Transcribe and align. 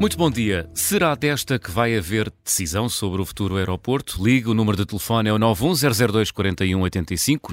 Muito 0.00 0.16
bom 0.16 0.30
dia. 0.30 0.70
Será 0.74 1.12
desta 1.16 1.58
que 1.58 1.72
vai 1.72 1.96
haver 1.96 2.32
decisão 2.44 2.88
sobre 2.88 3.20
o 3.20 3.24
futuro 3.24 3.56
aeroporto? 3.56 4.24
Ligue, 4.24 4.48
o 4.48 4.54
número 4.54 4.76
de 4.76 4.86
telefone 4.86 5.28
é 5.28 5.32
o 5.32 5.38
910024185, 5.38 7.52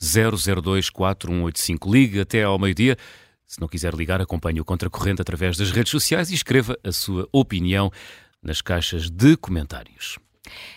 910024185. 0.00 1.92
Ligue 1.92 2.20
até 2.20 2.42
ao 2.42 2.58
meio-dia. 2.58 2.96
Se 3.46 3.60
não 3.60 3.68
quiser 3.68 3.92
ligar, 3.92 4.22
acompanhe 4.22 4.62
o 4.62 4.64
Contracorrente 4.64 5.20
através 5.20 5.58
das 5.58 5.70
redes 5.70 5.90
sociais 5.90 6.30
e 6.30 6.34
escreva 6.34 6.74
a 6.82 6.90
sua 6.90 7.28
opinião 7.30 7.90
nas 8.42 8.62
caixas 8.62 9.10
de 9.10 9.36
comentários. 9.36 10.18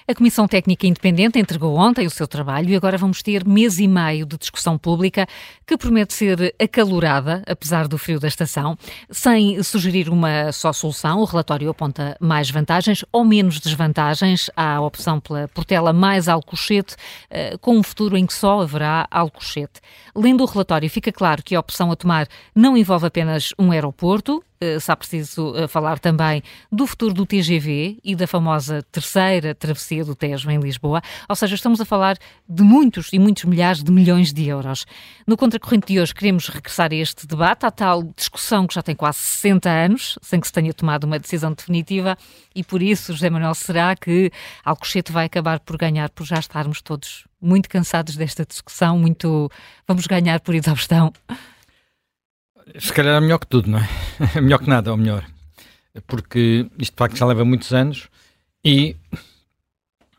A 0.08 0.14
Comissão 0.14 0.48
Técnica 0.48 0.86
Independente 0.86 1.40
entregou 1.40 1.76
ontem 1.76 2.06
o 2.06 2.10
seu 2.12 2.28
trabalho 2.28 2.70
e 2.70 2.76
agora 2.76 3.00
vamos 3.00 3.24
ter 3.24 3.44
mês 3.44 3.80
e 3.80 3.88
meio 3.88 4.24
de 4.24 4.38
discussão 4.38 4.78
pública 4.78 5.28
que 5.66 5.76
promete 5.76 6.14
ser 6.14 6.54
acalorada, 6.60 7.42
apesar 7.48 7.88
do 7.88 7.98
frio 7.98 8.20
da 8.20 8.28
estação. 8.28 8.78
Sem 9.10 9.62
sugerir 9.64 10.08
uma 10.08 10.52
só 10.52 10.72
solução, 10.72 11.20
o 11.20 11.26
relatório 11.26 11.68
aponta 11.68 12.16
mais 12.20 12.52
vantagens 12.52 13.04
ou 13.12 13.26
menos 13.26 13.60
desvantagens 13.60 14.52
à 14.56 14.80
opção 14.80 15.20
pela 15.20 15.48
Portela 15.48 15.92
mais 15.92 16.28
Alcochete, 16.28 16.96
eh, 17.32 17.58
com 17.60 17.76
um 17.76 17.82
futuro 17.82 18.16
em 18.16 18.28
que 18.28 18.34
só 18.36 18.62
haverá 18.62 19.08
Alcochete. 19.10 19.82
Lendo 20.16 20.44
o 20.44 20.48
relatório, 20.48 20.88
fica 20.92 21.12
claro 21.12 21.42
que 21.42 21.56
a 21.56 21.60
opção 21.60 21.92
a 21.92 21.96
tomar 21.96 22.28
não 22.54 22.78
envolve 22.78 23.08
apenas 23.08 23.52
um 23.58 23.72
aeroporto, 23.72 24.44
eh, 24.66 24.80
será 24.80 24.96
preciso 24.96 25.56
eh, 25.56 25.68
falar 25.68 26.00
também 26.00 26.42
do 26.72 26.88
futuro 26.88 27.14
do 27.14 27.26
TGV 27.26 28.00
e 28.04 28.16
da 28.16 28.26
famosa 28.26 28.84
terceira 28.92 29.54
travessia 29.54 30.04
do 30.04 30.16
Tejo 30.16 30.50
em 30.50 30.60
Lisboa. 30.60 31.02
Ou 31.30 31.36
seja, 31.36 31.56
estamos 31.56 31.80
a 31.80 31.86
falar 31.86 32.18
de 32.50 32.64
muitos 32.64 33.10
e 33.14 33.20
muitos 33.20 33.46
milhares 33.46 33.84
de 33.84 33.92
milhões 33.92 34.34
de 34.34 34.48
euros. 34.48 34.86
No 35.28 35.38
Contracorrente 35.38 35.94
de 35.94 36.00
hoje 36.00 36.14
queremos 36.14 36.48
regressar 36.48 36.92
a 36.92 36.96
este 36.96 37.28
debate, 37.28 37.66
à 37.66 37.72
tal 37.72 38.04
discussão 38.16 38.66
que 38.66 38.74
já 38.74 38.82
tem 38.82 38.96
quase 38.96 39.20
60 39.20 39.70
anos, 39.70 40.18
sem 40.22 40.40
que 40.40 40.48
se 40.48 40.54
tenha 40.54 40.74
tomado 40.74 41.04
uma 41.04 41.20
decisão 41.20 41.54
definitiva, 41.54 42.18
e 42.56 42.64
por 42.64 42.82
isso, 42.82 43.14
José 43.14 43.30
Manuel, 43.30 43.54
será 43.54 43.96
que 43.96 44.32
Alcochete 44.64 45.12
vai 45.12 45.26
acabar 45.26 45.60
por 45.60 45.78
ganhar 45.78 46.10
por 46.10 46.26
já 46.26 46.40
estarmos 46.40 46.82
todos 46.82 47.26
muito 47.42 47.70
cansados 47.70 48.16
desta 48.16 48.46
discussão, 48.46 48.98
muito 48.98 49.52
vamos 49.88 50.08
ganhar 50.08 50.40
por 50.40 50.56
exaustão? 50.56 51.14
Se 52.80 52.92
calhar 52.92 53.16
é 53.16 53.20
melhor 53.20 53.40
que 53.40 53.48
tudo, 53.48 53.70
não 53.70 53.80
é? 53.80 53.88
É 54.36 54.42
melhor 54.42 54.60
que 54.60 54.70
nada, 54.70 54.92
ou 54.92 54.98
melhor. 54.98 55.26
Porque 56.08 56.68
isto 56.80 56.94
de 56.94 56.98
facto 56.98 57.18
já 57.18 57.26
leva 57.26 57.46
muitos 57.46 57.72
anos 57.72 58.10
e 58.64 58.96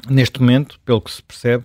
neste 0.08 0.40
momento, 0.40 0.78
pelo 0.84 1.00
que 1.00 1.10
se 1.10 1.22
percebe, 1.22 1.64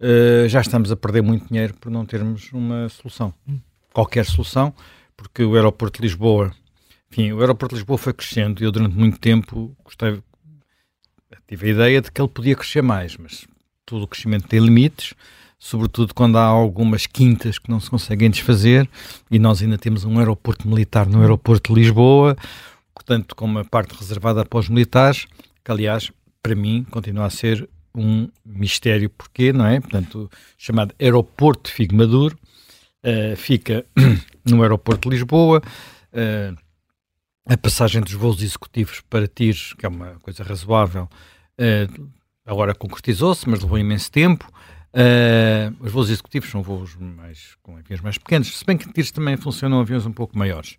uh, 0.00 0.48
já 0.48 0.60
estamos 0.60 0.90
a 0.90 0.96
perder 0.96 1.22
muito 1.22 1.48
dinheiro 1.48 1.74
por 1.74 1.90
não 1.90 2.06
termos 2.06 2.52
uma 2.52 2.88
solução. 2.88 3.32
Qualquer 3.92 4.24
solução, 4.24 4.74
porque 5.16 5.44
o 5.44 5.54
aeroporto 5.54 6.00
de 6.00 6.06
Lisboa, 6.06 6.52
enfim, 7.10 7.32
o 7.32 7.40
aeroporto 7.40 7.74
de 7.74 7.80
Lisboa 7.80 7.98
foi 7.98 8.12
crescendo 8.12 8.62
e 8.62 8.64
eu 8.64 8.72
durante 8.72 8.96
muito 8.96 9.18
tempo 9.18 9.76
gostei, 9.84 10.20
tive 11.46 11.68
a 11.68 11.70
ideia 11.70 12.00
de 12.00 12.10
que 12.10 12.20
ele 12.20 12.28
podia 12.28 12.56
crescer 12.56 12.82
mais, 12.82 13.16
mas 13.16 13.46
todo 13.84 14.02
o 14.02 14.08
crescimento 14.08 14.48
tem 14.48 14.58
limites 14.58 15.14
sobretudo 15.64 16.12
quando 16.14 16.36
há 16.36 16.44
algumas 16.44 17.06
quintas 17.06 17.58
que 17.58 17.70
não 17.70 17.80
se 17.80 17.88
conseguem 17.88 18.28
desfazer, 18.28 18.86
e 19.30 19.38
nós 19.38 19.62
ainda 19.62 19.78
temos 19.78 20.04
um 20.04 20.18
aeroporto 20.18 20.68
militar 20.68 21.06
no 21.06 21.22
aeroporto 21.22 21.72
de 21.72 21.80
Lisboa, 21.80 22.36
portanto, 22.94 23.34
com 23.34 23.46
uma 23.46 23.64
parte 23.64 23.94
reservada 23.98 24.44
para 24.44 24.58
os 24.58 24.68
militares, 24.68 25.26
que 25.64 25.72
aliás, 25.72 26.12
para 26.42 26.54
mim, 26.54 26.84
continua 26.90 27.24
a 27.24 27.30
ser 27.30 27.66
um 27.94 28.28
mistério 28.44 29.08
porquê, 29.08 29.54
não 29.54 29.64
é? 29.64 29.80
Portanto, 29.80 30.30
chamado 30.58 30.94
Aeroporto 31.00 31.70
de 31.74 31.94
Maduro, 31.94 32.36
uh, 33.02 33.34
fica 33.34 33.86
no 34.44 34.60
aeroporto 34.60 35.08
de 35.08 35.16
Lisboa, 35.16 35.62
uh, 36.12 36.56
a 37.46 37.56
passagem 37.56 38.02
dos 38.02 38.12
voos 38.12 38.42
executivos 38.42 39.00
para 39.08 39.26
Tires, 39.26 39.72
que 39.72 39.86
é 39.86 39.88
uma 39.88 40.18
coisa 40.20 40.44
razoável, 40.44 41.08
uh, 41.58 42.10
agora 42.44 42.74
concretizou-se, 42.74 43.48
mas 43.48 43.62
levou 43.62 43.78
imenso 43.78 44.12
tempo. 44.12 44.52
Uh, 44.94 45.74
os 45.80 45.90
voos 45.90 46.08
executivos 46.08 46.48
são 46.48 46.62
voos 46.62 46.94
mais, 46.94 47.56
com 47.64 47.76
aviões 47.76 48.00
mais 48.00 48.16
pequenos, 48.16 48.56
se 48.56 48.64
bem 48.64 48.76
que 48.76 48.90
tiros 48.92 49.10
também 49.10 49.36
funcionam 49.36 49.80
aviões 49.80 50.06
um 50.06 50.12
pouco 50.12 50.38
maiores. 50.38 50.78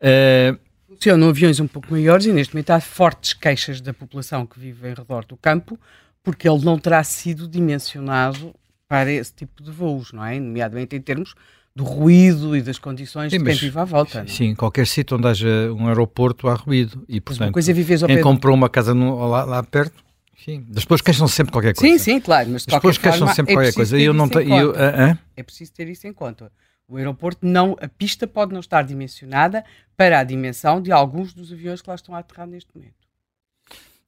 Uh, 0.00 0.58
funcionam 0.88 1.28
aviões 1.28 1.60
um 1.60 1.68
pouco 1.68 1.92
maiores 1.92 2.26
e 2.26 2.32
neste 2.32 2.54
momento 2.54 2.70
há 2.70 2.80
fortes 2.80 3.32
queixas 3.34 3.80
da 3.80 3.94
população 3.94 4.44
que 4.44 4.58
vive 4.58 4.90
em 4.90 4.94
redor 4.94 5.24
do 5.24 5.36
campo 5.36 5.78
porque 6.24 6.48
ele 6.48 6.64
não 6.64 6.76
terá 6.76 7.04
sido 7.04 7.46
dimensionado 7.46 8.52
para 8.88 9.12
esse 9.12 9.32
tipo 9.32 9.62
de 9.62 9.70
voos, 9.70 10.12
não 10.12 10.24
é? 10.24 10.40
Nomeadamente 10.40 10.96
em 10.96 11.00
termos 11.00 11.34
do 11.74 11.84
ruído 11.84 12.56
e 12.56 12.62
das 12.62 12.80
condições 12.80 13.30
sim, 13.30 13.38
de 13.38 13.44
quem 13.44 13.54
vive 13.54 13.78
à 13.78 13.84
volta. 13.84 14.20
É? 14.20 14.26
Sim, 14.26 14.54
qualquer 14.56 14.88
sítio 14.88 15.16
onde 15.16 15.28
haja 15.28 15.72
um 15.72 15.86
aeroporto 15.86 16.48
há 16.48 16.54
ruído. 16.54 17.04
E, 17.08 17.20
portanto, 17.20 17.40
mas 17.40 17.48
uma 17.48 17.52
coisa 17.52 17.70
é 17.70 17.74
viver 17.74 17.98
quem 18.06 18.20
comprou 18.20 18.56
uma 18.56 18.68
casa 18.68 18.92
no, 18.92 19.28
lá, 19.28 19.44
lá 19.44 19.62
perto 19.62 20.05
Sim, 20.44 20.66
as 20.76 20.84
pessoas 20.84 21.00
queixam 21.00 21.28
sempre 21.28 21.52
qualquer 21.52 21.74
coisa. 21.74 21.92
Sim, 21.92 21.98
sim, 21.98 22.20
claro, 22.20 22.50
mas 22.50 22.64
de 22.64 22.74
as 22.74 22.80
pessoas 22.80 22.98
queixam 22.98 23.28
sempre 23.28 23.52
é 23.52 23.56
qualquer 23.56 23.74
coisa. 23.74 23.98
E 23.98 24.04
eu 24.04 24.12
não 24.12 24.26
eu, 24.26 24.70
uh, 24.70 25.18
É 25.36 25.42
preciso 25.42 25.72
ter 25.72 25.88
isso 25.88 26.06
em 26.06 26.12
conta. 26.12 26.52
O 26.88 26.96
aeroporto 26.96 27.44
não, 27.44 27.76
a 27.80 27.88
pista 27.88 28.26
pode 28.26 28.52
não 28.52 28.60
estar 28.60 28.82
dimensionada 28.82 29.64
para 29.96 30.20
a 30.20 30.24
dimensão 30.24 30.80
de 30.80 30.92
alguns 30.92 31.32
dos 31.32 31.52
aviões 31.52 31.82
que 31.82 31.88
lá 31.88 31.96
estão 31.96 32.14
a 32.14 32.18
aterrar 32.18 32.46
neste 32.46 32.70
momento. 32.74 32.94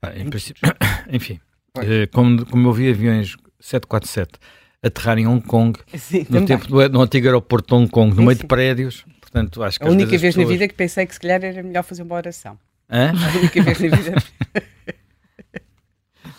Ah, 0.01 0.17
em 0.17 0.31
princípio, 0.31 0.63
enfim, 1.11 1.41
eh, 1.77 2.07
como, 2.13 2.47
como 2.47 2.69
eu 2.69 2.73
vi 2.73 2.91
aviões 2.91 3.37
747 3.59 4.39
aterrarem 4.81 5.25
em 5.25 5.27
Hong 5.27 5.45
Kong 5.45 5.77
sim, 5.99 6.25
no 6.31 6.47
tempo 6.47 6.69
do, 6.69 6.89
no 6.89 7.03
antigo 7.03 7.27
aeroporto 7.27 7.67
de 7.67 7.75
Hong 7.75 7.91
Kong, 7.91 8.11
no 8.11 8.17
sim, 8.17 8.27
meio 8.27 8.37
sim. 8.37 8.43
de 8.43 8.47
prédios, 8.47 9.05
portanto 9.21 9.61
acho 9.65 9.81
que 9.81 9.85
a 9.85 9.91
única 9.91 10.11
vez 10.11 10.23
pessoas... 10.23 10.47
na 10.47 10.53
vida 10.53 10.69
que 10.69 10.75
pensei 10.75 11.05
que 11.05 11.15
se 11.15 11.21
calhar 11.21 11.43
era 11.43 11.63
melhor 11.65 11.83
fazer 11.83 12.03
uma 12.03 12.15
oração. 12.15 12.57
Hã? 12.89 13.11
A 13.11 13.39
única 13.39 13.61
vez 13.61 13.81
na 13.81 13.97
vida. 13.97 14.23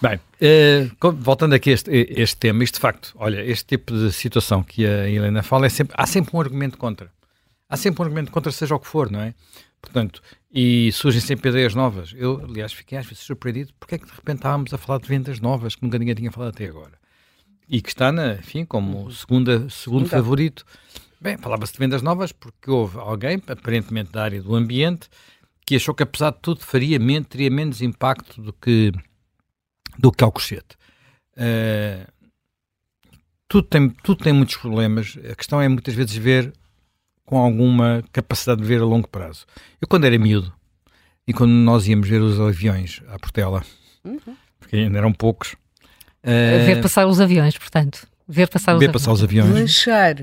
Bem, 0.02 0.16
uh, 0.16 1.12
voltando 1.12 1.54
aqui 1.54 1.72
a 1.72 1.74
este, 1.74 1.92
este 1.92 2.38
tema, 2.38 2.64
isto 2.64 2.76
de 2.76 2.80
facto, 2.80 3.12
olha, 3.16 3.44
este 3.44 3.66
tipo 3.66 3.94
de 3.94 4.14
situação 4.14 4.64
que 4.64 4.86
a 4.86 5.10
Helena 5.10 5.44
fala, 5.44 5.66
é 5.66 5.70
sempre, 5.70 5.94
há 5.98 6.08
sempre 6.08 6.36
um 6.38 6.40
argumento 6.40 6.78
contra. 6.78 7.12
Há 7.68 7.76
sempre 7.76 8.02
um 8.02 8.06
argumento 8.06 8.32
contra, 8.32 8.50
seja 8.50 8.76
o 8.76 8.80
que 8.80 8.88
for, 8.88 9.12
não 9.12 9.20
é? 9.20 9.34
Portanto, 9.82 10.22
e 10.52 10.90
surgem 10.94 11.20
sempre 11.20 11.50
ideias 11.50 11.76
novas. 11.76 12.14
Eu, 12.16 12.42
aliás, 12.44 12.72
fiquei 12.72 12.98
às 12.98 13.06
vezes 13.06 13.20
surpreendido 13.20 13.74
porque 13.78 13.96
é 13.96 13.98
que 13.98 14.06
de 14.06 14.12
repente 14.12 14.38
estávamos 14.38 14.74
a 14.74 14.78
falar 14.78 15.00
de 15.00 15.08
vendas 15.08 15.42
novas 15.42 15.76
que 15.76 15.84
nunca 15.84 16.00
ninguém 16.00 16.16
tinha 16.16 16.32
falado 16.32 16.50
até 16.50 16.66
agora. 16.66 16.94
E 17.68 17.82
que 17.82 17.90
está, 17.90 18.12
na, 18.12 18.36
enfim, 18.36 18.64
como 18.64 19.12
segunda, 19.12 19.70
segundo 19.70 20.06
então. 20.06 20.18
favorito. 20.18 20.66
Bem, 21.20 21.38
falava-se 21.38 21.74
de 21.74 21.80
vendas 21.80 22.02
novas 22.02 22.32
porque 22.32 22.72
houve 22.72 22.98
alguém, 22.98 23.42
aparentemente 23.48 24.14
da 24.14 24.24
área 24.24 24.42
do 24.42 24.56
ambiente, 24.56 25.10
que 25.66 25.76
achou 25.76 25.94
que 25.94 26.04
apesar 26.04 26.32
de 26.32 26.40
tudo 26.42 26.62
faria, 26.62 26.98
teria 27.24 27.52
menos 27.52 27.82
impacto 27.82 28.42
do 28.42 28.54
que 28.54 28.94
do 30.00 30.12
que 30.12 30.24
Alcochete. 30.24 30.78
Uh, 31.36 32.10
tudo, 33.48 33.68
tem, 33.68 33.90
tudo 33.90 34.24
tem 34.24 34.32
muitos 34.32 34.56
problemas. 34.56 35.18
A 35.30 35.36
questão 35.36 35.62
é 35.62 35.68
muitas 35.68 35.94
vezes 35.94 36.16
ver 36.16 36.54
com 37.26 37.38
alguma 37.38 38.04
capacidade 38.12 38.62
de 38.62 38.68
ver 38.68 38.82
a 38.82 38.86
longo 38.86 39.08
prazo. 39.08 39.46
Eu, 39.82 39.88
quando 39.88 40.06
era 40.06 40.18
miúdo, 40.18 40.54
e 41.28 41.34
quando 41.34 41.52
nós 41.52 41.88
íamos 41.88 42.08
ver 42.08 42.22
os 42.22 42.40
aviões 42.40 43.02
à 43.10 43.20
Portela, 43.20 43.64
uhum. 44.04 44.36
porque 44.60 44.78
ainda 44.78 44.98
eram 44.98 45.12
poucos. 45.12 45.54
Uh, 46.24 46.66
ver 46.66 46.82
passar 46.82 47.06
os 47.06 47.20
aviões, 47.20 47.58
portanto. 47.58 48.08
Ver 48.28 48.48
passar 48.48 48.76
os 48.76 48.80
ver 48.80 48.86
aviões. 48.86 49.02
Passar 49.02 49.12
os 49.12 49.24
aviões. 49.24 49.54
Lanchar. 49.54 50.16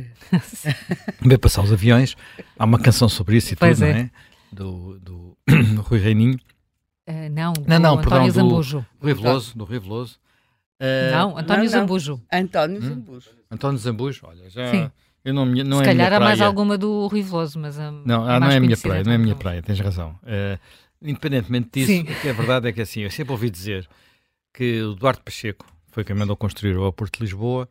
ver 1.21 1.39
passar 1.39 1.63
os 1.63 1.73
aviões. 1.73 2.17
Há 2.59 2.65
uma 2.65 2.79
canção 2.79 3.09
sobre 3.09 3.37
isso 3.37 3.53
e 3.53 3.57
pois 3.57 3.79
tudo, 3.79 3.89
é. 3.89 3.93
não 3.93 4.01
é? 4.01 4.11
Do, 4.53 4.99
do, 5.01 5.39
do 5.75 5.81
Rui 5.83 5.99
Reininho. 5.99 6.39
Uh, 7.09 7.31
não, 7.31 7.53
não, 7.67 7.79
não, 7.79 7.99
António 7.99 8.11
perdão, 8.11 8.31
Zambujo. 8.31 8.87
Do 8.99 9.05
Rui 9.05 9.15
Veloso, 9.15 9.59
do 9.59 9.65
Rui 9.65 9.79
Veloso. 9.79 10.19
Uh, 10.81 11.13
não, 11.13 11.39
António 11.39 11.65
não, 11.65 11.71
Zambujo. 11.71 12.21
António 12.33 12.79
hum? 12.79 12.89
Zambujo. 12.89 13.31
António 13.51 13.79
Zambujo, 13.79 14.27
olha, 14.27 14.51
já... 14.51 14.71
Sim. 14.71 14.91
Eu 15.25 15.35
não, 15.35 15.45
não 15.45 15.79
Se 15.79 15.83
é 15.83 15.87
calhar 15.87 16.13
há 16.13 16.21
mais 16.21 16.41
alguma 16.41 16.79
do 16.79 17.09
Rui 17.09 17.21
Veloso, 17.21 17.59
mas... 17.59 17.77
Um, 17.77 18.03
não, 18.05 18.31
é 18.31 18.39
não 18.39 18.49
é 18.49 18.57
a 18.57 18.61
minha 18.61 18.77
praia, 18.77 19.03
não 19.03 19.11
é 19.11 19.15
a 19.17 19.19
minha 19.19 19.35
praia, 19.35 19.61
tens 19.61 19.81
razão. 19.81 20.11
Uh, 20.23 20.59
independentemente 21.03 21.69
disso, 21.73 21.91
Sim. 21.91 22.03
o 22.03 22.21
que 22.21 22.29
é 22.29 22.33
verdade 22.33 22.69
é 22.69 22.73
que 22.73 22.81
assim, 22.81 23.01
eu 23.01 23.11
sempre 23.11 23.33
ouvi 23.33 23.51
dizer 23.51 23.89
que 24.55 24.83
o 24.83 24.95
Duarte 24.95 25.23
Pacheco 25.23 25.67
foi 25.91 26.05
quem 26.05 26.15
mandou 26.15 26.37
construir 26.37 26.77
o 26.77 26.81
aeroporto 26.81 27.19
de 27.19 27.25
Lisboa, 27.25 27.69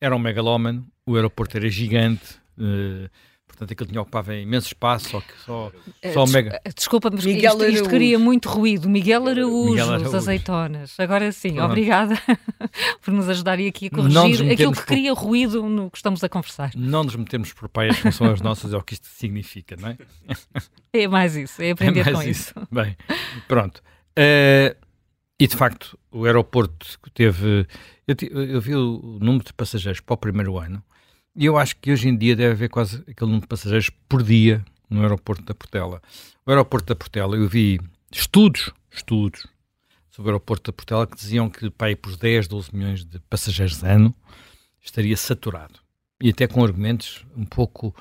era 0.00 0.16
um 0.16 0.18
megalómano, 0.18 0.86
o 1.06 1.14
aeroporto 1.14 1.56
era 1.56 1.68
gigante, 1.68 2.34
uh, 2.58 3.08
Portanto, 3.56 3.72
aquilo 3.72 3.88
tinha 3.88 4.02
ocupava 4.02 4.34
imenso 4.34 4.66
espaço, 4.66 5.08
só 5.08 5.20
que 5.22 5.32
só, 5.46 5.72
eh, 6.02 6.12
só 6.12 6.24
Des 6.24 6.32
mega. 6.34 6.60
Desculpa, 6.76 7.08
mas 7.10 7.24
Miguel 7.24 7.54
isto, 7.54 7.64
isto 7.68 7.88
queria 7.88 8.18
muito 8.18 8.50
ruído. 8.50 8.86
Miguel 8.86 9.26
Araújo, 9.26 9.70
Miguel 9.70 9.92
Araújo. 9.94 10.16
azeitonas. 10.16 11.00
Agora 11.00 11.32
sim, 11.32 11.54
Pronto. 11.54 11.70
obrigada 11.70 12.14
por 13.00 13.14
nos 13.14 13.30
ajudarem 13.30 13.66
aqui 13.66 13.86
a 13.86 13.90
corrigir 13.90 14.52
aquilo 14.52 14.72
que 14.72 14.78
por... 14.78 14.86
cria 14.86 15.14
ruído 15.14 15.66
no 15.66 15.90
que 15.90 15.96
estamos 15.96 16.22
a 16.22 16.28
conversar. 16.28 16.72
Não 16.76 17.02
nos 17.02 17.16
metemos 17.16 17.50
por 17.54 17.66
paias 17.70 17.98
que 17.98 18.12
são 18.12 18.30
as 18.30 18.42
nossas, 18.42 18.74
é 18.74 18.76
o 18.76 18.82
que 18.82 18.92
isto 18.92 19.06
significa, 19.06 19.74
não 19.76 19.88
é? 19.88 19.96
É 20.92 21.08
mais 21.08 21.34
isso, 21.34 21.62
é 21.62 21.70
aprender 21.70 22.06
é 22.06 22.12
com 22.12 22.22
isso. 22.22 22.30
isso. 22.30 22.68
Bem, 22.70 22.94
pronto. 23.48 23.82
Uh, 24.18 24.76
e 25.40 25.46
de 25.46 25.56
facto, 25.56 25.98
o 26.10 26.26
aeroporto 26.26 26.98
teve. 27.14 27.66
Eu, 28.06 28.44
eu 28.44 28.60
vi 28.60 28.74
o 28.74 29.18
número 29.20 29.44
de 29.44 29.52
passageiros 29.54 30.00
para 30.00 30.14
o 30.14 30.16
primeiro 30.18 30.58
ano 30.58 30.82
e 31.36 31.44
eu 31.44 31.58
acho 31.58 31.76
que 31.76 31.92
hoje 31.92 32.08
em 32.08 32.16
dia 32.16 32.34
deve 32.34 32.52
haver 32.52 32.70
quase 32.70 32.96
aquele 33.08 33.30
número 33.30 33.42
de 33.42 33.48
passageiros 33.48 33.90
por 34.08 34.22
dia 34.22 34.64
no 34.88 35.02
aeroporto 35.02 35.42
da 35.42 35.54
Portela. 35.54 36.00
O 36.46 36.50
aeroporto 36.50 36.86
da 36.86 36.96
Portela, 36.96 37.36
eu 37.36 37.46
vi 37.46 37.78
estudos, 38.10 38.70
estudos, 38.90 39.46
sobre 40.10 40.30
o 40.30 40.32
aeroporto 40.32 40.70
da 40.70 40.74
Portela 40.74 41.06
que 41.06 41.14
diziam 41.14 41.50
que 41.50 41.68
para 41.68 41.90
ir 41.90 41.96
por 41.96 42.16
10, 42.16 42.48
12 42.48 42.74
milhões 42.74 43.04
de 43.04 43.18
passageiros 43.28 43.84
ano 43.84 44.14
estaria 44.82 45.16
saturado. 45.16 45.78
E 46.22 46.30
até 46.30 46.46
com 46.46 46.64
argumentos 46.64 47.26
um 47.36 47.44
pouco, 47.44 47.94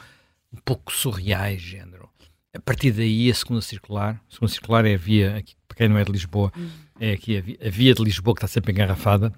um 0.53 0.57
pouco 0.63 0.93
surreais, 0.93 1.61
género. 1.61 2.09
A 2.55 2.59
partir 2.61 2.93
daí, 2.93 3.29
a 3.29 3.33
segunda 3.33 3.61
circular, 3.61 4.21
a 4.29 4.33
segunda 4.33 4.53
circular 4.53 4.85
é 4.85 4.93
a 4.93 4.97
via, 4.97 5.35
aqui, 5.35 5.55
para 5.67 5.75
quem 5.75 5.89
não 5.89 5.97
é 5.97 6.05
de 6.05 6.11
Lisboa, 6.13 6.53
é 6.97 7.11
aqui 7.11 7.37
a 7.37 7.41
via, 7.41 7.57
a 7.65 7.69
via 7.69 7.93
de 7.93 8.01
Lisboa 8.01 8.33
que 8.33 8.39
está 8.39 8.47
sempre 8.47 8.71
engarrafada, 8.71 9.33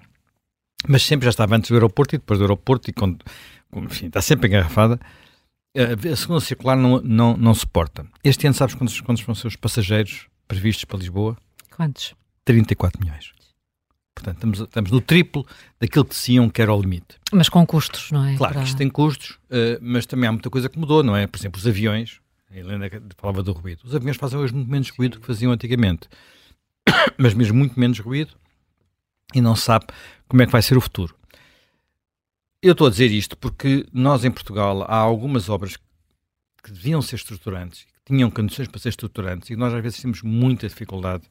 mas 0.86 1.02
sempre 1.02 1.24
já 1.24 1.30
estava 1.30 1.56
antes 1.56 1.70
do 1.70 1.74
aeroporto 1.74 2.14
e 2.14 2.18
depois 2.18 2.38
do 2.38 2.44
aeroporto, 2.44 2.90
e 2.90 2.92
quando, 2.92 3.18
enfim, 3.74 4.06
está 4.06 4.20
sempre 4.20 4.48
engarrafada. 4.48 5.00
A 5.76 6.16
segunda 6.16 6.40
circular 6.40 6.76
não, 6.76 7.00
não, 7.02 7.36
não 7.36 7.54
suporta. 7.54 8.06
Este 8.24 8.46
ano, 8.46 8.54
sabes 8.54 8.74
quantos, 8.74 9.00
quantos 9.00 9.22
vão 9.22 9.34
ser 9.34 9.46
os 9.46 9.56
passageiros 9.56 10.26
previstos 10.46 10.84
para 10.84 10.98
Lisboa? 10.98 11.36
Quantos? 11.70 12.14
34 12.44 13.00
milhões. 13.00 13.32
Portanto, 14.14 14.36
estamos, 14.36 14.60
estamos 14.60 14.90
no 14.90 15.00
triplo 15.00 15.46
daquilo 15.78 16.04
que 16.04 16.14
diziam 16.14 16.50
que 16.50 16.60
era 16.60 16.74
o 16.74 16.80
limite. 16.80 17.16
Mas 17.32 17.48
com 17.48 17.64
custos, 17.64 18.10
não 18.10 18.24
é? 18.24 18.36
Claro, 18.36 18.54
Para... 18.54 18.64
isto 18.64 18.76
tem 18.76 18.88
custos, 18.88 19.38
uh, 19.50 19.78
mas 19.80 20.06
também 20.06 20.28
há 20.28 20.32
muita 20.32 20.50
coisa 20.50 20.68
que 20.68 20.78
mudou, 20.78 21.02
não 21.04 21.16
é? 21.16 21.26
Por 21.26 21.38
exemplo, 21.38 21.60
os 21.60 21.66
aviões, 21.66 22.20
a 22.50 22.56
Helena 22.56 22.90
falava 23.16 23.42
do 23.42 23.52
ruído, 23.52 23.82
os 23.84 23.94
aviões 23.94 24.16
fazem 24.16 24.38
hoje 24.38 24.52
muito 24.52 24.68
menos 24.68 24.90
ruído 24.90 25.12
do 25.12 25.20
que 25.20 25.26
faziam 25.26 25.52
antigamente, 25.52 26.08
mas 27.16 27.32
mesmo 27.32 27.56
muito 27.56 27.78
menos 27.78 28.00
ruído, 28.00 28.32
e 29.32 29.40
não 29.40 29.54
sabe 29.54 29.86
como 30.28 30.42
é 30.42 30.46
que 30.46 30.52
vai 30.52 30.62
ser 30.62 30.76
o 30.76 30.80
futuro. 30.80 31.16
Eu 32.62 32.72
estou 32.72 32.86
a 32.86 32.90
dizer 32.90 33.10
isto 33.10 33.36
porque 33.36 33.86
nós 33.92 34.24
em 34.24 34.30
Portugal 34.30 34.82
há 34.82 34.96
algumas 34.96 35.48
obras 35.48 35.76
que 36.62 36.72
deviam 36.72 37.00
ser 37.00 37.16
estruturantes, 37.16 37.84
que 37.84 38.12
tinham 38.12 38.30
condições 38.30 38.68
para 38.68 38.80
ser 38.80 38.90
estruturantes, 38.90 39.50
e 39.50 39.56
nós 39.56 39.72
às 39.72 39.82
vezes 39.82 40.00
temos 40.00 40.22
muita 40.22 40.68
dificuldade 40.68 41.24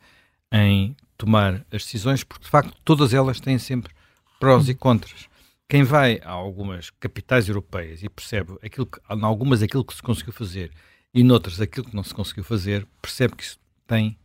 em 0.51 0.95
tomar 1.17 1.65
as 1.71 1.83
decisões, 1.83 2.23
porque 2.23 2.45
de 2.45 2.49
facto 2.49 2.73
todas 2.83 3.13
elas 3.13 3.39
têm 3.39 3.57
sempre 3.57 3.93
prós 4.39 4.69
e 4.69 4.73
contras. 4.73 5.27
Quem 5.69 5.83
vai 5.83 6.21
a 6.23 6.31
algumas 6.31 6.89
capitais 6.91 7.49
europeias 7.49 8.01
e 8.01 8.09
percebe 8.09 8.57
aquilo 8.63 8.85
que, 8.85 8.99
em 9.09 9.23
algumas 9.23 9.61
aquilo 9.61 9.83
que 9.83 9.93
se 9.93 10.01
conseguiu 10.01 10.31
fazer 10.31 10.71
e 11.13 11.23
noutras 11.23 11.59
aquilo 11.59 11.87
que 11.87 11.95
não 11.95 12.03
se 12.03 12.13
conseguiu 12.13 12.43
fazer, 12.43 12.87
percebe 13.01 13.35
que 13.35 13.43
isso 13.43 13.59
tem, 13.85 14.17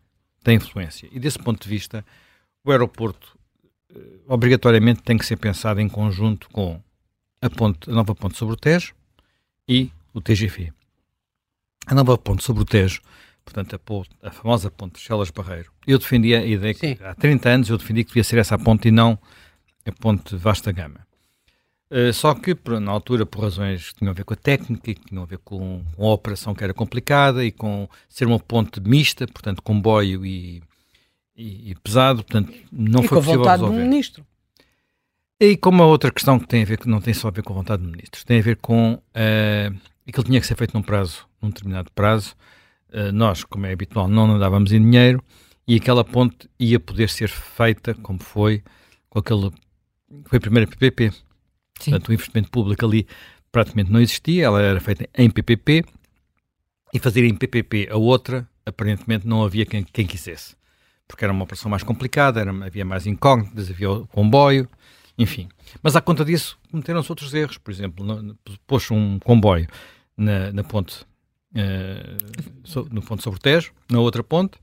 tem 0.44 0.56
influência. 0.56 1.08
E 1.10 1.18
desse 1.18 1.38
ponto 1.38 1.60
de 1.60 1.68
vista, 1.68 2.04
o 2.64 2.70
aeroporto 2.70 3.36
obrigatoriamente 4.26 5.02
tem 5.02 5.18
que 5.18 5.26
ser 5.26 5.36
pensado 5.36 5.80
em 5.80 5.88
conjunto 5.88 6.48
com 6.50 6.80
a, 7.40 7.50
ponte, 7.50 7.90
a 7.90 7.92
nova 7.92 8.14
ponte 8.14 8.36
sobre 8.36 8.54
o 8.54 8.56
Tejo 8.56 8.94
e 9.68 9.90
o 10.14 10.20
TGV. 10.20 10.72
A 11.86 11.94
nova 11.94 12.16
ponte 12.16 12.42
sobre 12.44 12.62
o 12.62 12.66
Tejo 12.66 13.02
portanto, 13.44 13.74
a, 13.74 13.78
ponte, 13.78 14.10
a 14.22 14.30
famosa 14.30 14.70
ponte 14.70 14.94
de 14.94 15.00
Chelas 15.00 15.30
Barreiro. 15.30 15.70
Eu 15.86 15.98
defendia 15.98 16.40
a 16.40 16.44
ideia 16.46 16.74
que 16.74 16.80
Sim. 16.80 16.98
há 17.02 17.14
30 17.14 17.48
anos 17.48 17.68
eu 17.68 17.78
defendi 17.78 18.04
que 18.04 18.10
devia 18.10 18.24
ser 18.24 18.38
essa 18.38 18.54
a 18.54 18.58
ponte 18.58 18.88
e 18.88 18.90
não 18.90 19.18
a 19.84 19.92
ponte 19.92 20.36
Vasta 20.36 20.72
Gama. 20.72 21.06
Uh, 21.90 22.12
só 22.12 22.34
que, 22.34 22.54
por, 22.54 22.80
na 22.80 22.90
altura, 22.90 23.26
por 23.26 23.42
razões 23.42 23.90
que 23.90 23.98
tinham 23.98 24.12
a 24.12 24.14
ver 24.14 24.24
com 24.24 24.32
a 24.32 24.36
técnica, 24.36 24.94
que 24.94 25.08
tinham 25.08 25.22
a 25.22 25.26
ver 25.26 25.38
com, 25.38 25.84
com, 25.94 26.08
a 26.08 26.14
operação 26.14 26.54
que 26.54 26.64
era 26.64 26.72
complicada 26.72 27.44
e 27.44 27.52
com 27.52 27.86
ser 28.08 28.26
uma 28.26 28.38
ponte 28.38 28.80
mista, 28.80 29.26
portanto, 29.26 29.62
comboio 29.62 30.24
e, 30.24 30.62
e, 31.42 31.70
e 31.70 31.74
pesado, 31.76 32.22
portanto, 32.24 32.52
não 32.70 33.02
e 33.02 33.08
foi 33.08 33.18
possível 33.18 33.42
resolver. 33.42 33.76
do 33.76 33.82
ministro. 33.82 34.26
E 35.40 35.56
com 35.56 35.70
uma 35.70 35.86
outra 35.86 36.12
questão 36.12 36.38
que 36.38 36.46
tem 36.46 36.62
a 36.62 36.64
ver, 36.64 36.78
que 36.78 36.88
não 36.88 37.00
tem 37.00 37.12
só 37.12 37.28
a 37.28 37.30
ver 37.32 37.42
com 37.42 37.52
a 37.52 37.56
vontade 37.56 37.82
do 37.82 37.88
ministro, 37.90 38.24
tem 38.24 38.38
a 38.38 38.42
ver 38.42 38.56
com 38.56 38.94
uh, 38.94 39.76
aquilo 40.06 40.24
tinha 40.24 40.40
que 40.40 40.46
ser 40.46 40.54
feito 40.54 40.72
num 40.74 40.82
prazo, 40.82 41.26
num 41.40 41.48
determinado 41.48 41.90
prazo, 41.92 42.36
eh, 42.92 43.10
nós, 43.10 43.42
como 43.42 43.66
é 43.66 43.72
habitual, 43.72 44.06
não 44.06 44.30
andávamos 44.30 44.70
em 44.70 44.80
dinheiro 44.80 45.22
e 45.66 45.76
aquela 45.76 46.04
ponte 46.04 46.48
ia 46.60 46.78
poder 46.78 47.08
ser 47.08 47.28
feita 47.28 47.94
como 47.94 48.22
foi 48.22 48.62
com 49.08 49.18
aquele. 49.18 49.50
Foi 50.26 50.38
a 50.38 50.40
primeira 50.40 50.70
PPP. 50.70 51.10
Sim. 51.10 51.90
Portanto, 51.90 52.08
o 52.08 52.12
investimento 52.12 52.50
público 52.50 52.84
ali 52.84 53.06
praticamente 53.50 53.90
não 53.90 54.00
existia, 54.00 54.44
ela 54.44 54.60
era 54.60 54.80
feita 54.80 55.08
em 55.16 55.30
PPP 55.30 55.84
e 56.92 56.98
fazer 56.98 57.24
em 57.24 57.34
PPP 57.34 57.88
a 57.90 57.96
outra, 57.96 58.48
aparentemente 58.64 59.26
não 59.26 59.42
havia 59.42 59.64
quem, 59.64 59.82
quem 59.82 60.06
quisesse. 60.06 60.54
Porque 61.08 61.24
era 61.24 61.32
uma 61.32 61.44
operação 61.44 61.70
mais 61.70 61.82
complicada, 61.82 62.40
era, 62.40 62.50
havia 62.64 62.84
mais 62.84 63.06
incógnitas, 63.06 63.70
havia 63.70 63.90
o 63.90 64.06
comboio, 64.06 64.68
enfim. 65.18 65.48
Mas 65.82 65.94
à 65.94 66.00
conta 66.00 66.24
disso, 66.24 66.58
cometeram-se 66.70 67.10
outros 67.10 67.34
erros. 67.34 67.58
Por 67.58 67.70
exemplo, 67.70 68.36
pôs 68.66 68.90
um 68.90 69.18
comboio 69.18 69.68
na, 70.16 70.52
na 70.52 70.64
ponte 70.64 71.04
uh, 71.54 72.86
no 72.90 73.02
ponto 73.02 73.22
sobre 73.22 73.38
o 73.38 73.42
Tejo, 73.42 73.72
na 73.90 74.00
outra 74.00 74.22
ponte, 74.22 74.58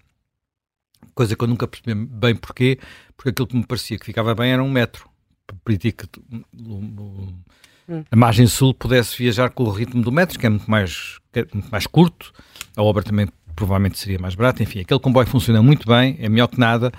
coisa 1.13 1.35
que 1.35 1.43
eu 1.43 1.47
nunca 1.47 1.67
percebi 1.67 1.93
bem 1.93 2.35
porquê, 2.35 2.79
porque 3.15 3.29
aquilo 3.29 3.47
que 3.47 3.55
me 3.55 3.65
parecia 3.65 3.97
que 3.97 4.05
ficava 4.05 4.33
bem 4.35 4.51
era 4.51 4.63
um 4.63 4.69
metro, 4.69 5.09
para 5.45 5.55
permitir 5.63 5.93
que 5.93 6.05
hum. 6.53 8.03
a 8.09 8.15
margem 8.15 8.47
sul 8.47 8.73
pudesse 8.73 9.17
viajar 9.17 9.49
com 9.49 9.63
o 9.63 9.69
ritmo 9.69 10.01
do 10.01 10.11
metro, 10.11 10.39
que 10.39 10.45
é 10.45 10.49
muito 10.49 10.69
mais, 10.69 11.19
é 11.33 11.45
muito 11.53 11.69
mais 11.71 11.87
curto, 11.87 12.31
a 12.75 12.83
obra 12.83 13.03
também 13.03 13.27
provavelmente 13.59 13.99
seria 13.99 14.17
mais 14.17 14.35
barata, 14.35 14.63
enfim, 14.63 14.79
aquele 14.79 14.99
comboio 15.01 15.27
funciona 15.27 15.61
muito 15.61 15.85
bem, 15.85 16.15
é 16.19 16.29
melhor 16.29 16.47
que 16.47 16.57
nada, 16.57 16.93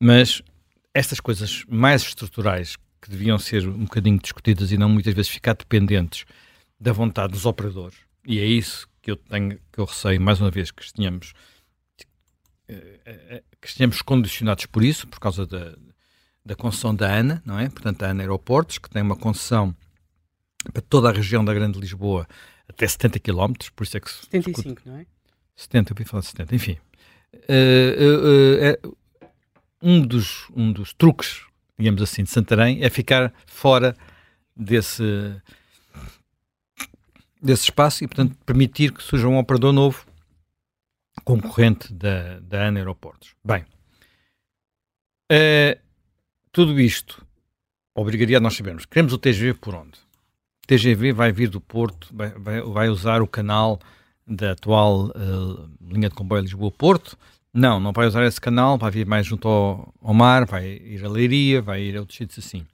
mas 0.00 0.42
estas 0.92 1.20
coisas 1.20 1.64
mais 1.68 2.02
estruturais 2.02 2.76
que 3.00 3.08
deviam 3.08 3.38
ser 3.38 3.68
um 3.68 3.84
bocadinho 3.84 4.18
discutidas 4.18 4.72
e 4.72 4.76
não 4.76 4.88
muitas 4.88 5.14
vezes 5.14 5.30
ficar 5.30 5.54
dependentes 5.54 6.24
da 6.78 6.92
vontade 6.92 7.32
dos 7.32 7.46
operadores, 7.46 7.96
e 8.26 8.40
é 8.40 8.44
isso 8.44 8.88
que 9.00 9.12
eu 9.12 9.16
tenho, 9.16 9.60
que 9.72 9.78
eu 9.78 9.84
receio, 9.84 10.20
mais 10.20 10.40
uma 10.40 10.50
vez, 10.50 10.72
que 10.72 10.82
estejamos, 10.82 11.34
eh, 12.68 13.00
eh, 13.06 13.42
que 13.60 13.68
estejamos 13.68 14.02
condicionados 14.02 14.66
por 14.66 14.82
isso, 14.82 15.06
por 15.06 15.20
causa 15.20 15.46
da, 15.46 15.76
da 16.44 16.56
concessão 16.56 16.92
da 16.92 17.12
ANA, 17.12 17.40
não 17.46 17.60
é? 17.60 17.68
Portanto, 17.68 18.02
a 18.02 18.10
ANA 18.10 18.24
Aeroportos, 18.24 18.78
que 18.78 18.90
tem 18.90 19.02
uma 19.02 19.16
concessão 19.16 19.74
para 20.72 20.82
toda 20.82 21.08
a 21.08 21.12
região 21.12 21.44
da 21.44 21.54
Grande 21.54 21.78
Lisboa 21.78 22.26
até 22.68 22.88
70 22.88 23.20
km, 23.20 23.52
por 23.74 23.84
isso 23.84 23.96
é 23.96 24.00
que... 24.00 24.10
75, 24.10 24.62
discute, 24.62 24.88
não 24.88 24.96
é? 24.96 25.06
70, 25.62 25.92
eu 25.92 25.94
ouvi 25.94 26.04
falar 26.04 26.20
de 26.20 26.28
70, 26.28 26.54
enfim. 26.54 26.78
Uh, 27.34 28.86
uh, 28.86 28.88
uh, 28.88 28.96
um, 29.82 30.00
dos, 30.00 30.48
um 30.54 30.72
dos 30.72 30.92
truques, 30.92 31.44
digamos 31.78 32.02
assim, 32.02 32.24
de 32.24 32.30
Santarém 32.30 32.82
é 32.84 32.90
ficar 32.90 33.32
fora 33.46 33.96
desse 34.54 35.02
desse 37.42 37.64
espaço 37.64 38.04
e, 38.04 38.06
portanto, 38.06 38.36
permitir 38.46 38.92
que 38.92 39.02
surja 39.02 39.26
um 39.26 39.36
operador 39.36 39.72
novo 39.72 40.06
concorrente 41.24 41.92
da, 41.92 42.38
da 42.38 42.68
ANA 42.68 42.78
Aeroportos. 42.78 43.34
Bem, 43.44 43.64
tudo 46.52 46.80
isto 46.80 47.26
obrigaria 47.96 48.36
a 48.36 48.40
nós 48.40 48.54
sabermos, 48.54 48.86
queremos 48.86 49.12
o 49.12 49.18
TGV 49.18 49.54
por 49.54 49.74
onde? 49.74 49.98
O 50.62 50.66
TGV 50.68 51.12
vai 51.12 51.32
vir 51.32 51.48
do 51.48 51.60
Porto, 51.60 52.08
vai, 52.12 52.30
vai, 52.30 52.60
vai 52.60 52.88
usar 52.88 53.22
o 53.22 53.26
canal 53.26 53.80
da 54.26 54.52
atual 54.52 55.06
uh, 55.06 55.68
linha 55.80 56.08
de 56.08 56.14
comboio 56.14 56.42
Lisboa-Porto? 56.42 57.16
Não, 57.52 57.78
não 57.78 57.92
vai 57.92 58.06
usar 58.06 58.24
esse 58.24 58.40
canal, 58.40 58.78
vai 58.78 58.90
vir 58.90 59.06
mais 59.06 59.26
junto 59.26 59.46
ao, 59.46 59.92
ao 60.02 60.14
mar, 60.14 60.46
vai 60.46 60.66
ir 60.66 61.04
a 61.04 61.08
Leiria, 61.08 61.60
vai 61.60 61.82
ir 61.82 61.96
a 61.96 62.00
outros 62.00 62.16
sítios 62.16 62.44
assim. 62.44 62.64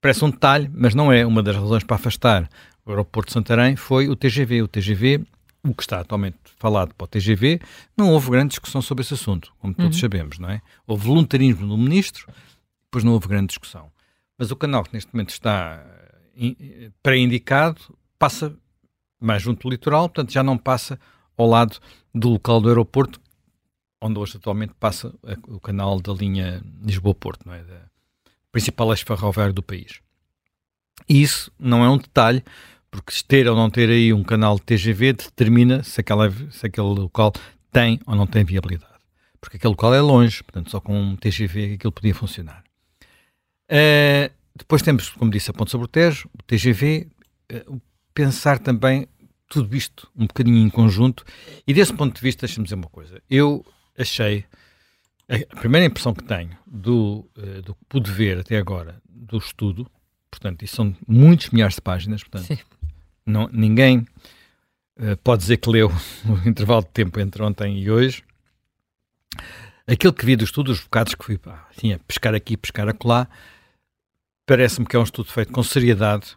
Parece 0.00 0.24
um 0.24 0.30
detalhe, 0.30 0.70
mas 0.74 0.94
não 0.94 1.12
é 1.12 1.24
uma 1.24 1.42
das 1.42 1.56
razões 1.56 1.84
para 1.84 1.96
afastar 1.96 2.48
o 2.84 2.90
aeroporto 2.90 3.28
de 3.28 3.34
Santarém 3.34 3.76
foi 3.76 4.08
o 4.08 4.16
TGV. 4.16 4.62
O 4.62 4.68
TGV, 4.68 5.24
o 5.62 5.74
que 5.74 5.82
está 5.82 6.00
atualmente 6.00 6.36
falado 6.56 6.94
para 6.94 7.04
o 7.04 7.08
TGV, 7.08 7.60
não 7.96 8.10
houve 8.10 8.30
grande 8.30 8.50
discussão 8.50 8.82
sobre 8.82 9.02
esse 9.02 9.14
assunto, 9.14 9.52
como 9.58 9.74
todos 9.74 9.96
uhum. 9.96 10.00
sabemos, 10.00 10.38
não 10.38 10.50
é? 10.50 10.60
Houve 10.86 11.06
voluntarismo 11.06 11.66
do 11.66 11.76
ministro, 11.76 12.26
depois 12.86 13.04
não 13.04 13.12
houve 13.12 13.28
grande 13.28 13.48
discussão. 13.48 13.90
Mas 14.36 14.50
o 14.50 14.56
canal 14.56 14.82
que 14.84 14.92
neste 14.92 15.12
momento 15.14 15.30
está 15.30 15.84
eh, 16.36 16.90
pré-indicado 17.02 17.80
passa 18.18 18.54
mais 19.20 19.42
junto 19.42 19.62
do 19.62 19.70
litoral, 19.70 20.08
portanto 20.08 20.32
já 20.32 20.42
não 20.42 20.56
passa 20.56 20.98
ao 21.36 21.46
lado 21.46 21.78
do 22.14 22.30
local 22.30 22.60
do 22.60 22.68
aeroporto, 22.68 23.20
onde 24.00 24.18
hoje 24.18 24.36
atualmente 24.36 24.72
passa 24.78 25.14
o 25.46 25.60
canal 25.60 26.00
da 26.00 26.12
linha 26.12 26.62
Lisboa-Porto, 26.82 27.46
não 27.46 27.54
é? 27.54 27.62
Da 27.62 27.90
principal 28.50 28.90
eixo 28.90 29.04
ferroviário 29.06 29.52
do 29.52 29.62
país. 29.62 30.00
E 31.08 31.22
isso 31.22 31.52
não 31.58 31.84
é 31.84 31.88
um 31.88 31.98
detalhe, 31.98 32.42
porque 32.90 33.12
ter 33.26 33.48
ou 33.48 33.56
não 33.56 33.70
ter 33.70 33.88
aí 33.88 34.12
um 34.12 34.24
canal 34.24 34.56
de 34.56 34.62
TGV 34.62 35.12
determina 35.12 35.82
se, 35.82 36.00
aquela, 36.00 36.30
se 36.50 36.66
aquele 36.66 36.88
local 36.88 37.32
tem 37.70 38.00
ou 38.06 38.16
não 38.16 38.26
tem 38.26 38.44
viabilidade. 38.44 38.90
Porque 39.40 39.56
aquele 39.56 39.70
local 39.70 39.94
é 39.94 40.00
longe, 40.00 40.42
portanto, 40.42 40.70
só 40.70 40.80
com 40.80 40.98
um 40.98 41.16
TGV 41.16 41.74
aquilo 41.74 41.92
podia 41.92 42.14
funcionar. 42.14 42.62
Uh, 43.70 44.30
depois 44.54 44.82
temos, 44.82 45.10
como 45.10 45.30
disse, 45.30 45.50
a 45.50 45.54
Ponte 45.54 45.70
sobre 45.70 45.84
o 45.84 45.88
Tejo, 45.88 46.28
o 46.34 46.42
TGV, 46.42 47.08
uh, 47.52 47.80
pensar 48.14 48.58
também 48.58 49.06
tudo 49.50 49.76
isto 49.76 50.08
um 50.16 50.26
bocadinho 50.26 50.58
em 50.58 50.70
conjunto. 50.70 51.24
E 51.66 51.74
desse 51.74 51.92
ponto 51.92 52.14
de 52.14 52.20
vista, 52.22 52.46
deixa-me 52.46 52.64
dizer 52.64 52.76
uma 52.76 52.88
coisa. 52.88 53.20
Eu 53.28 53.66
achei, 53.98 54.44
a 55.28 55.56
primeira 55.56 55.86
impressão 55.86 56.14
que 56.14 56.24
tenho 56.24 56.56
do, 56.66 57.28
uh, 57.36 57.60
do 57.62 57.74
que 57.74 57.84
pude 57.88 58.10
ver 58.10 58.38
até 58.38 58.56
agora 58.56 59.02
do 59.08 59.36
estudo, 59.38 59.90
portanto, 60.30 60.62
isso 60.64 60.76
são 60.76 60.96
muitos 61.06 61.50
milhares 61.50 61.74
de 61.74 61.80
páginas, 61.80 62.22
portanto, 62.22 62.46
Sim. 62.46 62.58
não, 63.26 63.48
ninguém 63.52 63.98
uh, 64.98 65.16
pode 65.22 65.42
dizer 65.42 65.56
que 65.56 65.68
leu 65.68 65.92
no 66.24 66.48
intervalo 66.48 66.82
de 66.82 66.90
tempo 66.90 67.18
entre 67.20 67.42
ontem 67.42 67.78
e 67.82 67.90
hoje. 67.90 68.22
Aquilo 69.86 70.12
que 70.12 70.24
vi 70.24 70.36
do 70.36 70.44
estudo, 70.44 70.70
os 70.70 70.80
bocados 70.80 71.16
que 71.16 71.24
fui 71.24 71.36
pá, 71.36 71.66
assim, 71.76 71.98
pescar 72.06 72.34
aqui, 72.34 72.56
pescar 72.56 72.88
acolá, 72.88 73.28
parece-me 74.46 74.86
que 74.86 74.94
é 74.94 74.98
um 74.98 75.02
estudo 75.02 75.32
feito 75.32 75.52
com 75.52 75.62
seriedade 75.64 76.36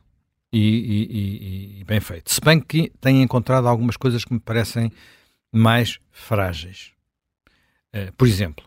e, 0.54 0.60
e, 0.60 1.80
e, 1.80 1.84
bem 1.84 2.00
feito. 2.00 2.32
Se 2.32 2.40
bem 2.40 2.60
que 2.60 2.92
tenho 3.02 3.22
encontrado 3.22 3.68
algumas 3.68 3.98
coisas 3.98 4.24
que 4.24 4.34
me 4.34 4.40
parecem 4.40 4.92
mais 5.52 6.00
frágeis. 6.12 6.92
Uh, 7.94 8.12
por 8.14 8.28
exemplo, 8.28 8.66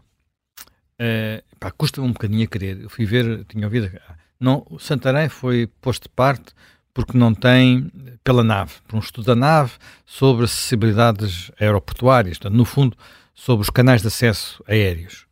uh, 1.00 1.72
custa-me 1.76 2.08
um 2.08 2.12
bocadinho 2.12 2.44
a 2.44 2.46
querer. 2.46 2.80
Eu 2.80 2.90
fui 2.90 3.06
ver, 3.06 3.44
tinha 3.44 3.66
ouvido. 3.66 3.90
Não, 4.38 4.66
o 4.68 4.78
Santarém 4.78 5.28
foi 5.28 5.68
posto 5.80 6.04
de 6.04 6.08
parte 6.08 6.52
porque 6.92 7.16
não 7.16 7.34
tem, 7.34 7.90
pela 8.24 8.42
nave, 8.42 8.72
por 8.88 8.96
um 8.96 9.00
estudo 9.00 9.26
da 9.26 9.36
nave 9.36 9.74
sobre 10.04 10.44
acessibilidades 10.44 11.50
aeroportuárias, 11.60 12.38
portanto, 12.38 12.56
no 12.56 12.64
fundo, 12.64 12.96
sobre 13.34 13.62
os 13.62 13.70
canais 13.70 14.00
de 14.00 14.08
acesso 14.08 14.64
aéreos. 14.66 15.26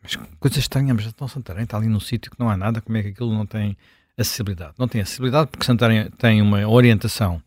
Mas 0.00 0.16
coisa 0.38 0.58
estranha, 0.58 0.94
mas 0.94 1.06
então 1.06 1.26
Santarém 1.26 1.64
está 1.64 1.76
ali 1.76 1.88
num 1.88 2.00
sítio 2.00 2.30
que 2.30 2.38
não 2.38 2.48
há 2.48 2.56
nada, 2.56 2.80
como 2.80 2.96
é 2.96 3.02
que 3.02 3.08
aquilo 3.08 3.32
não 3.32 3.44
tem 3.44 3.76
acessibilidade? 4.16 4.74
Não 4.78 4.88
tem 4.88 5.00
acessibilidade 5.00 5.50
porque 5.50 5.64
Santarém 5.64 6.10
tem 6.10 6.40
uma 6.42 6.66
orientação 6.68 7.42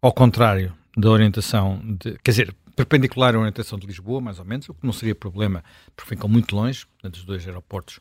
ao 0.00 0.12
contrário 0.12 0.74
da 0.96 1.08
orientação, 1.10 1.80
de, 1.82 2.18
quer 2.22 2.30
dizer, 2.30 2.56
perpendicular 2.76 3.34
à 3.34 3.38
orientação 3.38 3.78
de 3.78 3.86
Lisboa, 3.86 4.20
mais 4.20 4.38
ou 4.38 4.44
menos, 4.44 4.68
o 4.68 4.74
que 4.74 4.84
não 4.84 4.92
seria 4.92 5.14
problema, 5.14 5.64
porque 5.96 6.14
ficam 6.14 6.28
muito 6.28 6.54
longe, 6.54 6.86
portanto, 6.86 7.16
os 7.16 7.24
dois 7.24 7.46
aeroportos 7.46 8.00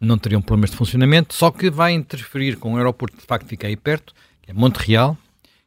não 0.00 0.16
teriam 0.16 0.40
problemas 0.40 0.70
de 0.70 0.76
funcionamento, 0.76 1.34
só 1.34 1.50
que 1.50 1.68
vai 1.68 1.92
interferir 1.92 2.56
com 2.56 2.72
um 2.72 2.76
aeroporto 2.76 3.16
que 3.16 3.22
de 3.22 3.26
facto 3.26 3.46
fica 3.46 3.66
aí 3.66 3.76
perto, 3.76 4.14
que 4.40 4.50
é 4.50 4.54
Monte 4.54 4.76
Real, 4.76 5.18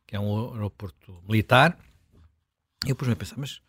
que 0.08 0.16
é 0.16 0.20
um 0.20 0.54
aeroporto 0.54 1.22
militar. 1.28 1.78
E 2.86 2.90
eu 2.90 2.96
pus-me 2.96 3.14
a 3.14 3.16
pensar, 3.16 3.36
mas 3.38 3.62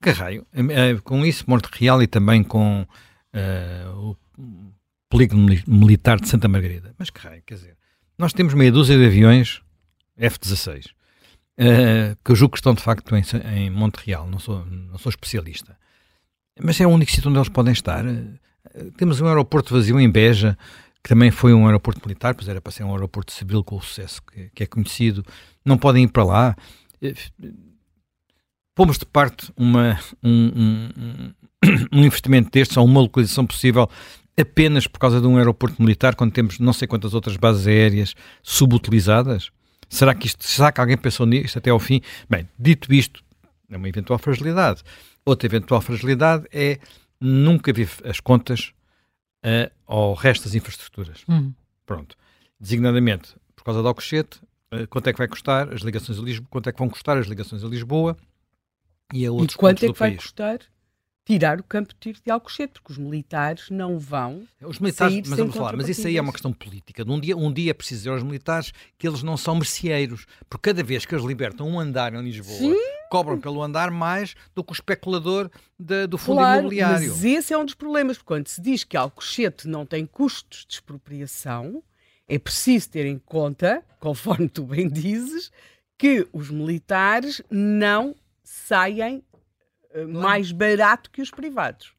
que 0.00 0.10
raio? 0.10 0.46
Eh, 0.52 0.92
eh, 0.92 0.98
com 1.02 1.24
isso, 1.24 1.44
Monte 1.48 1.68
Real 1.72 2.02
e 2.02 2.06
também 2.06 2.42
com 2.42 2.82
uh, 2.82 3.98
o 3.98 4.16
polígono 5.08 5.46
militar 5.66 6.20
de 6.20 6.28
Santa 6.28 6.48
Margarida. 6.48 6.94
Mas 6.98 7.10
que 7.10 7.20
raio, 7.20 7.42
quer 7.44 7.54
dizer, 7.54 7.76
nós 8.18 8.32
temos 8.32 8.54
meia 8.54 8.72
dúzia 8.72 8.96
de 8.96 9.06
aviões 9.06 9.60
F-16, 10.16 10.86
uh, 10.86 12.16
que 12.24 12.30
eu 12.32 12.36
julgo 12.36 12.52
que 12.52 12.58
estão 12.58 12.74
de 12.74 12.82
facto 12.82 13.14
em, 13.14 13.22
em 13.54 13.70
Monte 13.70 13.96
Real, 14.04 14.28
não 14.28 14.38
sou, 14.38 14.64
não 14.64 14.98
sou 14.98 15.10
especialista. 15.10 15.76
Mas 16.60 16.80
é 16.80 16.86
o 16.86 16.90
único 16.90 17.10
sítio 17.10 17.28
onde 17.28 17.38
eles 17.38 17.50
podem 17.50 17.72
estar. 17.72 18.02
Temos 18.96 19.20
um 19.20 19.26
aeroporto 19.26 19.74
vazio 19.74 20.00
em 20.00 20.10
Beja, 20.10 20.56
que 21.02 21.10
também 21.10 21.30
foi 21.30 21.52
um 21.52 21.66
aeroporto 21.66 22.00
militar, 22.04 22.34
pois 22.34 22.48
era 22.48 22.60
para 22.60 22.72
ser 22.72 22.82
um 22.82 22.92
aeroporto 22.92 23.30
civil 23.30 23.62
com 23.62 23.76
o 23.76 23.82
sucesso 23.82 24.22
que, 24.22 24.50
que 24.54 24.62
é 24.62 24.66
conhecido. 24.66 25.24
Não 25.64 25.76
podem 25.76 26.04
ir 26.04 26.08
para 26.08 26.24
lá. 26.24 26.56
Pomos 28.74 28.98
de 28.98 29.06
parte 29.06 29.52
uma, 29.56 30.00
um, 30.22 30.50
um, 30.56 31.32
um 31.92 32.04
investimento 32.04 32.50
destes 32.50 32.76
ou 32.76 32.84
uma 32.84 33.00
localização 33.00 33.46
possível 33.46 33.88
apenas 34.38 34.86
por 34.86 34.98
causa 34.98 35.20
de 35.20 35.26
um 35.26 35.36
aeroporto 35.36 35.80
militar, 35.80 36.14
quando 36.14 36.32
temos 36.32 36.58
não 36.58 36.72
sei 36.72 36.86
quantas 36.86 37.14
outras 37.14 37.36
bases 37.36 37.66
aéreas 37.66 38.14
subutilizadas? 38.42 39.50
Será 39.88 40.14
que, 40.14 40.26
isto, 40.26 40.44
será 40.44 40.72
que 40.72 40.80
alguém 40.80 40.96
pensou 40.96 41.26
nisto 41.26 41.58
até 41.58 41.70
ao 41.70 41.78
fim? 41.78 42.00
Bem, 42.28 42.48
dito 42.58 42.92
isto, 42.92 43.22
é 43.70 43.76
uma 43.76 43.88
eventual 43.88 44.18
fragilidade. 44.18 44.82
Outra 45.24 45.46
eventual 45.46 45.80
fragilidade 45.80 46.46
é 46.52 46.78
nunca 47.20 47.72
vi 47.72 47.88
as 48.04 48.20
contas 48.20 48.72
uh, 49.44 49.70
ao 49.86 50.14
resto 50.14 50.44
das 50.44 50.54
infraestruturas. 50.54 51.22
Hum. 51.28 51.52
Pronto. 51.84 52.16
Designadamente, 52.58 53.34
por 53.54 53.64
causa 53.64 53.82
do 53.82 53.88
Alcochete, 53.88 54.40
uh, 54.72 54.86
quanto 54.88 55.08
é 55.08 55.12
que 55.12 55.18
vai 55.18 55.28
custar 55.28 55.72
as 55.72 55.80
ligações 55.82 56.18
a 56.18 56.22
Lisboa, 56.22 56.48
quanto 56.50 56.68
é 56.68 56.72
que 56.72 56.78
vão 56.78 56.88
custar 56.88 57.16
as 57.16 57.26
ligações 57.26 57.64
a 57.64 57.68
Lisboa 57.68 58.16
e 59.12 59.24
a 59.24 59.32
outros 59.32 59.54
e 59.54 59.58
quanto 59.58 59.84
é 59.84 59.92
que 59.92 59.98
vai 59.98 60.10
país. 60.10 60.22
custar 60.22 60.58
tirar 61.26 61.58
o 61.58 61.64
campo 61.64 61.92
de 61.92 61.98
tiro 61.98 62.18
de 62.24 62.30
Alcochete, 62.30 62.74
porque 62.74 62.92
os 62.92 62.98
militares 62.98 63.68
não 63.68 63.98
vão. 63.98 64.46
Os 64.62 64.78
militares, 64.78 65.28
mas 65.28 65.38
vamos 65.38 65.56
falar, 65.56 65.76
mas 65.76 65.88
isso 65.88 66.06
aí 66.06 66.16
é 66.16 66.20
uma 66.20 66.32
questão 66.32 66.52
política. 66.52 67.04
Um 67.04 67.18
dia, 67.18 67.36
um 67.36 67.52
dia 67.52 67.72
é 67.72 67.74
preciso 67.74 68.02
dizer 68.02 68.10
aos 68.10 68.22
militares 68.22 68.72
que 68.96 69.08
eles 69.08 69.24
não 69.24 69.36
são 69.36 69.56
merceeiros, 69.56 70.24
porque 70.48 70.70
cada 70.70 70.84
vez 70.84 71.04
que 71.04 71.12
eles 71.12 71.24
libertam 71.24 71.68
um 71.68 71.80
andar 71.80 72.14
em 72.14 72.22
Lisboa, 72.22 72.56
Sim. 72.56 72.76
cobram 73.10 73.40
pelo 73.40 73.60
andar 73.60 73.90
mais 73.90 74.36
do 74.54 74.62
que 74.62 74.72
o 74.72 74.74
especulador 74.74 75.50
de, 75.76 76.06
do 76.06 76.16
fundo 76.16 76.38
claro, 76.38 76.60
imobiliário. 76.60 77.08
Mas 77.08 77.24
esse 77.24 77.52
é 77.52 77.58
um 77.58 77.64
dos 77.64 77.74
problemas, 77.74 78.16
porque 78.16 78.28
quando 78.28 78.46
se 78.46 78.62
diz 78.62 78.84
que 78.84 78.96
Alcochete 78.96 79.66
não 79.66 79.84
tem 79.84 80.06
custos 80.06 80.64
de 80.64 80.74
expropriação, 80.74 81.82
é 82.28 82.38
preciso 82.38 82.88
ter 82.88 83.04
em 83.04 83.18
conta, 83.18 83.82
conforme 83.98 84.48
tu 84.48 84.62
bem 84.62 84.88
dizes, 84.88 85.50
que 85.98 86.24
os 86.32 86.50
militares 86.50 87.42
não 87.50 88.14
saem 88.44 89.24
mais 90.04 90.52
barato 90.52 91.10
que 91.10 91.22
os 91.22 91.30
privados. 91.30 91.96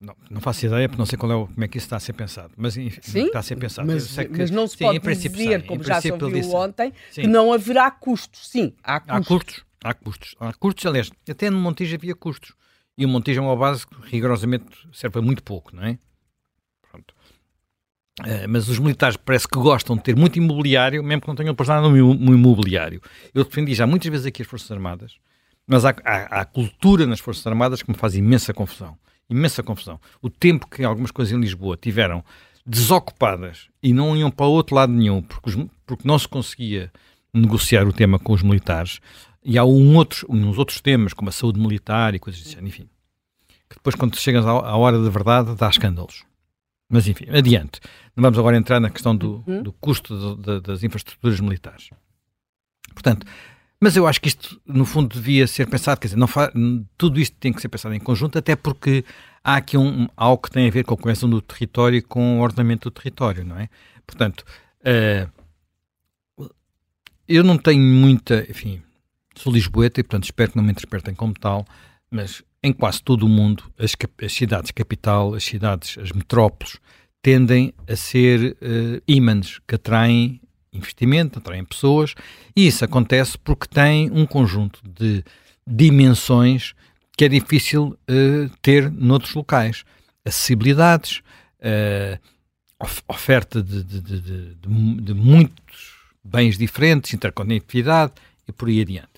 Não, 0.00 0.16
não 0.30 0.40
faço 0.40 0.64
ideia, 0.64 0.88
porque 0.88 0.98
não 0.98 1.06
sei 1.06 1.18
qual 1.18 1.32
é 1.32 1.34
o, 1.34 1.48
como 1.48 1.64
é 1.64 1.66
que 1.66 1.76
isso 1.76 1.86
está 1.86 1.96
a 1.96 2.00
ser 2.00 2.12
pensado. 2.12 2.54
Mas 2.56 2.76
enfim, 2.76 3.00
sim, 3.02 3.26
está 3.26 3.40
a 3.40 3.42
ser 3.42 3.56
pensado. 3.56 3.86
Mas, 3.86 4.16
mas 4.16 4.50
não 4.50 4.68
se 4.68 4.76
sim, 4.76 4.84
pode 4.84 5.00
dizer, 5.00 5.66
como 5.66 5.82
já 5.82 6.00
se 6.00 6.12
ouviu 6.12 6.30
disse, 6.30 6.54
ontem, 6.54 6.92
sim. 7.10 7.22
que 7.22 7.26
não 7.26 7.52
haverá 7.52 7.90
custos. 7.90 8.48
Sim, 8.48 8.72
há 8.82 9.00
custos. 9.00 9.16
Há 9.18 9.24
custos, 9.24 9.64
há 9.82 9.94
custos. 9.94 10.36
Há 10.38 10.52
custos, 10.52 10.86
aliás, 10.86 11.10
até 11.28 11.50
no 11.50 11.58
Montijo 11.58 11.96
havia 11.96 12.14
custos. 12.14 12.54
E 12.96 13.04
o 13.04 13.08
Montijo 13.08 13.40
é 13.40 13.42
uma 13.42 13.56
base 13.56 13.86
que 13.86 13.96
rigorosamente 14.08 14.66
serve 14.92 15.14
para 15.14 15.22
muito 15.22 15.42
pouco, 15.42 15.74
não 15.74 15.84
é? 15.84 15.98
Pronto. 16.90 17.14
Uh, 18.20 18.48
mas 18.48 18.68
os 18.68 18.78
militares 18.78 19.16
parece 19.16 19.48
que 19.48 19.58
gostam 19.58 19.96
de 19.96 20.02
ter 20.02 20.14
muito 20.14 20.38
imobiliário, 20.38 21.02
mesmo 21.02 21.22
que 21.22 21.28
não 21.28 21.34
tenham 21.34 21.52
depois 21.52 21.68
nada 21.68 21.88
no 21.88 22.34
imobiliário. 22.34 23.00
Eu 23.34 23.44
defendi 23.44 23.74
já 23.74 23.84
muitas 23.84 24.08
vezes 24.08 24.26
aqui 24.26 24.42
as 24.42 24.48
Forças 24.48 24.70
Armadas, 24.70 25.18
mas 25.68 25.84
há, 25.84 25.94
há, 26.02 26.40
há, 26.40 26.44
cultura 26.46 27.06
nas 27.06 27.20
Forças 27.20 27.46
Armadas 27.46 27.82
que 27.82 27.90
me 27.90 27.96
faz 27.96 28.16
imensa 28.16 28.54
confusão. 28.54 28.96
Imensa 29.28 29.62
confusão. 29.62 30.00
O 30.22 30.30
tempo 30.30 30.66
que 30.66 30.82
algumas 30.82 31.10
coisas 31.10 31.32
em 31.32 31.38
Lisboa 31.38 31.76
tiveram 31.76 32.24
desocupadas 32.64 33.68
e 33.82 33.92
não 33.92 34.16
iam 34.16 34.30
para 34.30 34.46
outro 34.46 34.74
lado 34.74 34.92
nenhum, 34.92 35.22
porque, 35.22 35.50
os, 35.50 35.66
porque 35.86 36.08
não 36.08 36.18
se 36.18 36.26
conseguia 36.26 36.90
negociar 37.32 37.86
o 37.86 37.92
tema 37.92 38.18
com 38.18 38.32
os 38.32 38.42
militares, 38.42 39.00
e 39.44 39.58
há 39.58 39.64
um 39.64 39.96
outros, 39.96 40.24
uns 40.28 40.58
outros 40.58 40.80
temas, 40.80 41.12
como 41.12 41.28
a 41.28 41.32
saúde 41.32 41.60
militar 41.60 42.14
e 42.14 42.18
coisas 42.18 42.40
assim, 42.46 42.66
enfim, 42.66 42.88
que 43.68 43.76
depois, 43.76 43.94
quando 43.94 44.16
chegas 44.16 44.46
à, 44.46 44.50
à 44.50 44.76
hora 44.76 45.02
da 45.02 45.10
verdade, 45.10 45.54
dá 45.54 45.68
escândalos. 45.68 46.24
Mas, 46.88 47.06
enfim, 47.06 47.26
adiante. 47.30 47.80
Não 48.16 48.22
vamos 48.22 48.38
agora 48.38 48.56
entrar 48.56 48.80
na 48.80 48.88
questão 48.88 49.14
do, 49.14 49.44
uhum. 49.46 49.62
do 49.62 49.72
custo 49.74 50.36
de, 50.36 50.42
de, 50.42 50.60
das 50.60 50.82
infraestruturas 50.82 51.38
militares. 51.38 51.90
Portanto, 52.94 53.26
mas 53.80 53.96
eu 53.96 54.06
acho 54.06 54.20
que 54.20 54.28
isto, 54.28 54.60
no 54.66 54.84
fundo, 54.84 55.14
devia 55.14 55.46
ser 55.46 55.66
pensado, 55.68 56.00
quer 56.00 56.08
dizer, 56.08 56.18
não 56.18 56.28
tudo 56.96 57.20
isto 57.20 57.36
tem 57.38 57.52
que 57.52 57.60
ser 57.60 57.68
pensado 57.68 57.94
em 57.94 58.00
conjunto, 58.00 58.36
até 58.38 58.56
porque 58.56 59.04
há 59.42 59.56
aqui 59.56 59.76
um, 59.76 60.08
algo 60.16 60.42
que 60.42 60.50
tem 60.50 60.66
a 60.66 60.70
ver 60.70 60.84
com 60.84 60.94
a 60.94 60.96
coesão 60.96 61.30
do 61.30 61.40
território 61.40 61.98
e 61.98 62.02
com 62.02 62.38
o 62.38 62.42
ordenamento 62.42 62.90
do 62.90 62.92
território, 62.92 63.44
não 63.44 63.58
é? 63.58 63.68
Portanto, 64.06 64.44
uh, 64.80 65.30
eu 67.28 67.44
não 67.44 67.56
tenho 67.56 67.82
muita, 67.82 68.44
enfim, 68.50 68.82
sou 69.36 69.52
lisboeta 69.52 70.00
e, 70.00 70.02
portanto, 70.02 70.24
espero 70.24 70.50
que 70.50 70.56
não 70.56 70.64
me 70.64 70.72
interpretem 70.72 71.14
como 71.14 71.34
tal, 71.34 71.64
mas 72.10 72.42
em 72.62 72.72
quase 72.72 73.02
todo 73.02 73.24
o 73.24 73.28
mundo, 73.28 73.70
as, 73.78 73.94
as 74.24 74.32
cidades 74.32 74.70
capital, 74.72 75.34
as 75.34 75.44
cidades, 75.44 75.96
as 75.98 76.10
metrópoles, 76.10 76.78
tendem 77.22 77.72
a 77.86 77.94
ser 77.94 78.56
uh, 78.60 79.02
ímãs 79.06 79.60
que 79.66 79.76
atraem 79.76 80.40
investimento, 80.72 81.38
atraem 81.38 81.64
pessoas, 81.64 82.14
e 82.54 82.66
isso 82.66 82.84
acontece 82.84 83.38
porque 83.38 83.66
tem 83.66 84.10
um 84.10 84.26
conjunto 84.26 84.80
de 84.84 85.24
dimensões 85.66 86.74
que 87.16 87.24
é 87.24 87.28
difícil 87.28 87.98
uh, 88.08 88.56
ter 88.62 88.90
noutros 88.90 89.34
locais. 89.34 89.84
Acessibilidades, 90.24 91.20
uh, 91.58 92.18
oferta 93.08 93.60
de, 93.60 93.82
de, 93.82 94.00
de, 94.00 94.54
de, 94.54 95.14
muitos 95.14 95.96
bens 96.22 96.56
diferentes, 96.56 97.12
interconectividade 97.12 98.12
e 98.46 98.52
por 98.52 98.68
aí 98.68 98.80
adiante. 98.80 99.10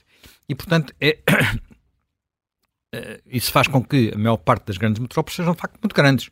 E, 0.49 0.55
portanto, 0.55 0.95
é, 0.99 1.19
uh, 2.95 3.21
isso 3.31 3.53
faz 3.53 3.69
com 3.69 3.85
que 3.85 4.13
a 4.15 4.19
maior 4.19 4.39
parte 4.39 4.67
das 4.67 4.79
grandes 4.79 4.99
metrópoles 4.99 5.37
sejam, 5.37 5.53
de 5.53 5.61
facto, 5.61 5.79
muito 5.83 5.95
grandes. 5.95 6.31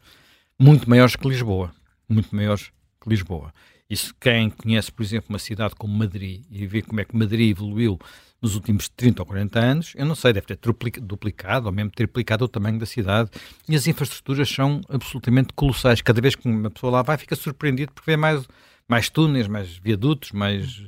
Muito 0.58 0.88
maiores 0.88 1.16
que 1.16 1.28
Lisboa. 1.28 1.70
Muito 2.08 2.34
maiores 2.34 2.72
que 3.00 3.10
Lisboa. 3.10 3.52
Isso 3.88 4.14
quem 4.20 4.50
conhece, 4.50 4.92
por 4.92 5.02
exemplo, 5.02 5.26
uma 5.30 5.38
cidade 5.38 5.74
como 5.74 5.96
Madrid 5.96 6.44
e 6.50 6.66
vê 6.66 6.82
como 6.82 7.00
é 7.00 7.04
que 7.04 7.16
Madrid 7.16 7.50
evoluiu 7.50 7.98
nos 8.40 8.54
últimos 8.54 8.88
30 8.88 9.22
ou 9.22 9.26
40 9.26 9.58
anos, 9.58 9.92
eu 9.96 10.06
não 10.06 10.14
sei, 10.14 10.32
deve 10.32 10.46
ter 10.46 10.58
duplicado 11.00 11.66
ou 11.66 11.72
mesmo 11.72 11.90
triplicado 11.90 12.44
o 12.44 12.48
tamanho 12.48 12.78
da 12.78 12.86
cidade 12.86 13.30
e 13.68 13.74
as 13.74 13.86
infraestruturas 13.86 14.48
são 14.48 14.80
absolutamente 14.88 15.52
colossais. 15.54 16.00
Cada 16.00 16.20
vez 16.20 16.36
que 16.36 16.48
uma 16.48 16.70
pessoa 16.70 16.92
lá 16.92 17.02
vai, 17.02 17.18
fica 17.18 17.34
surpreendido 17.34 17.92
porque 17.92 18.10
vê 18.10 18.16
mais, 18.16 18.46
mais 18.86 19.10
túneis, 19.10 19.48
mais 19.48 19.76
viadutos, 19.78 20.30
mais 20.30 20.84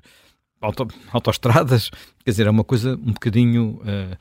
auto, 0.61 0.87
autoestradas. 1.13 1.91
Quer 2.25 2.31
dizer, 2.31 2.47
é 2.47 2.51
uma 2.51 2.65
coisa 2.65 2.95
um 2.95 3.13
bocadinho. 3.13 3.81
Uh, 3.83 4.15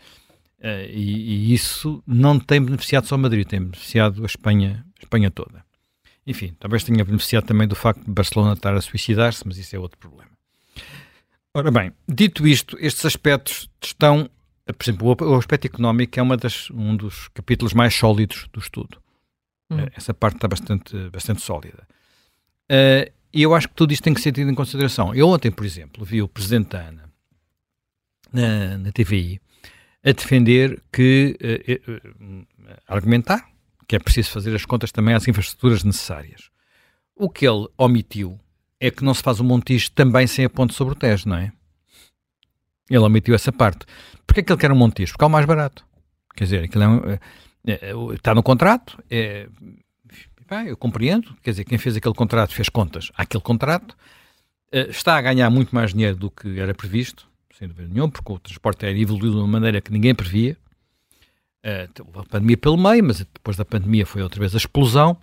uh, 0.61 0.89
e, 0.89 1.51
e, 1.51 1.53
isso 1.53 2.01
não 2.07 2.39
tem 2.39 2.61
beneficiado 2.61 3.05
só 3.05 3.17
Madrid, 3.17 3.45
tem 3.47 3.61
beneficiado 3.61 4.23
a 4.23 4.25
Espanha, 4.25 4.85
a 4.97 5.03
Espanha 5.03 5.29
toda. 5.29 5.68
Enfim, 6.29 6.55
talvez 6.59 6.83
tenha 6.83 7.03
beneficiado 7.03 7.43
também 7.43 7.67
do 7.67 7.75
facto 7.75 8.05
de 8.05 8.11
Barcelona 8.11 8.53
estar 8.53 8.75
a 8.75 8.81
suicidar-se, 8.81 9.41
mas 9.47 9.57
isso 9.57 9.75
é 9.75 9.79
outro 9.79 9.97
problema. 9.97 10.29
Ora 11.55 11.71
bem, 11.71 11.91
dito 12.07 12.47
isto, 12.47 12.77
estes 12.79 13.03
aspectos 13.03 13.67
estão, 13.81 14.29
por 14.65 14.83
exemplo, 14.83 15.17
o 15.21 15.35
aspecto 15.35 15.65
económico 15.65 16.19
é 16.19 16.21
uma 16.21 16.37
das, 16.37 16.69
um 16.69 16.95
dos 16.95 17.29
capítulos 17.29 17.73
mais 17.73 17.95
sólidos 17.95 18.47
do 18.53 18.59
estudo. 18.59 19.01
Hum. 19.71 19.79
Eh, 19.79 19.91
essa 19.95 20.13
parte 20.13 20.35
está 20.35 20.47
bastante, 20.47 21.09
bastante 21.09 21.41
sólida. 21.41 21.87
Uh, 22.71 23.11
e 23.33 23.41
eu 23.41 23.55
acho 23.55 23.67
que 23.67 23.73
tudo 23.73 23.91
isto 23.91 24.03
tem 24.03 24.13
que 24.13 24.21
ser 24.21 24.31
tido 24.31 24.51
em 24.51 24.55
consideração. 24.55 25.15
Eu 25.15 25.29
ontem, 25.29 25.49
por 25.49 25.65
exemplo, 25.65 26.05
vi 26.05 26.21
o 26.21 26.27
Presidente 26.27 26.69
da 26.69 26.87
ANA 26.89 27.09
na, 28.31 28.77
na 28.77 28.91
TVI 28.91 29.41
a 30.03 30.11
defender 30.11 30.79
que, 30.93 31.35
uh, 31.41 31.91
uh, 31.91 32.47
argumentar 32.87 33.49
que 33.89 33.95
é 33.95 33.99
preciso 33.99 34.29
fazer 34.29 34.55
as 34.55 34.65
contas 34.65 34.91
também 34.91 35.15
às 35.15 35.27
infraestruturas 35.27 35.83
necessárias. 35.83 36.51
O 37.15 37.27
que 37.27 37.47
ele 37.47 37.67
omitiu 37.75 38.39
é 38.79 38.91
que 38.91 39.03
não 39.03 39.15
se 39.15 39.23
faz 39.23 39.39
o 39.39 39.43
Montijo 39.43 39.89
também 39.91 40.27
sem 40.27 40.45
a 40.45 40.49
ponte 40.49 40.75
sobre 40.75 40.93
o 40.93 40.95
Tejo, 40.95 41.27
não 41.27 41.37
é? 41.37 41.51
Ele 42.87 42.99
omitiu 42.99 43.33
essa 43.33 43.51
parte. 43.51 43.87
Porquê 44.27 44.41
é 44.41 44.43
que 44.43 44.51
ele 44.53 44.59
quer 44.59 44.71
um 44.71 44.75
Montijo? 44.75 45.13
Porque 45.13 45.23
é 45.23 45.27
o 45.27 45.29
mais 45.29 45.47
barato. 45.47 45.83
Quer 46.35 46.43
dizer, 46.43 46.63
aquilo 46.65 46.83
é, 46.83 46.87
um, 46.87 47.09
é, 47.09 47.19
é, 47.65 47.93
está 48.13 48.35
no 48.35 48.43
contrato, 48.43 49.03
é, 49.09 49.49
eu 50.67 50.77
compreendo, 50.77 51.35
quer 51.41 51.49
dizer, 51.49 51.63
quem 51.63 51.79
fez 51.79 51.97
aquele 51.97 52.13
contrato 52.13 52.53
fez 52.53 52.69
contas 52.69 53.11
àquele 53.15 53.41
contrato, 53.41 53.93
uh, 54.71 54.89
está 54.89 55.17
a 55.17 55.21
ganhar 55.21 55.49
muito 55.49 55.73
mais 55.73 55.93
dinheiro 55.93 56.15
do 56.15 56.29
que 56.29 56.59
era 56.59 56.75
previsto, 56.75 57.27
sem 57.57 57.67
dúvida 57.67 57.89
nenhuma, 57.91 58.11
porque 58.11 58.31
o 58.31 58.37
transporte 58.37 58.85
aéreo 58.85 59.01
evoluiu 59.01 59.31
de 59.31 59.37
uma 59.37 59.47
maneira 59.47 59.81
que 59.81 59.91
ninguém 59.91 60.13
previa. 60.13 60.55
Uh, 61.65 62.19
a 62.19 62.23
pandemia 62.23 62.57
pelo 62.57 62.77
meio, 62.77 63.03
mas 63.03 63.19
depois 63.19 63.57
da 63.57 63.65
pandemia 63.65 64.05
foi 64.05 64.21
outra 64.21 64.39
vez 64.39 64.53
a 64.53 64.57
explosão. 64.57 65.17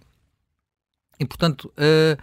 E, 1.19 1.25
portanto, 1.25 1.73
uh, 1.78 2.23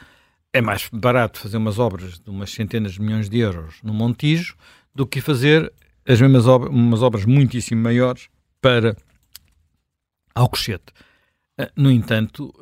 é 0.51 0.61
mais 0.61 0.87
barato 0.93 1.39
fazer 1.39 1.57
umas 1.57 1.79
obras 1.79 2.19
de 2.19 2.29
umas 2.29 2.51
centenas 2.51 2.93
de 2.93 3.01
milhões 3.01 3.27
de 3.27 3.39
euros 3.39 3.75
no 3.81 3.91
Montijo 3.91 4.55
do 4.93 5.07
que 5.07 5.19
fazer 5.19 5.73
as 6.07 6.21
mesmas 6.21 6.45
obras, 6.45 6.71
umas 6.71 7.01
obras 7.01 7.25
muitíssimo 7.25 7.81
maiores 7.81 8.29
para 8.61 8.95
Alcochete. 10.35 10.93
Uh, 11.59 11.71
no 11.75 11.89
entanto, 11.89 12.53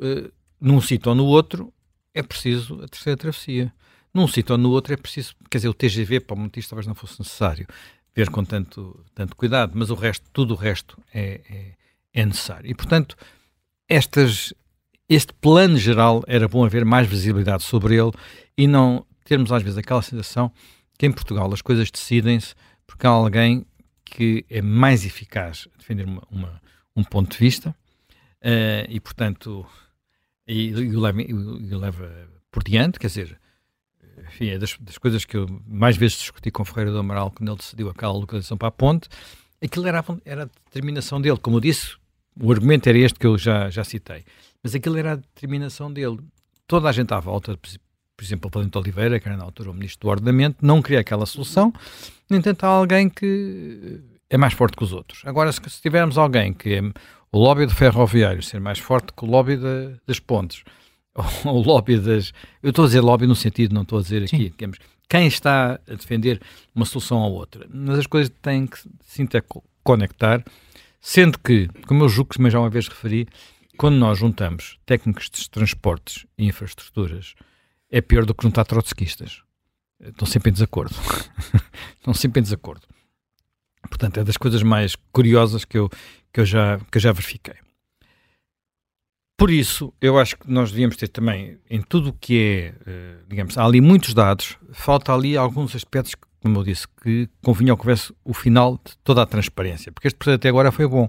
num 0.60 0.80
sítio 0.80 1.10
ou 1.10 1.16
no 1.16 1.26
outro 1.26 1.74
é 2.14 2.24
preciso 2.24 2.82
a 2.82 2.88
terceira 2.88 3.18
travessia. 3.18 3.74
Num 4.14 4.28
sítio 4.28 4.54
ou 4.54 4.58
no 4.58 4.70
outro 4.72 4.94
é 4.94 4.98
preciso, 4.98 5.36
quer 5.50 5.58
dizer, 5.58 5.70
o 5.70 5.74
TGV 5.74 6.22
para 6.22 6.36
o 6.36 6.40
Montijo 6.40 6.70
talvez 6.70 6.88
não 6.88 6.96
fosse 6.96 7.20
necessário 7.20 7.68
ver 8.16 8.30
com 8.30 8.44
tanto, 8.44 9.04
tanto 9.16 9.36
cuidado, 9.36 9.74
mas 9.76 9.90
o 9.90 9.96
resto, 9.96 10.30
tudo 10.32 10.54
o 10.54 10.58
resto 10.58 11.02
é, 11.14 11.42
é, 11.50 12.22
é 12.22 12.26
necessário. 12.26 12.70
E, 12.70 12.76
portanto, 12.76 13.16
estas, 13.88 14.54
este 15.08 15.34
plano 15.34 15.78
geral 15.78 16.24
era 16.28 16.48
bom 16.48 16.66
haver 16.66 16.86
mais 16.86 17.08
visibilidade 17.08 17.64
sobre 17.64 17.96
ele 17.96 18.12
e 18.58 18.68
não 18.68 19.06
termos 19.24 19.52
às 19.52 19.64
vezes 19.64 19.78
aquela 19.78 20.02
sensação 20.02 20.52
que 20.98 21.06
em 21.06 21.12
Portugal 21.12 21.52
as 21.54 21.62
coisas 21.62 21.90
decidem-se 21.90 22.54
porque 22.86 23.08
há 23.08 23.10
alguém 23.10 23.66
que 24.04 24.46
é 24.50 24.62
mais 24.62 25.06
eficaz 25.06 25.68
a 25.74 25.78
defender 25.78 26.06
uma, 26.06 26.22
uma, 26.30 26.62
um 26.96 27.04
ponto 27.04 27.32
de 27.32 27.38
vista 27.38 27.70
uh, 28.42 28.86
e, 28.90 29.00
portanto, 29.00 29.66
e, 30.48 30.68
e, 30.68 30.96
o 30.96 31.00
leva, 31.00 31.22
o 31.22 31.78
leva 31.78 32.30
por 32.52 32.64
diante, 32.64 33.00
quer 33.00 33.08
dizer, 33.08 33.41
enfim, 34.32 34.50
é 34.50 34.58
das, 34.58 34.78
das, 34.80 34.98
coisas 34.98 35.26
que 35.26 35.36
eu 35.36 35.48
mais 35.68 35.98
vezes 35.98 36.18
discuti 36.18 36.50
com 36.50 36.64
Ferreira 36.64 36.92
do 36.92 37.00
Amaral 37.00 37.32
quando 37.32 37.50
ele 37.50 37.58
decidiu 37.58 37.90
aquela 37.90 38.14
localização 38.14 38.58
para 38.58 38.70
a 38.70 38.72
ponte, 38.72 39.10
aquilo 39.62 39.88
era, 39.88 40.04
era 40.26 40.44
a 40.44 40.50
determinação 40.66 41.22
dele. 41.22 41.38
Como 41.38 41.58
eu 41.58 41.62
disse, 41.62 41.96
o 42.42 42.52
argumento 42.52 42.88
era 42.88 42.98
este 42.98 43.20
que 43.20 43.28
eu 43.28 43.38
já, 43.38 43.70
já 43.70 43.84
citei. 43.84 44.24
Mas 44.64 44.74
aquilo 44.74 44.98
era 44.98 45.14
a 45.14 45.16
determinação 45.16 45.92
dele. 45.92 46.20
Toda 46.66 46.90
a 46.90 46.92
gente 46.92 47.14
à 47.14 47.20
volta, 47.20 47.58
por 47.58 48.24
exemplo, 48.24 48.50
o 48.50 48.54
Valente 48.54 48.78
Oliveira, 48.78 49.20
que 49.20 49.28
era 49.28 49.38
na 49.38 49.44
altura 49.44 49.72
o 49.72 49.74
Ministro 49.74 50.08
do 50.08 50.12
Ordenamento, 50.12 50.66
não 50.66 50.82
queria 50.82 51.02
aquela 51.02 51.26
solução. 51.26 51.74
No 52.30 52.38
entanto, 52.38 52.64
há 52.64 52.70
alguém 52.70 53.10
que 53.10 54.00
é 54.30 54.38
mais 54.38 54.54
forte 54.54 54.78
que 54.78 54.84
os 54.84 54.94
outros. 54.94 55.22
Agora, 55.26 55.52
se, 55.52 55.60
se 55.68 55.82
tivermos 55.82 56.18
alguém 56.18 56.54
que 56.54 56.74
é 56.76 56.82
o 57.32 57.40
lobby 57.40 57.66
do 57.66 57.74
ferroviário 57.74 58.42
ser 58.42 58.60
mais 58.60 58.80
forte 58.80 59.12
que 59.14 59.26
o 59.26 59.28
lobby 59.28 59.58
de, 59.58 59.96
das 60.08 60.20
pontes, 60.20 60.64
o 61.46 61.62
lobby 61.62 61.98
das. 61.98 62.34
Eu 62.62 62.70
estou 62.70 62.86
a 62.86 62.88
dizer 62.88 63.02
lobby 63.02 63.28
no 63.28 63.36
sentido, 63.36 63.74
não 63.74 63.82
estou 63.82 64.00
a 64.00 64.02
dizer 64.02 64.24
aqui, 64.24 64.50
digamos, 64.50 64.78
quem 65.10 65.28
está 65.28 65.80
a 65.88 65.94
defender 65.94 66.42
uma 66.74 66.86
solução 66.86 67.20
ou 67.20 67.34
outra. 67.34 67.68
Mas 67.70 68.00
as 68.00 68.08
coisas 68.08 68.32
têm 68.42 68.66
que 68.66 68.78
se 69.02 69.22
interconectar, 69.22 70.44
sendo 71.00 71.38
que, 71.40 71.68
como 71.86 72.04
eu 72.04 72.10
julgo 72.10 72.32
que 72.34 72.50
já 72.50 72.60
uma 72.60 72.70
vez 72.70 72.88
referi, 72.88 73.28
quando 73.78 73.96
nós 73.96 74.20
juntamos 74.20 74.80
técnicos 74.86 75.30
de 75.30 75.50
transportes 75.50 76.26
e 76.38 76.46
infraestruturas, 76.46 77.36
é 77.90 78.00
pior 78.00 78.26
do 78.26 78.34
que 78.34 78.44
juntar 78.44 78.64
trotskistas. 78.64 79.42
Estão 80.00 80.26
sempre 80.26 80.50
em 80.50 80.54
desacordo. 80.54 80.96
Estão 81.98 82.14
sempre 82.14 82.40
em 82.40 82.44
desacordo. 82.44 82.88
Portanto, 83.90 84.20
é 84.20 84.24
das 84.24 84.38
coisas 84.38 84.64
mais 84.64 84.96
curiosas 85.12 85.66
que 85.66 85.78
eu, 85.78 85.90
que 86.32 86.40
eu, 86.40 86.46
já, 86.46 86.80
que 86.92 86.98
eu 86.98 87.02
já 87.02 87.12
verifiquei. 87.12 87.56
Por 89.42 89.50
isso, 89.50 89.92
eu 90.00 90.20
acho 90.20 90.38
que 90.38 90.52
nós 90.52 90.70
devíamos 90.70 90.96
ter 90.96 91.08
também, 91.08 91.58
em 91.68 91.82
tudo 91.82 92.10
o 92.10 92.14
que 92.14 92.38
é, 92.38 92.76
eh, 92.86 93.16
digamos, 93.28 93.58
há 93.58 93.66
ali 93.66 93.82
muitos 93.82 94.14
dados, 94.14 94.56
falta 94.72 95.12
ali 95.12 95.36
alguns 95.36 95.76
aspectos, 95.76 96.14
como 96.40 96.60
eu 96.60 96.64
disse, 96.64 96.88
que 97.02 97.28
convinha 97.44 97.76
que 97.76 97.82
houvesse 97.82 98.14
o 98.24 98.36
final 98.36 98.74
de 98.74 98.96
toda 99.04 99.24
a 99.24 99.26
transparência, 99.26 99.92
porque 99.92 100.08
este 100.08 100.16
processo 100.16 100.36
até 100.36 100.48
agora 100.48 100.72
foi 100.72 100.88
bom. 100.88 101.08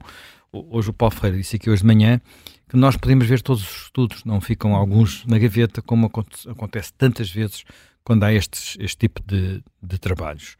Hoje 0.51 0.89
o 0.89 0.95
Paulo 0.95 1.15
Ferreira 1.15 1.37
disse 1.37 1.57
aqui 1.57 1.69
hoje 1.69 1.83
de 1.83 1.87
manhã 1.87 2.23
que 2.71 2.75
nós 2.75 2.97
podemos 2.97 3.27
ver 3.27 3.43
todos 3.43 3.63
os 3.63 3.83
estudos, 3.83 4.25
não 4.25 4.41
ficam 4.41 4.75
alguns 4.75 5.27
na 5.27 5.39
gaveta, 5.39 5.83
como 5.83 6.07
acontece 6.07 6.91
tantas 6.95 7.31
vezes 7.31 7.65
quando 8.03 8.25
há 8.25 8.33
estes, 8.33 8.79
este 8.81 8.97
tipo 8.97 9.21
de, 9.27 9.63
de 9.83 9.99
trabalhos. 9.99 10.57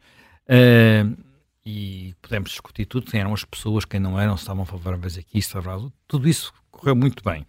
Uh, 0.47 1.17
e 1.65 2.13
podemos 2.21 2.51
discutir 2.51 2.85
tudo, 2.85 3.09
quem 3.09 3.21
eram 3.21 3.33
as 3.33 3.43
pessoas, 3.43 3.83
quem 3.83 3.99
não 3.99 4.19
eram, 4.19 4.37
se 4.37 4.43
estavam 4.43 4.63
favoráveis 4.63 5.17
aqui, 5.17 5.41
se 5.41 5.49
favoráveis, 5.49 5.91
tudo 6.07 6.29
isso 6.29 6.53
correu 6.83 6.95
muito 6.95 7.23
bem. 7.23 7.45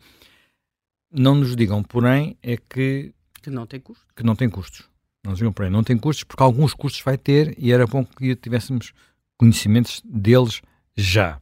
Não 1.17 1.35
nos 1.37 1.55
digam, 1.55 1.83
porém, 1.83 2.37
é 2.43 2.57
que... 2.57 3.15
Que 3.41 3.51
não 3.51 3.67
tem 3.67 3.79
custos. 3.79 4.07
Que 4.17 4.25
não 4.25 4.35
tem 4.35 4.51
custos. 4.51 4.89
Não 5.23 5.31
nos 5.31 5.39
digam, 5.39 5.53
porém, 5.53 5.71
não 5.71 5.85
tem 5.85 5.97
custos, 5.97 6.25
porque 6.25 6.43
alguns 6.43 6.75
custos 6.75 7.01
vai 7.03 7.17
ter 7.17 7.55
e 7.57 7.73
era 7.73 7.87
bom 7.87 8.05
que 8.05 8.35
tivéssemos 8.35 8.93
conhecimentos 9.39 10.03
deles 10.05 10.61
já. 10.97 11.39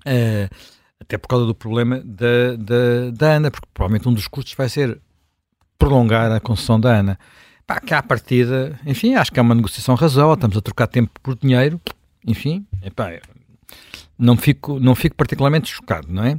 Uh, 0.00 0.54
até 1.00 1.16
por 1.16 1.28
causa 1.28 1.46
do 1.46 1.54
problema 1.54 2.00
da, 2.04 2.56
da, 2.58 3.10
da 3.12 3.36
ANA, 3.36 3.50
porque 3.50 3.68
provavelmente 3.72 4.08
um 4.08 4.14
dos 4.14 4.26
custos 4.26 4.54
vai 4.54 4.68
ser 4.68 5.00
prolongar 5.78 6.32
a 6.32 6.40
concessão 6.40 6.80
da 6.80 6.98
ANA. 6.98 7.18
Pá, 7.66 7.80
que 7.80 7.92
à 7.92 8.02
partida, 8.02 8.78
enfim, 8.86 9.14
acho 9.14 9.32
que 9.32 9.38
é 9.38 9.42
uma 9.42 9.54
negociação 9.54 9.94
razoável, 9.94 10.34
estamos 10.34 10.56
a 10.56 10.60
trocar 10.60 10.86
tempo 10.86 11.10
por 11.20 11.36
dinheiro, 11.36 11.80
enfim, 12.24 12.66
epá, 12.82 13.20
não, 14.18 14.36
fico, 14.36 14.78
não 14.78 14.94
fico 14.94 15.16
particularmente 15.16 15.68
chocado, 15.68 16.06
não 16.08 16.24
é? 16.24 16.38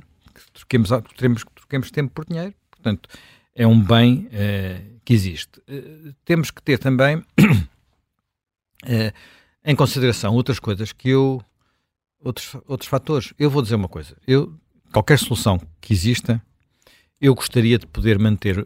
Troquemos, 0.53 0.89
troquemos, 0.89 1.43
troquemos 1.67 1.91
tempo 1.91 2.13
por 2.13 2.25
dinheiro, 2.25 2.53
portanto, 2.71 3.09
é 3.53 3.67
um 3.67 3.79
bem 3.79 4.27
uh, 4.27 4.99
que 5.03 5.13
existe. 5.13 5.59
Uh, 5.67 6.13
temos 6.23 6.49
que 6.49 6.61
ter 6.61 6.79
também 6.79 7.17
uh, 7.17 7.23
em 9.65 9.75
consideração 9.75 10.33
outras 10.33 10.59
coisas 10.59 10.93
que 10.93 11.09
eu 11.09 11.43
outros, 12.23 12.55
outros 12.65 12.89
fatores. 12.89 13.33
Eu 13.37 13.49
vou 13.49 13.61
dizer 13.61 13.75
uma 13.75 13.89
coisa. 13.89 14.15
Eu, 14.25 14.57
qualquer 14.93 15.19
solução 15.19 15.59
que 15.81 15.91
exista, 15.93 16.41
eu 17.19 17.35
gostaria 17.35 17.77
de 17.77 17.85
poder 17.85 18.17
manter 18.17 18.65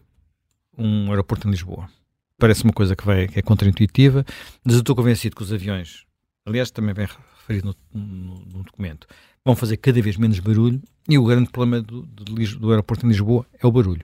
um 0.78 1.10
aeroporto 1.10 1.48
em 1.48 1.52
Lisboa. 1.52 1.90
Parece 2.38 2.64
uma 2.64 2.74
coisa 2.74 2.96
que, 2.96 3.06
vai, 3.06 3.28
que 3.28 3.40
é 3.40 3.42
contraintuitiva, 3.42 4.26
mas 4.64 4.76
eu 4.76 4.82
estou 4.82 4.96
convencido 4.96 5.36
que 5.36 5.44
os 5.44 5.54
aviões, 5.54 6.06
aliás, 6.46 6.72
também 6.72 6.94
vem 6.94 7.08
referido 7.52 7.76
no, 7.94 8.02
no, 8.02 8.36
no 8.54 8.64
documento, 8.64 9.08
vão 9.44 9.56
fazer 9.56 9.78
cada 9.78 10.02
vez 10.02 10.18
menos 10.18 10.40
barulho 10.40 10.82
e 11.08 11.18
o 11.18 11.26
grande 11.26 11.50
problema 11.50 11.82
do, 11.82 12.04
do, 12.04 12.24
do 12.24 12.70
aeroporto 12.72 13.06
em 13.06 13.10
Lisboa 13.10 13.46
é 13.60 13.68
o 13.68 13.72
barulho. 13.72 14.04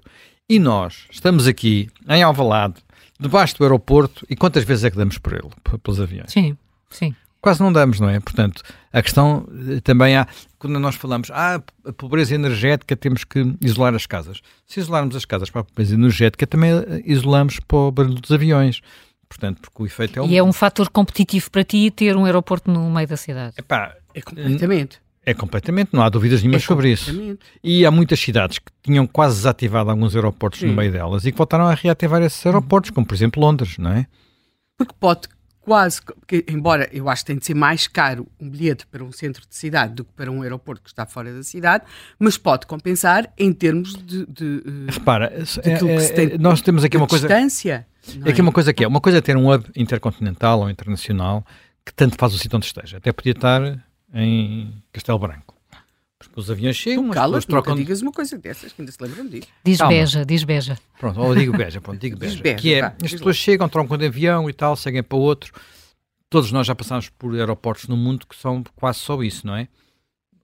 E 0.50 0.60
nós 0.60 1.06
estamos 1.10 1.48
aqui 1.48 1.90
em 2.08 2.24
Alvalade, 2.24 2.76
debaixo 3.20 3.58
do 3.58 3.64
aeroporto, 3.64 4.26
e 4.30 4.36
quantas 4.36 4.64
vezes 4.64 4.86
é 4.86 4.92
que 4.92 4.98
damos 4.98 5.18
por 5.18 5.34
ele, 5.34 5.50
pelos 5.84 6.00
aviões? 6.00 6.32
Sim, 6.32 6.58
sim 6.90 7.14
quase 7.48 7.62
não 7.62 7.72
damos, 7.72 8.00
não 8.00 8.10
é? 8.10 8.20
Portanto, 8.20 8.62
a 8.92 9.02
questão 9.02 9.48
eh, 9.70 9.80
também 9.80 10.18
há, 10.18 10.28
quando 10.60 10.78
nós 10.80 10.96
falamos, 10.96 11.30
ah, 11.32 11.62
a 11.86 11.94
pobreza 11.94 12.36
energética, 12.36 12.96
temos 12.96 13.24
que 13.24 13.56
isolar 13.62 13.96
as 13.96 14.06
casas. 14.06 14.42
Se 14.66 14.82
isolarmos 14.82 15.16
as 15.16 15.24
casas 15.24 15.50
para 15.50 15.62
a 15.62 15.64
pobreza 15.64 15.94
energética, 15.94 16.46
também 16.46 16.72
eh, 16.72 17.02
isolamos 17.06 17.60
para 17.62 17.78
o 17.78 17.92
barulho 17.92 18.20
dos 18.20 18.32
aviões. 18.32 18.82
Portanto, 19.28 19.62
porque 19.62 19.84
o 19.84 19.86
efeito 19.86 20.20
é 20.20 20.22
um... 20.22 20.28
E 20.28 20.38
é 20.38 20.44
um 20.44 20.54
fator 20.54 20.90
competitivo 20.90 21.52
para 21.52 21.63
ti 21.63 21.92
ter 21.92 22.16
um 22.16 22.26
aeroporto 22.26 22.72
no 22.72 22.90
meio 22.90 23.08
da 23.08 23.18
cidade? 23.18 23.56
Epá, 23.58 23.96
é 24.13 24.22
completamente. 24.22 25.00
É 25.26 25.34
completamente, 25.34 25.90
não 25.92 26.02
há 26.02 26.08
dúvidas 26.08 26.42
nenhumas 26.42 26.63
é 26.63 26.66
sobre 26.66 26.90
isso. 26.90 27.38
E 27.62 27.86
há 27.86 27.92
muitas 27.92 28.18
cidades 28.18 28.60
que 28.60 28.72
tinham 28.82 29.06
quase 29.06 29.36
desativado 29.36 29.90
alguns 29.90 30.16
aeroportos 30.16 30.62
Sim. 30.62 30.68
no 30.68 30.74
meio 30.74 30.90
delas 30.90 31.26
e 31.26 31.32
que 31.34 31.38
voltaram 31.38 31.68
a 31.68 31.74
reativar 31.74 32.22
esses 32.22 32.46
aeroportos, 32.46 32.92
como 32.92 33.06
por 33.06 33.13
exemplo 33.13 33.42
Londres, 33.42 33.78
não 33.78 33.92
é? 33.92 34.08
Porque 34.78 34.94
pode 34.98 35.28
quase, 35.68 36.00
que, 36.26 36.46
embora 36.48 36.88
eu 36.94 37.10
acho 37.10 37.24
que 37.24 37.28
tem 37.28 37.38
de 37.38 37.46
ser 37.46 37.54
mais 37.54 37.88
caro 37.88 38.26
um 38.40 38.50
bilhete 38.50 38.88
para 38.88 39.04
um 39.04 39.12
centro 39.12 39.46
de 39.46 39.54
cidade 39.54 39.96
do 39.96 40.06
que 40.06 40.13
para 40.13 40.32
um 40.32 40.42
aeroporto 40.42 40.82
que 40.82 40.90
está 40.90 41.06
fora 41.06 41.34
da 41.34 41.44
cidade, 41.44 41.84
mas 42.18 42.38
pode 42.38 42.66
compensar 42.66 43.30
em 43.38 43.52
termos 43.52 43.94
de. 43.94 44.26
de 44.28 44.63
eh, 44.66 44.92
Repara, 44.94 45.34
é, 45.66 46.24
é, 46.24 46.38
nós 46.38 46.62
temos 46.62 46.86
aqui 46.86 46.96
uma 46.96 47.06
coisa. 47.06 47.28
Distância. 47.28 47.86
É 48.26 48.30
aqui 48.30 48.41
uma 48.41 48.52
coisa 48.52 48.74
que 48.74 48.84
é. 48.84 48.88
Uma 48.88 49.02
coisa 49.02 49.17
é 49.17 49.22
ter 49.22 49.36
um 49.38 49.52
hub 49.52 49.65
intercontinental 49.76 50.62
ou 50.62 50.70
internacional 50.70 51.46
que 51.86 51.93
tanto 51.93 52.17
faz 52.17 52.34
o 52.34 52.38
sítio 52.38 52.58
onde 52.58 52.65
esteja. 52.65 52.98
Até 52.98 53.12
podia 53.12 53.32
estar 53.32 53.62
em 54.13 54.74
Castelo 54.91 55.20
Branco. 55.20 55.56
Porque 56.20 56.39
os 56.39 56.50
aviões 56.50 56.76
chegam, 56.76 57.12
as 57.12 57.15
pessoas 57.15 57.46
trocam... 57.46 57.76
digas 57.76 58.02
uma 58.02 58.12
coisa 58.12 58.38
dessas, 58.38 58.74
que 58.74 58.82
ainda 58.82 58.91
se 58.91 58.98
lembram 59.02 59.28
disso. 59.28 59.48
Diz 59.63 59.78
Calma. 59.78 59.93
Beja, 59.93 60.26
diz 60.26 60.43
Beja. 60.43 60.78
Pronto, 61.00 61.20
ou 61.20 61.36
digo 61.36 61.56
Beja, 61.56 61.80
pronto, 61.80 62.00
digo 62.00 62.17
Beja. 62.20 62.41
beja 62.41 62.56
que 62.56 62.74
é, 62.74 62.82
pá, 62.82 62.96
as 63.04 63.12
pessoas 63.12 63.26
lá. 63.26 63.34
chegam, 63.34 63.70
trocam 63.70 63.98
de 63.98 64.08
avião 64.08 64.50
e 64.50 64.54
tal, 64.54 64.76
seguem 64.76 65.04
para 65.04 65.17
outro. 65.17 65.54
Todos 66.30 66.52
nós 66.52 66.65
já 66.65 66.74
passamos 66.74 67.10
por 67.10 67.36
aeroportos 67.36 67.88
no 67.88 67.96
mundo 67.96 68.26
que 68.28 68.36
são 68.36 68.63
quase 68.76 69.00
só 69.00 69.22
isso, 69.22 69.46
não 69.46 69.56
é? 69.56 69.67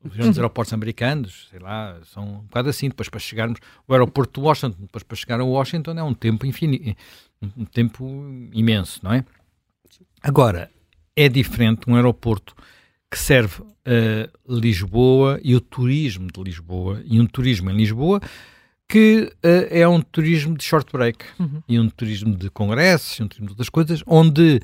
Os 0.03 0.15
grandes 0.15 0.37
aeroportos 0.37 0.73
americanos, 0.73 1.47
sei 1.49 1.59
lá, 1.59 1.97
são 2.05 2.23
um 2.23 2.39
bocado 2.41 2.69
assim. 2.69 2.89
Depois 2.89 3.09
para 3.09 3.19
chegarmos, 3.19 3.59
o 3.87 3.93
aeroporto 3.93 4.41
de 4.41 4.45
Washington, 4.45 4.75
depois 4.81 5.03
para 5.03 5.15
chegar 5.15 5.39
a 5.39 5.45
Washington 5.45 5.91
é 5.91 6.03
um 6.03 6.13
tempo 6.13 6.45
infinito, 6.45 6.95
um 7.57 7.65
tempo 7.65 8.05
imenso, 8.51 8.99
não 9.01 9.13
é? 9.13 9.23
Agora, 10.21 10.69
é 11.15 11.29
diferente 11.29 11.89
um 11.89 11.95
aeroporto 11.95 12.55
que 13.09 13.19
serve 13.19 13.63
a 13.85 14.29
Lisboa 14.47 15.39
e 15.43 15.55
o 15.55 15.61
turismo 15.61 16.27
de 16.31 16.41
Lisboa, 16.41 17.01
e 17.05 17.19
um 17.19 17.27
turismo 17.27 17.69
em 17.69 17.75
Lisboa 17.75 18.19
que 18.87 19.31
uh, 19.43 19.67
é 19.71 19.87
um 19.87 20.01
turismo 20.01 20.57
de 20.57 20.63
short 20.63 20.91
break 20.91 21.25
uhum. 21.39 21.63
e 21.67 21.79
um 21.79 21.89
turismo 21.89 22.35
de 22.35 22.49
congressos, 22.49 23.17
e 23.19 23.23
um 23.23 23.27
turismo 23.27 23.47
de 23.47 23.51
outras 23.53 23.69
coisas, 23.69 24.03
onde, 24.05 24.61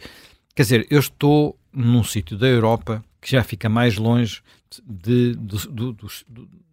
quer 0.55 0.63
dizer, 0.63 0.87
eu 0.89 0.99
estou 0.99 1.57
num 1.73 2.03
sítio 2.03 2.37
da 2.37 2.47
Europa 2.47 3.03
que 3.21 3.31
já 3.31 3.43
fica 3.43 3.67
mais 3.69 3.97
longe 3.97 4.41
de, 4.85 5.35
de, 5.35 5.57
de, 5.67 5.93
dos, 5.93 6.25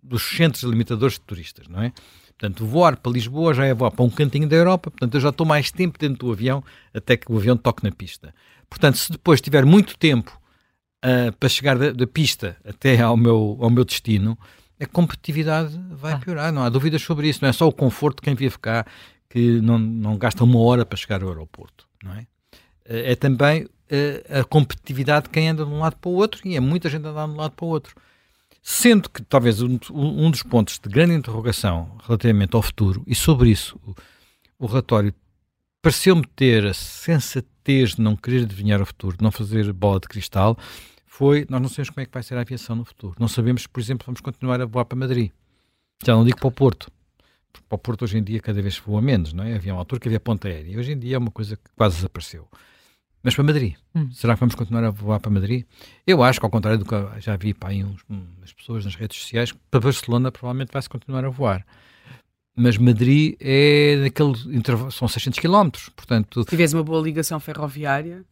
dos 0.03 0.23
centros 0.23 0.63
limitadores 0.63 1.15
de 1.15 1.21
turistas, 1.21 1.67
não 1.69 1.83
é? 1.83 1.93
Portanto, 2.39 2.67
voar 2.67 2.97
para 2.99 3.13
Lisboa 3.13 3.55
já 3.55 3.65
é 3.65 3.73
voar 3.73 3.91
para 3.91 4.05
um 4.05 4.11
cantinho 4.11 4.47
da 4.47 4.57
Europa, 4.57 4.91
portanto, 4.91 5.15
eu 5.15 5.21
já 5.21 5.31
estou 5.31 5.47
mais 5.47 5.71
tempo 5.71 5.99
dentro 5.99 6.27
do 6.27 6.33
avião 6.33 6.63
até 6.93 7.17
que 7.17 7.33
o 7.33 7.37
avião 7.37 7.57
toque 7.57 7.83
na 7.83 7.91
pista. 7.91 8.35
Portanto, 8.69 8.99
se 8.99 9.11
depois 9.11 9.41
tiver 9.41 9.65
muito 9.65 9.97
tempo 9.97 10.39
uh, 11.05 11.33
para 11.39 11.49
chegar 11.49 11.79
da, 11.79 11.93
da, 11.93 12.07
pista 12.07 12.57
até 12.65 13.01
ao 13.01 13.17
meu, 13.17 13.57
ao 13.61 13.71
meu 13.71 13.85
destino, 13.85 14.39
a 14.79 14.85
competitividade 14.85 15.81
vai 15.93 16.13
ah. 16.13 16.19
piorar, 16.19 16.53
não 16.53 16.63
há 16.63 16.69
dúvidas 16.69 17.01
sobre 17.01 17.29
isso. 17.29 17.39
Não 17.41 17.49
é 17.49 17.53
só 17.53 17.67
o 17.67 17.73
conforto 17.73 18.17
de 18.17 18.23
quem 18.23 18.35
vive 18.35 18.59
cá 18.59 18.85
que 19.31 19.61
não, 19.63 19.79
não 19.79 20.19
gasta 20.19 20.45
uma 20.45 20.61
hora 20.61 20.85
para 20.85 20.99
chegar 20.99 21.23
ao 21.23 21.31
aeroporto, 21.31 21.89
não 22.05 22.13
é? 22.13 22.27
Uh, 22.85 23.13
é 23.13 23.15
também 23.15 23.67
a 24.29 24.45
competitividade 24.45 25.25
de 25.25 25.31
quem 25.31 25.49
anda 25.49 25.65
de 25.65 25.71
um 25.71 25.81
lado 25.81 25.97
para 25.97 26.09
o 26.09 26.15
outro 26.15 26.41
e 26.45 26.57
é 26.57 26.61
muita 26.61 26.89
gente 26.89 27.07
andando 27.07 27.33
de 27.33 27.39
um 27.39 27.41
lado 27.41 27.53
para 27.53 27.65
o 27.65 27.69
outro. 27.69 27.95
Sendo 28.63 29.09
que 29.09 29.23
talvez 29.23 29.63
um, 29.63 29.79
um 29.93 30.31
dos 30.31 30.43
pontos 30.43 30.79
de 30.79 30.89
grande 30.89 31.15
interrogação 31.15 31.97
relativamente 32.05 32.57
ao 32.57 32.63
futuro, 32.63 33.05
e 33.07 33.15
sobre 33.15 33.51
isso 33.51 33.79
o, 33.87 33.95
o 34.59 34.67
relatório 34.67 35.15
pareceu-me 35.81 36.27
ter 36.35 36.67
a 36.67 36.75
sensatez 36.75 37.95
de 37.95 38.03
não 38.03 38.17
querer 38.17 38.43
adivinhar 38.43 38.83
o 38.83 38.87
futuro, 38.87 39.17
de 39.17 39.23
não 39.23 39.31
fazer 39.31 39.73
bola 39.73 40.01
de 40.01 40.09
cristal, 40.09 40.59
foi, 41.07 41.47
nós 41.49 41.63
não 41.63 41.69
sabemos 41.69 41.91
como 41.91 42.03
é 42.03 42.07
que 42.07 42.13
vai 42.13 42.23
ser 42.23 42.37
a 42.37 42.41
aviação 42.41 42.77
no 42.77 42.85
futuro. 42.85 43.15
Não 43.19 43.29
sabemos, 43.29 43.67
por 43.67 43.81
exemplo, 43.81 44.05
vamos 44.05 44.21
continuar 44.21 44.61
a 44.61 44.67
voar 44.67 44.85
para 44.85 44.99
Madrid. 44.99 45.31
Já 46.05 46.15
não 46.15 46.25
digo 46.25 46.39
para 46.39 46.49
o 46.49 46.51
Porto. 46.51 46.91
Para 47.69 47.77
o 47.77 47.79
Porto 47.79 48.03
hoje 48.03 48.19
em 48.19 48.23
dia 48.23 48.41
cada 48.41 48.61
vez 48.61 48.77
voa 48.79 49.01
menos, 49.01 49.33
não 49.33 49.45
é? 49.45 49.55
Havia 49.55 49.73
uma 49.73 49.81
altura 49.81 50.01
que 50.01 50.09
havia 50.09 50.21
ponta 50.21 50.49
aérea. 50.49 50.79
Hoje 50.79 50.93
em 50.93 50.99
dia 50.99 51.17
é 51.17 51.19
uma 51.19 51.31
coisa 51.31 51.57
que 51.57 51.71
quase 51.75 51.97
desapareceu. 51.97 52.49
Mas 53.27 53.35
para 53.35 53.43
Madrid. 53.43 53.75
Hum. 53.93 54.09
Será 54.13 54.35
que 54.35 54.41
vamos 54.41 54.55
continuar 54.55 54.85
a 54.85 54.91
voar 54.91 55.19
para 55.19 55.33
Madrid? 55.33 55.65
Eu 56.07 56.23
acho 56.23 56.39
que, 56.39 56.47
ao 56.47 56.51
contrário 56.51 56.79
do 56.79 56.85
que 56.85 57.21
já 57.21 57.37
vi 57.37 57.53
para 57.53 57.71
aí 57.71 57.83
uns, 57.83 58.01
umas 58.09 58.53
pessoas 58.53 58.85
nas 58.85 58.95
redes 58.95 59.21
sociais, 59.21 59.53
para 59.69 59.81
Barcelona 59.81 60.31
provavelmente 60.31 60.71
vai-se 60.73 60.89
continuar 60.89 61.25
a 61.25 61.29
voar. 61.29 61.67
Mas 62.55 62.79
Madrid 62.79 63.35
é 63.41 63.97
daquele 64.01 64.33
são 64.93 65.09
600 65.09 65.41
km, 65.41 65.71
portanto... 65.97 66.45
Se 66.45 66.51
tiveres 66.51 66.73
uma 66.73 66.85
boa 66.85 67.03
ligação 67.03 67.41
ferroviária, 67.41 68.25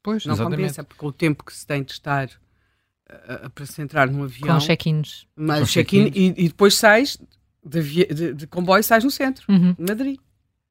pois, 0.00 0.24
não 0.24 0.34
exatamente. 0.34 0.60
compensa, 0.60 0.84
porque 0.84 1.04
o 1.04 1.10
tempo 1.10 1.44
que 1.44 1.52
se 1.52 1.66
tem 1.66 1.82
de 1.82 1.90
estar 1.90 2.28
uh, 2.28 3.50
para 3.50 3.66
se 3.66 3.82
entrar 3.82 4.08
num 4.08 4.22
avião... 4.22 4.60
Com 4.60 4.64
check-ins. 4.64 5.26
Mas 5.34 5.68
check-in 5.68 6.12
e, 6.14 6.26
e, 6.36 6.48
depois 6.50 6.76
sais 6.76 7.18
de, 7.64 8.06
de, 8.14 8.32
de 8.32 8.46
comboio, 8.46 8.84
sais 8.84 9.02
no 9.02 9.10
centro, 9.10 9.44
uhum. 9.48 9.74
Madrid. 9.76 10.20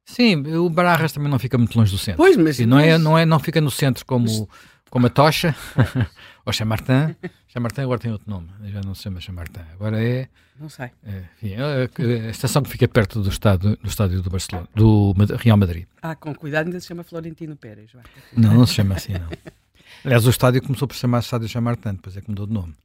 Sim, 0.06 0.44
o 0.56 0.70
Bararras 0.70 1.12
também 1.12 1.30
não 1.30 1.40
fica 1.40 1.58
muito 1.58 1.78
longe 1.78 1.92
do 1.92 1.98
centro. 1.98 2.18
Pois, 2.18 2.38
mas... 2.38 2.60
não, 2.60 2.80
é, 2.80 2.98
não, 2.98 3.18
é, 3.18 3.26
não 3.26 3.40
fica 3.40 3.60
no 3.60 3.72
centro 3.72 4.06
como, 4.06 4.26
mas... 4.26 4.48
como 4.90 5.08
a 5.08 5.10
Tocha 5.10 5.56
ou 6.46 6.54
Chamartin. 6.54 7.16
Chamartin 7.48 7.82
agora 7.82 8.00
tem 8.00 8.12
outro 8.12 8.30
nome, 8.30 8.48
já 8.66 8.82
não 8.82 8.94
se 8.94 9.04
chama 9.04 9.20
Chamartin. 9.20 9.62
Agora 9.74 10.02
é... 10.02 10.30
Não 10.60 10.70
sei. 10.70 10.92
É, 11.04 11.24
enfim, 11.36 11.56
é, 11.56 11.90
é 12.24 12.28
a 12.28 12.30
estação 12.30 12.62
que 12.62 12.70
fica 12.70 12.88
perto 12.88 13.22
do 13.22 13.30
estádio 13.30 13.76
do, 13.76 13.88
estádio 13.88 14.22
do 14.22 14.30
Barcelona, 14.30 14.70
do 14.74 15.14
Real 15.38 15.58
Madrid. 15.58 15.86
Ah, 16.02 16.16
com 16.16 16.34
cuidado, 16.34 16.68
ainda 16.68 16.80
se 16.80 16.88
chama 16.88 17.04
Florentino 17.04 17.58
Pérez. 17.58 17.92
Vai. 17.92 18.04
Não, 18.38 18.54
não 18.54 18.66
se 18.66 18.76
chama 18.76 18.96
assim, 18.96 19.14
não. 19.14 19.28
Aliás, 20.06 20.26
o 20.26 20.30
estádio 20.30 20.62
começou 20.62 20.88
por 20.88 20.94
se 20.94 21.02
chamar 21.02 21.20
Estádio 21.20 21.48
Chamartin, 21.50 21.94
depois 21.94 22.16
é 22.16 22.22
que 22.22 22.30
mudou 22.30 22.46
de 22.46 22.54
nome. 22.54 22.76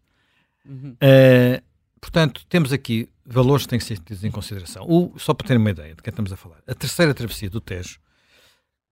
Uhum. 0.67 0.97
Uh, 1.03 1.63
portanto, 2.01 2.45
temos 2.49 2.73
aqui 2.73 3.09
valores 3.25 3.65
que 3.65 3.71
têm 3.71 3.79
que 3.79 3.85
ser 3.85 3.99
tidos 3.99 4.25
em 4.25 4.31
consideração. 4.31 4.85
O, 4.89 5.19
só 5.19 5.35
para 5.35 5.47
ter 5.47 5.57
uma 5.57 5.71
ideia 5.71 5.95
de 5.95 6.03
que 6.03 6.11
estamos 6.11 6.33
a 6.33 6.37
falar, 6.37 6.59
a 6.67 6.75
terceira 6.75 7.15
travessia 7.15 7.51
do 7.51 7.61
Tejo, 7.61 7.99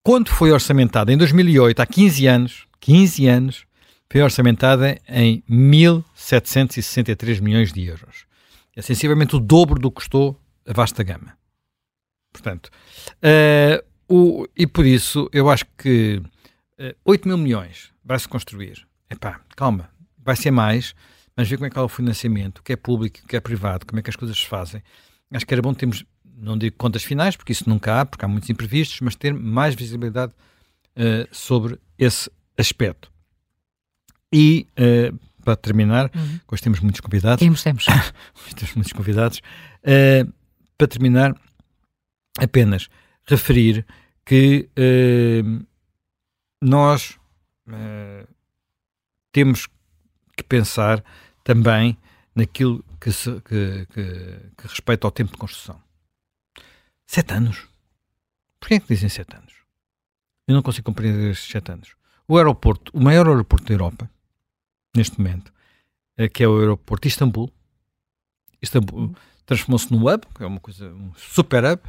quando 0.03 0.31
foi 0.31 0.53
orçamentada 0.53 1.13
em 1.13 1.17
2008, 1.17 1.81
há 1.81 1.87
15 1.87 2.27
anos, 2.27 2.67
15 2.81 3.27
anos, 3.27 3.67
foi 4.11 4.23
orçamentada 4.23 4.99
em 5.07 5.43
1.763 5.51 7.41
milhões 7.41 7.73
de 7.73 7.85
euros. 7.85 8.27
É 8.75 8.81
sensivelmente 8.81 9.37
o 9.37 9.41
dobro 9.41 9.79
do 9.79 9.91
que 9.91 9.97
custou 9.97 10.41
a 10.67 10.73
vasta 10.73 11.03
gama. 11.03 11.37
Portanto, 12.33 12.71
uh, 13.17 13.85
o, 14.09 14.47
e 14.57 14.67
por 14.67 14.87
isso 14.87 15.29
eu 15.33 15.51
acho 15.51 15.67
que 15.77 16.23
uh, 16.23 16.29
eh, 16.79 16.97
8 17.05 17.29
mil 17.29 17.37
milhões 17.37 17.93
vai-se 18.05 18.27
construir. 18.29 18.87
Epá, 19.11 19.41
calma, 19.57 19.91
vai 20.17 20.37
ser 20.37 20.51
mais, 20.51 20.95
mas 21.39 21.49
ver 21.49 21.57
como 21.57 21.67
é 21.67 21.71
que 21.71 21.79
é 21.79 21.83
o 21.83 21.89
financiamento, 21.89 22.59
o 22.59 22.63
que 22.65 22.73
é 22.73 22.77
público, 22.77 23.21
o 23.23 23.29
que 23.29 23.37
é 23.37 23.41
privado, 23.41 23.87
como 23.87 24.01
é 24.01 24.03
que 24.03 24.11
as 24.11 24.17
coisas 24.17 24.37
se 24.37 24.45
fazem. 24.45 24.83
Acho 25.31 25.47
que 25.47 25.55
era 25.55 25.63
bom 25.63 25.73
termos, 25.73 26.05
não 26.37 26.59
digo 26.59 26.77
contas 26.77 27.05
finais, 27.05 27.37
porque 27.37 27.53
isso 27.53 27.69
nunca 27.69 28.01
há, 28.01 28.05
porque 28.05 28.25
há 28.25 28.29
muitos 28.29 28.51
imprevistos, 28.51 29.01
mas 29.01 29.15
ter 29.15 29.33
mais 29.33 29.77
visibilidade 29.77 30.33
uh, 30.97 31.29
sobre 31.31 31.79
esse 31.97 32.29
aspecto. 32.59 33.13
E, 34.33 34.67
uh, 34.73 35.17
para 35.45 35.55
terminar, 35.55 36.11
uhum. 36.13 36.41
hoje 36.51 36.61
temos 36.61 36.81
muitos 36.81 37.01
convidados. 37.01 37.39
Temos, 37.39 37.63
temos. 37.63 37.85
temos 38.57 38.75
muitos 38.75 38.93
convidados. 38.93 39.39
Uh, 39.85 40.33
para 40.77 40.89
terminar, 40.89 41.41
apenas 42.37 42.89
referir 43.25 43.87
que 44.25 44.69
nós 46.61 47.17
temos 49.33 49.69
que 50.37 50.43
pensar 50.43 51.03
também 51.49 51.97
naquilo 52.35 52.85
que, 53.01 53.11
se, 53.11 53.41
que, 53.41 53.87
que, 53.87 54.05
que 54.55 54.69
respeita 54.69 55.07
ao 55.07 55.11
tempo 55.11 55.33
de 55.33 55.39
construção. 55.39 55.81
Sete 57.07 57.33
anos. 57.33 57.67
Porquê 58.61 58.75
é 58.75 58.81
que 58.81 58.87
dizem 58.87 59.09
sete 59.09 59.35
anos? 59.35 59.55
Eu 60.47 60.55
não 60.55 60.61
consigo 60.63 60.85
compreender 60.85 61.31
estes 61.31 61.51
sete 61.51 61.73
anos. 61.73 61.97
O 62.29 62.37
aeroporto, 62.37 62.93
o 62.95 63.01
maior 63.01 63.27
aeroporto 63.27 63.65
da 63.65 63.73
Europa, 63.73 64.11
neste 64.95 65.19
momento, 65.19 65.51
é, 66.19 66.29
que 66.29 66.45
é 66.45 66.49
o 66.49 66.59
aeroporto 66.59 67.09
de 67.09 67.15
Istambul. 67.15 67.51
Istambul 68.61 69.17
transformou-se 69.47 69.91
num 69.91 70.07
hub, 70.07 70.27
que 70.35 70.43
é 70.43 70.47
uma 70.47 70.61
coisa, 70.61 70.93
um 70.93 71.15
super 71.15 71.65
hub. 71.65 71.81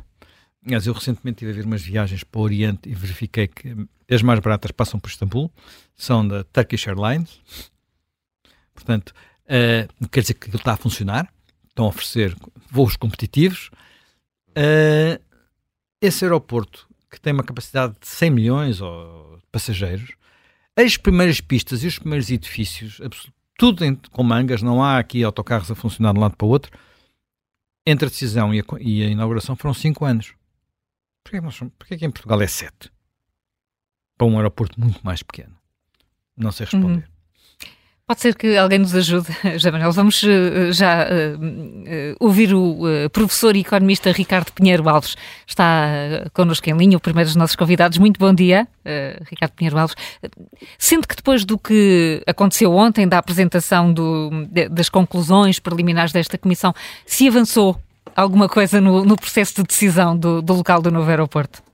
Aliás, 0.65 0.87
eu 0.87 0.93
recentemente 0.93 1.39
tive 1.39 1.51
a 1.51 1.55
ver 1.55 1.65
umas 1.65 1.81
viagens 1.81 2.23
para 2.23 2.39
o 2.39 2.43
Oriente 2.43 2.87
e 2.87 2.95
verifiquei 2.95 3.45
que 3.45 3.75
as 4.09 4.21
mais 4.21 4.39
baratas 4.39 4.71
passam 4.71 5.01
por 5.01 5.09
Istambul, 5.09 5.51
são 5.97 6.25
da 6.25 6.45
Turkish 6.45 6.87
Airlines. 6.87 7.41
Portanto, 8.73 9.13
Uh, 9.49 10.07
quer 10.09 10.21
dizer 10.21 10.35
que 10.35 10.47
aquilo 10.47 10.59
está 10.59 10.73
a 10.73 10.77
funcionar, 10.77 11.27
estão 11.67 11.85
a 11.85 11.87
oferecer 11.89 12.35
voos 12.69 12.95
competitivos. 12.95 13.71
Uh, 14.49 15.19
esse 15.99 16.23
aeroporto, 16.23 16.87
que 17.09 17.19
tem 17.19 17.33
uma 17.33 17.43
capacidade 17.43 17.95
de 17.99 18.07
100 18.07 18.29
milhões 18.29 18.77
de 18.77 18.83
passageiros, 19.51 20.11
as 20.75 20.95
primeiras 20.95 21.41
pistas 21.41 21.83
e 21.83 21.87
os 21.87 21.97
primeiros 21.97 22.29
edifícios, 22.29 23.01
tudo 23.57 23.83
com 24.11 24.23
mangas, 24.23 24.61
não 24.61 24.83
há 24.83 24.99
aqui 24.99 25.23
autocarros 25.23 25.69
a 25.69 25.75
funcionar 25.75 26.13
de 26.13 26.19
um 26.19 26.21
lado 26.21 26.37
para 26.37 26.45
o 26.45 26.49
outro. 26.49 26.71
Entre 27.85 28.05
a 28.05 28.09
decisão 28.09 28.53
e 28.53 28.59
a, 28.59 28.63
e 28.79 29.03
a 29.03 29.07
inauguração 29.07 29.55
foram 29.55 29.73
5 29.73 30.05
anos. 30.05 30.33
Porquê, 31.23 31.41
nós, 31.41 31.59
porquê 31.77 31.97
que 31.97 32.05
em 32.05 32.11
Portugal 32.11 32.41
é 32.41 32.47
7? 32.47 32.91
Para 34.17 34.27
um 34.27 34.37
aeroporto 34.37 34.79
muito 34.79 35.01
mais 35.03 35.23
pequeno. 35.23 35.57
Não 36.37 36.51
sei 36.51 36.65
responder. 36.65 37.03
Uhum. 37.03 37.18
Pode 38.09 38.21
ser 38.21 38.33
que 38.33 38.57
alguém 38.57 38.79
nos 38.79 38.95
ajude, 38.95 39.27
já 39.57 39.71
Manuel. 39.71 39.91
Vamos 39.91 40.23
uh, 40.23 40.71
já 40.71 41.05
uh, 41.05 41.37
uh, 41.37 42.15
ouvir 42.19 42.55
o 42.55 42.79
professor 43.13 43.55
e 43.55 43.59
economista 43.59 44.11
Ricardo 44.11 44.51
Pinheiro 44.51 44.89
Alves. 44.89 45.15
Está 45.45 46.25
connosco 46.33 46.67
em 46.67 46.75
linha, 46.75 46.97
o 46.97 46.99
primeiro 46.99 47.27
dos 47.27 47.35
nossos 47.35 47.55
convidados. 47.55 47.99
Muito 47.99 48.19
bom 48.19 48.33
dia, 48.33 48.67
Ricardo 49.29 49.51
Pinheiro 49.51 49.77
Alves. 49.77 49.95
Sendo 50.75 51.07
que 51.07 51.15
depois 51.15 51.45
do 51.45 51.55
que 51.55 52.23
aconteceu 52.25 52.73
ontem, 52.73 53.07
da 53.07 53.19
apresentação 53.19 53.93
do, 53.93 54.31
de, 54.49 54.67
das 54.69 54.89
conclusões 54.89 55.59
preliminares 55.59 56.11
desta 56.11 56.35
comissão, 56.35 56.73
se 57.05 57.27
avançou 57.27 57.79
alguma 58.15 58.49
coisa 58.49 58.81
no, 58.81 59.05
no 59.05 59.15
processo 59.15 59.53
de 59.57 59.67
decisão 59.67 60.17
do, 60.17 60.41
do 60.41 60.53
local 60.55 60.81
do 60.81 60.89
novo 60.89 61.07
aeroporto? 61.11 61.68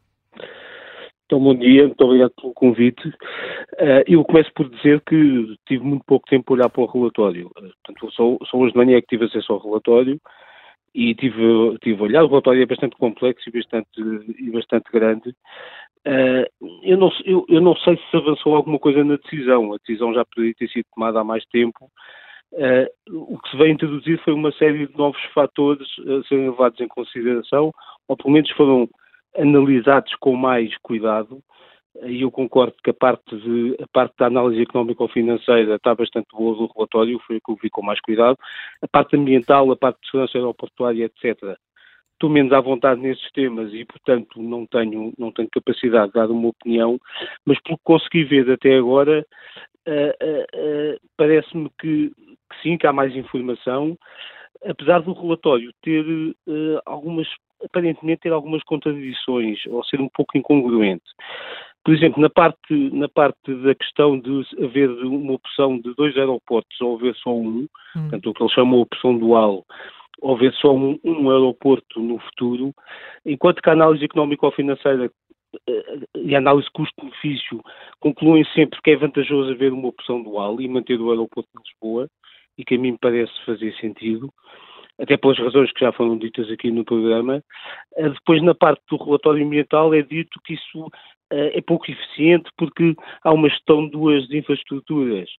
Então, 1.26 1.40
bom 1.40 1.56
dia, 1.56 1.88
muito 1.88 2.02
obrigado 2.04 2.32
pelo 2.40 2.54
convite. 2.54 3.08
Uh, 3.08 4.06
eu 4.06 4.24
começo 4.24 4.52
por 4.54 4.70
dizer 4.70 5.02
que 5.02 5.56
tive 5.66 5.84
muito 5.84 6.06
pouco 6.06 6.28
tempo 6.28 6.46
para 6.46 6.54
olhar 6.54 6.70
para 6.70 6.84
o 6.84 6.86
relatório. 6.86 7.48
Uh, 7.48 7.72
portanto, 7.84 8.12
só, 8.12 8.38
só 8.46 8.58
hoje 8.58 8.74
de 8.74 8.78
manhã 8.78 8.98
é 8.98 9.02
que 9.02 9.08
tive 9.08 9.26
acesso 9.26 9.52
ao 9.52 9.60
relatório 9.60 10.22
e 10.94 11.16
tive, 11.16 11.80
tive 11.82 12.00
a 12.00 12.04
olhar. 12.04 12.24
O 12.24 12.28
relatório 12.28 12.62
é 12.62 12.66
bastante 12.68 12.96
complexo 12.98 13.50
e 13.50 13.52
bastante, 13.52 13.90
e 14.40 14.52
bastante 14.52 14.92
grande. 14.92 15.30
Uh, 16.06 16.46
eu, 16.84 16.96
não, 16.96 17.12
eu, 17.26 17.44
eu, 17.50 17.60
não 17.60 17.76
sei 17.78 17.98
se 17.98 18.18
avançou 18.18 18.56
alguma 18.56 18.78
coisa 18.78 19.04
na 19.04 19.16
decisão. 19.16 19.74
A 19.74 19.78
decisão 19.78 20.14
já 20.14 20.24
poderia 20.26 20.54
ter 20.54 20.70
sido 20.70 20.86
tomada 20.94 21.20
há 21.22 21.24
mais 21.24 21.44
tempo. 21.46 21.90
o 23.10 23.40
que 23.40 23.50
se 23.50 23.58
veio 23.58 23.72
introduzir 23.72 24.22
foi 24.24 24.34
uma 24.34 24.52
série 24.52 24.86
de 24.86 24.96
novos 24.96 25.22
fatores 25.34 25.88
a 26.02 26.28
serem 26.28 26.52
levados 26.52 26.80
em 26.80 26.88
consideração, 26.88 27.72
ou 28.08 28.16
pelo 28.16 28.32
menos 28.32 28.52
foram 28.52 28.88
analisados 29.38 30.13
com 30.15 30.36
mais 30.36 30.76
cuidado. 30.80 31.41
E 32.04 32.24
eu 32.24 32.32
concordo 32.32 32.76
que 32.84 32.89
a 32.89 32.93
parte, 32.93 33.36
de, 33.38 33.78
a 33.82 33.88
parte 33.88 34.15
da 34.19 34.28
análise 34.28 34.62
económico-financeira 34.62 35.76
está 35.76 35.95
bastante 35.95 36.28
boa 36.34 36.56
do 36.56 36.71
relatório, 36.76 37.19
foi 37.26 37.38
a 37.38 37.39
que 37.39 37.52
eu 37.52 37.58
vi 37.62 37.69
com 37.69 37.82
mais 37.82 38.02
cuidado. 38.02 38.38
A 38.82 38.88
parte 38.88 39.15
ambiental, 39.15 39.71
a 39.71 39.78
parte 39.78 40.02
de 40.02 40.08
segurança 40.08 40.38
aeroportuária, 40.38 41.06
etc. 41.06 41.58
Estou 42.13 42.30
menos 42.30 42.52
à 42.52 42.60
vontade 42.60 43.02
nesses 43.02 43.30
temas 43.32 43.74
e, 43.74 43.86
portanto, 43.86 44.41
não 44.41 44.65
tenho, 44.65 45.13
não 45.17 45.32
tenho 45.32 45.50
capacidade 45.50 46.08
de 46.08 46.13
dar 46.13 46.30
uma 46.30 46.50
opinião, 46.50 47.00
mas 47.45 47.60
pelo 47.62 47.78
que 47.78 47.84
consegui 47.84 48.24
ver 48.26 48.50
até 48.52 48.76
agora, 48.78 49.26
uh, 49.88 49.91
uh, 49.91 50.95
uh, 50.95 51.00
parece-me 51.17 51.69
que, 51.80 52.10
que, 52.10 52.62
sim, 52.62 52.78
que 52.78 52.88
há 52.88 52.93
mais 52.93 53.15
informação, 53.15 53.98
apesar 54.65 55.00
do 55.02 55.13
relatório 55.13 55.71
ter 55.82 56.06
algumas 56.86 57.28
aparentemente 57.63 58.22
ter 58.22 58.34
algumas 58.34 58.63
contradições 58.63 59.60
ou 59.68 59.84
ser 59.84 60.02
um 60.02 60.10
pouco 60.10 60.38
incongruente. 60.38 61.06
Por 61.84 61.94
exemplo, 61.94 62.20
na 62.20 62.30
parte, 62.30 62.74
na 62.91 63.08
parte 63.08 63.54
da 63.54 63.76
questão 63.76 64.20
de 64.20 64.44
haver 64.63 64.89
uma 64.89 65.34
opção 65.34 65.80
de 65.80 65.94
dois 65.94 66.18
aeroportos 66.18 66.82
ou 66.82 66.96
haver 66.96 67.15
só 67.15 67.32
um, 67.32 67.48
hum. 67.48 67.68
portanto, 67.94 68.30
o 68.30 68.34
que 68.34 68.44
ele 68.44 68.54
chama 68.54 68.76
de 68.76 68.82
opção 68.82 69.18
dual, 69.18 69.63
ou 70.20 70.36
haver 70.36 70.52
só 70.54 70.74
um, 70.74 71.00
um 71.04 71.30
aeroporto 71.30 72.00
no 72.00 72.18
futuro, 72.20 72.74
enquanto 73.24 73.62
que 73.62 73.70
a 73.70 73.74
análise 73.74 74.04
económico-financeira 74.04 75.12
eh, 75.68 76.00
e 76.15 76.34
a 76.34 76.39
análise 76.39 76.68
custo-benefício 76.74 77.62
concluem 78.00 78.44
sempre 78.56 78.82
que 78.82 78.91
é 78.91 78.96
vantajoso 78.96 79.52
haver 79.52 79.72
uma 79.72 79.89
opção 79.89 80.24
dual 80.24 80.60
e 80.60 80.68
manter 80.68 81.00
o 81.00 81.12
aeroporto 81.12 81.50
de 81.56 81.70
Lisboa, 81.70 82.10
e 82.58 82.63
que 82.63 82.76
a 82.76 82.80
mim 82.80 82.94
me 82.94 82.98
parece 82.98 83.34
fazer 83.46 83.76
sentido 83.76 84.34
até 85.00 85.18
pelas 85.18 85.38
razões 85.38 85.72
que 85.72 85.84
já 85.84 85.92
foram 85.92 86.18
ditas 86.18 86.50
aqui 86.50 86.72
no 86.72 86.86
programa. 86.86 87.44
Eh, 87.98 88.10
depois, 88.10 88.42
na 88.42 88.56
parte 88.56 88.82
do 88.90 88.98
relatório 88.98 89.46
ambiental, 89.46 89.94
é 89.94 90.02
dito 90.02 90.40
que 90.46 90.54
isso 90.54 90.90
eh, 91.32 91.58
é 91.58 91.62
pouco 91.62 91.90
eficiente 91.90 92.50
porque 92.58 92.96
há 93.24 93.34
uma 93.34 93.50
gestão 93.50 93.86
de 93.86 93.92
duas 93.92 94.30
infraestruturas. 94.32 95.30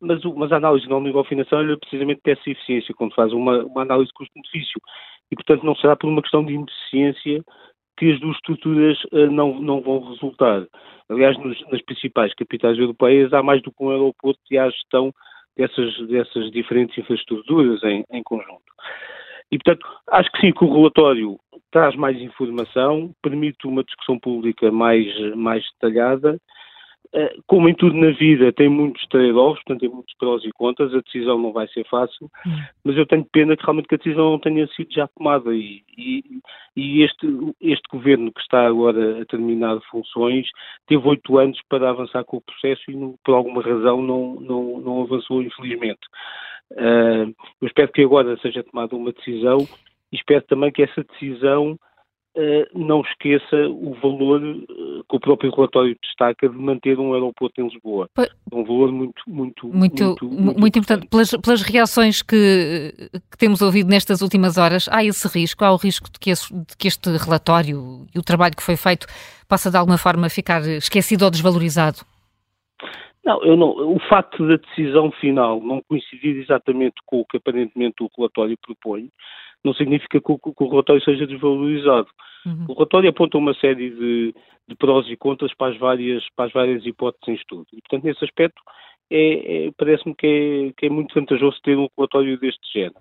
Mas, 0.00 0.22
mas 0.36 0.52
a 0.52 0.56
análise 0.56 0.86
nível 0.88 1.24
financeiro 1.24 1.72
é 1.72 1.76
precisamente 1.76 2.20
dessa 2.24 2.50
eficiência, 2.50 2.94
quando 2.94 3.14
faz 3.14 3.32
uma, 3.32 3.64
uma 3.64 3.82
análise 3.82 4.12
custo-benefício. 4.12 4.80
E, 5.30 5.34
portanto, 5.34 5.64
não 5.64 5.74
será 5.76 5.96
por 5.96 6.08
uma 6.08 6.20
questão 6.20 6.44
de 6.44 6.52
ineficiência 6.52 7.42
que 7.98 8.12
as 8.12 8.20
duas 8.20 8.36
estruturas 8.36 9.02
uh, 9.12 9.30
não, 9.30 9.58
não 9.60 9.80
vão 9.80 10.00
resultar. 10.10 10.66
Aliás, 11.08 11.38
nos, 11.38 11.58
nas 11.70 11.80
principais 11.82 12.34
capitais 12.34 12.78
europeias 12.78 13.32
há 13.32 13.42
mais 13.42 13.62
do 13.62 13.72
que 13.72 13.82
um 13.82 13.90
aeroporto 13.90 14.40
e 14.50 14.58
há 14.58 14.64
a 14.64 14.70
gestão 14.70 15.12
dessas, 15.56 16.08
dessas 16.08 16.50
diferentes 16.50 16.96
infraestruturas 16.98 17.82
em, 17.82 18.04
em 18.10 18.22
conjunto. 18.22 18.62
E, 19.50 19.58
portanto, 19.58 19.86
acho 20.10 20.30
que 20.32 20.40
sim, 20.40 20.52
que 20.52 20.64
o 20.64 20.72
relatório 20.72 21.38
traz 21.70 21.94
mais 21.94 22.20
informação, 22.20 23.12
permite 23.22 23.66
uma 23.66 23.84
discussão 23.84 24.18
pública 24.18 24.70
mais, 24.70 25.06
mais 25.36 25.64
detalhada. 25.72 26.38
Eh, 27.12 27.36
como 27.46 27.68
em 27.68 27.74
tudo 27.74 27.96
na 27.96 28.10
vida, 28.10 28.52
tem 28.52 28.68
muitos 28.68 29.06
trade-offs, 29.08 29.62
portanto, 29.64 29.80
tem 29.80 29.88
muitos 29.88 30.14
prós 30.18 30.44
e 30.44 30.52
contras, 30.52 30.94
a 30.94 31.00
decisão 31.00 31.38
não 31.38 31.52
vai 31.52 31.68
ser 31.68 31.86
fácil, 31.86 32.30
hum. 32.46 32.58
mas 32.84 32.96
eu 32.96 33.06
tenho 33.06 33.24
pena 33.24 33.56
que 33.56 33.62
realmente 33.62 33.88
que 33.88 33.94
a 33.94 33.98
decisão 33.98 34.32
não 34.32 34.38
tenha 34.38 34.66
sido 34.68 34.92
já 34.92 35.06
tomada 35.08 35.54
e, 35.54 35.82
e, 35.96 36.24
e 36.76 37.02
este, 37.02 37.26
este 37.60 37.84
governo 37.90 38.32
que 38.32 38.40
está 38.40 38.66
agora 38.66 39.22
a 39.22 39.24
terminar 39.26 39.80
funções 39.90 40.48
teve 40.86 41.06
oito 41.06 41.38
anos 41.38 41.60
para 41.68 41.90
avançar 41.90 42.24
com 42.24 42.38
o 42.38 42.42
processo 42.42 42.82
e, 42.90 43.14
por 43.24 43.34
alguma 43.34 43.62
razão, 43.62 44.02
não, 44.02 44.34
não, 44.40 44.80
não 44.80 45.02
avançou, 45.02 45.42
infelizmente. 45.42 46.00
Uh, 46.72 47.32
eu 47.60 47.68
espero 47.68 47.92
que 47.92 48.02
agora 48.02 48.36
seja 48.38 48.64
tomada 48.64 48.96
uma 48.96 49.12
decisão 49.12 49.58
e 50.12 50.16
espero 50.16 50.44
também 50.46 50.72
que 50.72 50.82
essa 50.82 51.04
decisão 51.04 51.78
não 52.74 53.00
esqueça 53.00 53.56
o 53.68 53.94
valor 53.94 54.42
uh, 54.42 55.04
que 55.08 55.16
o 55.16 55.20
próprio 55.20 55.50
relatório 55.50 55.96
destaca 56.02 56.48
de 56.48 56.56
manter 56.56 56.98
um 56.98 57.14
aeroporto 57.14 57.60
em 57.60 57.68
Lisboa. 57.68 58.08
É 58.18 58.28
um 58.52 58.64
valor 58.64 58.92
muito, 58.92 59.22
muito, 59.26 59.66
muito, 59.68 60.16
muito, 60.22 60.60
muito, 60.60 60.78
importante. 60.78 61.08
Pelas, 61.08 61.30
pelas 61.30 61.62
reações 61.62 62.20
que, 62.20 62.92
que, 63.30 63.38
temos 63.38 63.62
ouvido 63.62 63.88
nestas 63.88 64.20
últimas 64.20 64.58
horas, 64.58 64.88
há 64.90 65.02
esse 65.02 65.26
risco, 65.28 65.64
há 65.64 65.72
o 65.72 65.76
risco 65.76 66.10
de 66.10 66.18
que, 66.18 66.30
esse, 66.30 66.52
de 66.52 66.76
que 66.76 66.88
este 66.88 67.10
relatório 67.16 68.06
e 68.14 68.18
o 68.18 68.22
trabalho 68.22 68.54
que 68.54 68.62
foi 68.62 68.76
feito 68.76 69.06
possa 69.48 69.70
de 69.70 69.76
alguma 69.76 69.96
forma 69.96 70.28
ficar 70.28 70.60
esquecido 70.66 71.24
ou 71.24 71.30
desvalorizado? 71.30 71.98
Não, 73.24 73.42
eu 73.42 73.56
não, 73.56 73.70
o 73.70 73.98
facto 74.08 74.46
da 74.46 74.56
decisão 74.56 75.10
final 75.10 75.60
não 75.60 75.82
coincidir 75.88 76.36
exatamente 76.36 76.94
com 77.04 77.20
o 77.20 77.24
que 77.24 77.38
aparentemente 77.38 77.96
o 78.00 78.10
relatório 78.16 78.56
propõe, 78.58 79.10
não 79.66 79.74
significa 79.74 80.20
que 80.20 80.32
o, 80.32 80.38
que 80.38 80.64
o 80.64 80.68
relatório 80.68 81.02
seja 81.02 81.26
desvalorizado. 81.26 82.08
Uhum. 82.46 82.66
O 82.68 82.74
relatório 82.74 83.10
aponta 83.10 83.36
uma 83.36 83.54
série 83.54 83.90
de, 83.90 84.34
de, 84.68 84.76
prós 84.76 85.06
e 85.08 85.16
contras 85.16 85.52
para 85.54 85.72
as 85.72 85.78
várias, 85.78 86.24
para 86.36 86.46
as 86.46 86.52
várias 86.52 86.86
hipóteses 86.86 87.28
em 87.28 87.34
estudo. 87.34 87.66
E, 87.72 87.80
portanto, 87.82 88.04
nesse 88.04 88.24
aspecto, 88.24 88.62
é, 89.10 89.66
é, 89.66 89.70
parece-me 89.76 90.14
que 90.14 90.26
é, 90.26 90.72
que 90.78 90.86
é 90.86 90.88
muito 90.88 91.14
vantajoso 91.14 91.60
ter 91.62 91.76
um 91.76 91.88
relatório 91.96 92.38
deste 92.38 92.72
género. 92.72 93.00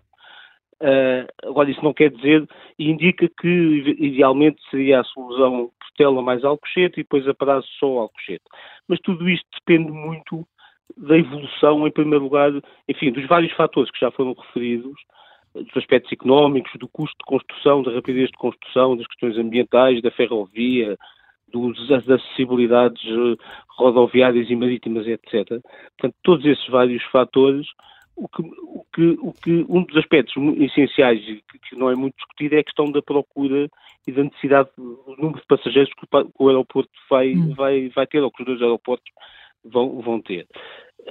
Uh, 0.82 1.47
agora, 1.47 1.71
isso 1.71 1.84
não 1.84 1.93
quer 1.93 2.12
dizer, 2.12 2.45
e 2.78 2.89
indica 2.89 3.30
que 3.39 3.47
idealmente 3.97 4.62
seria 4.69 4.99
a 4.99 5.04
solução 5.06 5.71
Portela 5.80 6.21
mais 6.21 6.43
Alcochete 6.43 6.99
e 6.99 7.04
depois 7.04 7.25
a 7.28 7.34
prazo 7.34 7.65
só 7.80 7.99
Alcochete. 7.99 8.43
Mas 8.88 8.99
tudo 8.99 9.30
isto 9.30 9.47
depende 9.60 9.91
muito 9.91 10.45
da 10.97 11.17
evolução, 11.17 11.88
em 11.88 11.91
primeiro 11.91 12.25
lugar, 12.25 12.51
enfim, 12.88 13.12
dos 13.12 13.25
vários 13.28 13.54
fatores 13.54 13.89
que 13.91 13.99
já 13.99 14.12
foram 14.12 14.34
referidos, 14.34 14.99
dos 15.55 15.77
aspectos 15.77 16.11
económicos, 16.11 16.71
do 16.79 16.87
custo 16.87 17.17
de 17.17 17.25
construção, 17.25 17.81
da 17.81 17.91
rapidez 17.91 18.29
de 18.29 18.37
construção, 18.37 18.97
das 18.97 19.07
questões 19.07 19.37
ambientais, 19.37 20.01
da 20.01 20.11
ferrovia, 20.11 20.97
dos, 21.47 21.87
das 21.87 22.07
acessibilidades 22.09 23.01
eh, 23.03 23.35
rodoviárias 23.77 24.49
e 24.49 24.55
marítimas, 24.55 25.07
etc. 25.07 25.61
Portanto, 25.97 26.15
todos 26.23 26.45
esses 26.45 26.67
vários 26.67 27.03
fatores 27.05 27.67
o 28.15 28.29
que, 28.29 28.41
o 28.41 28.85
que, 28.93 29.17
o 29.19 29.33
que, 29.33 29.65
um 29.67 29.83
dos 29.83 29.97
aspectos 29.97 30.33
essenciais 30.59 31.19
que, 31.19 31.59
que, 31.69 31.75
não 31.75 31.89
é 31.89 31.95
muito 31.95 32.15
discutido 32.15 32.55
é 32.55 32.59
a 32.59 32.63
questão 32.63 32.89
da 32.89 33.01
procura 33.01 33.69
e 34.07 34.11
da 34.11 34.23
necessidade 34.23 34.69
do 34.77 35.15
número 35.17 35.41
de 35.41 35.47
passageiros 35.47 35.91
que 35.93 36.07
o 36.39 36.47
aeroporto 36.47 36.91
vai, 37.09 37.33
hum. 37.33 37.53
vai, 37.53 37.89
vai 37.89 38.07
ter, 38.07 38.21
ou 38.21 38.31
que 38.31 38.41
os 38.41 38.45
dois 38.45 38.61
aeroportos 38.61 39.11
vão, 39.65 40.01
vão 40.01 40.21
ter. 40.21 40.47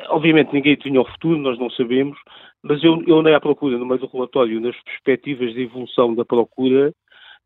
Obviamente 0.09 0.53
ninguém 0.53 0.73
adivinha 0.73 1.01
o 1.01 1.05
futuro, 1.05 1.39
nós 1.39 1.59
não 1.59 1.71
sabemos, 1.71 2.19
mas 2.63 2.83
eu, 2.83 3.03
eu 3.07 3.19
andei 3.19 3.35
à 3.35 3.41
procura 3.41 3.79
no 3.79 3.87
meio 3.87 4.01
do 4.01 4.09
relatório, 4.09 4.61
nas 4.61 4.77
perspectivas 4.83 5.53
de 5.55 5.63
evolução 5.63 6.15
da 6.15 6.25
procura, 6.25 6.93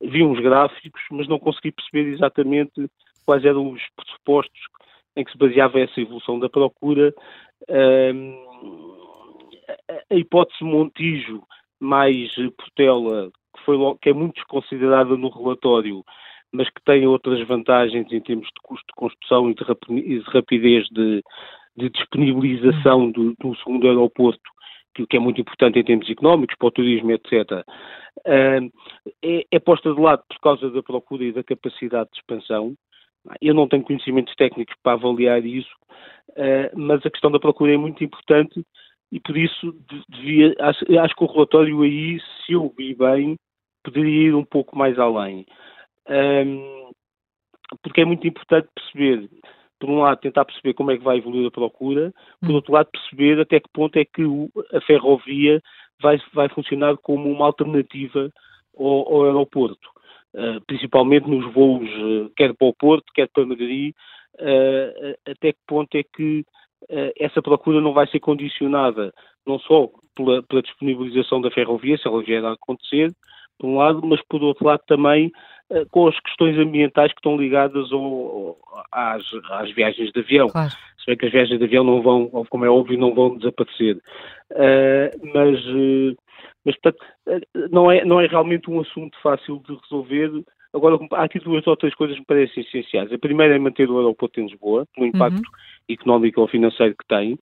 vi 0.01 0.23
uns 0.23 0.41
gráficos, 0.41 1.03
mas 1.11 1.29
não 1.29 1.39
consegui 1.39 1.73
perceber 1.73 2.13
exatamente 2.13 2.89
quais 3.27 3.45
eram 3.45 3.71
os 3.71 3.83
pressupostos 3.97 4.61
em 5.17 5.25
que 5.25 5.33
se 5.33 5.39
baseava 5.39 5.81
essa 5.81 6.01
evolução 6.01 6.39
da 6.39 6.49
procura. 6.49 7.13
Um, 7.69 8.97
a 10.11 10.15
hipótese 10.15 10.65
Montijo 10.65 11.43
mais 11.81 12.33
Portela, 12.57 13.31
que, 13.55 13.65
foi, 13.65 13.77
que 14.01 14.09
é 14.11 14.13
muito 14.13 14.37
desconsiderada 14.37 15.17
no 15.17 15.29
relatório, 15.29 16.05
mas 16.53 16.69
que 16.71 16.83
tem 16.85 17.07
outras 17.07 17.47
vantagens 17.47 18.11
em 18.11 18.21
termos 18.21 18.47
de 18.47 18.61
custo 18.63 18.87
de 18.87 18.95
construção 18.97 19.51
e 19.51 19.55
de 19.55 20.23
rapidez 20.31 20.87
de, 20.89 21.23
de 21.79 21.91
disponibilização 21.91 23.11
do, 23.11 23.35
do, 23.39 23.57
segundo 23.57 23.87
aeroporto, 23.87 24.43
que, 24.95 25.07
que, 25.07 25.17
é 25.17 25.21
muito 25.21 25.41
importante 25.41 25.79
em 25.79 25.85
termos 25.85 26.11
económicos, 26.11 26.57
para 26.59 26.69
o 26.69 26.73
turismo, 26.73 27.13
etc., 27.13 27.65
é, 28.25 28.59
é 29.51 29.59
posta 29.61 29.95
de 29.95 30.01
lado 30.01 30.23
por 30.29 30.41
causa 30.41 30.71
da 30.71 30.83
procura 30.83 31.25
e 31.25 31.33
da 31.33 31.45
capacidade 31.45 32.11
de 32.11 32.19
expansão. 32.19 32.75
Eu 33.41 33.55
não 33.55 33.69
tenho 33.69 33.85
conhecimentos 33.85 34.35
técnicos 34.35 34.75
para 34.83 34.93
avaliar 34.93 35.45
isso, 35.45 35.71
uh, 36.31 36.77
mas 36.79 37.05
a 37.05 37.11
questão 37.11 37.31
da 37.31 37.39
procura 37.39 37.75
é 37.75 37.77
muito 37.77 38.03
importante 38.03 38.65
e 39.13 39.21
por 39.21 39.37
isso 39.37 39.75
devia, 40.09 40.55
acho, 40.61 40.85
acho 40.99 41.15
que 41.15 41.25
o 41.25 41.33
relatório 41.33 41.83
aí, 41.83 42.19
se 42.45 42.53
eu 42.53 42.73
vi 42.77 42.95
bem, 42.95 43.37
poderia 43.85 44.29
ir 44.29 44.35
um 44.35 44.45
pouco 44.45 44.77
mais 44.77 44.99
além. 44.99 45.47
Porque 47.83 48.01
é 48.01 48.05
muito 48.05 48.27
importante 48.27 48.69
perceber, 48.75 49.29
por 49.79 49.89
um 49.89 50.01
lado, 50.01 50.21
tentar 50.21 50.45
perceber 50.45 50.75
como 50.75 50.91
é 50.91 50.99
que 50.99 51.05
vai 51.05 51.19
evoluir 51.19 51.47
a 51.47 51.51
procura, 51.51 52.13
por 52.41 52.51
hum. 52.51 52.55
outro 52.55 52.73
lado, 52.73 52.89
perceber 52.91 53.41
até 53.41 53.61
que 53.61 53.69
ponto 53.73 53.97
é 53.97 54.05
que 54.05 54.23
a 54.73 54.81
ferrovia 54.83 55.63
vai, 56.01 56.21
vai 56.33 56.49
funcionar 56.49 56.97
como 56.99 57.31
uma 57.31 57.47
alternativa 57.47 58.31
ao, 58.77 59.15
ao 59.15 59.25
aeroporto. 59.25 59.89
Uh, 60.35 60.61
principalmente 60.67 61.29
nos 61.29 61.53
voos, 61.53 61.89
uh, 61.89 62.31
quer 62.37 62.55
para 62.55 62.69
o 62.69 62.75
Porto, 62.75 63.07
quer 63.15 63.29
para 63.29 63.47
Madrid, 63.47 63.95
uh, 64.35 65.15
até 65.27 65.53
que 65.53 65.59
ponto 65.67 65.95
é 65.97 66.03
que 66.03 66.45
essa 67.19 67.43
procura 67.43 67.81
não 67.81 67.93
vai 67.93 68.07
ser 68.07 68.21
condicionada 68.21 69.13
não 69.45 69.59
só 69.59 69.91
pela, 70.15 70.43
pela, 70.45 70.63
disponibilização 70.63 71.41
da 71.41 71.51
ferrovia, 71.51 71.99
se 71.99 72.07
ela 72.07 72.23
vier 72.23 72.45
a 72.45 72.53
acontecer, 72.53 73.13
por 73.59 73.69
um 73.69 73.77
lado, 73.79 74.01
mas 74.07 74.21
por 74.29 74.41
outro 74.45 74.65
lado 74.65 74.81
também 74.87 75.33
com 75.91 76.09
as 76.09 76.19
questões 76.21 76.59
ambientais 76.59 77.13
que 77.13 77.19
estão 77.19 77.37
ligadas 77.37 77.93
ao, 77.93 78.57
às, 78.91 79.23
às, 79.51 79.71
viagens 79.73 80.11
de 80.13 80.21
avião. 80.21 80.49
Claro. 80.49 80.71
Se 80.71 81.07
bem 81.07 81.17
que 81.17 81.27
as 81.27 81.33
viagens 81.33 81.59
de 81.59 81.65
avião 81.65 81.85
não 81.85 82.03
vão, 82.03 82.29
como 82.49 82.65
é 82.65 82.71
óbvio, 82.71 82.99
não 82.99 83.15
vão 83.15 83.37
desaparecer. 83.37 83.99
mas 85.35 86.17
mas, 86.69 86.77
portanto, 86.77 87.05
eh, 87.29 87.69
não 87.71 87.91
é, 87.91 88.05
não 88.05 88.21
é 88.21 88.27
realmente 88.27 88.71
um 88.71 88.81
assunto 88.81 89.17
fácil 89.23 89.63
de 89.67 89.75
resolver. 89.83 90.31
Agora, 90.75 90.99
há 91.13 91.25
aqui 91.25 91.39
duas 91.39 91.67
ou 91.67 91.77
três 91.77 91.95
coisas 91.95 92.17
que 92.17 92.21
me 92.21 92.27
parecem 92.27 92.63
essenciais. 92.63 93.11
A 93.11 93.19
primeira 93.19 93.57
é 93.57 93.59
manter 93.59 93.91
o 93.91 93.97
aeroporto 93.97 94.39
em 94.39 94.47
Lisboa, 94.47 94.87
pelo 94.95 95.07
uhum. 95.07 95.13
impacto 95.15 95.39
uhum. 95.39 95.95
económico 95.95 96.43
ou 96.43 96.47
financeiro 96.47 96.95
que 96.95 97.07
tem. 97.09 97.39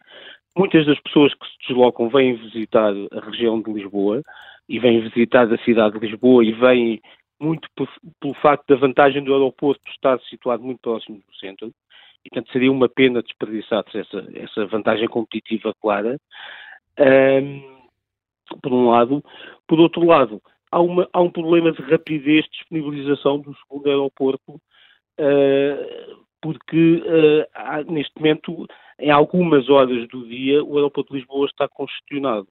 Muitas 0.56 0.86
das 0.86 1.00
pessoas 1.00 1.34
que 1.34 1.44
se 1.44 1.68
deslocam 1.68 2.08
vêm 2.08 2.36
visitar 2.36 2.92
a 3.12 3.20
região 3.20 3.60
de 3.60 3.72
Lisboa 3.72 4.22
e 4.68 4.78
vêm 4.78 5.00
visitar 5.00 5.52
a 5.52 5.58
cidade 5.64 5.98
de 5.98 6.06
Lisboa 6.06 6.44
e 6.44 6.52
vêm 6.52 7.00
muito 7.40 7.68
pelo 8.20 8.34
facto 8.34 8.66
da 8.68 8.76
vantagem 8.76 9.22
do 9.22 9.32
aeroporto 9.32 9.82
estar 9.90 10.18
situado 10.22 10.62
muito 10.62 10.80
próximo 10.80 11.18
do 11.18 11.36
centro. 11.36 11.72
E, 12.24 12.30
portanto, 12.30 12.50
seria 12.52 12.72
uma 12.72 12.88
pena 12.88 13.22
desperdiçar-se 13.22 13.98
essa, 13.98 14.26
essa 14.34 14.66
vantagem 14.66 15.06
competitiva 15.08 15.72
clara. 15.80 16.18
Um, 16.98 17.76
por 18.62 18.72
um 18.72 18.90
lado. 18.90 19.24
Por 19.66 19.80
outro 19.80 20.04
lado, 20.04 20.40
há, 20.70 20.80
uma, 20.80 21.08
há 21.12 21.20
um 21.20 21.30
problema 21.30 21.72
de 21.72 21.82
rapidez 21.82 22.44
de 22.44 22.50
disponibilização 22.50 23.40
do 23.40 23.54
segundo 23.56 23.88
aeroporto, 23.88 24.52
uh, 24.52 26.26
porque 26.40 27.02
uh, 27.04 27.46
há, 27.54 27.82
neste 27.82 28.12
momento, 28.16 28.66
em 28.98 29.10
algumas 29.10 29.68
horas 29.68 30.06
do 30.08 30.26
dia, 30.28 30.62
o 30.62 30.76
aeroporto 30.76 31.12
de 31.12 31.18
Lisboa 31.20 31.46
está 31.46 31.68
congestionado. 31.68 32.48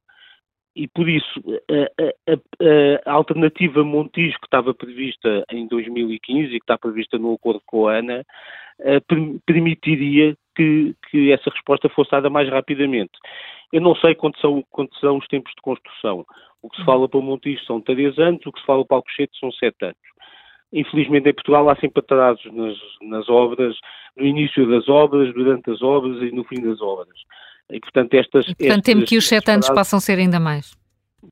E 0.75 0.89
por 0.89 1.07
isso, 1.07 1.41
a, 1.71 2.33
a, 2.33 3.09
a, 3.09 3.13
alternativa 3.13 3.83
Montijo, 3.83 4.37
que 4.39 4.47
estava 4.47 4.73
prevista 4.73 5.45
em 5.49 5.67
2015 5.67 6.47
e 6.47 6.49
que 6.49 6.55
está 6.57 6.77
prevista 6.77 7.17
no 7.17 7.33
acordo 7.33 7.61
com 7.65 7.87
a 7.87 7.97
ANA, 7.97 8.25
uh, 8.81 9.39
permitiria 9.45 10.35
que, 10.53 10.93
que 11.09 11.31
essa 11.31 11.49
resposta 11.49 11.87
fosse 11.87 12.11
dada 12.11 12.29
mais 12.29 12.49
rapidamente. 12.49 13.13
Eu 13.71 13.81
não 13.81 13.95
sei 13.95 14.15
quanto 14.15 14.39
são, 14.39 14.63
quanto 14.69 14.97
são 14.99 15.17
os 15.17 15.27
tempos 15.27 15.51
de 15.55 15.61
construção. 15.61 16.25
O 16.61 16.69
que 16.69 16.77
se 16.77 16.85
fala 16.85 17.07
para 17.07 17.19
o 17.19 17.23
Montijo 17.23 17.63
são 17.63 17.79
três 17.79 18.17
anos, 18.19 18.45
o 18.45 18.51
que 18.51 18.59
se 18.59 18.65
fala 18.65 18.83
para 18.85 18.95
o 18.95 18.97
Alcochete 18.97 19.37
são 19.39 19.51
sete 19.53 19.85
anos. 19.85 19.97
Infelizmente, 20.73 21.29
em 21.29 21.33
Portugal 21.33 21.69
há 21.69 21.75
sempre 21.77 22.01
atrasos 22.01 22.51
nas, 22.53 22.77
nas 23.01 23.29
obras, 23.29 23.77
no 24.17 24.25
início 24.25 24.67
das 24.67 24.89
obras, 24.89 25.33
durante 25.33 25.71
as 25.71 25.81
obras 25.81 26.21
e 26.21 26.35
no 26.35 26.43
fim 26.43 26.61
das 26.61 26.81
obras. 26.81 27.17
E, 27.71 27.79
portanto, 27.79 28.13
estas, 28.13 28.47
e, 28.47 28.55
portanto 28.55 28.83
temo 28.83 29.05
que 29.05 29.17
os 29.17 29.27
sete 29.27 29.51
anos 29.51 29.69
possam 29.69 29.99
ser 29.99 30.19
ainda 30.19 30.39
mais. 30.39 30.75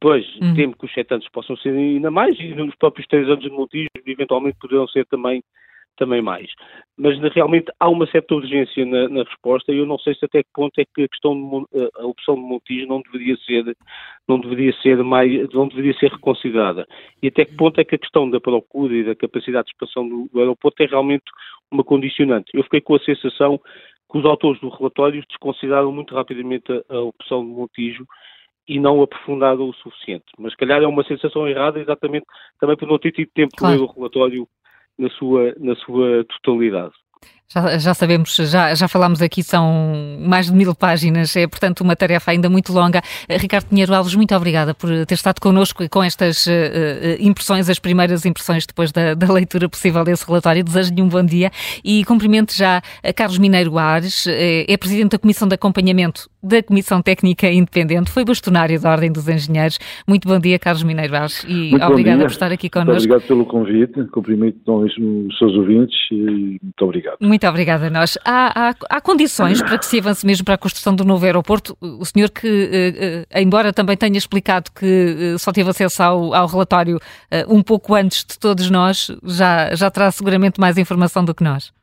Pois, 0.02 0.26
uhum. 0.42 0.56
temo 0.56 0.76
que 0.76 0.86
os 0.86 0.94
sete 0.94 1.14
anos 1.14 1.28
possam 1.30 1.56
ser 1.58 1.70
ainda 1.70 2.10
mais 2.10 2.40
e 2.40 2.56
nos 2.56 2.76
próprios 2.76 3.08
três 3.08 3.28
anos 3.28 3.44
de 3.44 3.50
Montijo 3.50 3.90
eventualmente 4.06 4.58
poderão 4.60 4.88
ser 4.88 5.06
também 5.06 5.44
também 5.96 6.22
mais. 6.22 6.50
Mas 6.98 7.20
realmente 7.34 7.72
há 7.80 7.88
uma 7.88 8.08
certa 8.08 8.34
urgência 8.34 8.86
na, 8.86 9.08
na, 9.10 9.24
resposta 9.24 9.72
e 9.72 9.78
eu 9.78 9.86
não 9.86 9.98
sei 10.00 10.16
se 10.16 10.26
até 10.26 10.42
que 10.42 10.50
ponto 10.54 10.80
é 10.80 10.86
que 10.86 11.04
a 11.04 11.08
questão 11.08 11.36
de, 11.72 11.90
a 12.00 12.06
opção 12.06 12.36
de 12.36 12.42
Montijo 12.42 12.88
não 12.88 13.02
deveria 13.02 13.38
ser 13.38 13.78
não 14.28 14.40
deveria 14.40 14.74
ser 14.82 15.04
mais 15.04 15.50
não 15.52 15.68
deveria 15.68 15.94
ser 16.00 16.12
reconsiderada 16.12 16.88
e 17.22 17.28
até 17.28 17.46
que 17.46 17.56
ponto 17.56 17.80
é 17.80 17.84
que 17.84 17.96
a 17.96 18.00
questão 18.00 18.30
da 18.30 18.40
procura 18.40 18.94
e 18.94 19.04
da 19.04 19.16
capacidade 19.16 19.66
de 19.66 19.74
expansão 19.74 20.08
do, 20.08 20.30
do 20.32 20.40
aeroporto 20.40 20.82
é 20.82 20.86
realmente 20.88 21.26
uma 21.72 21.84
condicionante. 21.84 22.52
Eu 22.54 22.64
fiquei 22.64 22.82
com 22.82 22.96
a 22.96 23.00
sensação 23.00 23.60
que 24.14 24.20
os 24.20 24.26
autores 24.26 24.62
do 24.62 24.70
relatório 24.70 25.26
desconsideraram 25.28 25.92
muito 25.92 26.14
rapidamente 26.14 26.72
a, 26.72 26.96
a 26.96 27.02
opção 27.02 27.44
de 27.44 27.52
Montijo 27.52 28.06
e 28.68 28.80
não 28.80 29.02
aprofundaram 29.02 29.68
o 29.68 29.74
suficiente. 29.74 30.26
Mas, 30.38 30.52
se 30.54 30.58
calhar, 30.58 30.84
é 30.84 30.88
uma 30.88 31.04
sensação 31.04 31.48
errada, 31.48 31.80
exatamente 31.80 32.26
também 32.60 32.78
por 32.78 32.88
não 32.88 33.00
ter 33.00 33.12
tido 33.12 33.32
tempo 33.34 33.56
claro. 33.58 33.76
de 33.76 33.82
ler 33.82 33.90
o 33.90 33.92
relatório 33.92 34.48
na 35.00 35.10
sua, 35.10 35.56
na 35.58 35.76
sua 35.78 36.24
totalidade. 36.26 36.94
Já, 37.52 37.78
já, 37.78 37.94
sabemos, 37.94 38.36
já, 38.36 38.74
já 38.74 38.88
falámos 38.88 39.22
aqui, 39.22 39.44
são 39.44 40.18
mais 40.20 40.48
de 40.48 40.54
mil 40.54 40.74
páginas, 40.74 41.36
é 41.36 41.48
portanto 41.48 41.82
uma 41.82 41.96
tarefa 41.96 42.32
ainda 42.32 42.50
muito 42.50 42.74
longa. 42.74 43.02
Eh, 43.30 43.38
Ricardo 43.38 43.68
Pinheiro 43.68 43.94
Alves, 43.94 44.16
muito 44.16 44.34
obrigada 44.36 44.74
por 44.74 44.90
ter 45.06 45.14
estado 45.14 45.40
connosco 45.40 45.84
e 45.84 45.90
com 45.90 46.04
estas 46.04 46.48
uh, 46.48 46.50
impressões, 47.20 47.70
as 47.70 47.78
primeiras 47.78 48.26
impressões 48.26 48.66
depois 48.66 48.92
da, 48.92 49.14
da 49.14 49.32
leitura 49.32 49.70
possível 49.70 50.04
desse 50.04 50.26
relatório. 50.26 50.64
Desejo-lhe 50.64 51.02
um 51.02 51.08
bom 51.08 51.24
dia 51.24 51.52
e 51.84 52.04
cumprimento 52.06 52.56
já 52.56 52.82
a 53.04 53.14
Carlos 53.14 53.38
Mineiro 53.38 53.78
Ares, 53.78 54.26
é 54.28 54.76
Presidente 54.78 55.12
da 55.12 55.20
Comissão 55.20 55.48
de 55.48 55.54
Acompanhamento 55.54 56.28
da 56.42 56.62
Comissão 56.62 57.02
Técnica 57.02 57.50
Independente, 57.50 58.12
foi 58.12 58.26
bastonário 58.26 58.80
da 58.82 58.92
Ordem 58.92 59.12
dos 59.12 59.30
Engenheiros. 59.30 59.80
Muito 60.06 60.28
bom 60.28 60.38
dia, 60.40 60.60
Carlos 60.60 60.84
Mineiro 60.84 61.16
Ares, 61.16 61.46
e 61.48 61.70
muito 61.70 61.86
obrigada 61.86 62.24
por 62.24 62.32
estar 62.32 62.52
aqui 62.52 62.70
connosco. 62.70 62.92
Muito 62.92 63.06
obrigado 63.06 63.28
pelo 63.28 63.46
convite, 63.46 64.04
cumprimento 64.12 64.60
os 64.74 65.38
seus 65.38 65.54
ouvintes 65.56 65.96
e 66.12 66.60
muito 66.62 66.82
obrigado. 66.82 67.18
Muito 67.22 67.33
muito 67.34 67.48
obrigada 67.48 67.88
a 67.88 67.90
nós. 67.90 68.16
Há, 68.24 68.70
há, 68.70 68.76
há, 68.92 69.02
condições 69.02 69.60
para 69.62 69.80
que 69.80 69.86
se 69.86 70.00
avance 70.00 70.24
mesmo 70.24 70.46
para 70.46 70.54
a 70.54 70.58
construção 70.58 70.96
do 70.96 71.04
novo 71.04 71.26
aeroporto? 71.26 71.76
O 71.82 72.06
senhor 72.06 72.30
que, 72.30 72.48
eh, 72.48 73.26
eh, 73.32 73.42
embora 73.42 73.74
também 73.74 73.98
tenha 73.98 74.18
explicado 74.18 74.70
que 74.72 75.34
eh, 75.34 75.38
só 75.40 75.52
teve 75.52 75.68
acesso 75.68 76.04
ao, 76.04 76.34
ao 76.36 76.48
relatório 76.48 77.00
um 77.50 77.64
pouco 77.64 77.96
antes 77.96 78.24
de 78.24 78.40
todos 78.40 78.70
nós, 78.70 79.08
já, 79.24 79.74
já 79.74 79.90
terá 79.90 80.12
seguramente 80.12 80.60
mais 80.60 80.78
informação 80.78 81.26
do 81.26 81.34
que 81.34 81.44
nós. 81.44 81.74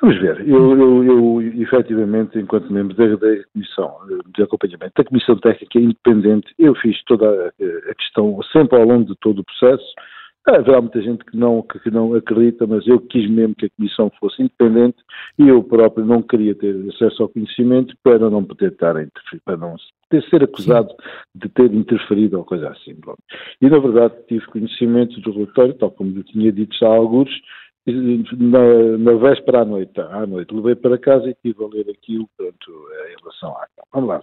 Vamos 0.00 0.20
ver, 0.20 0.40
eu, 0.48 0.78
eu, 0.78 1.04
eu 1.04 1.42
efetivamente, 1.62 2.38
enquanto 2.38 2.72
membro 2.72 2.94
da, 2.96 3.06
da, 3.16 3.42
Comissão 3.52 3.96
de 4.34 4.42
Acompanhamento, 4.42 4.92
da 4.96 5.04
Comissão 5.04 5.36
Técnica 5.36 5.78
Independente, 5.78 6.54
eu 6.58 6.74
fiz 6.76 7.02
toda 7.04 7.26
a, 7.26 7.90
a 7.90 7.94
questão, 7.94 8.38
sempre 8.52 8.78
ao 8.78 8.86
longo 8.86 9.06
de 9.06 9.16
todo 9.20 9.40
o 9.40 9.44
processo, 9.44 9.84
Haverá 10.44 10.80
muita 10.80 11.00
gente 11.00 11.24
que 11.24 11.36
não, 11.36 11.62
que, 11.62 11.90
não 11.90 12.14
acredita, 12.14 12.66
mas 12.66 12.84
eu 12.86 12.98
quis 12.98 13.30
mesmo 13.30 13.54
que 13.54 13.66
a 13.66 13.70
Comissão 13.70 14.10
fosse 14.18 14.42
independente 14.42 14.98
e 15.38 15.46
eu 15.46 15.62
próprio 15.62 16.04
não 16.04 16.20
queria 16.20 16.52
ter 16.54 16.74
acesso 16.92 17.22
ao 17.22 17.28
conhecimento 17.28 17.94
para 18.02 18.28
não 18.28 18.44
poder 18.44 18.72
estar 18.72 18.96
a 18.96 19.02
interferir, 19.02 19.40
para 19.44 19.56
não 19.56 19.76
ter, 20.10 20.22
ser 20.28 20.42
acusado 20.42 20.90
Sim. 20.90 20.96
de 21.36 21.48
ter 21.48 21.72
interferido 21.72 22.38
ou 22.38 22.44
coisa 22.44 22.70
assim. 22.70 22.96
E 23.60 23.70
na 23.70 23.78
verdade 23.78 24.14
tive 24.26 24.44
conhecimento 24.46 25.20
do 25.20 25.32
relatório, 25.32 25.74
tal 25.74 25.92
como 25.92 26.18
eu 26.18 26.24
tinha 26.24 26.50
dito 26.50 26.76
já 26.76 26.88
há 26.88 26.96
alguns, 26.96 27.30
na, 27.86 28.98
na 28.98 29.14
véspera 29.14 29.62
à 29.62 29.64
noite, 29.64 30.00
à 30.00 30.26
noite, 30.26 30.54
levei 30.54 30.76
para 30.76 30.98
casa 30.98 31.26
e 31.26 31.30
estive 31.30 31.64
a 31.64 31.68
ler 31.68 31.90
aquilo 31.90 32.28
pronto, 32.36 32.88
em 33.10 33.20
relação 33.20 33.50
à 33.56 33.66
Vamos 33.92 34.08
lá. 34.08 34.22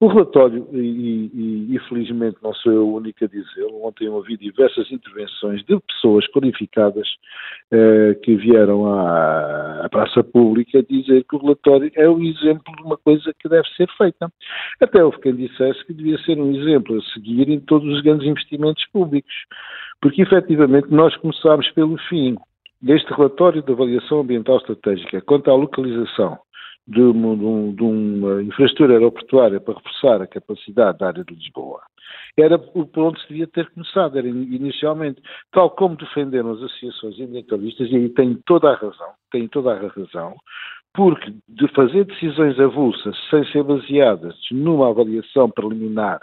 O 0.00 0.08
relatório, 0.08 0.68
e, 0.72 1.30
e, 1.32 1.76
e 1.76 1.78
felizmente 1.88 2.36
não 2.42 2.52
sou 2.52 2.72
eu 2.72 2.88
o 2.88 2.96
único 2.96 3.24
a 3.24 3.28
dizê-lo, 3.28 3.84
ontem 3.84 4.08
ouvi 4.08 4.36
diversas 4.36 4.90
intervenções 4.90 5.64
de 5.64 5.78
pessoas 5.80 6.26
qualificadas 6.28 7.08
eh, 7.72 8.14
que 8.22 8.36
vieram 8.36 8.86
à, 8.86 9.84
à, 9.84 9.88
praça 9.88 10.22
pública 10.22 10.82
dizer 10.82 11.24
que 11.24 11.36
o 11.36 11.38
relatório 11.38 11.90
é 11.94 12.08
um 12.08 12.22
exemplo 12.22 12.74
de 12.76 12.82
uma 12.82 12.98
coisa 12.98 13.32
que 13.38 13.48
deve 13.48 13.68
ser 13.76 13.88
feita. 13.96 14.30
Até 14.80 15.02
houve 15.02 15.20
quem 15.20 15.34
dissesse 15.34 15.84
que 15.86 15.94
devia 15.94 16.18
ser 16.18 16.38
um 16.38 16.54
exemplo 16.54 16.98
a 16.98 17.02
seguir 17.14 17.48
em 17.48 17.60
todos 17.60 17.88
os 17.88 18.02
grandes 18.02 18.26
investimentos 18.26 18.84
públicos. 18.92 19.32
Porque 20.00 20.22
efetivamente 20.22 20.88
nós 20.90 21.14
começámos 21.16 21.70
pelo 21.70 21.96
fim 22.08 22.36
deste 22.80 23.12
relatório 23.12 23.62
de 23.62 23.72
avaliação 23.72 24.20
ambiental 24.20 24.56
estratégica. 24.56 25.20
Quanto 25.22 25.50
à 25.50 25.54
localização 25.54 26.38
de 26.86 27.00
uma, 27.00 27.36
de 27.72 27.82
uma, 27.82 28.42
infraestrutura 28.42 28.94
aeroportuária 28.94 29.60
para 29.60 29.74
reforçar 29.74 30.22
a 30.22 30.26
capacidade 30.26 30.98
da 30.98 31.08
área 31.08 31.24
de 31.24 31.34
Lisboa, 31.34 31.80
era 32.36 32.58
por 32.58 32.88
onde 32.96 33.20
se 33.20 33.28
devia 33.28 33.46
ter 33.46 33.70
começado, 33.70 34.18
era 34.18 34.26
inicialmente, 34.26 35.22
tal 35.52 35.70
como 35.70 35.96
defenderam 35.96 36.52
as 36.52 36.62
associações 36.62 37.20
ambientalistas, 37.20 37.90
e 37.90 37.96
aí 37.96 38.08
tem 38.08 38.34
toda 38.46 38.70
a 38.70 38.74
razão, 38.74 39.10
tem 39.30 39.46
toda 39.46 39.72
a 39.72 39.88
razão, 39.88 40.34
porque 40.94 41.32
de 41.48 41.68
fazer 41.68 42.04
decisões 42.04 42.58
avulsas 42.58 43.16
sem 43.28 43.44
ser 43.52 43.62
baseadas 43.62 44.34
numa 44.50 44.88
avaliação 44.88 45.48
preliminar 45.48 46.20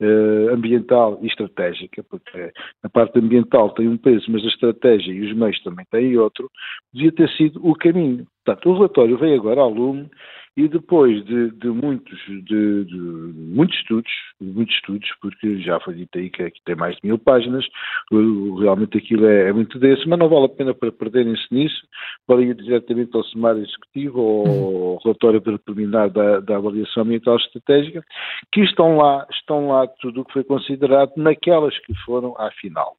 uh, 0.00 0.54
ambiental 0.54 1.18
e 1.22 1.26
estratégica, 1.26 2.02
porque 2.08 2.52
a 2.82 2.88
parte 2.88 3.18
ambiental 3.18 3.70
tem 3.70 3.88
um 3.88 3.96
peso, 3.96 4.30
mas 4.30 4.44
a 4.44 4.48
estratégia 4.48 5.12
e 5.12 5.30
os 5.30 5.36
meios 5.36 5.60
também 5.62 5.84
têm 5.90 6.16
outro, 6.16 6.50
devia 6.92 7.12
ter 7.12 7.28
sido 7.30 7.60
o 7.66 7.74
caminho. 7.74 8.26
Portanto, 8.44 8.70
o 8.70 8.74
relatório 8.74 9.18
veio 9.18 9.40
agora 9.40 9.60
ao 9.60 9.70
lume 9.70 10.08
E 10.56 10.68
depois 10.68 11.24
de, 11.24 11.50
de 11.52 11.68
muitos, 11.68 12.18
de, 12.26 12.84
de, 12.84 12.96
muitos 12.96 13.76
estudos, 13.76 14.10
muitos 14.40 14.74
estudos, 14.74 15.08
porque 15.20 15.60
já 15.60 15.78
foi 15.80 15.94
dito 15.94 16.18
aí 16.18 16.30
que, 16.30 16.50
que 16.50 16.62
tem 16.64 16.74
mais 16.74 16.96
de 16.96 17.06
mil 17.06 17.18
páginas, 17.18 17.64
realmente 18.10 18.98
aquilo 18.98 19.26
é, 19.26 19.48
é 19.48 19.52
muito 19.52 19.78
denso, 19.78 20.08
mas 20.08 20.18
não 20.18 20.28
vale 20.28 20.46
a 20.46 20.48
pena 20.48 20.74
para 20.74 20.90
perderem-se 20.90 21.46
nisso, 21.52 21.86
podem 22.26 22.48
ir 22.48 22.54
diretamente 22.54 23.16
ao 23.16 23.24
sumário 23.24 23.62
executivo 23.62 24.20
ou 24.20 24.92
ao 24.94 25.02
relatório 25.02 25.40
preliminar 25.40 26.10
da, 26.10 26.40
da 26.40 26.56
avaliação 26.56 27.02
ambiental 27.02 27.36
estratégica, 27.36 28.04
que 28.52 28.60
estão 28.62 28.96
lá, 28.96 29.26
estão 29.30 29.68
lá 29.68 29.86
tudo 30.00 30.20
o 30.20 30.24
que 30.24 30.32
foi 30.32 30.44
considerado 30.44 31.12
naquelas 31.16 31.78
que 31.80 31.94
foram 32.04 32.34
à 32.38 32.50
final. 32.52 32.96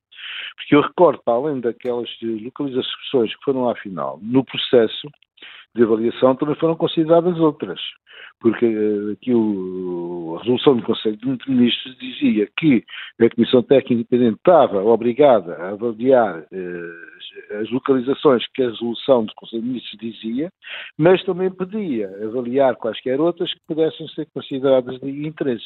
Porque 0.56 0.76
eu 0.76 0.82
recordo, 0.82 1.22
para 1.24 1.34
além 1.34 1.60
daquelas 1.60 2.10
localizações 2.22 3.36
que 3.36 3.44
foram 3.44 3.70
à 3.70 3.76
final, 3.76 4.20
no 4.22 4.44
processo 4.44 5.10
de 5.76 5.84
avaliação 5.84 6.36
também 6.36 6.56
foram 6.56 6.76
consideradas 6.76 7.38
outras 7.40 7.80
porque 8.40 8.66
eh, 8.66 9.14
aqui 9.14 9.34
o, 9.34 10.36
a 10.38 10.40
resolução 10.40 10.78
do 10.78 10.84
Conselho 10.84 11.18
de 11.18 11.50
Ministros 11.50 11.98
dizia 11.98 12.48
que 12.58 12.84
a 13.20 13.30
Comissão 13.30 13.62
Técnica 13.64 13.94
Independente 13.94 14.38
estava 14.38 14.84
obrigada 14.84 15.56
a 15.56 15.70
avaliar 15.70 16.46
eh, 16.52 17.60
as 17.62 17.70
localizações 17.72 18.46
que 18.54 18.64
a 18.64 18.70
resolução 18.70 19.26
do 19.26 19.34
Conselho 19.36 19.62
de 19.62 19.68
Ministros 19.68 20.00
dizia, 20.00 20.52
mas 20.98 21.24
também 21.24 21.52
pedia 21.52 22.08
avaliar 22.24 22.76
quaisquer 22.76 23.20
outras 23.20 23.54
que 23.54 23.60
pudessem 23.68 24.08
ser 24.10 24.28
consideradas 24.34 25.00
de 25.00 25.28
interesse, 25.28 25.66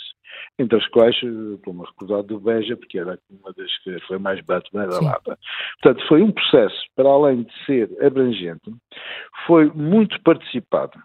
entre 0.57 0.77
as 0.77 0.87
quais, 0.87 1.15
eh, 1.23 1.55
estou-me 1.55 1.83
a 1.83 1.85
recordar 1.85 2.23
do 2.23 2.39
Beja, 2.39 2.75
porque 2.77 2.99
era 2.99 3.19
uma 3.29 3.53
das 3.53 3.77
que 3.79 3.99
foi 4.07 4.17
mais 4.17 4.39
badalada. 4.41 5.37
Portanto, 5.81 6.07
foi 6.07 6.21
um 6.21 6.31
processo, 6.31 6.81
para 6.95 7.09
além 7.09 7.43
de 7.43 7.65
ser 7.65 7.89
abrangente, 8.03 8.73
foi 9.45 9.65
muito 9.73 10.21
participado. 10.23 10.97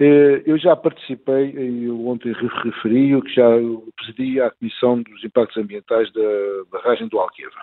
Eh, 0.00 0.42
eu 0.46 0.56
já 0.58 0.76
participei, 0.76 1.54
eu 1.56 2.06
ontem 2.06 2.32
referi, 2.32 3.20
que 3.22 3.34
já 3.34 3.48
presidi 3.96 4.40
a 4.40 4.50
Comissão 4.50 5.02
dos 5.02 5.24
Impactos 5.24 5.56
Ambientais 5.56 6.12
da 6.12 6.22
barragem 6.70 7.08
do 7.08 7.18
Alqueva. 7.18 7.60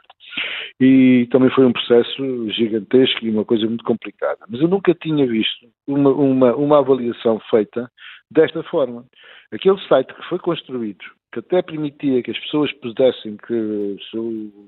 E 0.79 1.27
também 1.31 1.49
foi 1.51 1.65
um 1.65 1.71
processo 1.71 2.49
gigantesco 2.49 3.25
e 3.25 3.29
uma 3.29 3.45
coisa 3.45 3.65
muito 3.67 3.85
complicada. 3.85 4.39
Mas 4.49 4.59
eu 4.59 4.67
nunca 4.67 4.93
tinha 4.93 5.25
visto 5.25 5.67
uma, 5.87 6.09
uma, 6.09 6.55
uma 6.55 6.79
avaliação 6.79 7.39
feita 7.49 7.89
desta 8.29 8.61
forma. 8.63 9.05
Aquele 9.51 9.79
site 9.87 10.13
que 10.13 10.27
foi 10.27 10.39
construído 10.39 11.05
que 11.35 11.39
até 11.39 11.61
permitia 11.61 12.23
que 12.23 12.31
as 12.31 12.39
pessoas 12.39 12.71
pudessem 12.73 13.35
que 13.35 13.97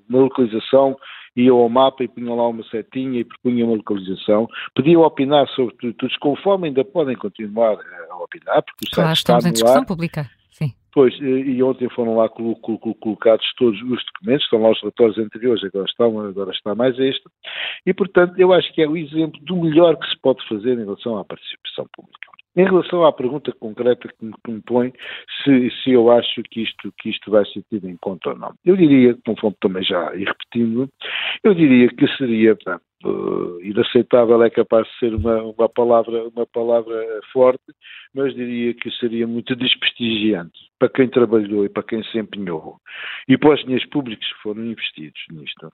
uma 0.09 0.19
localização 0.19 0.97
iam 1.37 1.57
ao 1.57 1.69
mapa 1.69 2.03
e 2.03 2.07
punham 2.07 2.35
lá 2.35 2.47
uma 2.47 2.63
setinha 2.63 3.19
e 3.19 3.23
propunham 3.23 3.67
uma 3.67 3.77
localização, 3.77 4.47
podiam 4.75 5.03
opinar 5.03 5.47
sobre 5.49 5.75
tudo, 5.75 5.95
conforme 6.19 6.67
ainda 6.67 6.83
podem 6.83 7.15
continuar 7.15 7.77
a 8.09 8.15
opinar, 8.17 8.63
porque 8.63 8.87
o 8.87 8.95
claro, 8.95 9.13
estamos 9.13 9.45
em 9.45 9.51
discussão 9.51 9.81
ar. 9.81 9.85
pública. 9.85 10.29
Sim. 10.51 10.73
Pois, 10.91 11.13
e 11.21 11.61
ontem 11.61 11.87
foram 11.89 12.17
lá 12.17 12.27
colocados 12.27 13.45
todos 13.55 13.79
os 13.83 14.03
documentos, 14.05 14.43
estão 14.43 14.61
lá 14.61 14.71
os 14.71 14.81
relatórios 14.81 15.17
anteriores, 15.19 15.63
agora, 15.63 15.85
estão, 15.85 16.19
agora 16.19 16.51
está 16.51 16.73
mais 16.73 16.97
este, 16.97 17.23
e 17.85 17.93
portanto 17.93 18.33
eu 18.39 18.51
acho 18.51 18.73
que 18.73 18.81
é 18.81 18.87
o 18.87 18.97
exemplo 18.97 19.39
do 19.41 19.57
melhor 19.57 19.95
que 19.95 20.09
se 20.09 20.17
pode 20.19 20.45
fazer 20.47 20.73
em 20.73 20.85
relação 20.85 21.17
à 21.17 21.23
participação 21.23 21.85
pública. 21.93 22.27
Em 22.57 22.65
relação 22.65 23.05
à 23.05 23.13
pergunta 23.13 23.53
concreta 23.59 24.07
que 24.07 24.25
me, 24.25 24.33
que 24.43 24.51
me 24.51 24.61
põe, 24.63 24.91
se, 25.43 25.69
se, 25.69 25.91
eu 25.91 26.09
acho 26.09 26.41
que 26.49 26.63
isto, 26.63 26.91
que 26.97 27.11
isto 27.11 27.29
vai 27.29 27.45
ser 27.45 27.63
tido 27.69 27.87
em 27.87 27.95
conta 27.97 28.31
ou 28.31 28.35
não. 28.35 28.51
Eu 28.65 28.75
diria, 28.75 29.15
conforme 29.23 29.55
também 29.61 29.83
já 29.83 30.15
e 30.15 30.25
repetindo, 30.25 30.89
eu 31.43 31.53
diria 31.53 31.87
que 31.89 32.07
seria 32.17 32.55
pá, 32.55 32.81
uh, 33.05 33.61
inaceitável, 33.61 34.41
é 34.41 34.49
capaz 34.49 34.87
de 34.87 34.97
ser 34.97 35.13
uma, 35.13 35.43
uma, 35.43 35.69
palavra, 35.69 36.27
uma 36.29 36.47
palavra 36.47 37.21
forte, 37.31 37.63
mas 38.15 38.33
diria 38.33 38.73
que 38.73 38.89
seria 38.91 39.27
muito 39.27 39.55
desprestigiante 39.55 40.57
para 40.79 40.89
quem 40.89 41.07
trabalhou 41.07 41.63
e 41.63 41.69
para 41.69 41.83
quem 41.83 42.03
se 42.05 42.17
empenhou 42.17 42.77
e 43.27 43.37
para 43.37 43.53
os 43.53 43.61
dinheiros 43.61 43.87
públicos 43.89 44.27
que 44.27 44.41
foram 44.41 44.65
investidos 44.65 45.21
nisto, 45.31 45.71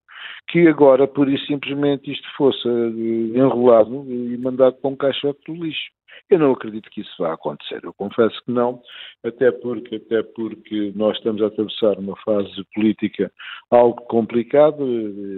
que 0.49 0.67
agora, 0.67 1.07
por 1.07 1.29
isso 1.29 1.45
simplesmente, 1.45 2.11
isto 2.11 2.27
fosse 2.35 2.67
uh, 2.67 3.37
enrolado 3.37 4.05
e 4.09 4.37
mandado 4.37 4.75
para 4.81 4.91
um 4.91 4.97
caixote 4.97 5.39
do 5.47 5.63
lixo. 5.63 5.93
Eu 6.29 6.39
não 6.39 6.51
acredito 6.51 6.89
que 6.89 7.01
isso 7.01 7.11
vá 7.19 7.33
acontecer. 7.33 7.79
Eu 7.83 7.93
confesso 7.93 8.35
que 8.43 8.51
não, 8.51 8.81
até 9.23 9.51
porque, 9.51 9.95
até 9.95 10.23
porque 10.23 10.91
nós 10.95 11.17
estamos 11.17 11.41
a 11.41 11.47
atravessar 11.47 11.97
uma 11.99 12.15
fase 12.17 12.63
política 12.73 13.31
algo 13.69 14.01
complicada, 14.03 14.83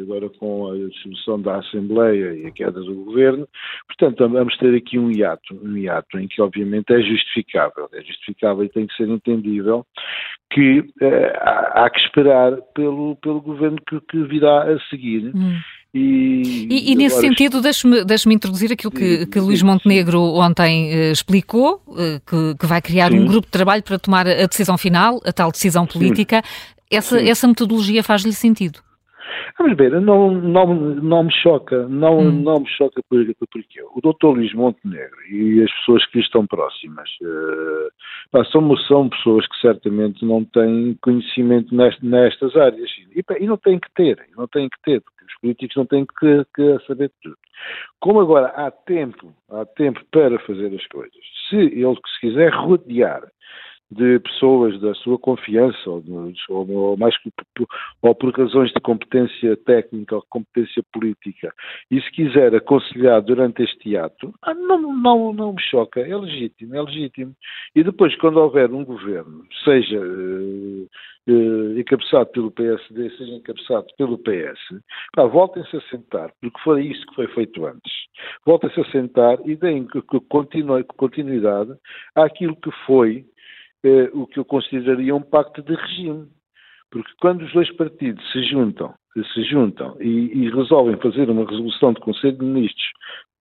agora 0.02 0.30
com 0.30 0.72
a 0.72 0.76
dissolução 0.76 1.42
da 1.42 1.58
Assembleia 1.58 2.34
e 2.34 2.46
a 2.48 2.52
queda 2.52 2.80
do 2.82 2.96
governo. 3.06 3.48
Portanto, 3.88 4.28
vamos 4.28 4.58
ter 4.58 4.76
aqui 4.76 5.00
um 5.00 5.12
hiato, 5.12 5.56
um 5.56 5.78
hiato 5.78 6.20
em 6.20 6.28
que 6.28 6.42
obviamente 6.42 6.94
é 6.94 7.02
justificável, 7.02 7.90
é 7.94 8.02
justificável 8.02 8.64
e 8.64 8.70
tem 8.70 8.88
que 8.88 8.96
ser 8.96 9.08
entendível 9.08 9.86
que 10.52 10.86
eh, 11.02 11.34
há, 11.42 11.86
há, 11.86 11.90
que 11.90 12.00
esperar 12.00 12.56
pelo, 12.74 13.16
pelo 13.18 13.42
governo 13.42 13.78
que, 13.88 14.00
que 14.02 14.24
virá 14.24 14.64
a 14.64 14.80
seguir. 14.90 15.32
Hum. 15.36 15.60
E, 15.98 16.68
e, 16.70 16.92
e 16.92 16.96
nesse 16.96 17.22
sentido, 17.22 17.62
deixe-me 17.62 18.04
deixe 18.04 18.30
introduzir 18.30 18.70
aquilo 18.70 18.92
que, 18.92 19.26
que 19.28 19.40
Luís 19.40 19.64
Montenegro 19.64 20.20
ontem 20.20 20.92
uh, 20.92 21.12
explicou, 21.14 21.82
uh, 21.88 22.20
que, 22.28 22.58
que, 22.60 22.66
vai 22.66 22.82
criar 22.82 23.12
sim. 23.12 23.20
um 23.20 23.26
grupo 23.26 23.48
de 23.48 23.52
trabalho 23.52 23.82
para 23.82 23.98
tomar 23.98 24.28
a 24.28 24.46
decisão 24.46 24.78
final, 24.78 25.22
a 25.26 25.32
tal 25.32 25.50
decisão 25.52 25.88
política. 25.88 26.42
Essa, 26.92 27.22
essa 27.22 27.48
metodologia 27.48 28.04
faz-lhe 28.04 28.34
sentido? 28.34 28.80
Vamos 29.58 29.78
ver, 29.78 30.02
não, 30.02 30.32
não, 30.32 30.76
não 30.76 31.24
me 31.24 31.34
choca, 31.34 31.88
não, 31.88 32.20
hum. 32.20 32.44
não 32.44 32.60
me 32.60 32.68
choca 32.68 33.02
por, 33.10 33.26
porque 33.50 33.82
o 33.96 34.02
doutor 34.02 34.36
Luís 34.36 34.54
Montenegro 34.54 35.18
e 35.32 35.64
as 35.64 35.72
pessoas 35.80 36.06
que 36.08 36.18
lhe 36.18 36.26
estão 36.26 36.46
próximas 36.46 37.10
uh, 37.22 37.90
são, 38.44 38.76
são 38.78 39.10
pessoas 39.10 39.48
que 39.48 39.60
certamente 39.62 40.26
não 40.26 40.44
têm 40.44 40.98
conhecimento 41.02 41.74
nest, 41.74 42.04
nestas 42.04 42.56
áreas 42.56 42.90
e, 43.16 43.24
e, 43.40 43.48
não 43.48 43.58
têm 43.58 43.80
que 43.80 43.92
ter, 43.94 44.20
não 44.36 44.48
têm 44.48 44.68
que 44.68 44.82
ter, 44.84 45.02
porque 45.02 45.26
os 45.26 45.40
políticos 45.40 45.76
não 45.78 45.86
têm 45.86 46.06
que, 46.06 46.46
que 46.54 46.86
saber 46.86 47.12
tudo. 47.22 47.38
Como 48.00 48.20
agora 48.20 48.48
há 48.48 48.70
tempo, 48.72 49.34
há 49.50 49.66
tempo 49.66 50.02
para 50.12 50.38
fazer 50.40 50.74
as 50.74 50.86
coisas, 50.88 51.24
se 51.50 51.56
ele 51.56 51.96
se 51.96 52.20
quiser 52.20 52.54
rodear 52.54 53.24
de 53.92 54.20
pessoas 54.20 54.80
da 54.82 54.94
sua 54.96 55.18
confiança, 55.20 55.90
ou, 55.90 56.04
ou, 56.50 56.98
mais 56.98 57.16
ou 58.02 58.16
por 58.16 58.34
razões 58.34 58.72
de 58.72 58.80
competência 58.82 59.56
técnica 59.58 60.16
ou 60.16 60.26
competência 60.30 60.84
política, 60.92 61.54
e 61.92 62.02
se 62.02 62.12
quiser 62.12 62.54
aconselhar 62.56 63.22
durante 63.22 63.64
este 63.64 63.96
ato, 63.96 64.34
ah, 64.42 64.54
não, 64.54 64.94
não, 64.94 65.34
não 65.34 65.54
me 65.54 65.62
choca, 65.62 66.00
é 66.00 66.16
legítimo, 66.16 66.76
é 66.76 66.82
legítimo. 66.82 67.34
E 67.76 67.84
depois, 67.84 68.16
quando 68.18 68.38
houver 68.38 68.72
um 68.72 68.84
governo, 68.84 69.46
seja 69.64 70.00
uh, 70.00 70.88
uh, 71.30 71.80
encabeçado 71.80 72.30
pelo 72.32 72.52
PSD, 72.52 73.10
seja 73.12 73.34
encabeçado 73.34 73.88
pelo 73.98 74.18
PS, 74.18 74.82
voltem-se 75.32 75.78
a 75.78 75.82
sentar, 75.82 76.32
porque 76.42 76.60
foi 76.64 76.86
isso 76.88 77.06
que 77.08 77.16
foi 77.16 77.28
feito 77.28 77.66
antes. 77.66 77.94
Voltem-se 78.46 78.80
a 78.80 78.92
sentar 78.92 79.38
e 79.46 79.56
deem 79.56 79.88
continuidade 80.98 81.74
àquilo 82.16 82.56
que 82.56 82.72
foi 82.86 83.26
eh, 83.86 84.10
o 84.14 84.26
que 84.26 84.40
eu 84.40 84.46
consideraria 84.46 85.16
um 85.16 85.22
pacto 85.22 85.62
de 85.62 85.76
regime. 85.76 86.28
Porque 86.92 87.12
quando 87.20 87.44
os 87.44 87.54
dois 87.54 87.72
partidos 87.76 88.24
se 88.32 88.44
juntam, 88.44 88.94
se 89.34 89.44
juntam 89.44 89.96
e, 90.00 90.32
e 90.34 90.50
resolvem 90.50 90.98
fazer 90.98 91.30
uma 91.30 91.46
resolução 91.46 91.94
do 91.94 92.02
Conselho 92.02 92.38
de 92.38 92.46
Ministros 92.46 92.90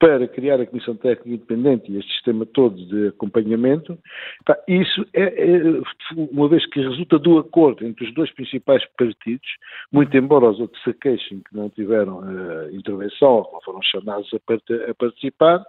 para 0.04 0.28
criar 0.28 0.60
a 0.60 0.66
Comissão 0.66 0.94
Técnica 0.96 1.30
Independente 1.30 1.90
e 1.90 1.98
este 1.98 2.12
sistema 2.12 2.44
todo 2.44 2.76
de 2.76 3.08
acompanhamento, 3.08 3.98
pá, 4.44 4.54
isso 4.68 5.02
é, 5.14 5.22
é, 5.22 5.82
uma 6.30 6.46
vez 6.46 6.66
que 6.66 6.78
resulta 6.78 7.18
do 7.18 7.38
acordo 7.38 7.86
entre 7.86 8.04
os 8.04 8.12
dois 8.12 8.30
principais 8.32 8.84
partidos, 8.98 9.48
muito 9.90 10.14
embora 10.14 10.50
os 10.50 10.60
outros 10.60 10.82
se 10.82 10.92
queixem 10.92 11.38
que 11.38 11.56
não 11.56 11.70
tiveram 11.70 12.18
uh, 12.18 12.70
intervenção 12.70 13.30
ou 13.30 13.50
não 13.54 13.60
foram 13.62 13.80
chamados 13.80 14.28
a, 14.34 14.38
part 14.40 14.62
a, 14.90 14.94
participar, 14.94 15.64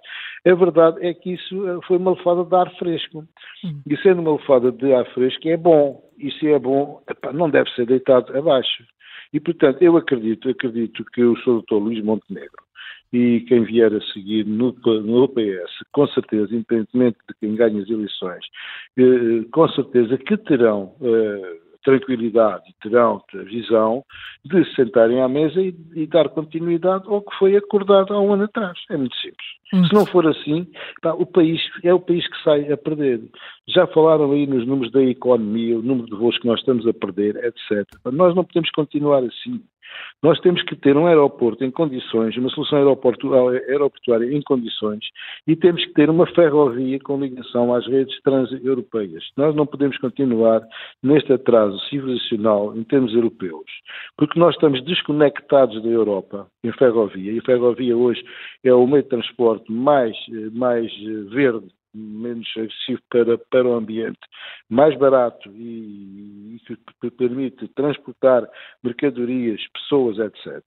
a 0.46 0.54
verdade 0.54 0.98
é 1.08 1.14
que 1.14 1.36
isso 1.36 1.70
eh, 1.70 1.80
foi 1.88 1.96
uma 1.96 2.12
lefada 2.12 2.44
de 2.44 2.56
ar 2.56 2.70
fresco. 2.76 3.24
E 3.90 3.98
sendo 4.04 4.20
uma 4.20 4.34
lefada 4.34 4.70
de 4.70 4.94
ar 4.94 5.06
fresco 5.14 5.48
é 5.48 5.56
bom, 5.56 6.04
e 6.20 6.30
se 6.34 6.52
é 6.52 6.60
bom, 6.60 7.02
epá, 7.10 7.32
não 7.32 7.50
deve 7.50 7.70
ser 7.70 7.86
deitado 7.86 8.38
abaixo. 8.38 8.84
E, 9.32 9.40
portanto, 9.40 9.82
eu 9.82 9.96
acredito, 9.96 10.50
acredito 10.50 11.06
que 11.06 11.24
o 11.24 11.38
Sr. 11.38 11.62
Dr. 11.62 11.76
Luís 11.76 12.04
Montenegro 12.04 12.65
e 13.16 13.40
quem 13.48 13.64
vier 13.64 13.94
a 13.94 14.02
seguir 14.12 14.46
no, 14.46 14.76
no 14.86 15.30
PS, 15.30 15.72
com 15.94 16.06
certeza, 16.08 16.54
independentemente 16.54 17.18
de 17.30 17.36
quem 17.40 17.56
ganhe 17.56 17.82
as 17.82 17.90
eleições, 17.90 18.46
eh, 18.98 19.46
com 19.54 19.70
certeza 19.70 20.18
que 20.18 20.36
terão 20.36 20.94
eh, 21.02 21.60
tranquilidade 21.86 22.64
terão 22.82 23.22
a 23.34 23.38
visão 23.44 24.04
de 24.44 24.66
se 24.66 24.76
sentarem 24.76 25.22
à 25.22 25.30
mesa 25.30 25.62
e, 25.62 25.74
e, 25.96 26.08
dar 26.08 26.28
continuidade 26.30 27.06
ao 27.08 27.22
que 27.22 27.34
foi 27.38 27.56
acordado 27.56 28.14
há 28.14 28.20
um 28.20 28.34
ano 28.34 28.46
atrás. 28.46 28.78
É 28.90 28.98
muito 28.98 29.16
simples. 29.16 29.88
Se 29.88 29.94
não 29.94 30.06
for 30.06 30.28
assim, 30.28 30.68
o 31.18 31.26
país 31.26 31.62
é 31.84 31.94
o 31.94 32.00
país 32.00 32.28
que 32.28 32.44
sai 32.44 32.72
a 32.72 32.78
perder. 32.78 33.22
Já 33.68 33.86
falaram 33.88 34.32
aí 34.32 34.48
nos 34.48 34.66
números 34.66 34.92
da 34.92 35.04
economia, 35.04 35.78
o 35.78 35.82
número 35.82 36.08
de 36.08 36.16
voos 36.16 36.38
que 36.40 36.48
nós 36.48 36.60
estamos 36.60 36.88
a 36.88 36.94
perder, 36.94 37.36
etc. 37.38 37.88
Nós 38.12 38.36
não 38.36 38.44
podemos 38.44 38.70
continuar 38.72 39.24
assim. 39.24 39.62
Nós 40.24 40.40
temos 40.40 40.64
que 40.64 40.76
ter 40.76 40.98
um 40.98 41.08
aeroporto 41.08 41.64
em 41.64 41.72
condições, 41.72 42.36
uma 42.38 42.50
solução 42.50 42.80
aeroportuária 42.80 44.34
em 44.34 44.42
condições 44.42 45.06
e 45.46 45.56
temos 45.56 45.86
que 45.86 45.94
ter 45.94 46.10
uma 46.10 46.26
ferrovia 46.28 47.00
com 47.00 47.20
ligação 47.20 47.74
às 47.74 47.86
redes 47.86 48.20
transeuropeias. 48.22 49.24
Nós 49.38 49.56
não 49.56 49.66
podemos 49.66 49.98
continuar 49.98 50.62
neste 51.04 51.34
atraso 51.34 51.78
civilizacional 51.90 52.76
em 52.76 52.84
termos 52.84 53.14
europeus, 53.14 53.66
porque 54.18 54.40
nós 54.40 54.56
estamos 54.56 54.84
desconectados 54.84 55.82
da 55.84 55.90
Europa 55.90 56.48
em 56.64 56.72
ferrovia 56.72 57.32
e 57.32 57.40
a 57.40 57.44
ferrovia 57.44 57.96
hoje 57.96 58.24
é 58.64 58.74
o 58.74 58.88
meio 58.88 59.04
de 59.04 59.10
transporte 59.10 59.72
mais, 59.72 60.16
mais 60.54 60.92
verde 61.30 61.68
menos 61.96 62.48
agressivo 62.58 63.02
para, 63.10 63.38
para 63.38 63.68
o 63.68 63.74
ambiente, 63.74 64.20
mais 64.70 64.98
barato 64.98 65.50
e, 65.52 66.60
que 67.02 67.12
permite 67.12 67.68
transportar 67.70 68.48
mercadorias, 68.84 69.62
pessoas, 69.74 70.18
etc. 70.20 70.62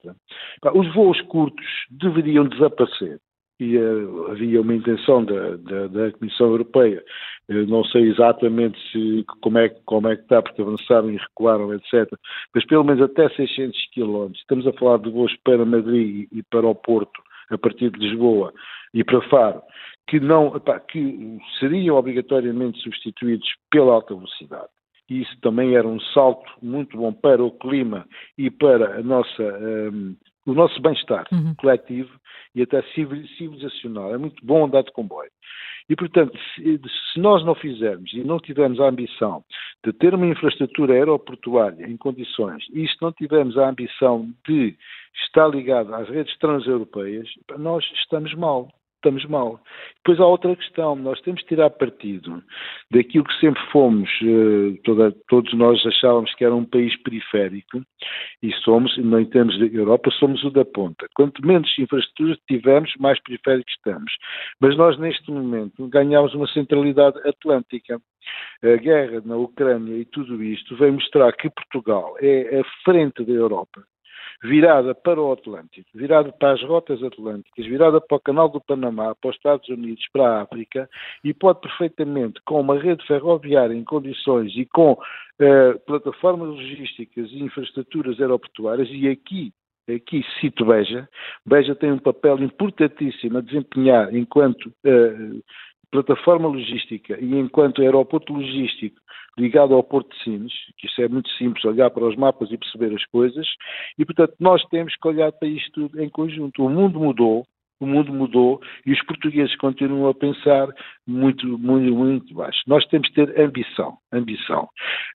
Os 0.74 0.92
voos 0.94 1.20
curtos 1.22 1.66
deveriam 1.90 2.44
desaparecer. 2.44 3.20
E 3.60 3.76
uh, 3.76 4.30
havia 4.30 4.60
uma 4.60 4.74
intenção 4.74 5.24
da, 5.24 5.56
da, 5.56 5.88
da 5.88 6.12
Comissão 6.12 6.46
Europeia, 6.46 7.02
eu 7.48 7.66
não 7.66 7.82
sei 7.84 8.02
exatamente 8.02 8.78
se, 8.92 9.24
como, 9.40 9.58
é, 9.58 9.68
como 9.84 10.06
é 10.06 10.14
que 10.14 10.22
está, 10.22 10.40
porque 10.40 10.62
avançaram 10.62 11.10
e 11.10 11.16
recuaram, 11.16 11.72
etc. 11.74 12.08
Mas 12.54 12.64
pelo 12.66 12.84
menos 12.84 13.02
até 13.02 13.28
600 13.30 13.76
km. 13.92 14.30
Estamos 14.34 14.66
a 14.66 14.72
falar 14.74 14.98
de 14.98 15.10
voos 15.10 15.34
para 15.42 15.64
Madrid 15.64 16.28
e 16.30 16.42
para 16.44 16.68
o 16.68 16.74
Porto, 16.74 17.20
a 17.50 17.58
partir 17.58 17.90
de 17.90 17.98
Lisboa 17.98 18.52
e 18.92 19.02
para 19.02 19.20
Faro, 19.28 19.62
que, 20.09 20.18
não, 20.18 20.52
que 20.88 21.38
seriam 21.61 21.96
obrigatoriamente 21.96 22.80
substituídos 22.80 23.48
pela 23.70 23.92
alta 23.92 24.14
velocidade. 24.14 24.68
E 25.09 25.22
isso 25.22 25.38
também 25.40 25.74
era 25.74 25.86
um 25.86 26.00
salto 26.00 26.50
muito 26.62 26.96
bom 26.96 27.12
para 27.12 27.42
o 27.42 27.50
clima 27.50 28.06
e 28.36 28.50
para 28.50 28.98
a 28.98 29.02
nossa, 29.02 29.42
um, 29.42 30.16
o 30.46 30.54
nosso 30.54 30.80
bem-estar 30.80 31.26
uhum. 31.32 31.54
coletivo 31.56 32.11
e 32.54 32.62
até 32.62 32.82
civilizacional. 32.94 34.14
É 34.14 34.18
muito 34.18 34.44
bom 34.44 34.64
andar 34.64 34.82
de 34.82 34.92
comboio. 34.92 35.30
E, 35.88 35.96
portanto, 35.96 36.36
se, 36.54 36.80
se, 37.12 37.20
nós 37.20 37.44
não 37.46 37.54
fizermos 37.54 38.12
e 38.12 38.22
não 38.22 38.38
tivermos 38.38 38.78
a 38.78 38.88
ambição 38.88 39.42
de 39.82 39.92
ter 39.94 40.14
uma 40.14 40.26
infraestrutura 40.26 40.92
aeroportuária 40.92 41.86
em 41.86 41.96
condições 41.96 42.62
e 42.74 42.86
se 42.86 42.96
não 43.00 43.11
tivermos 43.12 43.56
a 43.56 43.70
ambição 43.70 44.30
de 44.46 44.76
estar 45.24 45.48
ligado 45.48 45.94
às 45.94 46.09
redes 46.09 46.36
transeuropeias, 46.38 47.26
nós 47.56 47.82
estamos 48.02 48.34
mal 48.34 48.68
estamos 48.99 49.24
mal. 49.26 49.61
Depois 49.96 50.20
há 50.20 50.26
outra 50.26 50.55
questão, 50.55 50.96
nós 50.96 51.20
temos 51.20 51.40
que 51.42 51.49
tirar 51.49 51.70
partido 51.70 52.42
daquilo 52.90 53.24
que 53.24 53.40
sempre 53.40 53.62
fomos, 53.70 54.09
eh, 54.22 54.78
toda, 54.84 55.12
todos 55.28 55.53
nós 55.55 55.84
achávamos 55.86 56.34
que 56.34 56.44
era 56.44 56.55
um 56.55 56.64
país 56.64 56.96
periférico, 57.03 57.82
e 58.42 58.53
somos, 58.64 58.96
em 58.99 59.24
termos 59.26 59.57
de 59.59 59.74
Europa, 59.74 60.11
somos 60.11 60.42
o 60.44 60.51
da 60.51 60.64
ponta. 60.64 61.07
Quanto 61.14 61.46
menos 61.46 61.70
infraestruturas 61.78 62.38
tivermos, 62.49 62.92
mais 62.99 63.20
periféricos 63.22 63.72
estamos. 63.74 64.12
Mas 64.61 64.76
nós, 64.76 64.99
neste 64.99 65.30
momento, 65.30 65.88
ganhamos 65.88 66.34
uma 66.34 66.46
centralidade 66.49 67.18
atlântica. 67.26 68.01
A 68.62 68.76
guerra 68.76 69.22
na 69.24 69.36
Ucrânia 69.36 69.96
e 69.96 70.05
tudo 70.05 70.42
isto 70.42 70.76
vem 70.76 70.92
mostrar 70.92 71.32
que 71.32 71.49
Portugal 71.49 72.14
é 72.20 72.61
a 72.61 72.64
frente 72.84 73.24
da 73.24 73.32
Europa 73.32 73.82
virada 74.43 74.95
para 74.95 75.20
o 75.20 75.32
Atlântico, 75.32 75.89
virada 75.95 76.32
para 76.32 76.53
as 76.53 76.62
rotas 76.62 77.03
atlânticas, 77.03 77.66
virada 77.66 78.01
para 78.01 78.16
o 78.16 78.20
Canal 78.20 78.49
do 78.49 78.61
Panamá, 78.61 79.14
para 79.14 79.30
os 79.30 79.36
Estados 79.36 79.68
Unidos, 79.68 80.05
para 80.12 80.28
a 80.28 80.43
África, 80.43 80.89
e 81.24 81.34
pode 81.34 81.61
perfeitamente, 81.61 82.41
com 82.45 82.61
uma 82.61 82.78
rede 82.78 83.05
ferroviária 83.07 83.74
em 83.74 83.84
condições 83.84 84.53
e 84.57 84.64
com 84.64 84.97
eh, 85.41 85.74
plataformas 85.86 86.49
logísticas 86.49 87.30
e 87.30 87.43
infraestruturas 87.43 88.20
aeroportuárias, 88.20 88.89
e 88.91 89.09
aqui 89.09 89.53
aqui 89.95 90.22
cito 90.39 90.66
Beja, 90.66 91.09
Beja 91.47 91.74
tem 91.74 91.91
um 91.91 91.99
papel 91.99 92.39
importantíssimo 92.41 93.39
a 93.39 93.41
desempenhar 93.41 94.14
enquanto 94.14 94.70
eh, 94.84 95.16
plataforma 95.91 96.49
logística 96.49 97.18
e 97.20 97.34
enquanto 97.34 97.82
aeroporto 97.82 98.32
logístico 98.32 99.01
ligado 99.39 99.74
ao 99.74 99.84
Porto 99.84 100.11
de 100.16 100.24
Sines, 100.24 100.53
que 100.76 100.86
isso 100.89 101.01
é 101.01 101.09
muito 101.09 101.30
simples, 101.30 101.64
olhar 101.64 101.91
para 101.91 102.05
os 102.05 102.16
mapas 102.16 102.51
e 102.51 102.59
perceber 102.59 102.93
as 102.95 103.05
coisas, 103.07 103.47
e 103.97 104.05
portanto 104.05 104.34
nós 104.41 104.62
temos 104.64 104.95
que 104.97 105.09
olhar 105.09 105.30
para 105.32 105.49
isto 105.49 105.70
tudo 105.72 106.03
em 106.03 106.09
conjunto. 106.11 106.64
O 106.64 106.68
mundo 106.68 106.99
mudou, 106.99 107.47
o 107.80 107.86
mundo 107.86 108.12
mudou 108.12 108.60
e 108.84 108.92
os 108.92 109.02
portugueses 109.04 109.54
continuam 109.56 110.08
a 110.08 110.14
pensar 110.14 110.68
muito, 111.06 111.46
muito, 111.58 111.94
muito 111.94 112.34
baixo. 112.34 112.60
Nós 112.66 112.84
temos 112.86 113.08
que 113.08 113.14
ter 113.14 113.40
ambição, 113.40 113.96
ambição. 114.12 114.68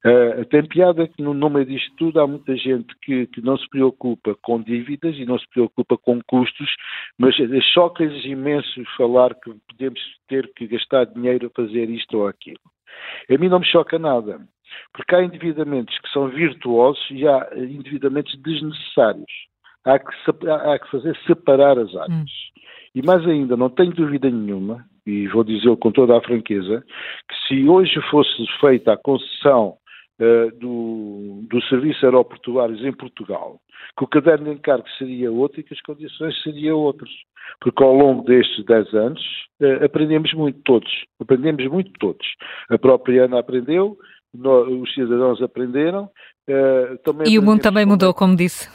Uh, 0.05 0.45
tem 0.45 0.65
piada 0.65 1.07
que 1.07 1.21
no 1.21 1.33
nome 1.33 1.65
disto 1.65 1.93
tudo 1.97 2.19
há 2.19 2.27
muita 2.27 2.55
gente 2.55 2.93
que, 3.01 3.27
que, 3.27 3.41
não 3.41 3.57
se 3.57 3.67
preocupa 3.69 4.35
com 4.41 4.61
dívidas 4.61 5.15
e 5.17 5.25
não 5.25 5.37
se 5.37 5.47
preocupa 5.49 5.97
com 5.97 6.21
custos, 6.27 6.69
mas 7.17 7.35
choca-lhes 7.73 8.25
imenso 8.25 8.83
falar 8.97 9.33
que 9.35 9.53
podemos 9.69 9.99
ter 10.27 10.51
que 10.55 10.67
gastar 10.67 11.05
dinheiro 11.05 11.47
a 11.47 11.61
fazer 11.61 11.89
isto 11.89 12.17
ou 12.17 12.27
aquilo. 12.27 12.59
A 13.29 13.37
mim 13.37 13.49
não 13.49 13.59
me 13.59 13.65
choca 13.65 13.97
nada, 13.99 14.39
porque 14.93 15.15
há 15.15 15.23
endividamentos 15.23 15.97
que 15.99 16.09
são 16.09 16.29
virtuosos 16.29 17.03
e 17.11 17.27
há 17.27 17.49
endividamentos 17.55 18.35
desnecessários. 18.41 19.31
Há 19.85 19.99
que, 19.99 20.07
há 20.49 20.79
que 20.79 20.91
fazer 20.91 21.17
separar 21.27 21.77
as 21.77 21.93
áreas. 21.95 22.09
Hum. 22.09 22.52
E 22.95 23.01
mais 23.01 23.25
ainda, 23.27 23.57
não 23.57 23.69
tenho 23.69 23.91
dúvida 23.91 24.29
nenhuma, 24.29 24.85
e 25.05 25.27
vou 25.27 25.43
dizer 25.43 25.75
com 25.77 25.91
toda 25.91 26.17
a 26.17 26.21
franqueza, 26.21 26.83
que 27.27 27.47
se 27.47 27.67
hoje 27.67 27.99
fosse 28.09 28.45
feita 28.59 28.93
a 28.93 28.97
concessão 28.97 29.77
uh, 30.19 30.59
do, 30.59 31.43
do 31.49 31.61
serviço 31.63 32.05
aeroportuários 32.05 32.83
em 32.83 32.93
Portugal, 32.93 33.59
que 33.97 34.03
o 34.03 34.07
caderno 34.07 34.45
de 34.45 34.51
encargo 34.51 34.87
seria 34.97 35.31
outro 35.31 35.59
e 35.59 35.63
que 35.63 35.73
as 35.73 35.81
condições 35.81 36.41
seriam 36.43 36.77
outras. 36.77 37.09
Porque 37.59 37.83
ao 37.83 37.93
longo 37.93 38.23
destes 38.23 38.63
10 38.65 38.93
anos 38.93 39.21
uh, 39.61 39.85
aprendemos 39.85 40.33
muito 40.33 40.59
todos, 40.63 40.89
aprendemos 41.19 41.65
muito 41.67 41.91
todos. 41.99 42.25
A 42.69 42.77
própria 42.77 43.25
Ana 43.25 43.39
aprendeu, 43.39 43.97
nós, 44.33 44.67
os 44.67 44.93
cidadãos 44.93 45.41
aprenderam. 45.41 46.09
Uh, 46.47 47.23
e 47.25 47.39
o 47.39 47.43
mundo 47.43 47.61
também 47.61 47.85
mudou, 47.85 48.13
como 48.13 48.35
disse. 48.35 48.69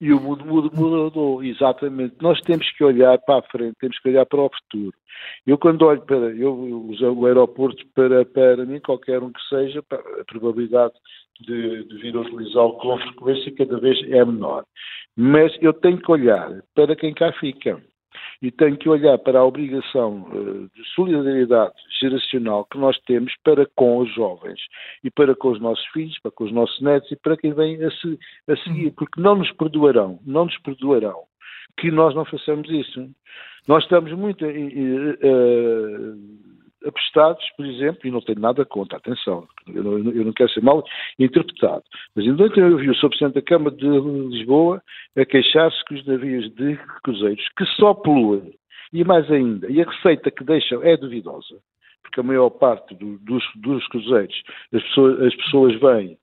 E 0.00 0.12
o 0.12 0.20
mundo 0.20 0.44
mudou, 0.44 1.42
exatamente. 1.42 2.14
Nós 2.20 2.40
temos 2.42 2.70
que 2.72 2.84
olhar 2.84 3.18
para 3.18 3.40
a 3.40 3.42
frente, 3.42 3.74
temos 3.80 3.98
que 3.98 4.08
olhar 4.08 4.24
para 4.26 4.40
o 4.40 4.50
futuro. 4.50 4.96
Eu 5.44 5.58
quando 5.58 5.82
olho 5.82 6.00
para, 6.02 6.30
eu 6.36 6.54
uso 6.54 7.12
o 7.12 7.26
aeroporto 7.26 7.84
para, 7.94 8.24
para 8.24 8.64
mim, 8.64 8.78
qualquer 8.80 9.20
um 9.22 9.32
que 9.32 9.40
seja, 9.48 9.82
a 9.90 10.24
probabilidade 10.24 10.94
de, 11.40 11.84
de 11.84 11.96
vir 11.98 12.14
a 12.16 12.20
utilizá-lo 12.20 12.74
com 12.74 12.98
frequência 12.98 13.54
cada 13.56 13.78
vez 13.80 13.98
é 14.10 14.24
menor. 14.24 14.64
Mas 15.16 15.52
eu 15.60 15.72
tenho 15.72 15.98
que 15.98 16.12
olhar 16.12 16.62
para 16.74 16.94
quem 16.94 17.12
cá 17.12 17.32
fica 17.32 17.82
e 18.40 18.50
tenho 18.50 18.76
que 18.76 18.88
olhar 18.88 19.18
para 19.18 19.40
a 19.40 19.44
obrigação 19.44 20.28
uh, 20.32 20.70
de 20.74 20.84
solidariedade 20.94 21.74
geracional 22.00 22.64
que 22.64 22.78
nós 22.78 22.98
temos 23.06 23.34
para 23.44 23.66
com 23.74 23.98
os 23.98 24.14
jovens 24.14 24.60
e 25.02 25.10
para 25.10 25.34
com 25.34 25.50
os 25.50 25.60
nossos 25.60 25.84
filhos, 25.88 26.18
para 26.20 26.30
com 26.30 26.44
os 26.44 26.52
nossos 26.52 26.80
netos 26.80 27.10
e 27.10 27.16
para 27.16 27.36
quem 27.36 27.52
vem 27.52 27.82
a, 27.84 27.90
se, 27.90 28.18
a 28.48 28.56
seguir, 28.56 28.86
uhum. 28.86 28.94
porque 28.96 29.20
não 29.20 29.36
nos 29.36 29.50
perdoarão, 29.52 30.18
não 30.24 30.44
nos 30.44 30.58
perdoarão 30.58 31.22
que 31.78 31.90
nós 31.90 32.14
não 32.14 32.24
façamos 32.24 32.68
isso. 32.70 33.08
Nós 33.66 33.84
estamos 33.84 34.12
muito 34.12 34.44
uh, 34.44 34.48
uh, 34.48 36.18
apestados, 36.86 37.44
por 37.56 37.66
exemplo, 37.66 38.00
e 38.04 38.10
não 38.10 38.20
tenho 38.20 38.40
nada 38.40 38.64
contra, 38.64 38.98
atenção, 38.98 39.46
eu 39.66 39.82
não, 39.82 39.98
eu 40.12 40.24
não 40.24 40.32
quero 40.32 40.50
ser 40.50 40.62
mal 40.62 40.84
interpretado, 41.18 41.82
mas 42.14 42.24
ainda 42.24 42.44
ontem 42.44 42.60
eu 42.60 42.76
vi 42.76 42.90
o 42.90 43.08
Presidente 43.08 43.34
da 43.34 43.42
Câmara 43.42 43.74
de 43.74 43.86
Lisboa 43.86 44.82
a 45.16 45.24
queixar-se 45.24 45.84
que 45.84 45.94
os 45.94 46.06
navios 46.06 46.52
de 46.54 46.76
cruzeiros, 47.02 47.44
que 47.56 47.64
só 47.76 47.94
poluem, 47.94 48.54
e 48.92 49.04
mais 49.04 49.30
ainda, 49.30 49.70
e 49.70 49.80
a 49.80 49.90
receita 49.90 50.30
que 50.30 50.44
deixam 50.44 50.82
é 50.82 50.96
duvidosa, 50.96 51.58
porque 52.02 52.20
a 52.20 52.22
maior 52.22 52.50
parte 52.50 52.94
do, 52.94 53.18
dos, 53.18 53.44
dos 53.56 53.86
cruzeiros, 53.88 54.42
as 54.72 54.82
pessoas, 54.82 55.20
as 55.22 55.34
pessoas 55.34 55.80
vêm, 55.80 56.18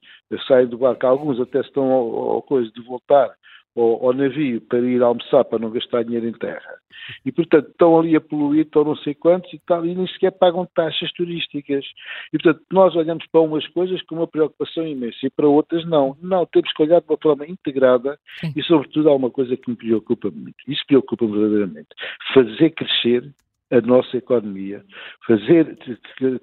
saem 0.48 0.68
do 0.68 0.78
barco, 0.78 1.06
alguns 1.06 1.40
até 1.40 1.60
estão 1.60 1.92
ao, 1.92 2.16
ao 2.32 2.42
coisa 2.42 2.72
de 2.72 2.82
voltar 2.82 3.32
ao, 3.76 4.08
ao, 4.08 4.14
navio 4.14 4.62
para 4.62 4.80
ir 4.80 5.02
almoçar, 5.02 5.44
para 5.44 5.60
não 5.60 5.70
gastar 5.70 6.04
dinheiro 6.04 6.28
em 6.28 6.34
terra. 6.34 6.80
E, 7.26 7.32
portanto, 7.32 7.70
estão 7.70 8.00
ali 8.00 8.16
a 8.16 8.22
poluir, 8.22 8.66
estão 8.66 8.84
não 8.84 8.96
sei 8.96 9.14
quantos 9.14 9.52
e, 9.54 9.60
tal, 9.66 9.86
e 9.86 9.94
nem 9.94 10.08
sequer 10.08 10.32
pagam 10.32 10.68
taxas 10.74 11.12
turísticas. 11.14 11.86
E, 12.34 12.38
portanto, 12.38 12.64
nós 12.72 12.96
olhamos 12.96 13.26
para 13.28 13.42
umas 13.42 13.68
coisas 13.68 14.02
com 14.04 14.16
uma 14.16 14.28
preocupação 14.28 14.88
imensa 14.88 15.18
e 15.24 15.30
para 15.30 15.48
outras 15.48 15.86
não. 15.86 16.16
Não, 16.22 16.46
temos 16.46 16.72
que 16.72 16.84
olhar 16.84 17.02
de 17.02 17.08
uma 17.10 17.18
forma 17.22 17.46
integrada 17.46 18.18
Sim. 18.40 18.54
e, 18.56 18.64
sobretudo, 18.64 19.10
há 19.10 19.16
uma 19.16 19.30
coisa 19.30 19.56
que 19.58 19.70
me 19.70 19.76
preocupa 19.76 20.32
muito. 20.32 20.56
Isso 20.68 20.84
preocupa-me 20.88 21.34
verdadeiramente. 21.34 21.90
Fazer 22.34 22.70
crescer 22.72 23.30
a 23.72 23.82
nossa 23.82 24.18
economia, 24.18 24.84
fazer, 25.26 25.78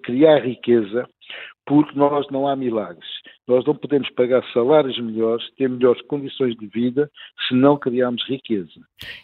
criar 0.02 0.40
riqueza, 0.40 1.08
porque 1.64 1.96
nós 1.96 2.26
não 2.30 2.48
há 2.48 2.56
milagres. 2.56 3.08
Nós 3.46 3.64
não 3.64 3.74
podemos 3.74 4.10
pagar 4.10 4.44
salários 4.52 4.98
melhores, 4.98 5.48
ter 5.56 5.68
melhores 5.68 6.02
condições 6.02 6.56
de 6.56 6.66
vida, 6.66 7.10
se 7.46 7.54
não 7.54 7.76
criarmos 7.76 8.24
riqueza. 8.28 8.80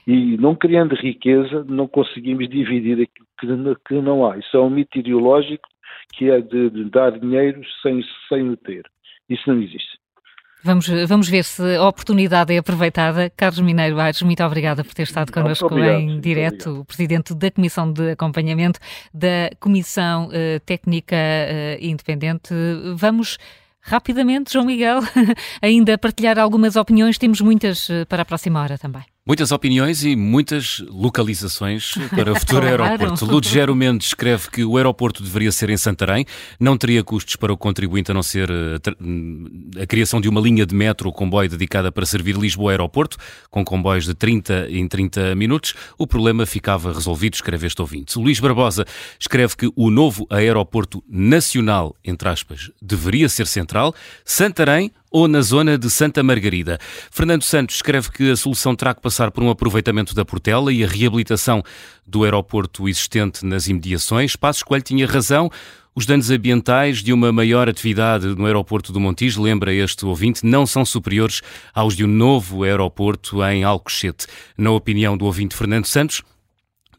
E 0.07 0.37
não 0.37 0.55
criando 0.55 0.95
riqueza, 0.95 1.65
não 1.65 1.89
conseguimos 1.89 2.49
dividir 2.49 2.95
aquilo 3.03 3.77
que 3.87 3.95
não 3.95 4.27
há. 4.27 4.39
Isso 4.39 4.57
é 4.57 4.61
um 4.61 4.71
mito 4.71 4.99
ideológico 4.99 5.69
que 6.15 6.31
é 6.31 6.41
de, 6.41 6.71
de 6.71 6.85
dar 6.85 7.19
dinheiro 7.19 7.61
sem, 7.83 8.03
sem 8.29 8.49
o 8.49 8.57
ter. 8.57 8.85
Isso 9.29 9.43
não 9.47 9.61
existe. 9.61 9.99
Vamos, 10.63 10.89
vamos 11.07 11.29
ver 11.29 11.45
se 11.45 11.77
a 11.77 11.87
oportunidade 11.87 12.53
é 12.53 12.59
aproveitada. 12.59 13.31
Carlos 13.37 13.61
Mineiro 13.61 13.99
Aires, 14.01 14.21
muito 14.23 14.43
obrigada 14.43 14.83
por 14.83 14.93
ter 14.93 15.05
estado 15.05 15.33
connosco 15.33 15.79
em 15.79 16.21
direto, 16.21 16.81
o 16.81 16.85
Presidente 16.85 17.35
da 17.35 17.51
Comissão 17.51 17.93
de 17.93 18.11
Acompanhamento 18.11 18.81
da 19.15 19.51
Comissão 19.61 20.29
uh, 20.29 20.61
Técnica 20.67 21.17
uh, 21.17 21.85
Independente. 21.85 22.53
Vamos 22.97 23.39
rapidamente, 23.81 24.53
João 24.53 24.67
Miguel, 24.67 25.01
ainda 25.63 25.97
partilhar 25.97 26.39
algumas 26.39 26.77
opiniões. 26.77 27.19
Temos 27.19 27.41
muitas 27.41 27.89
uh, 27.89 28.05
para 28.09 28.23
a 28.23 28.25
próxima 28.25 28.61
hora 28.61 28.77
também. 28.77 29.05
Muitas 29.29 29.53
opiniões 29.53 30.05
e 30.05 30.17
muias 30.17 30.83
localizações 30.89 31.93
para 32.17 32.33
o 32.33 32.35
futuro 32.35 32.63
claro. 32.63 32.83
aeroporto. 32.83 33.27
Ludgero 33.27 33.77
Mendes 33.77 34.07
escreve 34.07 34.49
que 34.51 34.65
o 34.65 34.79
aeroporto 34.79 35.23
deveria 35.23 35.53
ser 35.53 35.69
em 35.69 35.77
Santarém, 35.77 36.25
não 36.59 36.79
teria 36.79 37.05
custos 37.05 37.37
para 37.37 37.53
o 37.53 37.57
contribuinte 37.59 38.11
a 38.11 38.15
não 38.15 38.23
ser 38.23 38.49
eh, 38.51 39.83
a, 39.83 39.87
criação 39.87 40.19
de 40.19 40.31
uma 40.31 40.41
linha 40.41 40.65
de 40.65 40.75
metro 40.75 41.09
ou 41.09 41.13
comboio 41.13 41.47
dedicada 41.47 41.93
para 41.93 42.07
servir 42.07 42.37
Lisboa 42.37 42.71
Aeroporto, 42.71 43.19
com 43.51 43.63
comboios 43.63 44.07
de 44.07 44.15
30 44.15 44.69
em 44.71 44.89
30 44.89 45.35
minutos. 45.35 45.75
O 45.99 46.07
problema 46.07 46.47
ficava 46.47 46.91
resolvido, 46.91 47.35
escreve 47.35 47.67
este 47.67 47.83
ouvinte. 47.83 48.19
Luís 48.19 48.41
Barbosa 48.41 48.87
escreve 49.21 49.55
que 49.57 49.71
o 49.77 49.91
novo 49.91 50.27
aeroporto 50.31 51.05
nacional, 51.07 51.95
entre 52.03 52.31
aspas, 52.31 52.71
deveria 52.81 53.29
ser 53.29 53.47
central. 53.47 53.95
Santarém 54.25 54.91
ou 55.11 55.29
na 55.29 55.41
zona 55.41 55.79
de 55.79 55.91
Santa 55.91 56.23
Margarida. 56.23 56.79
Fernando 57.11 57.43
Santos 57.43 57.77
escreve 57.77 58.11
que 58.11 58.31
a 58.31 58.37
solução 58.37 58.75
terá 58.75 58.95
que 58.95 59.01
passar 59.01 59.31
por 59.31 59.43
um 59.43 59.51
aproveitamento 59.51 60.15
da 60.15 60.25
Portela 60.25 60.73
e 60.73 60.85
a 60.85 60.89
reabilitação 60.89 61.63
do 62.07 62.25
aeroporto 62.25 62.89
existente 62.89 63.45
nas 63.45 63.69
imediações. 63.69 64.37
Passos 64.37 64.63
Coelho 64.63 64.85
tinha 64.85 65.07
razão. 65.07 65.51
Os 65.95 66.07
danos 66.07 66.31
ambientais 66.31 67.03
de 67.03 67.13
uma 67.13 67.33
maior 67.33 67.69
atividade 67.69 68.27
no 68.29 68.47
aeroporto 68.47 68.93
do 68.93 69.01
Montijo, 69.01 69.43
lembra 69.43 69.75
este 69.75 70.07
ouvinte, 70.07 70.47
não 70.47 70.65
são 70.65 70.85
superiores 70.85 71.43
aos 71.75 71.97
de 71.97 72.05
um 72.05 72.09
novo 72.09 72.63
aeroporto 72.63 73.43
em 73.43 73.65
Alcochete. 73.65 74.27
Na 74.57 74.71
opinião 74.71 75.17
do 75.17 75.25
ouvinte 75.25 75.57
Fernando 75.57 75.87
Santos, 75.87 76.23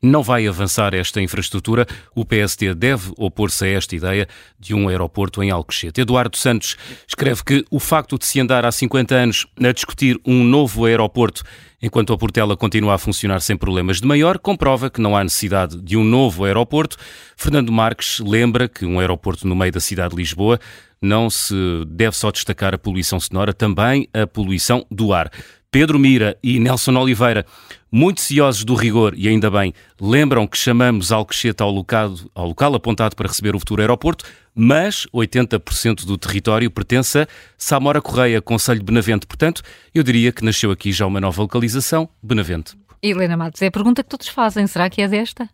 não 0.02 0.24
vai 0.24 0.48
avançar 0.48 0.94
esta 0.94 1.22
infraestrutura. 1.22 1.86
O 2.16 2.26
PSD 2.26 2.74
deve 2.74 3.12
opor-se 3.18 3.66
a 3.66 3.70
esta 3.70 3.96
ideia 3.96 4.28
de 4.60 4.74
um 4.74 4.88
aeroporto 4.88 5.44
em 5.44 5.52
Alcochete. 5.52 6.02
Eduardo 6.02 6.38
Santos 6.38 6.78
escreve 7.08 7.44
que 7.44 7.66
o 7.70 7.80
facto 7.80 8.18
de 8.18 8.26
se 8.26 8.40
andar 8.40 8.66
há 8.66 8.72
50 8.72 9.16
anos 9.16 9.48
a 9.62 9.72
discutir 9.72 10.20
um 10.26 10.44
novo 10.44 10.86
aeroporto 10.86 11.44
enquanto 11.82 12.12
a 12.12 12.18
Portela 12.18 12.58
continua 12.58 12.96
a 12.96 12.98
funcionar 12.98 13.40
sem 13.42 13.56
problemas 13.56 14.02
de 14.02 14.08
maior, 14.08 14.38
comprova 14.38 14.90
que 14.90 15.02
não 15.02 15.16
há 15.16 15.24
necessidade 15.24 15.82
de 15.82 15.96
um 15.96 16.04
novo 16.04 16.44
aeroporto. 16.44 16.98
Fernando 17.38 17.72
Marques 17.72 18.20
lembra 18.20 18.68
que 18.68 18.86
um 18.86 19.00
aeroporto 19.00 19.48
no 19.48 19.56
meio 19.56 19.72
da 19.72 19.80
cidade 19.80 20.12
de 20.12 20.18
Lisboa 20.18 20.60
não 21.02 21.30
se 21.30 21.56
deve 21.88 22.16
só 22.16 22.30
destacar 22.32 22.74
a 22.74 22.78
poluição 22.78 23.20
sonora, 23.20 23.54
também 23.54 24.08
a 24.14 24.28
poluição 24.28 24.86
do 24.92 25.14
ar. 25.14 25.32
Pedro 25.72 26.00
Mira 26.00 26.36
e 26.42 26.60
Nelson 26.60 26.96
Oliveira, 26.98 27.46
muito 27.92 28.22
ciosos 28.22 28.64
do 28.64 28.74
rigor 28.74 29.14
e 29.16 29.28
ainda 29.28 29.52
bem, 29.52 29.72
lembram 30.02 30.48
que 30.48 30.58
chamamos 30.58 31.12
Alcochete 31.12 31.62
ao 31.62 31.70
local, 31.70 32.16
ao 32.34 32.48
local 32.48 32.74
apontado 32.74 33.16
para 33.16 33.28
receber 33.28 33.56
o 33.56 33.60
futuro 33.60 33.82
aeroporto, 33.82 34.26
mas 34.56 35.06
80% 35.14 36.06
do 36.06 36.18
território 36.18 36.72
pertence 36.72 37.20
a 37.20 37.28
Samora 37.56 38.02
Correia, 38.02 38.42
Conselho 38.42 38.80
de 38.80 38.86
Benavente. 38.86 39.28
Portanto, 39.28 39.62
eu 39.94 40.02
diria 40.02 40.32
que 40.32 40.44
nasceu 40.44 40.72
aqui 40.72 40.92
já 40.92 41.06
uma 41.06 41.22
nova 41.22 41.42
localização, 41.44 42.10
Benavente. 42.22 42.76
Helena 43.02 43.38
Matos, 43.38 43.62
é 43.62 43.68
a 43.68 43.72
pergunta 43.72 44.04
que 44.04 44.10
todos 44.10 44.28
fazem, 44.28 44.66
será 44.66 44.90
que 44.90 45.04
é 45.04 45.08
desta? 45.08 45.48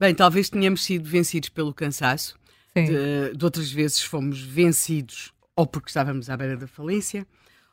Bem, 0.00 0.14
talvez 0.14 0.48
tenhamos 0.48 0.82
sido 0.82 1.08
vencidos 1.08 1.50
pelo 1.50 1.72
cansaço. 1.74 2.34
De, 2.74 3.36
de 3.36 3.44
outras 3.44 3.70
vezes 3.70 4.00
fomos 4.00 4.40
vencidos 4.40 5.32
ou 5.54 5.64
porque 5.64 5.88
estávamos 5.88 6.28
à 6.28 6.36
beira 6.36 6.56
da 6.56 6.66
falência, 6.66 7.24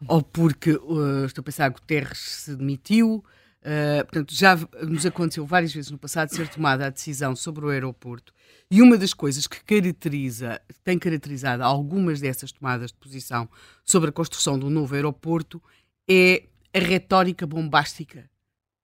ou 0.08 0.22
porque, 0.22 0.72
uh, 0.72 1.26
estou 1.26 1.42
a 1.42 1.46
pensar, 1.46 1.70
Guterres 1.70 2.18
se 2.18 2.56
demitiu. 2.56 3.24
Uh, 3.62 4.04
portanto, 4.06 4.34
já 4.34 4.58
nos 4.82 5.06
aconteceu 5.06 5.46
várias 5.46 5.72
vezes 5.72 5.92
no 5.92 5.98
passado 5.98 6.34
ser 6.34 6.48
tomada 6.48 6.88
a 6.88 6.90
decisão 6.90 7.36
sobre 7.36 7.66
o 7.66 7.70
aeroporto. 7.70 8.34
E 8.72 8.82
uma 8.82 8.98
das 8.98 9.14
coisas 9.14 9.46
que 9.46 9.64
caracteriza, 9.64 10.60
tem 10.84 10.98
caracterizado 10.98 11.64
algumas 11.64 12.20
dessas 12.20 12.52
tomadas 12.52 12.92
de 12.92 12.98
posição 12.98 13.48
sobre 13.84 14.10
a 14.10 14.14
construção 14.14 14.56
um 14.56 14.70
novo 14.70 14.96
aeroporto 14.96 15.62
é 16.10 16.44
a 16.74 16.80
retórica 16.80 17.46
bombástica 17.46 18.30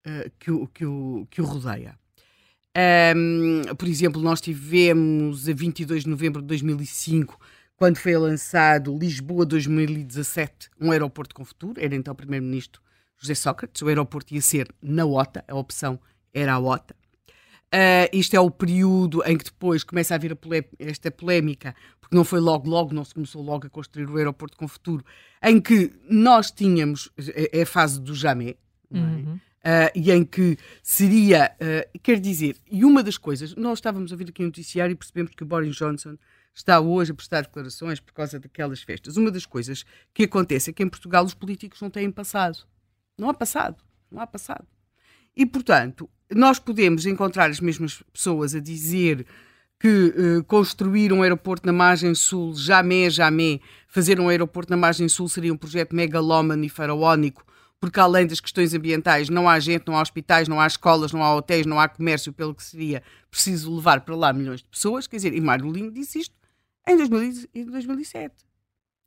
uh, 0.05 0.31
que, 0.37 0.51
o, 0.51 0.67
que, 0.67 0.85
o, 0.85 1.27
que 1.31 1.41
o 1.41 1.45
rodeia. 1.45 1.97
Um, 3.15 3.63
por 3.75 3.87
exemplo, 3.87 4.21
nós 4.21 4.39
tivemos 4.39 5.49
a 5.49 5.53
22 5.53 6.03
de 6.03 6.09
novembro 6.09 6.41
de 6.41 6.47
2005 6.49 7.39
quando 7.77 7.97
foi 7.97 8.17
lançado 8.17 8.97
Lisboa 8.97 9.45
2017, 9.45 10.71
um 10.81 10.91
aeroporto 10.91 11.35
com 11.35 11.45
futuro, 11.45 11.79
era 11.79 11.95
então 11.95 12.11
o 12.11 12.17
primeiro-ministro 12.17 12.81
José 13.17 13.35
Sócrates, 13.35 13.81
o 13.81 13.87
aeroporto 13.87 14.33
ia 14.33 14.41
ser 14.41 14.67
na 14.81 15.05
OTA, 15.05 15.45
a 15.47 15.55
opção 15.55 15.99
era 16.33 16.53
a 16.53 16.59
OTA. 16.59 16.95
Uh, 17.67 18.09
isto 18.11 18.35
é 18.35 18.39
o 18.39 18.49
período 18.49 19.21
em 19.25 19.37
que 19.37 19.43
depois 19.45 19.83
começa 19.83 20.13
a 20.13 20.15
haver 20.15 20.33
a 20.33 20.37
esta 20.79 21.11
polémica, 21.11 21.75
porque 22.01 22.15
não 22.15 22.23
foi 22.23 22.39
logo, 22.39 22.67
logo, 22.67 22.93
não 22.93 23.05
se 23.05 23.13
começou 23.13 23.43
logo 23.43 23.67
a 23.67 23.69
construir 23.69 24.09
o 24.09 24.17
aeroporto 24.17 24.57
com 24.57 24.67
futuro, 24.67 25.05
em 25.43 25.61
que 25.61 25.93
nós 26.09 26.49
tínhamos, 26.49 27.11
é, 27.17 27.59
é 27.59 27.61
a 27.61 27.65
fase 27.65 28.01
do 28.01 28.15
jamais, 28.15 28.55
é? 28.91 29.37
Uh, 29.67 29.91
e 29.93 30.09
em 30.09 30.23
que 30.23 30.57
seria, 30.81 31.51
uh, 31.55 31.99
quer 32.01 32.19
dizer, 32.19 32.55
e 32.71 32.85
uma 32.85 33.03
das 33.03 33.17
coisas, 33.17 33.53
nós 33.55 33.79
estávamos 33.79 34.11
a 34.11 34.15
ouvir 34.15 34.29
aqui 34.29 34.41
no 34.41 34.47
noticiário 34.47 34.93
e 34.93 34.95
percebemos 34.95 35.33
que 35.35 35.43
o 35.43 35.45
Boris 35.45 35.75
Johnson 35.75 36.17
está 36.55 36.79
hoje 36.79 37.11
a 37.11 37.13
prestar 37.13 37.41
declarações 37.41 37.99
por 37.99 38.13
causa 38.13 38.39
daquelas 38.39 38.81
festas. 38.81 39.17
Uma 39.17 39.29
das 39.29 39.45
coisas 39.45 39.83
que 40.13 40.23
acontece 40.23 40.69
é 40.69 40.73
que 40.73 40.81
em 40.81 40.89
Portugal 40.89 41.25
os 41.25 41.33
políticos 41.33 41.81
não 41.81 41.89
têm 41.89 42.09
passado. 42.09 42.59
Não 43.17 43.29
há 43.29 43.33
passado. 43.33 43.83
Não 44.09 44.21
há 44.21 44.25
passado. 44.25 44.65
E, 45.35 45.45
portanto, 45.45 46.09
nós 46.33 46.57
podemos 46.57 47.05
encontrar 47.05 47.49
as 47.49 47.59
mesmas 47.59 48.01
pessoas 48.11 48.55
a 48.55 48.59
dizer 48.59 49.25
que 49.79 49.87
uh, 49.87 50.43
construir 50.45 51.13
um 51.13 51.21
aeroporto 51.21 51.67
na 51.67 51.73
margem 51.73 52.15
sul, 52.15 52.55
jamais, 52.55 53.13
jamais, 53.13 53.59
fazer 53.87 54.19
um 54.19 54.29
aeroporto 54.29 54.71
na 54.71 54.77
margem 54.77 55.07
sul 55.07 55.29
seria 55.29 55.53
um 55.53 55.57
projeto 55.57 55.95
megalómano 55.95 56.63
e 56.63 56.69
faraónico, 56.69 57.45
porque 57.79 57.99
além 57.99 58.25
das 58.25 58.39
questões 58.39 58.73
ambientais, 58.73 59.29
não 59.29 59.47
há 59.47 59.59
gente, 59.59 59.87
não 59.87 59.97
há 59.97 60.01
hospitais, 60.01 60.47
não 60.47 60.59
há 60.59 60.67
escolas, 60.67 61.11
não 61.11 61.23
há 61.23 61.35
hotéis, 61.35 61.65
não 61.65 61.79
há 61.79 61.87
comércio, 61.87 62.33
pelo 62.33 62.55
que 62.55 62.63
seria 62.63 63.03
preciso 63.29 63.75
levar 63.75 64.01
para 64.01 64.15
lá 64.15 64.33
milhões 64.33 64.61
de 64.61 64.69
pessoas. 64.69 65.05
Quer 65.05 65.17
dizer, 65.17 65.33
e 65.33 65.41
Mário 65.41 65.71
Lino 65.71 65.91
disse 65.91 66.19
isto 66.19 66.35
em 66.87 66.97
2007. 66.97 68.35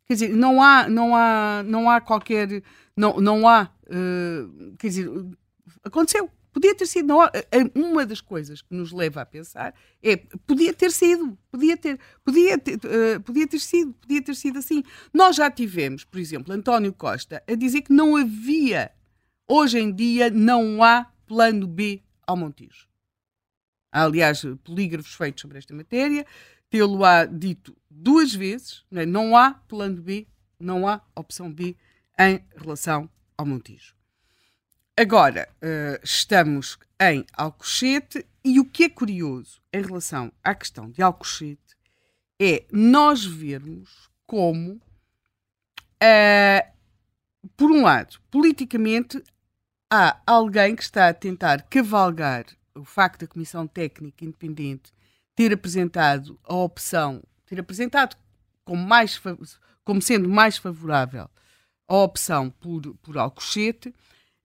Quer 0.06 0.14
dizer, 0.14 0.28
não 0.30 0.62
há, 0.62 0.88
não 0.88 1.16
há, 1.16 1.62
não 1.64 1.90
há 1.90 2.00
qualquer, 2.00 2.62
não, 2.96 3.20
não 3.20 3.48
há, 3.48 3.70
uh, 3.86 4.76
quer 4.76 4.88
dizer, 4.88 5.08
aconteceu. 5.82 6.30
Podia 6.52 6.74
ter 6.74 6.86
sido, 6.86 7.20
há, 7.20 7.30
eh, 7.34 7.70
uma 7.74 8.04
das 8.04 8.20
coisas 8.20 8.60
que 8.60 8.74
nos 8.74 8.92
leva 8.92 9.22
a 9.22 9.26
pensar 9.26 9.74
é, 10.02 10.16
podia 10.46 10.72
ter 10.74 10.90
sido, 10.90 11.38
podia 11.50 11.76
ter, 11.76 11.98
podia 12.24 12.58
ter, 12.58 12.74
uh, 12.76 13.20
podia 13.20 13.46
ter 13.46 13.60
sido, 13.60 13.92
podia 13.94 14.22
ter 14.22 14.34
sido 14.34 14.58
assim. 14.58 14.82
Nós 15.14 15.36
já 15.36 15.50
tivemos, 15.50 16.04
por 16.04 16.18
exemplo, 16.18 16.52
António 16.52 16.92
Costa 16.92 17.42
a 17.48 17.54
dizer 17.54 17.82
que 17.82 17.92
não 17.92 18.16
havia, 18.16 18.90
hoje 19.48 19.78
em 19.78 19.94
dia 19.94 20.28
não 20.30 20.82
há 20.82 21.04
plano 21.26 21.66
B 21.66 22.02
ao 22.26 22.36
Montijo. 22.36 22.88
Há, 23.92 24.02
aliás, 24.02 24.42
polígrafos 24.64 25.14
feitos 25.14 25.42
sobre 25.42 25.58
esta 25.58 25.74
matéria, 25.74 26.26
tê-lo-á 26.68 27.26
dito 27.26 27.76
duas 27.88 28.34
vezes, 28.34 28.84
não 28.90 29.36
há 29.36 29.54
plano 29.54 30.02
B, 30.02 30.26
não 30.58 30.86
há 30.88 31.00
opção 31.14 31.52
B 31.52 31.76
em 32.18 32.44
relação 32.56 33.08
ao 33.36 33.46
Montijo. 33.46 33.99
Agora, 35.00 35.48
uh, 35.62 35.98
estamos 36.04 36.78
em 37.00 37.24
Alcochete 37.32 38.26
e 38.44 38.60
o 38.60 38.66
que 38.66 38.84
é 38.84 38.88
curioso 38.90 39.58
em 39.72 39.80
relação 39.80 40.30
à 40.44 40.54
questão 40.54 40.90
de 40.90 41.00
Alcochete 41.00 41.74
é 42.38 42.66
nós 42.70 43.24
vermos 43.24 44.10
como, 44.26 44.74
uh, 46.02 46.72
por 47.56 47.70
um 47.70 47.80
lado, 47.80 48.20
politicamente, 48.30 49.24
há 49.90 50.20
alguém 50.26 50.76
que 50.76 50.82
está 50.82 51.08
a 51.08 51.14
tentar 51.14 51.62
cavalgar 51.62 52.44
o 52.74 52.84
facto 52.84 53.20
da 53.20 53.26
Comissão 53.26 53.66
Técnica 53.66 54.22
Independente 54.22 54.92
ter 55.34 55.50
apresentado 55.50 56.38
a 56.44 56.54
opção, 56.54 57.22
ter 57.46 57.58
apresentado 57.58 58.18
como, 58.66 58.86
mais, 58.86 59.18
como 59.82 60.02
sendo 60.02 60.28
mais 60.28 60.58
favorável 60.58 61.30
a 61.88 61.96
opção 61.96 62.50
por, 62.50 62.94
por 62.96 63.16
Alcochete 63.16 63.94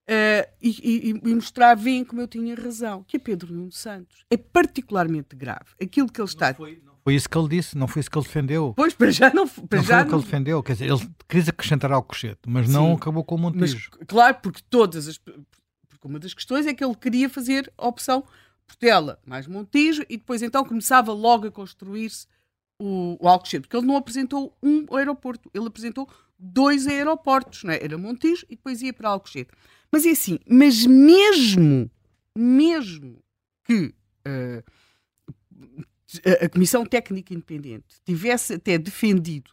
uh, 0.08 0.50
e, 0.60 0.70
e, 0.70 1.30
e, 1.30 1.34
mostrar, 1.34 1.74
veem 1.74 2.04
como 2.04 2.20
eu 2.20 2.28
tinha 2.28 2.54
razão, 2.54 3.04
que 3.04 3.16
é 3.16 3.20
Pedro 3.20 3.52
Nuno 3.52 3.72
Santos. 3.72 4.24
É 4.30 4.36
particularmente 4.36 5.34
grave. 5.36 5.66
Aquilo 5.80 6.10
que 6.10 6.20
ele 6.20 6.28
está... 6.28 6.48
Não 6.48 6.54
foi, 6.54 6.82
não 6.84 6.94
foi 7.04 7.14
isso 7.14 7.28
que 7.28 7.38
ele 7.38 7.48
disse, 7.48 7.78
não 7.78 7.86
foi 7.86 8.00
isso 8.00 8.10
que 8.10 8.18
ele 8.18 8.26
defendeu. 8.26 8.74
Pois, 8.76 8.94
para 8.94 9.10
já 9.10 9.32
não, 9.32 9.46
para 9.46 9.78
não 9.78 9.84
já 9.84 9.96
foi 9.98 10.04
o 10.04 10.08
que 10.08 10.14
ele 10.14 10.24
defendeu. 10.24 10.62
Quer 10.62 10.72
dizer, 10.72 10.90
ele 10.90 11.10
quis 11.28 11.48
acrescentar 11.48 11.92
Alcochete, 11.92 12.40
mas 12.46 12.66
Sim, 12.66 12.72
não 12.72 12.92
acabou 12.94 13.24
com 13.24 13.34
o 13.34 13.38
Montijo. 13.38 13.90
Mas, 13.98 14.06
claro, 14.06 14.38
porque 14.42 14.60
todas 14.68 15.08
as... 15.08 15.18
Porque 15.18 16.06
uma 16.06 16.18
das 16.18 16.34
questões 16.34 16.66
é 16.66 16.74
que 16.74 16.84
ele 16.84 16.94
queria 16.94 17.28
fazer 17.28 17.72
a 17.76 17.88
opção 17.88 18.24
Portela 18.66 19.18
mais 19.24 19.46
Montijo 19.46 20.02
e 20.08 20.16
depois 20.16 20.42
então 20.42 20.64
começava 20.64 21.12
logo 21.12 21.46
a 21.46 21.50
construir-se 21.50 22.26
o, 22.78 23.16
o 23.20 23.28
Alcochete, 23.28 23.62
porque 23.62 23.76
ele 23.76 23.86
não 23.86 23.96
apresentou 23.96 24.56
um 24.62 24.84
aeroporto, 24.94 25.50
ele 25.54 25.66
apresentou 25.66 26.08
dois 26.38 26.86
aeroportos, 26.86 27.64
não 27.64 27.72
é? 27.72 27.82
Era 27.82 27.96
Montijo 27.96 28.44
e 28.50 28.56
depois 28.56 28.82
ia 28.82 28.92
para 28.92 29.08
Alcochete. 29.08 29.50
Mas 29.96 30.04
é 30.04 30.10
assim, 30.10 30.38
mas 30.46 30.84
mesmo, 30.84 31.90
mesmo 32.36 33.24
que 33.64 33.94
uh, 34.26 34.62
a 36.44 36.48
Comissão 36.50 36.84
Técnica 36.84 37.32
Independente 37.32 37.96
tivesse 38.04 38.52
até 38.52 38.76
defendido, 38.76 39.50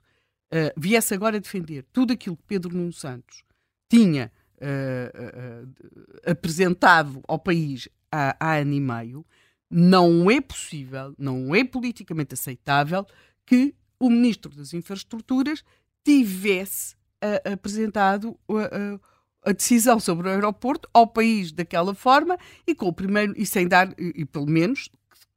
uh, 0.53 0.73
viesse 0.75 1.13
agora 1.13 1.39
defender 1.39 1.85
tudo 1.93 2.11
aquilo 2.11 2.35
que 2.35 2.43
Pedro 2.45 2.75
Nuno 2.75 2.91
Santos 2.91 3.41
tinha 3.87 4.29
uh, 4.57 6.29
apresentado 6.29 7.23
ao 7.25 7.39
país 7.39 7.87
há, 8.11 8.35
há 8.37 8.57
ano 8.57 8.73
e 8.73 8.81
meio, 8.81 9.25
não 9.69 10.29
é 10.29 10.41
possível, 10.41 11.15
não 11.17 11.55
é 11.55 11.63
politicamente 11.63 12.33
aceitável 12.33 13.07
que 13.45 13.73
o 13.97 14.09
Ministro 14.09 14.53
das 14.53 14.73
Infraestruturas 14.73 15.63
tivesse 16.03 16.97
apresentado 17.45 18.37
uh, 18.49 18.99
a 19.45 19.51
decisão 19.51 19.99
sobre 19.99 20.27
o 20.27 20.31
aeroporto 20.31 20.89
ao 20.93 21.07
país 21.07 21.51
daquela 21.51 21.93
forma 21.93 22.37
e 22.65 22.73
com 22.73 22.87
o 22.87 22.93
primeiro 22.93 23.33
e 23.35 23.45
sem 23.45 23.67
dar 23.67 23.89
e, 23.97 24.21
e 24.21 24.25
pelo 24.25 24.47
menos 24.47 24.89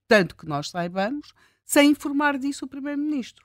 tanto 0.09 0.37
que 0.37 0.47
nós 0.47 0.71
saibamos 0.71 1.33
sem 1.65 1.91
informar 1.91 2.39
disso 2.39 2.65
o 2.65 2.69
primeiro-ministro. 2.69 3.45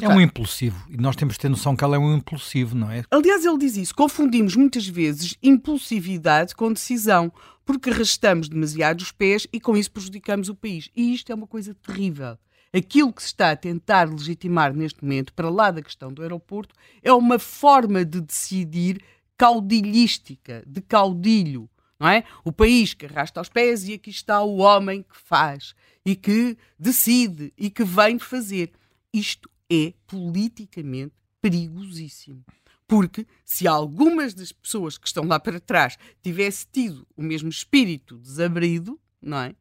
É 0.00 0.08
um 0.08 0.20
impulsivo 0.20 0.86
e 0.90 0.96
nós 0.98 1.16
temos 1.16 1.34
de 1.34 1.40
ter 1.40 1.48
noção 1.48 1.74
que 1.74 1.82
ela 1.82 1.96
é 1.96 1.98
um 1.98 2.16
impulsivo, 2.16 2.76
não 2.76 2.90
é? 2.90 3.02
Aliás, 3.10 3.46
ele 3.46 3.56
diz 3.56 3.78
isso. 3.78 3.94
Confundimos 3.94 4.54
muitas 4.54 4.86
vezes 4.86 5.34
impulsividade 5.42 6.54
com 6.54 6.70
decisão, 6.70 7.32
porque 7.64 7.88
arrastamos 7.88 8.46
demasiado 8.46 9.00
os 9.00 9.10
pés 9.10 9.46
e 9.50 9.58
com 9.58 9.74
isso 9.74 9.90
prejudicamos 9.90 10.50
o 10.50 10.54
país. 10.54 10.90
E 10.94 11.14
isto 11.14 11.32
é 11.32 11.34
uma 11.34 11.46
coisa 11.46 11.74
terrível 11.74 12.36
aquilo 12.76 13.12
que 13.12 13.22
se 13.22 13.28
está 13.28 13.52
a 13.52 13.56
tentar 13.56 14.08
legitimar 14.08 14.74
neste 14.74 15.02
momento, 15.02 15.32
para 15.32 15.48
lá 15.48 15.70
da 15.70 15.82
questão 15.82 16.12
do 16.12 16.22
aeroporto, 16.22 16.74
é 17.02 17.12
uma 17.12 17.38
forma 17.38 18.04
de 18.04 18.20
decidir 18.20 19.02
caudilhística, 19.36 20.62
de 20.66 20.80
caudilho. 20.80 21.68
Não 21.98 22.08
é? 22.08 22.24
O 22.44 22.52
país 22.52 22.92
que 22.92 23.06
arrasta 23.06 23.40
os 23.40 23.48
pés 23.48 23.88
e 23.88 23.94
aqui 23.94 24.10
está 24.10 24.42
o 24.42 24.58
homem 24.58 25.02
que 25.02 25.16
faz 25.16 25.74
e 26.04 26.14
que 26.14 26.56
decide 26.78 27.52
e 27.56 27.70
que 27.70 27.84
vem 27.84 28.18
fazer. 28.18 28.72
Isto 29.12 29.48
é 29.70 29.94
politicamente 30.06 31.14
perigosíssimo. 31.40 32.44
Porque 32.86 33.26
se 33.44 33.66
algumas 33.66 34.34
das 34.34 34.52
pessoas 34.52 34.98
que 34.98 35.06
estão 35.06 35.24
lá 35.24 35.40
para 35.40 35.58
trás 35.58 35.96
tivesse 36.22 36.66
tido 36.70 37.06
o 37.16 37.22
mesmo 37.22 37.48
espírito 37.48 38.18
desabrido, 38.18 39.00
não 39.20 39.38
é? 39.38 39.54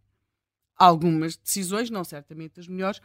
algumas 0.78 1.38
decisões, 1.38 1.90
não 1.90 2.04
certamente 2.04 2.60
as 2.60 2.68
melhores, 2.68 3.02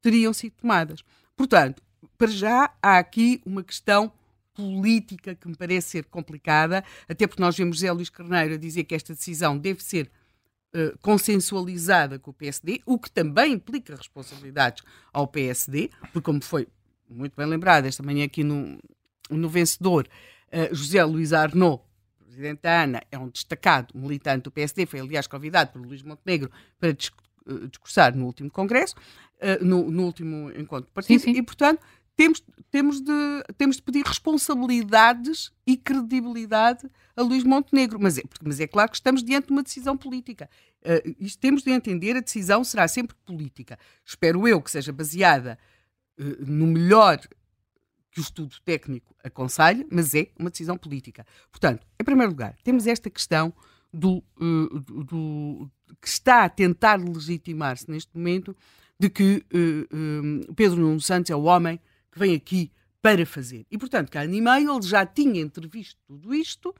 teriam 0.00 0.32
sido 0.32 0.52
tomadas. 0.52 1.02
Portanto, 1.36 1.82
para 2.16 2.28
já 2.28 2.72
há 2.82 2.98
aqui 2.98 3.42
uma 3.44 3.62
questão 3.62 4.12
política 4.58 5.36
que 5.36 5.46
me 5.46 5.54
parece 5.54 5.90
ser 5.90 6.04
complicada, 6.06 6.82
até 7.08 7.28
porque 7.28 7.40
nós 7.40 7.56
vemos 7.56 7.76
José 7.76 7.92
Luís 7.92 8.10
Carneiro 8.10 8.54
a 8.54 8.56
dizer 8.56 8.82
que 8.82 8.94
esta 8.94 9.14
decisão 9.14 9.56
deve 9.56 9.80
ser 9.84 10.10
uh, 10.74 10.98
consensualizada 10.98 12.18
com 12.18 12.32
o 12.32 12.34
PSD, 12.34 12.80
o 12.84 12.98
que 12.98 13.08
também 13.08 13.52
implica 13.52 13.94
responsabilidades 13.94 14.82
ao 15.12 15.28
PSD, 15.28 15.90
porque 16.12 16.22
como 16.22 16.42
foi 16.42 16.66
muito 17.08 17.36
bem 17.36 17.46
lembrado 17.46 17.86
esta 17.86 18.02
manhã 18.02 18.24
aqui 18.24 18.42
no, 18.42 18.80
no 19.30 19.48
Vencedor, 19.48 20.08
uh, 20.48 20.74
José 20.74 21.04
Luís 21.04 21.32
Arnaud 21.32 21.80
Presidente 22.18 22.62
da 22.62 22.82
ANA 22.82 23.02
é 23.12 23.18
um 23.18 23.28
destacado 23.28 23.96
militante 23.96 24.44
do 24.44 24.50
PSD, 24.50 24.86
foi 24.86 25.00
aliás 25.00 25.28
convidado 25.28 25.72
por 25.72 25.80
Luís 25.80 26.02
Montenegro 26.02 26.50
para 26.78 26.90
eh, 26.90 26.96
discursar 27.68 28.14
no 28.14 28.26
último 28.26 28.48
congresso, 28.48 28.94
no, 29.60 29.90
no, 29.90 30.04
último 30.04 30.50
encontro 30.50 30.90
do 30.90 30.92
partido, 30.92 31.20
sim, 31.20 31.32
sim. 31.32 31.38
e 31.40 31.42
portanto 31.42 31.80
temos, 32.18 32.42
temos, 32.68 33.00
de, 33.00 33.44
temos 33.56 33.76
de 33.76 33.82
pedir 33.82 34.04
responsabilidades 34.04 35.52
e 35.64 35.76
credibilidade 35.76 36.90
a 37.16 37.22
Luís 37.22 37.44
Montenegro. 37.44 38.00
Mas 38.00 38.18
é, 38.18 38.22
mas 38.42 38.58
é 38.58 38.66
claro 38.66 38.90
que 38.90 38.96
estamos 38.96 39.22
diante 39.22 39.46
de 39.46 39.52
uma 39.52 39.62
decisão 39.62 39.96
política. 39.96 40.50
Uh, 40.82 41.14
isto 41.20 41.38
temos 41.38 41.62
de 41.62 41.70
entender, 41.70 42.16
a 42.16 42.20
decisão 42.20 42.64
será 42.64 42.88
sempre 42.88 43.16
política. 43.24 43.78
Espero 44.04 44.48
eu 44.48 44.60
que 44.60 44.68
seja 44.68 44.92
baseada 44.92 45.56
uh, 46.18 46.44
no 46.44 46.66
melhor 46.66 47.20
que 48.10 48.18
o 48.18 48.22
estudo 48.22 48.56
técnico 48.64 49.14
aconselha, 49.22 49.86
mas 49.88 50.12
é 50.12 50.26
uma 50.36 50.50
decisão 50.50 50.76
política. 50.76 51.24
Portanto, 51.52 51.86
em 52.00 52.04
primeiro 52.04 52.32
lugar, 52.32 52.56
temos 52.64 52.88
esta 52.88 53.08
questão 53.08 53.54
do, 53.94 54.24
uh, 54.40 54.80
do, 54.80 55.04
do 55.04 55.70
que 56.02 56.08
está 56.08 56.42
a 56.42 56.48
tentar 56.48 56.96
legitimar-se 56.96 57.88
neste 57.88 58.10
momento 58.16 58.56
de 58.98 59.08
que 59.08 59.46
Pedro 60.56 60.80
Nuno 60.80 61.00
Santos 61.00 61.30
é 61.30 61.36
o 61.36 61.44
homem 61.44 61.80
que 62.10 62.18
vem 62.18 62.34
aqui 62.34 62.72
para 63.00 63.24
fazer. 63.24 63.66
E, 63.70 63.78
portanto, 63.78 64.10
cá 64.10 64.22
ano 64.22 64.32
meio 64.32 64.76
ele 64.76 64.82
já 64.82 65.06
tinha 65.06 65.40
entrevisto 65.40 66.00
tudo 66.06 66.34
isto 66.34 66.74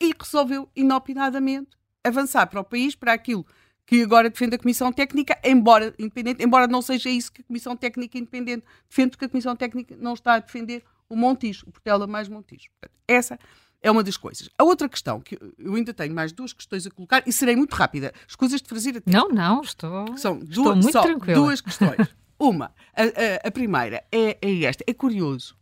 e 0.00 0.12
resolveu 0.18 0.68
inopinadamente 0.74 1.70
avançar 2.04 2.46
para 2.46 2.60
o 2.60 2.64
país, 2.64 2.94
para 2.94 3.12
aquilo 3.12 3.46
que 3.86 4.02
agora 4.02 4.30
defende 4.30 4.56
a 4.56 4.58
Comissão 4.58 4.92
Técnica, 4.92 5.38
embora 5.44 5.94
independente, 5.98 6.42
embora 6.42 6.66
não 6.66 6.80
seja 6.80 7.10
isso 7.10 7.32
que 7.32 7.42
a 7.42 7.44
Comissão 7.44 7.76
Técnica 7.76 8.16
Independente 8.16 8.64
defende, 8.88 9.10
porque 9.10 9.24
a 9.24 9.28
Comissão 9.28 9.56
Técnica 9.56 9.96
não 9.98 10.14
está 10.14 10.34
a 10.34 10.38
defender 10.38 10.82
o 11.08 11.16
Montijo, 11.16 11.66
o 11.66 11.72
Portela 11.72 12.06
mais 12.06 12.28
Montijo. 12.28 12.68
Portanto, 12.70 12.98
essa 13.06 13.38
é 13.82 13.90
uma 13.90 14.02
das 14.02 14.16
coisas. 14.16 14.48
A 14.56 14.64
outra 14.64 14.88
questão, 14.88 15.20
que 15.20 15.38
eu 15.58 15.74
ainda 15.74 15.92
tenho 15.92 16.14
mais 16.14 16.32
duas 16.32 16.52
questões 16.52 16.86
a 16.86 16.90
colocar, 16.90 17.22
e 17.26 17.32
serei 17.32 17.56
muito 17.56 17.74
rápida, 17.74 18.12
as 18.26 18.36
coisas 18.36 18.62
de 18.62 18.68
fazer 18.68 18.96
até. 18.96 19.10
Não, 19.10 19.28
não, 19.28 19.60
estou, 19.60 20.16
são 20.16 20.38
estou 20.38 20.64
duas, 20.64 20.78
muito 20.78 20.92
só 20.92 21.02
tranquila. 21.02 21.34
duas 21.34 21.60
questões. 21.60 22.08
Uma, 22.42 22.74
a, 22.92 23.02
a, 23.02 23.48
a 23.48 23.50
primeira 23.52 24.04
é, 24.10 24.36
é, 24.42 24.64
esta. 24.64 24.82
É 24.84 24.92
curioso. 24.92 25.56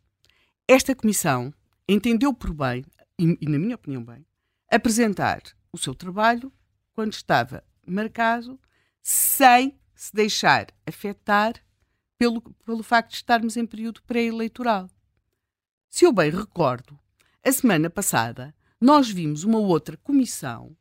Esta 0.67 0.95
comissão 0.95 1.53
entendeu 1.87 2.33
por 2.33 2.55
bem, 2.55 2.87
e, 3.19 3.37
e 3.39 3.47
na 3.47 3.59
minha 3.59 3.75
opinião 3.75 4.03
bem, 4.03 4.25
apresentar 4.67 5.43
o 5.71 5.77
seu 5.77 5.95
trabalho 5.95 6.51
quando 6.95 7.13
estava 7.13 7.63
marcado 7.87 8.59
sem 9.03 9.79
se 9.95 10.11
deixar 10.15 10.69
afetar 10.87 11.53
pelo, 12.17 12.41
pelo 12.41 12.83
facto 12.83 13.11
de 13.11 13.17
estarmos 13.17 13.59
em 13.59 13.67
período 13.67 14.03
pré-eleitoral. 14.05 14.89
Se 15.87 16.07
eu 16.07 16.13
bem 16.15 16.31
recordo, 16.31 16.99
a 17.45 17.53
semana 17.53 17.91
passada 17.91 18.55
nós 18.81 19.11
vimos 19.11 19.45
uma 19.45 19.59
outra 19.59 19.99
comissão 19.99 20.75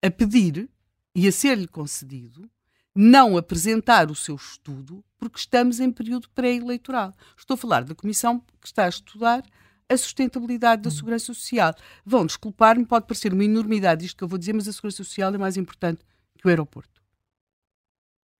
a 0.00 0.08
pedir 0.08 0.70
e 1.16 1.26
a 1.26 1.32
ser-lhe 1.32 1.66
concedido 1.66 2.48
não 3.00 3.36
apresentar 3.36 4.10
o 4.10 4.14
seu 4.16 4.34
estudo 4.34 5.04
porque 5.20 5.38
estamos 5.38 5.78
em 5.78 5.88
período 5.88 6.28
pré-eleitoral. 6.30 7.14
Estou 7.36 7.54
a 7.54 7.56
falar 7.56 7.84
da 7.84 7.94
comissão 7.94 8.40
que 8.60 8.66
está 8.66 8.86
a 8.86 8.88
estudar 8.88 9.44
a 9.88 9.96
sustentabilidade 9.96 10.82
da 10.82 10.90
segurança 10.90 11.26
social. 11.26 11.72
Vão 12.04 12.26
desculpar-me, 12.26 12.84
pode 12.84 13.06
parecer 13.06 13.32
uma 13.32 13.44
enormidade 13.44 14.04
isto 14.04 14.16
que 14.16 14.24
eu 14.24 14.26
vou 14.26 14.36
dizer, 14.36 14.52
mas 14.52 14.66
a 14.66 14.72
segurança 14.72 14.96
social 14.96 15.32
é 15.32 15.38
mais 15.38 15.56
importante 15.56 16.04
que 16.36 16.44
o 16.44 16.50
aeroporto. 16.50 17.00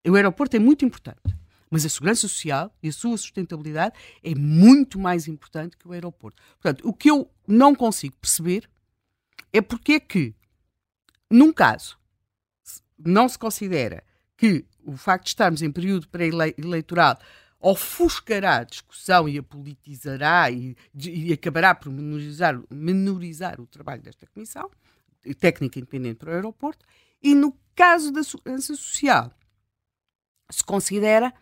O 0.04 0.16
aeroporto 0.16 0.56
é 0.56 0.58
muito 0.58 0.84
importante, 0.84 1.22
mas 1.70 1.86
a 1.86 1.88
segurança 1.88 2.22
social 2.22 2.76
e 2.82 2.88
a 2.88 2.92
sua 2.92 3.16
sustentabilidade 3.16 3.94
é 4.24 4.34
muito 4.34 4.98
mais 4.98 5.28
importante 5.28 5.76
que 5.76 5.86
o 5.86 5.92
aeroporto. 5.92 6.42
Portanto, 6.60 6.82
o 6.84 6.92
que 6.92 7.08
eu 7.08 7.30
não 7.46 7.76
consigo 7.76 8.16
perceber 8.16 8.68
é 9.52 9.60
porque 9.60 9.92
é 9.92 10.00
que, 10.00 10.34
num 11.30 11.52
caso, 11.52 11.96
não 12.98 13.28
se 13.28 13.38
considera 13.38 14.02
que 14.38 14.64
o 14.86 14.96
facto 14.96 15.24
de 15.24 15.30
estarmos 15.30 15.60
em 15.60 15.70
período 15.70 16.08
pré-eleitoral 16.08 17.18
ofuscará 17.60 18.58
a 18.58 18.64
discussão 18.64 19.28
e 19.28 19.36
a 19.36 19.42
politizará 19.42 20.48
e, 20.48 20.76
e 20.94 21.32
acabará 21.32 21.74
por 21.74 21.90
menorizar, 21.90 22.58
menorizar 22.70 23.60
o 23.60 23.66
trabalho 23.66 24.00
desta 24.00 24.28
comissão, 24.28 24.70
técnica 25.40 25.80
independente 25.80 26.18
para 26.18 26.30
o 26.30 26.34
aeroporto, 26.34 26.86
e 27.20 27.34
no 27.34 27.52
caso 27.74 28.12
da 28.12 28.22
segurança 28.22 28.74
social, 28.76 29.32
se 30.48 30.62
considera, 30.62 31.34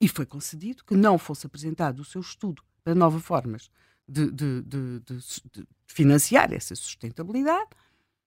e 0.00 0.08
foi 0.08 0.26
concedido, 0.26 0.84
que 0.84 0.96
não 0.96 1.16
fosse 1.16 1.46
apresentado 1.46 2.00
o 2.00 2.04
seu 2.04 2.20
estudo 2.20 2.64
para 2.82 2.96
novas 2.96 3.22
formas 3.22 3.70
de, 4.08 4.28
de, 4.30 4.60
de, 4.62 5.00
de 5.00 5.66
financiar 5.86 6.52
essa 6.52 6.74
sustentabilidade, 6.74 7.70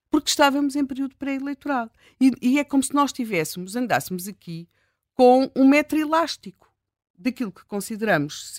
porque 0.09 0.29
estávamos 0.29 0.75
em 0.75 0.85
período 0.85 1.15
pré-eleitoral. 1.15 1.89
E, 2.19 2.31
e, 2.41 2.59
é 2.59 2.63
como 2.63 2.83
se 2.83 2.93
nós 2.93 3.11
tivéssemos, 3.11 3.75
andássemos 3.75 4.27
aqui 4.27 4.67
com 5.13 5.51
um 5.55 5.67
metro 5.67 5.97
elástico 5.97 6.71
daquilo 7.17 7.51
que 7.51 7.65
consideramos 7.65 8.55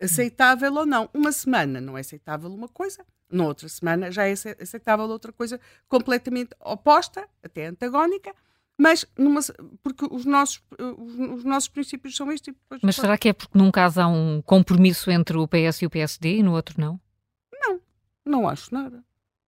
aceitável 0.00 0.74
ou 0.74 0.86
não. 0.86 1.08
Uma 1.14 1.32
semana 1.32 1.80
não 1.80 1.96
é 1.96 2.00
aceitável 2.00 2.52
uma 2.52 2.68
coisa, 2.68 3.04
na 3.30 3.46
outra 3.46 3.68
semana 3.68 4.10
já 4.10 4.26
é 4.26 4.32
aceitável 4.32 5.06
outra 5.06 5.32
coisa 5.32 5.60
completamente 5.88 6.50
oposta, 6.60 7.28
até 7.42 7.66
antagónica, 7.66 8.34
mas 8.76 9.06
numa, 9.16 9.40
porque 9.82 10.06
os 10.10 10.24
nossos, 10.24 10.60
os, 10.78 11.38
os, 11.38 11.44
nossos 11.44 11.68
princípios 11.68 12.16
são 12.16 12.30
estes. 12.32 12.52
Depois, 12.52 12.80
mas 12.82 12.96
será 12.96 13.16
que 13.16 13.28
é 13.28 13.32
porque 13.32 13.56
num 13.56 13.70
caso 13.70 14.00
há 14.00 14.08
um 14.08 14.42
compromisso 14.42 15.10
entre 15.10 15.36
o 15.36 15.46
PS 15.46 15.82
e 15.82 15.86
o 15.86 15.90
PSD 15.90 16.38
e 16.38 16.42
no 16.42 16.52
outro 16.52 16.80
não? 16.80 17.00
Não, 17.52 17.80
não 18.24 18.48
acho 18.48 18.74
nada. 18.74 19.04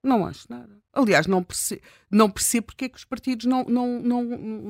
Não 0.05 0.25
acho 0.25 0.45
nada. 0.49 0.77
Aliás, 0.93 1.25
não 1.25 1.43
percebo, 1.43 1.81
não 2.11 2.29
percebo 2.29 2.67
porque 2.67 2.85
é 2.85 2.89
que 2.89 2.97
os 2.97 3.03
partidos 3.03 3.47
não, 3.47 3.63
não, 3.63 3.99
não, 3.99 4.23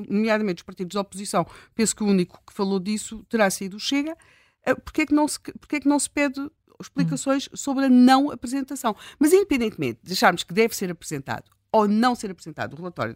nomeadamente 0.08 0.62
os 0.62 0.66
partidos 0.66 0.94
da 0.94 1.02
oposição, 1.02 1.46
penso 1.74 1.94
que 1.94 2.02
o 2.02 2.06
único 2.06 2.40
que 2.46 2.52
falou 2.54 2.80
disso 2.80 3.22
terá 3.28 3.50
sido 3.50 3.76
o 3.76 3.80
Chega, 3.80 4.16
eh, 4.64 4.74
porque 4.74 5.02
é 5.02 5.06
que 5.06 5.14
não 5.14 5.28
se, 5.28 5.38
porque 5.38 5.76
é 5.76 5.80
que 5.80 5.88
não 5.88 5.98
se 5.98 6.08
pede 6.08 6.50
explicações 6.80 7.48
sobre 7.54 7.84
a 7.84 7.88
não 7.88 8.30
apresentação. 8.30 8.96
Mas, 9.18 9.32
independentemente 9.32 10.00
de 10.02 10.14
acharmos 10.14 10.42
que 10.42 10.54
deve 10.54 10.74
ser 10.74 10.90
apresentado 10.90 11.50
ou 11.70 11.86
não 11.86 12.14
ser 12.14 12.30
apresentado 12.30 12.72
o 12.72 12.76
relatório 12.76 13.14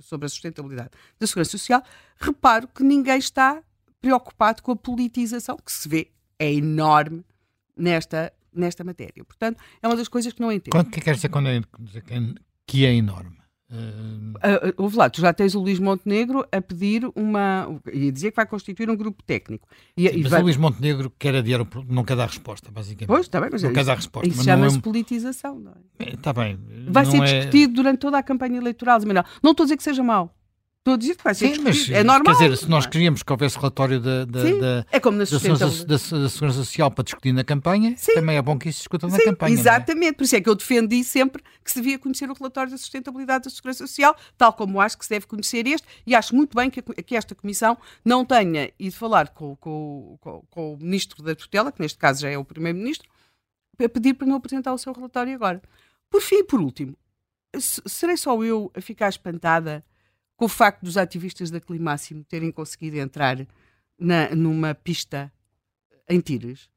sobre 0.00 0.26
a 0.26 0.28
sustentabilidade 0.28 0.90
da 1.18 1.26
Segurança 1.26 1.52
Social, 1.52 1.82
reparo 2.18 2.68
que 2.68 2.82
ninguém 2.82 3.18
está 3.18 3.62
preocupado 4.02 4.62
com 4.62 4.72
a 4.72 4.76
politização 4.76 5.56
que 5.56 5.72
se 5.72 5.88
vê 5.88 6.10
é 6.38 6.52
enorme 6.52 7.24
nesta, 7.74 8.30
nesta 8.54 8.84
matéria. 8.84 9.24
Portanto, 9.24 9.58
é 9.82 9.86
uma 9.86 9.96
das 9.96 10.08
coisas 10.08 10.32
que 10.32 10.40
não 10.40 10.52
entendo. 10.52 10.72
Quanto 10.72 10.90
que 10.90 11.00
quer 11.00 11.14
dizer 11.14 11.28
quando 11.28 11.48
é, 11.48 11.60
que 12.66 12.86
é 12.86 12.94
enorme? 12.94 13.44
Uh, 13.70 14.36
uh, 14.36 14.74
ouve 14.76 14.96
lá, 14.96 15.10
tu 15.10 15.20
já 15.20 15.32
tens 15.32 15.54
o 15.54 15.60
Luís 15.60 15.80
Montenegro 15.80 16.46
a 16.52 16.60
pedir 16.60 17.10
uma. 17.16 17.80
e 17.92 18.08
a 18.08 18.12
dizer 18.12 18.30
que 18.30 18.36
vai 18.36 18.46
constituir 18.46 18.88
um 18.88 18.96
grupo 18.96 19.22
técnico. 19.22 19.66
E, 19.96 20.08
Sim, 20.08 20.16
e 20.16 20.22
mas 20.22 20.30
vai... 20.30 20.40
o 20.40 20.44
Luís 20.44 20.56
Montenegro 20.56 21.12
quer 21.18 21.34
adiar, 21.34 21.66
não 21.88 22.04
quer 22.04 22.14
dar 22.14 22.28
resposta, 22.28 22.70
basicamente. 22.70 23.08
Pois, 23.08 23.22
está 23.22 23.40
bem, 23.40 23.48
mas 23.50 23.62
não 23.62 23.70
é 23.70 23.72
quer 23.72 23.84
dar 23.84 23.96
resposta. 23.96 24.28
Isso 24.28 24.44
chama-se 24.44 24.78
é... 24.78 24.80
politização, 24.80 25.58
não 25.58 25.72
é? 25.98 26.10
Está 26.10 26.32
bem. 26.32 26.58
Vai 26.88 27.04
ser 27.04 27.22
é... 27.22 27.24
discutido 27.24 27.74
durante 27.74 27.98
toda 27.98 28.18
a 28.18 28.22
campanha 28.22 28.58
eleitoral. 28.58 29.00
Não 29.42 29.50
estou 29.50 29.64
a 29.64 29.66
dizer 29.66 29.76
que 29.76 29.82
seja 29.82 30.02
mau. 30.02 30.32
Dizer 30.98 31.16
que 31.16 31.24
vai 31.24 31.34
ser 31.34 31.54
Sim, 31.54 31.62
mas, 31.62 31.88
é 31.88 32.04
normal. 32.04 32.36
Quer 32.36 32.50
dizer, 32.50 32.56
se 32.58 32.68
nós 32.68 32.84
queríamos 32.84 33.22
que 33.22 33.32
houvesse 33.32 33.56
relatório 33.56 33.98
da, 33.98 34.26
da, 34.26 34.40
Sim, 34.42 34.60
da, 34.60 34.86
é 34.92 35.00
como 35.00 35.16
na 35.16 35.24
da, 35.24 35.30
da, 35.30 35.86
da, 35.86 36.28
Segurança 36.28 36.58
Social 36.58 36.90
para 36.90 37.04
discutir 37.04 37.32
na 37.32 37.42
campanha, 37.42 37.94
Sim. 37.96 38.12
também 38.12 38.36
é 38.36 38.42
bom 38.42 38.58
que 38.58 38.68
isso 38.68 38.80
se 38.80 38.82
discuta 38.82 39.08
na 39.08 39.16
Sim, 39.16 39.24
campanha. 39.24 39.56
É? 39.56 39.58
Exatamente, 39.58 40.10
é? 40.10 40.12
por 40.12 40.24
isso 40.24 40.36
é 40.36 40.42
que 40.42 40.48
eu 40.48 40.54
defendi 40.54 41.02
sempre 41.02 41.42
que 41.64 41.70
se 41.70 41.80
devia 41.80 41.98
conhecer 41.98 42.28
o 42.28 42.34
relatório 42.34 42.70
da 42.70 42.76
sustentabilidade 42.76 43.44
da 43.44 43.50
Segurança 43.50 43.86
Social, 43.86 44.14
tal 44.36 44.52
como 44.52 44.78
acho 44.78 44.98
que 44.98 45.06
se 45.06 45.10
deve 45.10 45.26
conhecer 45.26 45.66
este, 45.66 45.88
e 46.06 46.14
acho 46.14 46.36
muito 46.36 46.54
bem 46.54 46.68
que, 46.68 46.82
que 46.82 47.16
esta 47.16 47.34
Comissão 47.34 47.78
não 48.04 48.22
tenha 48.22 48.70
ido 48.78 48.94
falar 48.94 49.30
com, 49.30 49.56
com, 49.56 50.18
com, 50.20 50.42
com 50.50 50.74
o 50.74 50.76
Ministro 50.76 51.22
da 51.22 51.34
Tutela, 51.34 51.72
que 51.72 51.80
neste 51.80 51.96
caso 51.96 52.20
já 52.20 52.28
é 52.28 52.36
o 52.36 52.44
Primeiro-Ministro, 52.44 53.08
a 53.82 53.88
pedir 53.88 54.12
para 54.12 54.26
não 54.26 54.36
apresentar 54.36 54.74
o 54.74 54.78
seu 54.78 54.92
relatório 54.92 55.34
agora. 55.34 55.62
Por 56.10 56.20
fim 56.20 56.40
e 56.40 56.44
por 56.44 56.60
último, 56.60 56.94
serei 57.58 58.18
só 58.18 58.44
eu 58.44 58.70
a 58.74 58.82
ficar 58.82 59.08
espantada 59.08 59.82
com 60.36 60.46
o 60.46 60.48
facto 60.48 60.82
dos 60.82 60.96
ativistas 60.96 61.50
da 61.50 61.60
Climáximo 61.60 62.24
terem 62.24 62.50
conseguido 62.50 62.98
entrar 62.98 63.46
na, 63.98 64.34
numa 64.34 64.74
pista 64.74 65.32
em 66.08 66.20
Tires. 66.20 66.68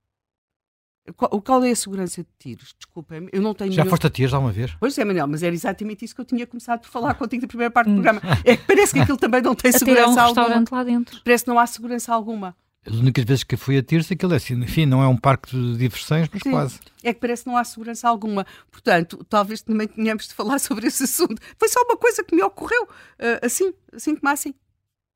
Qual, 1.16 1.42
qual, 1.42 1.64
é 1.64 1.72
a 1.72 1.76
segurança 1.76 2.22
de 2.22 2.30
tiros? 2.38 2.76
Desculpem, 2.78 3.30
eu 3.32 3.42
não 3.42 3.54
tenho. 3.54 3.72
Já 3.72 3.84
nenhum... 3.84 3.90
foste 3.92 4.08
a 4.08 4.10
tiros 4.10 4.34
alguma 4.34 4.52
vez? 4.52 4.76
Pois 4.80 4.98
é, 4.98 5.06
Manuel, 5.06 5.28
mas 5.28 5.42
era 5.42 5.56
exatamente 5.56 6.04
isso 6.04 6.14
que 6.14 6.20
eu 6.20 6.26
tinha 6.26 6.46
começado 6.46 6.82
por 6.82 6.90
falar 6.90 7.14
contigo 7.14 7.44
da 7.44 7.48
primeira 7.48 7.72
parte 7.72 7.88
do 7.88 7.94
programa. 7.94 8.22
É 8.44 8.58
que 8.58 8.64
parece 8.66 8.94
que 8.94 9.00
aquilo 9.00 9.18
também 9.18 9.42
não 9.42 9.56
tem 9.56 9.70
Até 9.72 9.80
segurança 9.80 10.10
um 10.10 10.20
alguma. 10.20 10.26
restaurante 10.26 10.72
lá 10.72 10.84
dentro. 10.84 11.22
Parece 11.24 11.46
que 11.46 11.50
não 11.50 11.60
há 11.60 11.66
segurança 11.66 12.14
alguma. 12.14 12.56
As 12.88 12.96
únicas 12.96 13.26
vezes 13.26 13.44
que 13.44 13.58
fui 13.58 13.78
a 13.78 13.84
Tirso, 13.84 14.14
aquilo 14.14 14.34
é 14.34 14.38
assim, 14.38 14.54
enfim, 14.56 14.86
não 14.86 15.04
é 15.04 15.08
um 15.08 15.18
parque 15.18 15.52
de 15.52 15.78
diversões, 15.78 16.30
mas 16.32 16.42
Sim, 16.42 16.52
quase. 16.52 16.80
É 17.04 17.14
que 17.14 17.20
parece 17.20 17.44
que 17.44 17.50
não 17.50 17.58
há 17.58 17.64
segurança 17.64 18.08
alguma. 18.08 18.46
Portanto, 18.72 19.26
talvez 19.30 19.62
também 19.62 19.88
tenhamos 19.88 20.28
de 20.28 20.34
falar 20.34 20.58
sobre 20.60 20.88
esse 20.88 21.04
assunto. 21.04 21.42
Foi 21.58 21.68
só 21.68 21.82
uma 21.82 21.98
coisa 21.98 22.24
que 22.24 22.36
me 22.36 22.42
ocorreu, 22.42 22.84
uh, 22.84 23.46
assim, 23.46 23.74
assim 23.94 24.16
como 24.16 24.32
assim. 24.32 24.54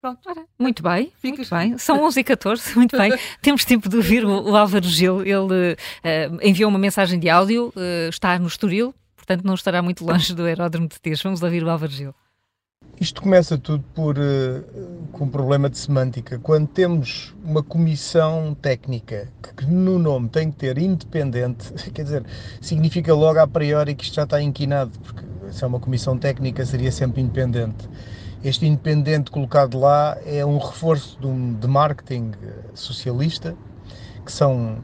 Pronto. 0.01 0.19
Ora, 0.27 0.45
muito 0.59 0.81
bem, 0.81 1.13
Ficas... 1.21 1.49
muito 1.49 1.55
bem. 1.55 1.77
São 1.77 2.03
11 2.03 2.19
e 2.19 2.23
14 2.23 2.73
muito 2.75 2.97
bem. 2.97 3.13
Temos 3.41 3.63
tempo 3.63 3.87
de 3.87 3.95
ouvir 3.95 4.25
o, 4.25 4.49
o 4.49 4.55
Álvaro 4.57 4.87
Gil. 4.87 5.21
Ele 5.21 5.73
uh, 5.73 6.39
enviou 6.41 6.69
uma 6.69 6.79
mensagem 6.79 7.19
de 7.19 7.29
áudio, 7.29 7.71
uh, 7.75 8.09
está 8.09 8.37
no 8.39 8.47
Estoril, 8.47 8.95
portanto 9.15 9.45
não 9.45 9.53
estará 9.53 9.81
muito 9.81 10.03
longe 10.03 10.33
do 10.33 10.43
aeródromo 10.43 10.87
de 10.87 10.99
Tires. 10.99 11.21
Vamos 11.21 11.41
ouvir 11.41 11.63
o 11.63 11.69
Álvaro 11.69 11.91
Gil. 11.91 12.15
Isto 13.01 13.23
começa 13.23 13.57
tudo 13.57 13.83
por, 13.95 14.15
uh, 14.19 14.63
com 15.11 15.23
um 15.23 15.27
problema 15.27 15.67
de 15.67 15.75
semântica. 15.75 16.37
Quando 16.37 16.67
temos 16.67 17.33
uma 17.43 17.63
comissão 17.63 18.55
técnica 18.61 19.27
que, 19.57 19.65
no 19.65 19.97
nome 19.97 20.29
tem 20.29 20.51
que 20.51 20.57
ter 20.57 20.77
independente, 20.77 21.73
quer 21.89 22.03
dizer, 22.03 22.23
significa 22.61 23.11
logo 23.15 23.39
a 23.39 23.47
priori 23.47 23.95
que 23.95 24.03
isto 24.03 24.13
já 24.13 24.21
está 24.21 24.39
inquinado, 24.39 24.91
porque 24.99 25.25
se 25.49 25.63
é 25.63 25.67
uma 25.67 25.79
comissão 25.79 26.15
técnica 26.15 26.63
seria 26.63 26.91
sempre 26.91 27.23
independente. 27.23 27.89
Este 28.43 28.67
independente 28.67 29.31
colocado 29.31 29.79
lá 29.79 30.15
é 30.23 30.45
um 30.45 30.59
reforço 30.59 31.19
de, 31.19 31.25
um, 31.25 31.55
de 31.55 31.67
marketing 31.67 32.33
eh, 32.43 32.53
socialista, 32.75 33.55
que 34.23 34.31
são 34.31 34.77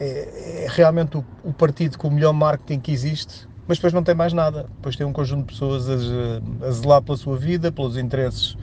é, 0.00 0.64
é 0.64 0.66
realmente 0.68 1.16
o, 1.16 1.24
o 1.44 1.52
partido 1.52 1.96
com 1.96 2.08
o 2.08 2.10
melhor 2.10 2.32
marketing 2.32 2.80
que 2.80 2.90
existe, 2.90 3.45
mas 3.66 3.78
depois 3.78 3.92
não 3.92 4.02
tem 4.02 4.14
mais 4.14 4.32
nada. 4.32 4.66
Depois 4.76 4.96
tem 4.96 5.06
um 5.06 5.12
conjunto 5.12 5.46
de 5.46 5.52
pessoas 5.52 5.88
a, 5.88 6.66
a 6.66 6.70
zelar 6.70 7.02
pela 7.02 7.16
sua 7.16 7.36
vida, 7.36 7.72
pelos 7.72 7.96
interesses 7.96 8.56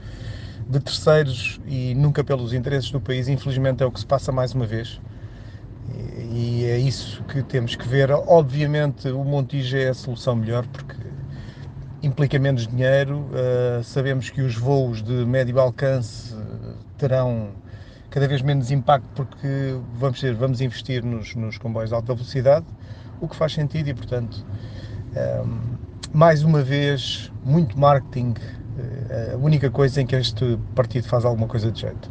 de 0.68 0.80
terceiros 0.80 1.60
e 1.66 1.94
nunca 1.94 2.24
pelos 2.24 2.52
interesses 2.52 2.90
do 2.90 3.00
país. 3.00 3.28
Infelizmente 3.28 3.82
é 3.82 3.86
o 3.86 3.92
que 3.92 4.00
se 4.00 4.06
passa 4.06 4.32
mais 4.32 4.54
uma 4.54 4.66
vez. 4.66 5.00
E, 6.32 6.64
é 6.64 6.78
isso 6.78 7.22
que 7.24 7.42
temos 7.42 7.76
que 7.76 7.86
ver. 7.86 8.10
Obviamente 8.10 9.08
o 9.08 9.22
Montijo 9.24 9.76
é 9.76 9.88
a 9.88 9.94
solução 9.94 10.34
melhor 10.34 10.66
porque 10.66 10.96
implica 12.02 12.38
menos 12.38 12.66
dinheiro. 12.66 13.18
Uh, 13.18 13.84
sabemos 13.84 14.30
que 14.30 14.40
os 14.40 14.56
voos 14.56 15.02
de 15.02 15.12
médio 15.26 15.58
alcance 15.60 16.34
terão 16.96 17.50
cada 18.10 18.28
vez 18.28 18.42
menos 18.42 18.70
impacto 18.70 19.08
porque 19.14 19.76
vamos, 19.94 20.20
ter, 20.20 20.34
vamos 20.34 20.60
investir 20.60 21.04
nos, 21.04 21.34
nos 21.34 21.58
comboios 21.58 21.90
de 21.90 21.96
alta 21.96 22.14
velocidade, 22.14 22.64
o 23.20 23.26
que 23.26 23.34
faz 23.34 23.52
sentido 23.52 23.88
e, 23.88 23.94
portanto, 23.94 24.46
mais 26.12 26.42
uma 26.44 26.62
vez, 26.62 27.30
muito 27.44 27.78
marketing, 27.78 28.34
eh, 28.78 29.32
a 29.34 29.36
única 29.36 29.70
coisa 29.70 30.00
em 30.00 30.06
que 30.06 30.16
este 30.16 30.58
partido 30.74 31.08
faz 31.08 31.24
alguma 31.24 31.46
coisa 31.46 31.70
de 31.70 31.80
jeito. 31.80 32.10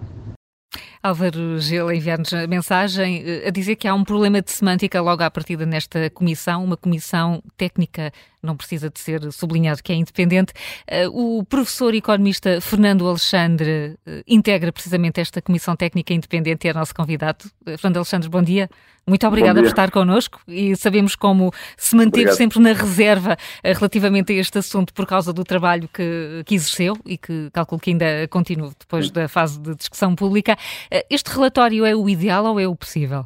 Álvaro 1.01 1.59
Gil 1.59 1.91
enviar-nos 1.91 2.33
a 2.33 2.47
mensagem 2.47 3.23
eh, 3.25 3.47
a 3.47 3.51
dizer 3.51 3.75
que 3.75 3.87
há 3.87 3.93
um 3.93 4.05
problema 4.05 4.41
de 4.41 4.51
semântica 4.51 5.01
logo 5.01 5.21
à 5.21 5.29
partida 5.29 5.65
nesta 5.65 6.09
comissão, 6.09 6.63
uma 6.63 6.77
comissão 6.77 7.43
técnica, 7.57 8.11
não 8.41 8.55
precisa 8.55 8.89
de 8.89 8.99
ser 8.99 9.31
sublinhado 9.33 9.83
que 9.83 9.91
é 9.91 9.95
independente. 9.95 10.53
Eh, 10.87 11.07
o 11.09 11.43
professor 11.43 11.93
economista 11.93 12.61
Fernando 12.61 13.07
Alexandre 13.07 13.97
integra 14.25 14.71
precisamente 14.71 15.19
esta 15.19 15.41
comissão 15.41 15.75
técnica 15.75 16.13
independente 16.13 16.67
e 16.67 16.69
é 16.69 16.73
nosso 16.73 16.95
convidado. 16.95 17.45
Fernando 17.65 17.97
Alexandre, 17.97 18.29
bom 18.29 18.41
dia. 18.41 18.69
Muito 19.05 19.27
obrigada 19.27 19.59
por 19.59 19.67
estar 19.67 19.91
connosco 19.91 20.39
e 20.47 20.75
sabemos 20.77 21.15
como 21.15 21.51
se 21.75 21.93
manteve 21.95 22.29
Obrigado. 22.29 22.37
sempre 22.37 22.59
na 22.59 22.69
reserva 22.69 23.35
eh, 23.61 23.73
relativamente 23.73 24.31
a 24.31 24.35
este 24.35 24.57
assunto 24.59 24.93
por 24.93 25.05
causa 25.05 25.33
do 25.33 25.43
trabalho 25.43 25.89
que, 25.93 26.41
que 26.45 26.55
exerceu 26.55 26.93
e 27.05 27.17
que 27.17 27.49
calculo 27.51 27.81
que 27.81 27.91
ainda 27.91 28.27
continua 28.29 28.71
depois 28.79 29.11
da 29.11 29.27
fase 29.27 29.59
de 29.61 29.75
discussão 29.75 30.15
pública. 30.15 30.55
Eh, 30.89 31.05
este 31.09 31.35
relatório 31.35 31.85
é 31.85 31.93
o 31.93 32.07
ideal 32.07 32.45
ou 32.45 32.59
é 32.59 32.65
o 32.65 32.75
possível? 32.75 33.25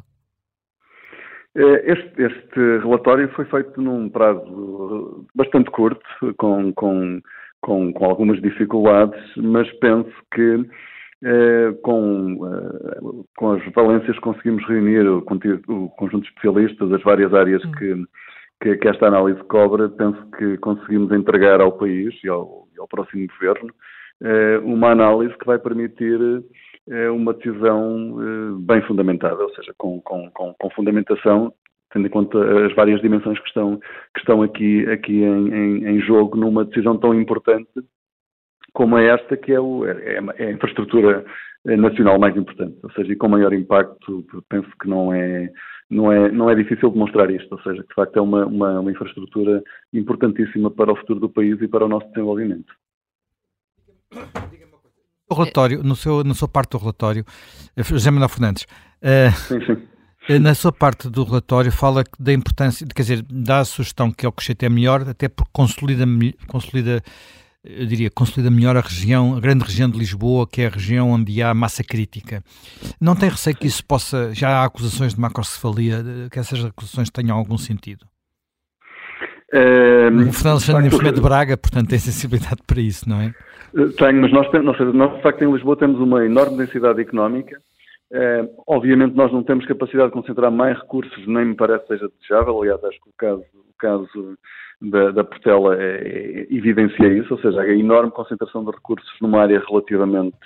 Eh, 1.54 1.92
este, 1.92 2.22
este 2.22 2.78
relatório 2.82 3.28
foi 3.34 3.44
feito 3.44 3.80
num 3.80 4.08
prazo 4.08 5.26
bastante 5.34 5.70
curto, 5.70 6.00
com, 6.36 6.72
com, 6.72 7.20
com, 7.60 7.92
com 7.92 8.04
algumas 8.04 8.42
dificuldades, 8.42 9.20
mas 9.36 9.70
penso 9.78 10.12
que 10.34 10.68
com, 11.82 12.46
eh, 12.46 13.24
com 13.36 13.52
as 13.52 13.72
valências 13.72 14.18
conseguimos 14.20 14.64
reunir 14.66 15.06
o, 15.06 15.18
o, 15.18 15.88
conjunto 15.90 16.22
de 16.22 16.28
especialistas 16.28 16.88
das 16.88 17.02
várias 17.02 17.34
áreas 17.34 17.64
hum. 17.64 17.72
que, 17.72 18.04
que, 18.62 18.76
que, 18.76 18.88
esta 18.88 19.06
análise 19.08 19.42
cobra. 19.44 19.88
Penso 19.88 20.18
que 20.36 20.56
conseguimos 20.58 21.10
entregar 21.12 21.60
ao 21.60 21.72
país 21.72 22.14
e 22.22 22.28
ao, 22.28 22.68
ao 22.78 22.88
próximo 22.88 23.26
governo 23.26 23.72
eh, 24.22 24.60
uma 24.62 24.90
análise 24.90 25.36
que 25.38 25.46
vai 25.46 25.58
permitir 25.58 26.18
uma 27.12 27.34
decisão 27.34 28.16
bem 28.60 28.80
fundamentada, 28.80 29.42
ou 29.42 29.50
seja, 29.50 29.74
com, 29.76 30.00
com, 30.00 30.30
com, 30.30 30.54
com 30.58 30.70
fundamentação 30.70 31.52
tendo 31.92 32.06
em 32.06 32.10
conta 32.10 32.66
as 32.66 32.74
várias 32.74 33.00
dimensões 33.02 33.38
que 33.38 33.46
estão, 33.48 33.78
que 34.14 34.20
estão 34.20 34.42
aqui, 34.42 34.88
aqui 34.90 35.22
em, 35.22 35.48
em, 35.52 35.86
em 35.86 36.00
jogo 36.00 36.34
numa 36.34 36.64
decisão 36.64 36.96
tão 36.96 37.14
importante 37.14 37.68
como 38.78 38.96
é 38.96 39.12
esta, 39.12 39.36
que 39.36 39.52
é, 39.52 39.58
o, 39.58 39.84
é, 39.84 40.20
é 40.38 40.46
a 40.46 40.52
infraestrutura 40.52 41.24
nacional 41.64 42.16
mais 42.16 42.36
importante, 42.36 42.78
ou 42.84 42.92
seja, 42.92 43.12
e 43.12 43.16
com 43.16 43.28
maior 43.28 43.52
impacto, 43.52 44.24
penso 44.48 44.68
que 44.80 44.88
não 44.88 45.12
é, 45.12 45.50
não 45.90 46.12
é, 46.12 46.30
não 46.30 46.48
é 46.48 46.54
difícil 46.54 46.88
demonstrar 46.88 47.28
isto, 47.28 47.52
ou 47.52 47.60
seja, 47.62 47.82
que 47.82 47.88
de 47.88 47.94
facto 47.96 48.16
é 48.16 48.22
uma, 48.22 48.46
uma, 48.46 48.78
uma 48.78 48.90
infraestrutura 48.92 49.60
importantíssima 49.92 50.70
para 50.70 50.92
o 50.92 50.96
futuro 50.96 51.18
do 51.18 51.28
país 51.28 51.60
e 51.60 51.66
para 51.66 51.86
o 51.86 51.88
nosso 51.88 52.06
desenvolvimento. 52.10 52.72
O 55.28 55.34
relatório, 55.34 55.82
no 55.82 55.96
seu, 55.96 56.22
na 56.22 56.34
sua 56.34 56.46
parte 56.46 56.70
do 56.70 56.78
relatório, 56.78 57.24
eh, 57.76 57.82
José 57.82 58.12
Manuel 58.12 58.28
Fernandes, 58.28 58.62
uh, 59.02 59.32
sim, 59.34 59.60
sim. 59.66 59.82
Eh, 60.28 60.38
na 60.38 60.54
sua 60.54 60.70
parte 60.70 61.10
do 61.10 61.24
relatório 61.24 61.72
fala 61.72 62.04
da 62.16 62.32
importância, 62.32 62.86
quer 62.94 63.02
dizer, 63.02 63.26
dá 63.28 63.58
a 63.58 63.64
sugestão 63.64 64.12
que 64.12 64.24
o 64.24 64.30
Cochete 64.30 64.66
é 64.66 64.68
melhor, 64.68 65.02
até 65.08 65.28
porque 65.28 65.50
consolida, 65.52 66.04
consolida 66.46 67.02
eu 67.68 67.86
diria, 67.86 68.10
consolida 68.10 68.50
melhor 68.50 68.76
a 68.76 68.80
região, 68.80 69.36
a 69.36 69.40
grande 69.40 69.64
região 69.64 69.90
de 69.90 69.98
Lisboa, 69.98 70.46
que 70.46 70.62
é 70.62 70.66
a 70.66 70.70
região 70.70 71.10
onde 71.10 71.42
há 71.42 71.52
massa 71.52 71.84
crítica. 71.84 72.42
Não 73.00 73.14
tem 73.14 73.28
receio 73.28 73.56
que 73.56 73.66
isso 73.66 73.84
possa, 73.84 74.34
já 74.34 74.48
há 74.48 74.64
acusações 74.64 75.14
de 75.14 75.20
macrocefalia, 75.20 76.02
que 76.30 76.38
essas 76.38 76.64
acusações 76.64 77.10
tenham 77.10 77.36
algum 77.36 77.58
sentido? 77.58 78.06
É, 79.52 80.08
o 80.08 80.32
Fernando 80.32 80.54
Alexandre 80.54 80.90
facto, 80.90 81.14
de 81.14 81.20
Braga, 81.20 81.56
portanto, 81.56 81.88
tem 81.88 81.98
sensibilidade 81.98 82.62
para 82.66 82.80
isso, 82.80 83.08
não 83.08 83.20
é? 83.20 83.34
Tenho, 83.96 84.20
mas 84.20 84.32
nós, 84.32 84.50
temos, 84.50 84.94
nós, 84.94 85.16
de 85.16 85.22
facto, 85.22 85.42
em 85.42 85.52
Lisboa 85.52 85.76
temos 85.76 86.00
uma 86.00 86.24
enorme 86.24 86.58
densidade 86.58 87.00
económica, 87.00 87.58
Uh, 88.10 88.48
obviamente 88.66 89.14
nós 89.14 89.30
não 89.30 89.42
temos 89.42 89.66
capacidade 89.66 90.08
de 90.08 90.14
concentrar 90.14 90.50
mais 90.50 90.78
recursos, 90.78 91.26
nem 91.26 91.44
me 91.44 91.54
parece 91.54 91.86
seja 91.88 92.08
desejável, 92.08 92.62
aliás 92.62 92.82
acho 92.82 92.98
que 93.02 93.10
o 93.10 93.12
caso, 93.14 93.44
o 93.54 93.74
caso 93.78 94.38
da, 94.80 95.10
da 95.10 95.24
Portela 95.24 95.76
é, 95.76 95.82
é, 95.82 96.46
evidencia 96.50 97.08
isso, 97.08 97.34
ou 97.34 97.40
seja, 97.40 97.60
a 97.60 97.76
enorme 97.76 98.12
concentração 98.12 98.64
de 98.64 98.70
recursos 98.70 99.10
numa 99.20 99.40
área 99.40 99.62
relativamente 99.68 100.36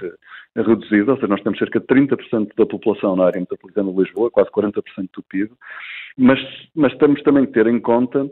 reduzida, 0.56 1.12
ou 1.12 1.16
seja, 1.16 1.28
nós 1.28 1.42
temos 1.42 1.58
cerca 1.58 1.80
de 1.80 1.86
30% 1.86 2.48
da 2.56 2.66
população 2.66 3.14
na 3.14 3.26
área 3.26 3.40
metropolitana 3.40 3.92
de 3.92 3.98
Lisboa, 3.98 4.30
quase 4.30 4.50
40% 4.50 4.82
do 5.14 5.22
PIB, 5.28 5.50
mas, 6.16 6.38
mas 6.74 6.96
temos 6.96 7.22
também 7.22 7.46
que 7.46 7.52
ter 7.52 7.66
em 7.66 7.80
conta 7.80 8.28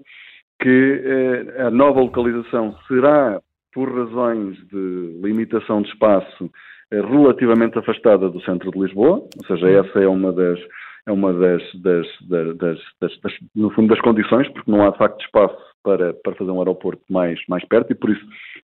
que 0.60 1.02
eh, 1.04 1.62
a 1.62 1.70
nova 1.70 2.00
localização 2.00 2.76
será, 2.86 3.40
por 3.72 3.90
razões 3.90 4.56
de 4.68 5.20
limitação 5.22 5.80
de 5.80 5.88
espaço, 5.88 6.50
eh, 6.90 7.00
relativamente 7.00 7.78
afastada 7.78 8.28
do 8.28 8.42
centro 8.42 8.70
de 8.70 8.78
Lisboa, 8.78 9.22
ou 9.36 9.46
seja, 9.46 9.68
essa 9.70 10.00
é 10.00 10.08
uma 10.08 10.32
das, 10.32 10.58
é 11.06 11.12
uma 11.12 11.32
das, 11.32 11.62
das, 11.76 12.06
das, 12.28 12.78
das, 13.00 13.12
no 13.54 13.70
fundo, 13.70 13.88
das 13.88 14.00
condições, 14.02 14.48
porque 14.48 14.70
não 14.70 14.86
há 14.86 14.90
de 14.90 14.98
facto 14.98 15.24
espaço 15.24 15.69
para, 15.82 16.14
para 16.14 16.34
fazer 16.34 16.50
um 16.50 16.58
aeroporto 16.58 17.02
mais, 17.08 17.40
mais 17.48 17.64
perto 17.66 17.92
e 17.92 17.94
por 17.94 18.10
isso 18.10 18.24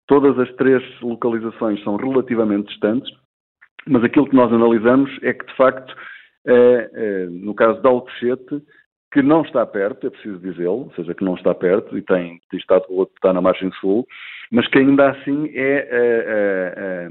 todas 0.07 0.37
as 0.39 0.51
três 0.55 0.83
localizações 1.01 1.81
são 1.83 1.95
relativamente 1.95 2.69
distantes, 2.69 3.11
mas 3.87 4.03
aquilo 4.03 4.27
que 4.27 4.35
nós 4.35 4.51
analisamos 4.51 5.11
é 5.21 5.33
que 5.33 5.45
de 5.45 5.55
facto, 5.55 5.95
é, 6.45 6.89
é, 6.93 7.25
no 7.27 7.53
caso 7.53 7.81
de 7.81 7.87
Alcochete, 7.87 8.61
que 9.11 9.21
não 9.21 9.41
está 9.41 9.65
perto, 9.65 10.07
é 10.07 10.09
preciso 10.09 10.39
dizê-lo, 10.39 10.85
ou 10.85 10.93
seja, 10.95 11.15
que 11.15 11.23
não 11.23 11.35
está 11.35 11.53
perto 11.53 11.97
e 11.97 12.01
tem, 12.01 12.39
tem 12.49 12.59
estado 12.59 12.85
outro 12.89 13.15
está 13.15 13.33
na 13.33 13.41
margem 13.41 13.71
sul, 13.79 14.05
mas 14.51 14.67
que 14.67 14.77
ainda 14.77 15.09
assim 15.09 15.49
é 15.53 17.07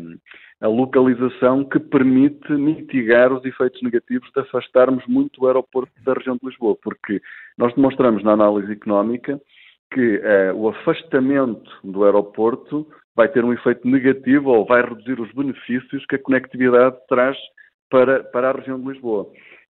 a, 0.60 0.64
a, 0.64 0.66
a, 0.66 0.68
localização 0.68 1.64
que 1.64 1.80
permite 1.80 2.52
mitigar 2.52 3.32
os 3.32 3.44
efeitos 3.44 3.82
negativos 3.82 4.30
de 4.32 4.40
afastarmos 4.40 5.04
muito 5.06 5.42
o 5.42 5.46
aeroporto 5.46 5.92
da 6.04 6.14
região 6.14 6.36
de 6.36 6.48
Lisboa, 6.48 6.76
porque 6.82 7.20
nós 7.56 7.74
demonstramos 7.74 8.22
na 8.22 8.32
análise 8.32 8.72
económica 8.72 9.40
que 9.90 10.20
eh, 10.22 10.52
o 10.52 10.68
afastamento 10.68 11.70
do 11.82 12.04
aeroporto 12.04 12.86
vai 13.16 13.28
ter 13.28 13.44
um 13.44 13.52
efeito 13.52 13.86
negativo 13.88 14.50
ou 14.50 14.66
vai 14.66 14.82
reduzir 14.82 15.20
os 15.20 15.32
benefícios 15.32 16.04
que 16.06 16.16
a 16.16 16.22
conectividade 16.22 16.96
traz 17.08 17.36
para, 17.90 18.22
para 18.24 18.50
a 18.50 18.52
região 18.52 18.80
de 18.80 18.88
Lisboa. 18.88 19.26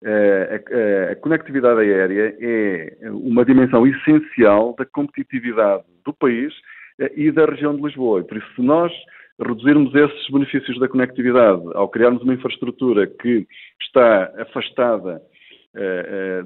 Eh, 0.05 0.62
a, 1.09 1.12
a, 1.12 1.17
conectividade 1.17 1.81
aérea 1.81 2.37
é 2.41 3.11
uma 3.11 3.45
dimensão 3.45 3.87
essencial 3.87 4.75
da 4.79 4.85
competitividade 4.87 5.85
do 6.05 6.12
país 6.12 6.53
eh, 7.01 7.12
e 7.17 7.31
da 7.31 7.45
região 7.47 7.75
de 7.75 7.83
Lisboa. 7.83 8.21
E 8.21 8.25
por 8.25 8.37
isso, 8.37 8.55
se 8.55 8.62
nós 8.62 8.93
reduzirmos 9.41 9.95
esses 9.95 10.31
benefícios 10.31 10.79
da 10.79 10.89
conectividade 10.89 11.62
ao 11.75 11.89
criarmos 11.89 12.23
uma 12.23 12.35
infraestrutura 12.35 13.07
que 13.07 13.47
está 13.81 14.33
afastada 14.39 15.17
uh, 15.17 15.19
uh, 15.19 15.27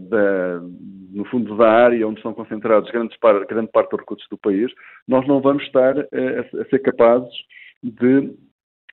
da, 0.09 0.61
no 1.13 1.25
fundo 1.27 1.57
da 1.57 1.71
área 1.71 2.07
onde 2.07 2.19
estão 2.19 2.35
concentrados 2.35 2.91
grandes 2.91 3.17
grande 3.49 3.71
parte 3.73 3.91
dos 3.91 4.01
recursos 4.01 4.29
do 4.29 4.39
país, 4.39 4.73
nós 5.07 5.27
não 5.27 5.41
vamos 5.41 5.63
estar 5.65 5.97
uh, 5.97 6.07
a, 6.59 6.63
a, 6.63 6.65
ser 6.67 6.79
capazes 6.81 7.33
de 7.83 8.33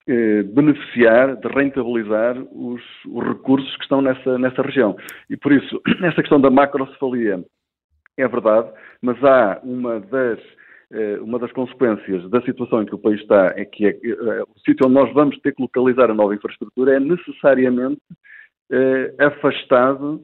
eh, 0.07 0.43
beneficiar, 0.43 1.35
de 1.35 1.47
rentabilizar 1.49 2.37
os, 2.53 2.81
os, 3.05 3.27
recursos 3.27 3.75
que 3.75 3.83
estão 3.83 4.01
nessa, 4.01 4.37
nessa 4.37 4.61
região. 4.61 4.95
E 5.29 5.35
por 5.35 5.51
isso, 5.51 5.81
essa 6.01 6.21
questão 6.21 6.39
da 6.39 6.49
macrocefalia 6.49 7.43
é 8.15 8.27
verdade, 8.27 8.71
mas 9.01 9.21
há 9.21 9.59
uma 9.63 9.99
das 9.99 10.39
eh, 10.93 11.19
uma 11.19 11.37
das 11.37 11.51
consequências 11.51 12.29
da 12.29 12.41
situação 12.43 12.81
em 12.81 12.85
que 12.85 12.95
o 12.95 12.99
país 12.99 13.19
está 13.19 13.53
é 13.57 13.65
que 13.65 13.85
é, 13.85 13.89
é, 13.89 14.43
o 14.43 14.59
sítio 14.65 14.85
onde 14.85 14.95
nós 14.95 15.13
vamos 15.13 15.37
ter 15.39 15.53
que 15.53 15.61
localizar 15.61 16.09
a 16.09 16.13
nova 16.13 16.33
infraestrutura 16.33 16.95
é 16.95 16.99
necessariamente 17.01 18.01
eh, 18.71 19.13
afastado 19.19 20.21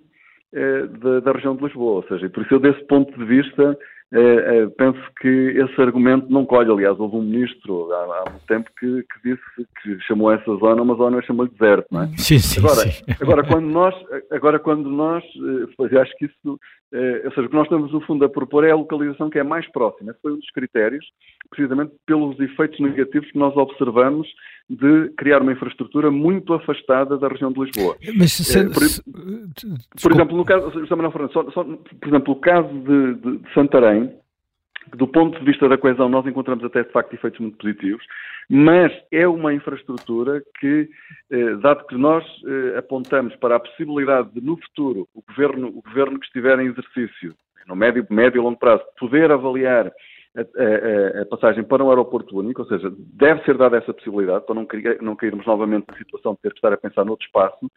eh, 0.53 0.87
da, 1.01 1.19
da, 1.21 1.31
região 1.31 1.55
de 1.55 1.63
Lisboa. 1.63 1.95
Ou 1.95 2.03
seja, 2.03 2.29
por 2.29 2.43
isso 2.43 2.53
eu, 2.53 2.59
desse 2.59 2.83
ponto 2.85 3.17
de 3.17 3.25
vista, 3.25 3.77
eh, 4.15 4.19
eh, 4.19 4.67
penso 4.77 4.99
que 5.19 5.27
esse 5.27 5.81
argumento 5.81 6.31
não 6.31 6.45
colhe. 6.45 6.71
Aliás, 6.71 6.99
houve 6.99 7.15
um 7.15 7.23
ministro 7.23 7.91
há, 7.91 8.21
há 8.21 8.29
muito 8.29 8.45
tempo 8.45 8.69
que, 8.79 9.03
que, 9.03 9.29
disse 9.31 9.67
que 9.81 9.99
chamou 10.05 10.31
essa 10.31 10.55
zona 10.57 10.83
uma 10.83 10.93
zona 10.93 11.19
chamou-lhe 11.23 11.49
deserto, 11.49 11.87
não 11.91 12.03
é? 12.03 12.07
Sim, 12.17 12.37
sim, 12.37 12.59
agora, 12.59 12.91
sim. 12.91 13.03
agora 13.19 13.43
quando 13.43 13.65
nós, 13.65 13.95
agora 14.29 14.59
quando 14.59 14.87
nós, 14.87 15.23
eu 15.35 16.01
acho 16.01 16.15
que 16.17 16.25
isso, 16.25 16.35
ou 16.45 17.31
seja, 17.31 17.41
o 17.41 17.49
que 17.49 17.55
nós 17.55 17.63
estamos 17.63 17.91
no 17.91 18.01
fundo 18.01 18.23
a 18.23 18.29
propor 18.29 18.63
é 18.63 18.69
a 18.69 18.75
localização 18.75 19.31
que 19.31 19.39
é 19.39 19.43
mais 19.43 19.67
próxima. 19.71 20.11
Esse 20.11 20.21
foi 20.21 20.33
um 20.33 20.37
dos 20.37 20.51
critérios, 20.51 21.05
precisamente 21.49 21.93
pelos 22.05 22.39
efeitos 22.39 22.79
negativos 22.79 23.31
que 23.31 23.37
nós 23.39 23.57
observamos 23.57 24.27
de 24.69 25.09
criar 25.17 25.41
uma 25.41 25.51
infraestrutura 25.51 26.09
muito 26.09 26.53
afastada 26.53 27.17
da 27.17 27.27
região 27.27 27.51
de 27.51 27.59
Lisboa. 27.59 27.97
Mas 28.15 28.31
se, 28.31 28.69
por, 28.69 28.83
se, 28.83 29.01
por 30.01 30.11
exemplo, 30.11 30.37
no 30.37 30.45
caso, 30.45 30.71
só, 30.87 31.51
só, 31.51 31.63
por 31.63 32.07
exemplo, 32.07 32.33
o 32.33 32.39
caso 32.39 32.69
de, 32.69 33.15
de, 33.15 33.37
de 33.39 33.53
Santarém, 33.53 34.02
do 34.95 35.07
ponto 35.07 35.39
de 35.39 35.45
vista 35.45 35.67
da 35.67 35.77
coesão, 35.77 36.07
nós 36.07 36.25
encontramos 36.25 36.63
até 36.63 36.83
de 36.83 36.91
facto 36.91 37.13
efeitos 37.13 37.39
muito 37.39 37.57
positivos, 37.57 38.05
mas 38.49 38.91
é 39.11 39.27
uma 39.27 39.53
infraestrutura 39.53 40.43
que, 40.59 40.89
eh, 41.31 41.55
dado 41.61 41.85
que 41.87 41.95
nós 41.95 42.23
eh, 42.45 42.77
apontamos 42.77 43.35
para 43.37 43.55
a 43.55 43.59
possibilidade 43.59 44.29
de, 44.33 44.41
no 44.41 44.57
futuro, 44.57 45.07
o 45.13 45.23
governo, 45.27 45.67
o 45.69 45.81
governo 45.81 46.19
que 46.19 46.25
estiver 46.25 46.59
em 46.59 46.67
exercício, 46.67 47.33
no 47.67 47.75
médio, 47.75 48.05
médio 48.09 48.39
e 48.39 48.43
longo 48.43 48.59
prazo, 48.59 48.83
poder 48.99 49.31
avaliar 49.31 49.91
a, 50.35 50.41
a, 50.41 51.21
a, 51.21 51.25
passagem 51.25 51.63
para 51.63 51.83
um 51.83 51.89
aeroporto 51.89 52.37
único, 52.37 52.61
ou 52.61 52.67
seja, 52.67 52.91
deve 52.97 53.43
ser 53.43 53.57
dada 53.57 53.77
essa 53.77 53.93
possibilidade 53.93 54.45
para 54.45 54.55
não, 54.55 54.67
não 55.01 55.15
cairmos 55.15 55.45
novamente 55.45 55.85
na 55.87 55.97
situação 55.97 56.33
de 56.33 56.41
ter 56.41 56.49
que 56.49 56.57
estar 56.57 56.73
a 56.73 56.77
pensar 56.77 57.05
noutro 57.05 57.25
espaço, 57.25 57.71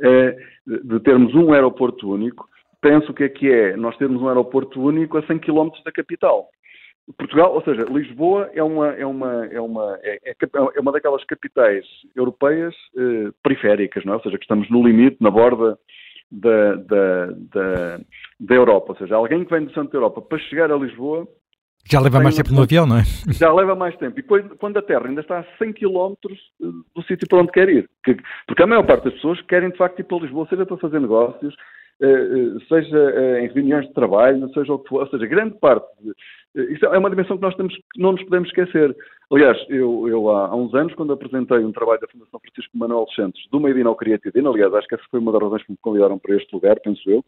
é, 0.00 0.36
de 0.66 1.00
termos 1.00 1.34
um 1.34 1.52
aeroporto 1.52 2.10
único. 2.10 2.48
Penso 2.80 3.12
que 3.12 3.24
é 3.24 3.28
que 3.28 3.50
é 3.50 3.76
nós 3.76 3.96
termos 3.96 4.22
um 4.22 4.28
aeroporto 4.28 4.80
único 4.80 5.18
a 5.18 5.22
100 5.26 5.38
km 5.40 5.70
da 5.84 5.92
capital. 5.92 6.48
Portugal, 7.16 7.54
ou 7.54 7.62
seja, 7.62 7.84
Lisboa 7.84 8.50
é 8.52 8.62
uma, 8.62 8.88
é 8.88 9.06
uma, 9.06 9.46
é 9.46 9.60
uma, 9.60 9.98
é, 10.02 10.30
é, 10.30 10.36
é 10.74 10.80
uma 10.80 10.92
daquelas 10.92 11.24
capitais 11.24 11.84
europeias 12.14 12.74
eh, 12.96 13.30
periféricas, 13.42 14.04
não 14.04 14.12
é? 14.12 14.16
ou 14.16 14.22
seja, 14.22 14.36
que 14.36 14.44
estamos 14.44 14.68
no 14.68 14.86
limite, 14.86 15.16
na 15.20 15.30
borda 15.30 15.78
da, 16.30 16.74
da, 16.74 17.26
da, 17.26 18.00
da 18.40 18.54
Europa. 18.54 18.92
Ou 18.92 18.98
seja, 18.98 19.16
alguém 19.16 19.44
que 19.44 19.50
vem 19.50 19.64
do 19.64 19.72
centro 19.72 19.90
da 19.90 19.98
Europa 19.98 20.20
para 20.20 20.38
chegar 20.38 20.70
a 20.70 20.76
Lisboa 20.76 21.26
já 21.90 22.00
leva 22.00 22.20
mais 22.20 22.36
tempo 22.36 22.52
no 22.52 22.62
avião, 22.62 22.86
não 22.86 22.98
é? 22.98 23.02
Já 23.32 23.50
leva 23.50 23.74
mais 23.74 23.96
tempo. 23.96 24.20
E 24.20 24.22
quando 24.22 24.76
a 24.76 24.82
Terra 24.82 25.08
ainda 25.08 25.22
está 25.22 25.38
a 25.38 25.44
100 25.56 25.72
km 25.72 26.12
do 26.60 27.02
sítio 27.06 27.26
para 27.26 27.38
onde 27.38 27.50
quer 27.50 27.68
ir. 27.70 27.88
Porque 28.46 28.62
a 28.62 28.66
maior 28.66 28.84
parte 28.84 29.04
das 29.04 29.14
pessoas 29.14 29.40
querem, 29.42 29.70
de 29.70 29.78
facto, 29.78 29.98
ir 29.98 30.04
para 30.04 30.18
Lisboa, 30.18 30.46
seja 30.50 30.66
para 30.66 30.76
fazer 30.76 31.00
negócios, 31.00 31.54
eh, 32.00 32.06
eh, 32.06 32.64
seja 32.68 32.98
eh, 32.98 33.44
em 33.44 33.48
reuniões 33.48 33.86
de 33.86 33.94
trabalho, 33.94 34.52
seja 34.52 34.70
o 34.70 34.78
que 34.78 34.88
for. 34.90 35.00
Ou 35.00 35.08
seja, 35.08 35.24
grande 35.24 35.58
parte. 35.58 35.86
Isso 36.54 36.84
é 36.86 36.98
uma 36.98 37.10
dimensão 37.10 37.36
que 37.36 37.42
nós 37.42 37.54
temos, 37.54 37.74
não 37.96 38.12
nos 38.12 38.22
podemos 38.24 38.48
esquecer. 38.48 38.96
Aliás, 39.30 39.58
eu, 39.68 40.08
eu 40.08 40.30
há, 40.30 40.54
uns 40.54 40.74
anos, 40.74 40.94
quando 40.94 41.12
apresentei 41.12 41.58
um 41.58 41.72
trabalho 41.72 42.00
da 42.00 42.08
Fundação 42.08 42.40
Francisco 42.40 42.76
Manuel 42.76 43.06
Santos 43.14 43.40
do 43.50 43.60
Made 43.60 43.80
in 43.80 43.84
ao 43.84 43.94
Creative 43.94 44.46
aliás, 44.46 44.72
acho 44.74 44.88
que 44.88 44.94
essa 44.94 45.04
foi 45.10 45.20
uma 45.20 45.32
das 45.32 45.42
razões 45.42 45.62
que 45.64 45.72
me 45.72 45.78
convidaram 45.80 46.18
para 46.18 46.36
este 46.36 46.52
lugar, 46.54 46.80
penso 46.80 47.02
eu, 47.10 47.24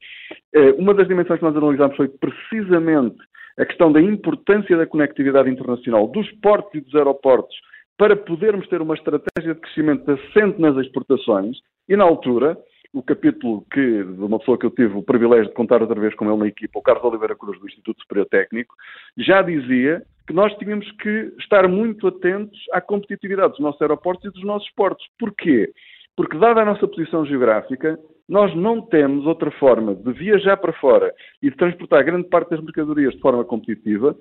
uma 0.78 0.94
das 0.94 1.06
dimensões 1.06 1.38
que 1.38 1.44
nós 1.44 1.56
analisámos 1.56 1.96
foi 1.96 2.08
precisamente 2.08 3.18
a 3.58 3.66
questão 3.66 3.92
da 3.92 4.00
importância 4.00 4.76
da 4.76 4.86
conectividade 4.86 5.50
internacional 5.50 6.08
dos 6.08 6.30
portos 6.40 6.74
e 6.74 6.80
dos 6.80 6.94
aeroportos 6.94 7.54
para 7.98 8.16
podermos 8.16 8.66
ter 8.68 8.80
uma 8.80 8.94
estratégia 8.94 9.54
de 9.54 9.60
crescimento 9.60 10.10
assente 10.10 10.58
nas 10.58 10.74
exportações, 10.78 11.58
e 11.90 11.96
na 11.96 12.04
altura, 12.04 12.56
o 12.92 13.02
capítulo 13.02 13.64
que, 13.72 13.80
de 14.04 14.22
uma 14.22 14.38
pessoa 14.38 14.58
que 14.58 14.66
eu 14.66 14.70
tive 14.70 14.96
o 14.96 15.02
privilégio 15.02 15.48
de 15.48 15.54
contar 15.54 15.80
outra 15.80 16.00
vez 16.00 16.14
com 16.14 16.26
ele 16.26 16.38
na 16.38 16.48
equipa, 16.48 16.78
o 16.78 16.82
Carlos 16.82 17.04
Oliveira 17.04 17.36
Cruz, 17.36 17.58
do 17.60 17.66
Instituto 17.66 18.00
Superior 18.00 18.26
Técnico, 18.26 18.74
já 19.16 19.42
dizia 19.42 20.02
que 20.26 20.32
nós 20.32 20.52
tínhamos 20.56 20.90
que 20.92 21.32
estar 21.38 21.68
muito 21.68 22.08
atentos 22.08 22.58
à 22.72 22.80
competitividade 22.80 23.50
dos 23.50 23.60
nossos 23.60 23.80
aeroportos 23.80 24.24
e 24.26 24.32
dos 24.32 24.44
nossos 24.44 24.70
portos. 24.70 25.06
Porquê? 25.18 25.72
Porque, 26.16 26.36
dada 26.36 26.62
a 26.62 26.64
nossa 26.64 26.86
posição 26.86 27.24
geográfica, 27.24 27.98
nós 28.28 28.54
não 28.54 28.80
temos 28.80 29.26
outra 29.26 29.50
forma 29.52 29.94
de 29.94 30.12
viajar 30.12 30.56
para 30.56 30.72
fora 30.74 31.12
e 31.42 31.50
de 31.50 31.56
transportar 31.56 32.04
grande 32.04 32.28
parte 32.28 32.50
das 32.50 32.60
mercadorias 32.60 33.14
de 33.14 33.20
forma 33.20 33.44
competitiva 33.44 34.16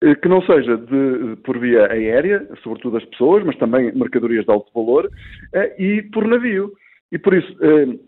eh, 0.00 0.14
que 0.14 0.28
não 0.28 0.40
seja 0.42 0.76
de, 0.76 1.36
por 1.44 1.58
via 1.58 1.86
aérea, 1.92 2.48
sobretudo 2.62 2.96
as 2.96 3.04
pessoas, 3.04 3.44
mas 3.44 3.56
também 3.56 3.92
mercadorias 3.92 4.44
de 4.44 4.50
alto 4.50 4.72
valor, 4.74 5.10
eh, 5.54 5.74
e 5.78 6.02
por 6.02 6.26
navio. 6.26 6.72
E 7.12 7.18
por 7.18 7.34
isso, 7.34 7.56
eh, 7.62 7.98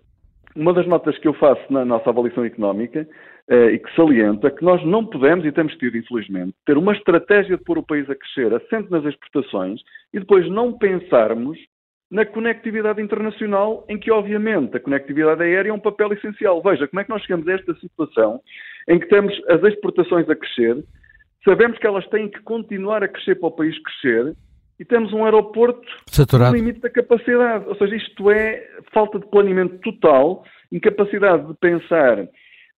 uma 0.56 0.72
das 0.72 0.86
notas 0.86 1.16
que 1.18 1.28
eu 1.28 1.34
faço 1.34 1.62
na 1.70 1.84
nossa 1.84 2.10
avaliação 2.10 2.44
económica 2.44 3.06
e 3.46 3.78
que 3.78 3.94
saliento 3.94 4.46
é 4.46 4.50
que 4.50 4.64
nós 4.64 4.82
não 4.86 5.04
podemos, 5.04 5.44
e 5.44 5.52
temos 5.52 5.76
tido, 5.76 5.98
infelizmente, 5.98 6.54
ter 6.64 6.78
uma 6.78 6.94
estratégia 6.94 7.58
de 7.58 7.62
pôr 7.62 7.76
o 7.76 7.82
país 7.82 8.08
a 8.08 8.14
crescer 8.14 8.54
assente 8.54 8.90
nas 8.90 9.04
exportações 9.04 9.82
e 10.14 10.18
depois 10.18 10.48
não 10.48 10.72
pensarmos 10.72 11.58
na 12.10 12.24
conectividade 12.24 13.02
internacional, 13.02 13.84
em 13.88 13.98
que, 13.98 14.10
obviamente, 14.10 14.76
a 14.76 14.80
conectividade 14.80 15.42
aérea 15.42 15.70
é 15.70 15.72
um 15.72 15.80
papel 15.80 16.12
essencial. 16.12 16.62
Veja, 16.62 16.86
como 16.86 17.00
é 17.00 17.04
que 17.04 17.10
nós 17.10 17.20
chegamos 17.22 17.46
a 17.48 17.52
esta 17.52 17.74
situação 17.74 18.40
em 18.88 18.98
que 18.98 19.08
temos 19.08 19.34
as 19.48 19.62
exportações 19.64 20.28
a 20.30 20.36
crescer, 20.36 20.82
sabemos 21.44 21.76
que 21.78 21.86
elas 21.86 22.06
têm 22.08 22.28
que 22.28 22.40
continuar 22.42 23.02
a 23.02 23.08
crescer 23.08 23.34
para 23.34 23.48
o 23.48 23.52
país 23.52 23.76
crescer, 23.82 24.34
e 24.78 24.84
temos 24.84 25.12
um 25.12 25.24
aeroporto 25.24 25.86
Saturado. 26.06 26.52
no 26.52 26.58
limite 26.58 26.80
da 26.80 26.90
capacidade. 26.90 27.64
Ou 27.66 27.76
seja, 27.76 27.96
isto 27.96 28.30
é 28.30 28.66
falta 28.92 29.18
de 29.18 29.26
planeamento 29.26 29.78
total, 29.78 30.44
incapacidade 30.70 31.46
de 31.46 31.54
pensar 31.54 32.28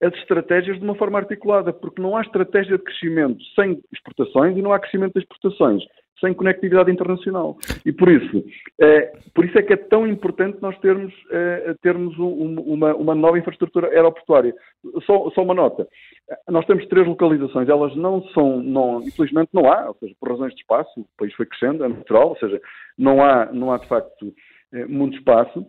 as 0.03 0.15
estratégias 0.15 0.79
de 0.79 0.85
uma 0.85 0.95
forma 0.95 1.19
articulada, 1.19 1.73
porque 1.73 2.03
não 2.03 2.17
há 2.17 2.21
estratégia 2.21 2.77
de 2.77 2.85
crescimento 2.85 3.43
sem 3.55 3.81
exportações 3.93 4.57
e 4.57 4.63
não 4.63 4.73
há 4.73 4.79
crescimento 4.79 5.15
de 5.15 5.21
exportações 5.21 5.83
sem 6.21 6.33
conectividade 6.35 6.91
internacional. 6.91 7.57
E 7.85 7.93
por 7.93 8.11
isso, 8.11 8.45
é, 8.81 9.13
por 9.35 9.45
isso 9.45 9.59
é 9.59 9.63
que 9.63 9.73
é 9.73 9.77
tão 9.77 10.07
importante 10.07 10.59
nós 10.61 10.79
termos, 10.79 11.13
é, 11.31 11.75
termos 11.83 12.19
um, 12.19 12.61
uma, 12.61 12.95
uma, 12.95 13.15
nova 13.15 13.39
infraestrutura 13.39 13.89
aeroportuária. 13.89 14.55
Só, 15.05 15.31
só, 15.31 15.43
uma 15.43 15.55
nota. 15.55 15.87
Nós 16.49 16.67
temos 16.67 16.87
três 16.87 17.07
localizações, 17.07 17.69
elas 17.69 17.95
não 17.97 18.23
são, 18.29 18.63
não, 18.63 19.01
infelizmente 19.03 19.51
não 19.53 19.71
há, 19.71 19.89
ou 19.89 19.97
seja, 20.01 20.15
por 20.19 20.31
razões 20.31 20.55
de 20.55 20.61
espaço, 20.61 21.01
o 21.01 21.07
país 21.19 21.35
foi 21.35 21.47
crescendo, 21.47 21.85
é 21.85 21.89
natural, 21.89 22.31
ou 22.31 22.37
seja, 22.39 22.61
não 22.99 23.23
há, 23.23 23.47
não 23.53 23.73
há 23.73 23.79
de 23.79 23.87
facto 23.87 24.35
é, 24.73 24.87
muito 24.87 25.17
espaço, 25.17 25.67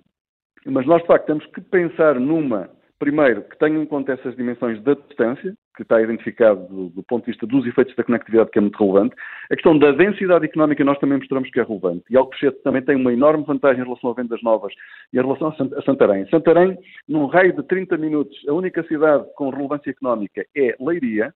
mas 0.66 0.86
nós 0.86 1.02
de 1.02 1.08
facto 1.08 1.28
temos 1.28 1.46
que 1.48 1.62
pensar 1.62 2.20
numa 2.20 2.70
primeiro, 3.00 3.44
que 3.44 3.58
tenha 3.58 3.78
em 3.78 3.86
conta 3.86 4.14
essas 4.14 4.36
dimensões 4.36 4.82
da 4.84 4.94
distância, 4.94 5.54
que 5.76 5.84
está 5.84 6.02
identificado 6.02 6.68
do, 6.68 6.90
do, 6.90 7.04
ponto 7.04 7.26
de 7.26 7.32
vista 7.32 7.46
dos 7.46 7.66
efeitos 7.66 7.96
da 7.96 8.04
conectividade, 8.04 8.50
que 8.50 8.58
é 8.58 8.62
muito 8.62 8.78
relevante. 8.78 9.16
A 9.52 9.56
questão 9.56 9.78
da 9.78 9.92
densidade 9.92 10.46
económica 10.46 10.84
nós 10.84 10.98
também 11.00 11.18
mostramos 11.20 11.50
que 11.52 11.60
é 11.60 11.64
relevante. 11.64 12.04
E 12.10 12.18
Alcochete 12.18 12.62
também 12.64 12.82
tem 12.82 12.96
uma 12.96 13.14
enorme 13.14 13.44
vantagem 13.46 13.82
em 13.82 13.86
relação 13.86 14.10
a 14.10 14.14
vendas 14.14 14.42
novas 14.42 14.74
e 15.14 15.18
em 15.18 15.22
relação 15.22 15.50
a 15.50 15.82
Santarém. 15.84 16.28
Santarém, 16.30 16.78
num 17.08 17.28
raio 17.28 17.54
de 17.54 17.64
30 17.64 17.98
minutos, 17.98 18.38
a 18.48 18.54
única 18.54 18.84
cidade 18.84 19.26
com 19.36 19.50
relevância 19.50 19.92
económica 19.92 20.46
é 20.56 20.76
Leiria, 20.80 21.34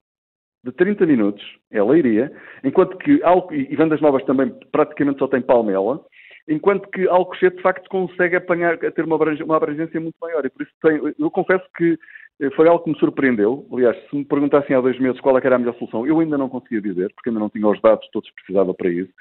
de 0.63 0.71
30 0.71 1.05
minutos, 1.05 1.43
é 1.71 1.81
Leiria, 1.81 2.31
enquanto 2.63 2.97
que, 2.97 3.19
e 3.51 3.75
vendas 3.75 3.99
novas 3.99 4.23
também 4.25 4.53
praticamente 4.71 5.17
só 5.17 5.27
tem 5.27 5.41
Palmela, 5.41 5.99
enquanto 6.47 6.89
que 6.89 7.07
Alcochete 7.07 7.57
de 7.57 7.61
facto 7.61 7.89
consegue 7.89 8.35
apanhar, 8.35 8.77
ter 8.77 9.05
uma 9.05 9.15
abrangência, 9.15 9.45
uma 9.45 9.57
abrangência 9.57 9.99
muito 9.99 10.15
maior. 10.21 10.45
E 10.45 10.49
por 10.49 10.63
isso 10.63 10.71
tem, 10.81 11.13
eu 11.17 11.31
confesso 11.31 11.65
que 11.75 11.97
eh, 12.39 12.49
foi 12.51 12.67
algo 12.67 12.83
que 12.83 12.91
me 12.91 12.99
surpreendeu. 12.99 13.67
Aliás, 13.71 13.97
se 14.09 14.15
me 14.15 14.25
perguntassem 14.25 14.75
há 14.75 14.81
dois 14.81 14.99
meses 14.99 15.21
qual 15.21 15.37
é 15.37 15.41
era 15.43 15.55
a 15.55 15.59
melhor 15.59 15.75
solução, 15.75 16.05
eu 16.05 16.19
ainda 16.19 16.37
não 16.37 16.49
conseguia 16.49 16.81
dizer, 16.81 17.13
porque 17.13 17.29
ainda 17.29 17.39
não 17.39 17.49
tinha 17.49 17.67
os 17.67 17.79
dados 17.81 18.07
todos 18.11 18.29
que 18.29 18.35
precisava 18.35 18.73
para 18.73 18.89
isso. 18.89 19.11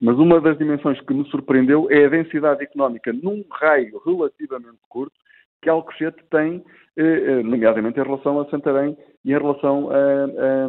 Mas 0.00 0.16
uma 0.18 0.40
das 0.40 0.56
dimensões 0.56 1.00
que 1.02 1.12
me 1.12 1.28
surpreendeu 1.30 1.88
é 1.90 2.06
a 2.06 2.08
densidade 2.08 2.62
económica 2.62 3.12
num 3.12 3.44
raio 3.50 4.00
relativamente 4.04 4.78
curto 4.88 5.14
que 5.62 5.68
Alcochete 5.68 6.22
tem, 6.30 6.64
eh, 6.96 7.02
eh, 7.02 7.42
nomeadamente 7.42 8.00
em 8.00 8.02
relação 8.02 8.40
a 8.40 8.48
Santarém 8.48 8.96
e 9.24 9.32
em 9.32 9.38
relação 9.38 9.90
a, 9.90 10.66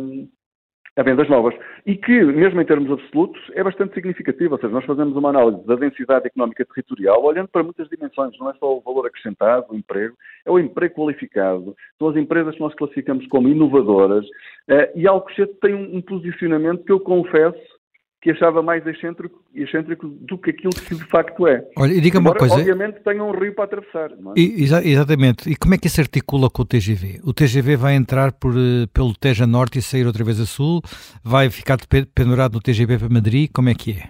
a, 0.97 1.03
vendas 1.03 1.29
novas. 1.29 1.55
E 1.85 1.95
que, 1.95 2.23
mesmo 2.23 2.61
em 2.61 2.65
termos 2.65 2.91
absolutos, 2.91 3.41
é 3.53 3.63
bastante 3.63 3.93
significativo. 3.93 4.55
Ou 4.55 4.59
seja, 4.59 4.73
nós 4.73 4.85
fazemos 4.85 5.15
uma 5.15 5.29
análise 5.29 5.65
da 5.65 5.75
densidade 5.75 6.27
económica 6.27 6.65
territorial 6.65 7.23
olhando 7.23 7.47
para 7.47 7.63
muitas 7.63 7.87
dimensões. 7.89 8.37
Não 8.39 8.49
é 8.49 8.53
só 8.55 8.77
o 8.77 8.81
valor 8.81 9.05
acrescentado, 9.07 9.67
o 9.69 9.75
emprego, 9.75 10.15
é 10.45 10.51
o 10.51 10.59
emprego 10.59 10.95
qualificado. 10.95 11.75
São 11.97 12.09
as 12.09 12.15
empresas 12.15 12.55
que 12.55 12.61
nós 12.61 12.75
classificamos 12.75 13.25
como 13.27 13.47
inovadoras. 13.47 14.25
Eh, 14.67 14.91
e 14.95 15.07
Alcochete 15.07 15.53
tem 15.61 15.73
um 15.73 16.01
posicionamento 16.01 16.83
que 16.83 16.91
eu 16.91 16.99
confesso 16.99 17.80
que 18.21 18.29
achava 18.29 18.61
mais 18.61 18.85
excêntrico, 18.85 19.41
excêntrico 19.53 20.07
do 20.07 20.37
que 20.37 20.51
aquilo 20.51 20.71
que 20.71 20.93
de 20.93 21.05
facto 21.05 21.47
é. 21.47 21.65
Olha, 21.75 21.91
e 21.91 21.99
diga-me 21.99 22.27
uma 22.27 22.35
coisa. 22.35 22.53
Obviamente 22.53 22.99
tem 23.03 23.19
um 23.19 23.31
rio 23.31 23.55
para 23.55 23.63
atravessar. 23.63 24.11
É? 24.11 24.15
e, 24.37 24.63
exa 24.63 24.85
exatamente. 24.87 25.49
E 25.49 25.55
como 25.55 25.73
é 25.73 25.77
que 25.77 25.87
isso 25.87 25.99
articula 25.99 26.47
com 26.49 26.61
o 26.61 26.65
TGV? 26.65 27.19
O 27.23 27.33
TGV 27.33 27.75
vai 27.75 27.95
entrar 27.95 28.31
por, 28.31 28.53
eh, 28.53 28.85
pelo 28.93 29.15
Teja 29.15 29.47
Norte 29.47 29.79
e 29.79 29.81
sair 29.81 30.05
outra 30.05 30.23
vez 30.23 30.39
a 30.39 30.45
Sul? 30.45 30.81
Vai 31.23 31.49
ficar 31.49 31.77
pendurado 32.13 32.53
no 32.53 32.61
TGV 32.61 32.99
para 32.99 33.09
Madrid? 33.09 33.49
Como 33.51 33.69
é 33.69 33.73
que 33.73 33.93
é? 33.93 34.09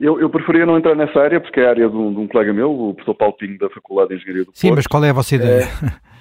Eu, 0.00 0.20
eu 0.20 0.28
preferia 0.28 0.66
não 0.66 0.76
entrar 0.76 0.94
nessa 0.96 1.18
área, 1.18 1.40
porque 1.40 1.60
é 1.60 1.66
a 1.66 1.70
área 1.70 1.88
de 1.88 1.96
um, 1.96 2.12
de 2.12 2.20
um 2.20 2.26
colega 2.26 2.52
meu, 2.52 2.70
o 2.70 2.94
professor 2.94 3.14
Paulo 3.14 3.36
Pinho, 3.36 3.58
da 3.58 3.70
Faculdade 3.70 4.08
de 4.08 4.16
Engenharia 4.16 4.44
do 4.44 4.50
Sim, 4.52 4.68
Porto. 4.68 4.76
mas 4.76 4.86
qual 4.86 5.04
é 5.04 5.10
a 5.10 5.12
vossa 5.12 5.34
ideia? 5.36 5.62
É... 5.62 6.06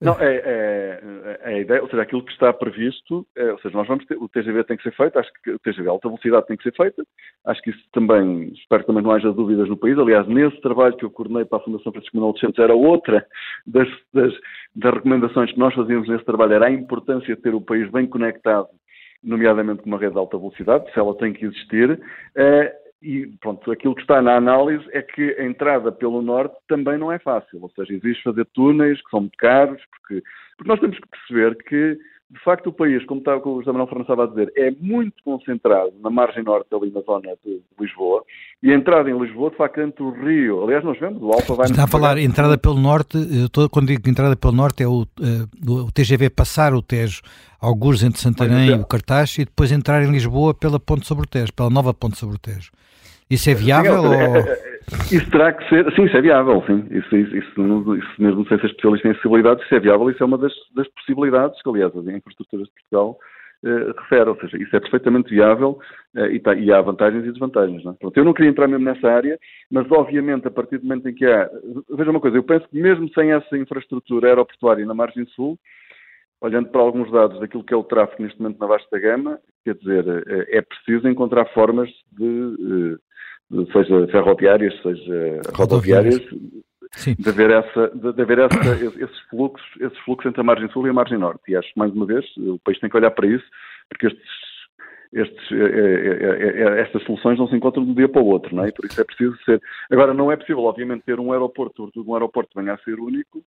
Não, 0.00 0.14
é, 0.20 0.36
é, 0.36 1.00
é, 1.42 1.48
a 1.48 1.58
ideia, 1.58 1.82
ou 1.82 1.88
seja, 1.88 2.02
aquilo 2.02 2.24
que 2.24 2.30
está 2.30 2.52
previsto, 2.52 3.26
é, 3.36 3.50
ou 3.50 3.58
seja, 3.58 3.76
nós 3.76 3.88
vamos 3.88 4.06
ter, 4.06 4.16
o 4.16 4.28
TGV 4.28 4.62
tem 4.62 4.76
que 4.76 4.84
ser 4.84 4.94
feito, 4.94 5.18
acho 5.18 5.28
que 5.42 5.50
o 5.50 5.58
TGV 5.58 5.88
alta 5.88 6.08
velocidade 6.08 6.46
tem 6.46 6.56
que 6.56 6.62
ser 6.62 6.76
feita, 6.76 7.04
acho 7.44 7.60
que 7.62 7.70
isso 7.70 7.82
também, 7.92 8.52
espero 8.52 8.82
que 8.82 8.86
também 8.86 9.02
não 9.02 9.10
haja 9.10 9.32
dúvidas 9.32 9.68
no 9.68 9.76
país, 9.76 9.98
aliás, 9.98 10.28
nesse 10.28 10.60
trabalho 10.60 10.96
que 10.96 11.04
eu 11.04 11.10
coordenei 11.10 11.44
para 11.44 11.58
a 11.58 11.62
Fundação 11.62 11.90
Francisco 11.90 12.16
Manuel 12.16 12.34
de 12.34 12.40
Santos, 12.40 12.58
era 12.60 12.74
outra 12.74 13.26
das, 13.66 13.88
das, 14.14 14.32
das 14.76 14.94
recomendações 14.94 15.50
que 15.50 15.58
nós 15.58 15.74
fazíamos 15.74 16.08
nesse 16.08 16.24
trabalho, 16.24 16.52
era 16.52 16.66
a 16.66 16.72
importância 16.72 17.34
de 17.34 17.42
ter 17.42 17.52
o 17.52 17.60
país 17.60 17.90
bem 17.90 18.06
conectado, 18.06 18.68
nomeadamente 19.20 19.82
com 19.82 19.88
uma 19.88 19.98
rede 19.98 20.12
de 20.12 20.18
alta 20.18 20.38
velocidade, 20.38 20.92
se 20.92 20.98
ela 20.98 21.16
tem 21.16 21.32
que 21.32 21.44
existir, 21.44 22.00
é, 22.36 22.72
e 23.00 23.26
pronto, 23.40 23.70
aquilo 23.70 23.94
que 23.94 24.00
está 24.00 24.20
na 24.20 24.36
análise 24.36 24.84
é 24.92 25.02
que 25.02 25.36
a 25.38 25.44
entrada 25.44 25.92
pelo 25.92 26.20
norte 26.20 26.56
também 26.68 26.98
não 26.98 27.12
é 27.12 27.18
fácil, 27.18 27.60
ou 27.62 27.70
seja, 27.70 27.94
existe 27.94 28.24
fazer 28.24 28.44
túneis 28.46 29.00
que 29.02 29.10
são 29.10 29.20
muito 29.20 29.36
caros, 29.36 29.80
porque, 29.90 30.22
porque 30.56 30.68
nós 30.68 30.80
temos 30.80 30.98
que 30.98 31.08
perceber 31.08 31.56
que, 31.62 31.98
de 32.30 32.40
facto, 32.44 32.66
o 32.66 32.72
país, 32.72 33.04
como, 33.06 33.20
está, 33.20 33.38
como 33.38 33.56
o 33.56 33.58
José 33.60 33.70
Manuel 33.70 33.86
Fernandes 33.86 34.10
estava 34.10 34.24
a 34.24 34.26
dizer, 34.26 34.52
é 34.56 34.72
muito 34.80 35.14
concentrado 35.24 35.92
na 36.02 36.10
margem 36.10 36.42
norte, 36.42 36.74
ali 36.74 36.90
na 36.90 37.00
zona 37.02 37.34
de 37.44 37.60
Lisboa, 37.78 38.24
e 38.60 38.72
a 38.72 38.74
entrada 38.74 39.08
em 39.08 39.16
Lisboa, 39.16 39.50
de 39.50 39.56
facto, 39.56 39.80
entre 39.80 40.02
o 40.02 40.10
Rio, 40.10 40.64
aliás, 40.64 40.82
nós 40.82 40.98
vemos, 40.98 41.22
o 41.22 41.30
Alfa 41.30 41.54
vai... 41.54 41.66
Está 41.66 41.84
a 41.84 41.88
falar 41.88 42.18
entrada 42.18 42.58
pelo 42.58 42.80
norte, 42.80 43.16
tô, 43.52 43.70
quando 43.70 43.86
digo 43.86 44.10
entrada 44.10 44.34
pelo 44.34 44.52
norte 44.52 44.82
é 44.82 44.88
o, 44.88 45.02
uh, 45.02 45.86
o 45.86 45.92
TGV 45.92 46.30
passar 46.30 46.74
o 46.74 46.82
Tejo, 46.82 47.22
alguns 47.60 48.02
entre 48.02 48.20
Santarém 48.20 48.70
e 48.70 48.72
o 48.72 48.84
Cartaz, 48.84 49.38
e 49.38 49.44
depois 49.44 49.70
entrar 49.70 50.02
em 50.02 50.10
Lisboa 50.10 50.52
pela 50.52 50.80
Ponte 50.80 51.06
sobre 51.06 51.24
o 51.24 51.28
Tejo, 51.28 51.52
pela 51.52 51.70
nova 51.70 51.94
Ponte 51.94 52.18
sobre 52.18 52.34
o 52.34 52.38
Tejo. 52.38 52.72
Isso 53.30 53.50
é 53.50 53.54
viável? 53.54 54.02
Sim, 54.02 54.08
ou... 54.08 54.68
Isso 55.12 55.30
terá 55.30 55.52
que 55.52 55.68
ser. 55.68 55.92
Sim, 55.94 56.04
isso 56.04 56.16
é 56.16 56.20
viável, 56.22 56.62
sim. 56.66 56.86
Isso, 56.90 57.16
isso, 57.16 57.36
isso, 57.36 57.96
isso 57.96 58.22
mesmo 58.22 58.46
sem 58.48 58.58
ser 58.58 58.66
especialista 58.66 59.08
em 59.08 59.10
acessibilidade, 59.10 59.62
isso 59.62 59.74
é 59.74 59.80
viável, 59.80 60.10
isso 60.10 60.22
é 60.22 60.26
uma 60.26 60.38
das, 60.38 60.52
das 60.74 60.88
possibilidades 60.88 61.60
que, 61.62 61.68
aliás, 61.68 61.94
as 61.94 62.06
infraestruturas 62.06 62.66
de 62.68 62.72
Portugal 62.72 63.18
eh, 63.64 63.92
refere. 63.98 64.30
Ou 64.30 64.36
seja, 64.36 64.56
isso 64.56 64.74
é 64.74 64.80
perfeitamente 64.80 65.30
viável 65.30 65.78
eh, 66.16 66.32
e, 66.32 66.40
tá, 66.40 66.54
e, 66.54 66.72
há 66.72 66.80
vantagens 66.80 67.24
e 67.24 67.30
desvantagens. 67.30 67.84
Não 67.84 67.92
é? 67.92 67.94
Pronto, 67.96 68.16
eu 68.16 68.24
não 68.24 68.32
queria 68.32 68.50
entrar 68.50 68.66
mesmo 68.66 68.84
nessa 68.84 69.08
área, 69.08 69.38
mas 69.70 69.90
obviamente, 69.90 70.48
a 70.48 70.50
partir 70.50 70.78
do 70.78 70.84
momento 70.84 71.08
em 71.08 71.14
que 71.14 71.26
há. 71.26 71.50
Veja 71.90 72.10
uma 72.10 72.20
coisa, 72.20 72.38
eu 72.38 72.42
penso 72.42 72.66
que 72.68 72.80
mesmo 72.80 73.12
sem 73.12 73.32
essa 73.32 73.58
infraestrutura 73.58 74.28
aeroportuária 74.28 74.86
na 74.86 74.94
margem 74.94 75.26
sul, 75.26 75.58
olhando 76.40 76.68
para 76.68 76.80
alguns 76.80 77.10
dados 77.10 77.40
daquilo 77.40 77.64
que 77.64 77.74
é 77.74 77.76
o 77.76 77.84
tráfego 77.84 78.22
neste 78.22 78.40
momento 78.40 78.58
na 78.58 78.66
vasta 78.66 78.98
gama, 78.98 79.38
quer 79.64 79.74
dizer, 79.74 80.06
eh, 80.06 80.58
é 80.58 80.62
preciso 80.62 81.08
encontrar 81.08 81.44
formas 81.46 81.90
de 82.12 82.96
seja 83.72 84.06
ferroviárias, 84.08 84.74
seja 84.82 85.40
rodoviárias, 85.54 86.20
Sim. 86.92 87.14
de 87.18 87.28
haver, 87.28 87.50
essa, 87.50 87.88
de 87.88 88.22
haver 88.22 88.38
essa, 88.38 88.84
esses, 88.84 89.20
fluxos, 89.30 89.66
esses 89.80 89.98
fluxos 90.00 90.28
entre 90.28 90.40
a 90.40 90.44
margem 90.44 90.68
sul 90.70 90.86
e 90.86 90.90
a 90.90 90.92
margem 90.92 91.18
norte. 91.18 91.42
E 91.48 91.56
acho 91.56 91.72
que, 91.72 91.78
mais 91.78 91.92
uma 91.92 92.06
vez, 92.06 92.24
o 92.36 92.58
país 92.58 92.78
tem 92.78 92.88
que 92.88 92.96
olhar 92.96 93.10
para 93.10 93.26
isso, 93.26 93.44
porque 93.88 94.06
estes, 94.06 94.30
estes, 95.12 95.52
é, 95.52 96.76
é, 96.76 96.80
estas 96.80 97.02
soluções 97.04 97.38
não 97.38 97.48
se 97.48 97.56
encontram 97.56 97.84
de 97.84 97.90
um 97.90 97.94
dia 97.94 98.08
para 98.08 98.22
o 98.22 98.26
outro, 98.26 98.54
não 98.54 98.64
é? 98.64 98.68
E 98.68 98.72
por 98.72 98.84
isso 98.84 99.00
é 99.00 99.04
preciso 99.04 99.36
ser. 99.44 99.60
Agora, 99.90 100.12
não 100.12 100.30
é 100.30 100.36
possível, 100.36 100.64
obviamente, 100.64 101.04
ter 101.04 101.18
um 101.18 101.32
aeroporto, 101.32 101.76
sobretudo 101.76 102.10
um 102.10 102.14
aeroporto 102.14 102.50
que 102.50 102.60
venha 102.60 102.74
a 102.74 102.78
ser 102.78 102.98
único, 102.98 103.42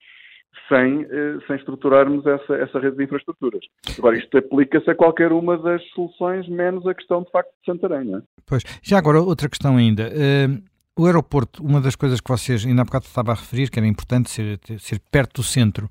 sem, 0.69 1.03
eh, 1.03 1.37
sem 1.45 1.55
estruturarmos 1.55 2.25
essa, 2.25 2.55
essa 2.55 2.79
rede 2.79 2.97
de 2.97 3.03
infraestruturas. 3.03 3.61
Agora, 3.97 4.17
isto 4.17 4.37
aplica-se 4.37 4.89
a 4.89 4.95
qualquer 4.95 5.31
uma 5.31 5.57
das 5.57 5.81
soluções, 5.89 6.47
menos 6.47 6.85
a 6.87 6.93
questão 6.93 7.23
de 7.23 7.31
facto 7.31 7.49
de 7.49 7.65
Santarém, 7.65 8.15
é? 8.15 8.21
Pois, 8.45 8.63
já 8.81 8.97
agora 8.97 9.21
outra 9.21 9.49
questão 9.49 9.77
ainda. 9.77 10.09
Uh, 10.09 10.61
o 10.99 11.05
aeroporto, 11.05 11.63
uma 11.63 11.79
das 11.79 11.95
coisas 11.95 12.19
que 12.19 12.29
vocês 12.29 12.65
ainda 12.65 12.81
há 12.81 12.85
bocado 12.85 13.05
estava 13.05 13.31
a 13.31 13.35
referir, 13.35 13.69
que 13.69 13.77
era 13.77 13.87
importante 13.87 14.31
ser, 14.31 14.59
ser 14.79 14.99
perto 15.11 15.41
do 15.41 15.43
centro. 15.43 15.89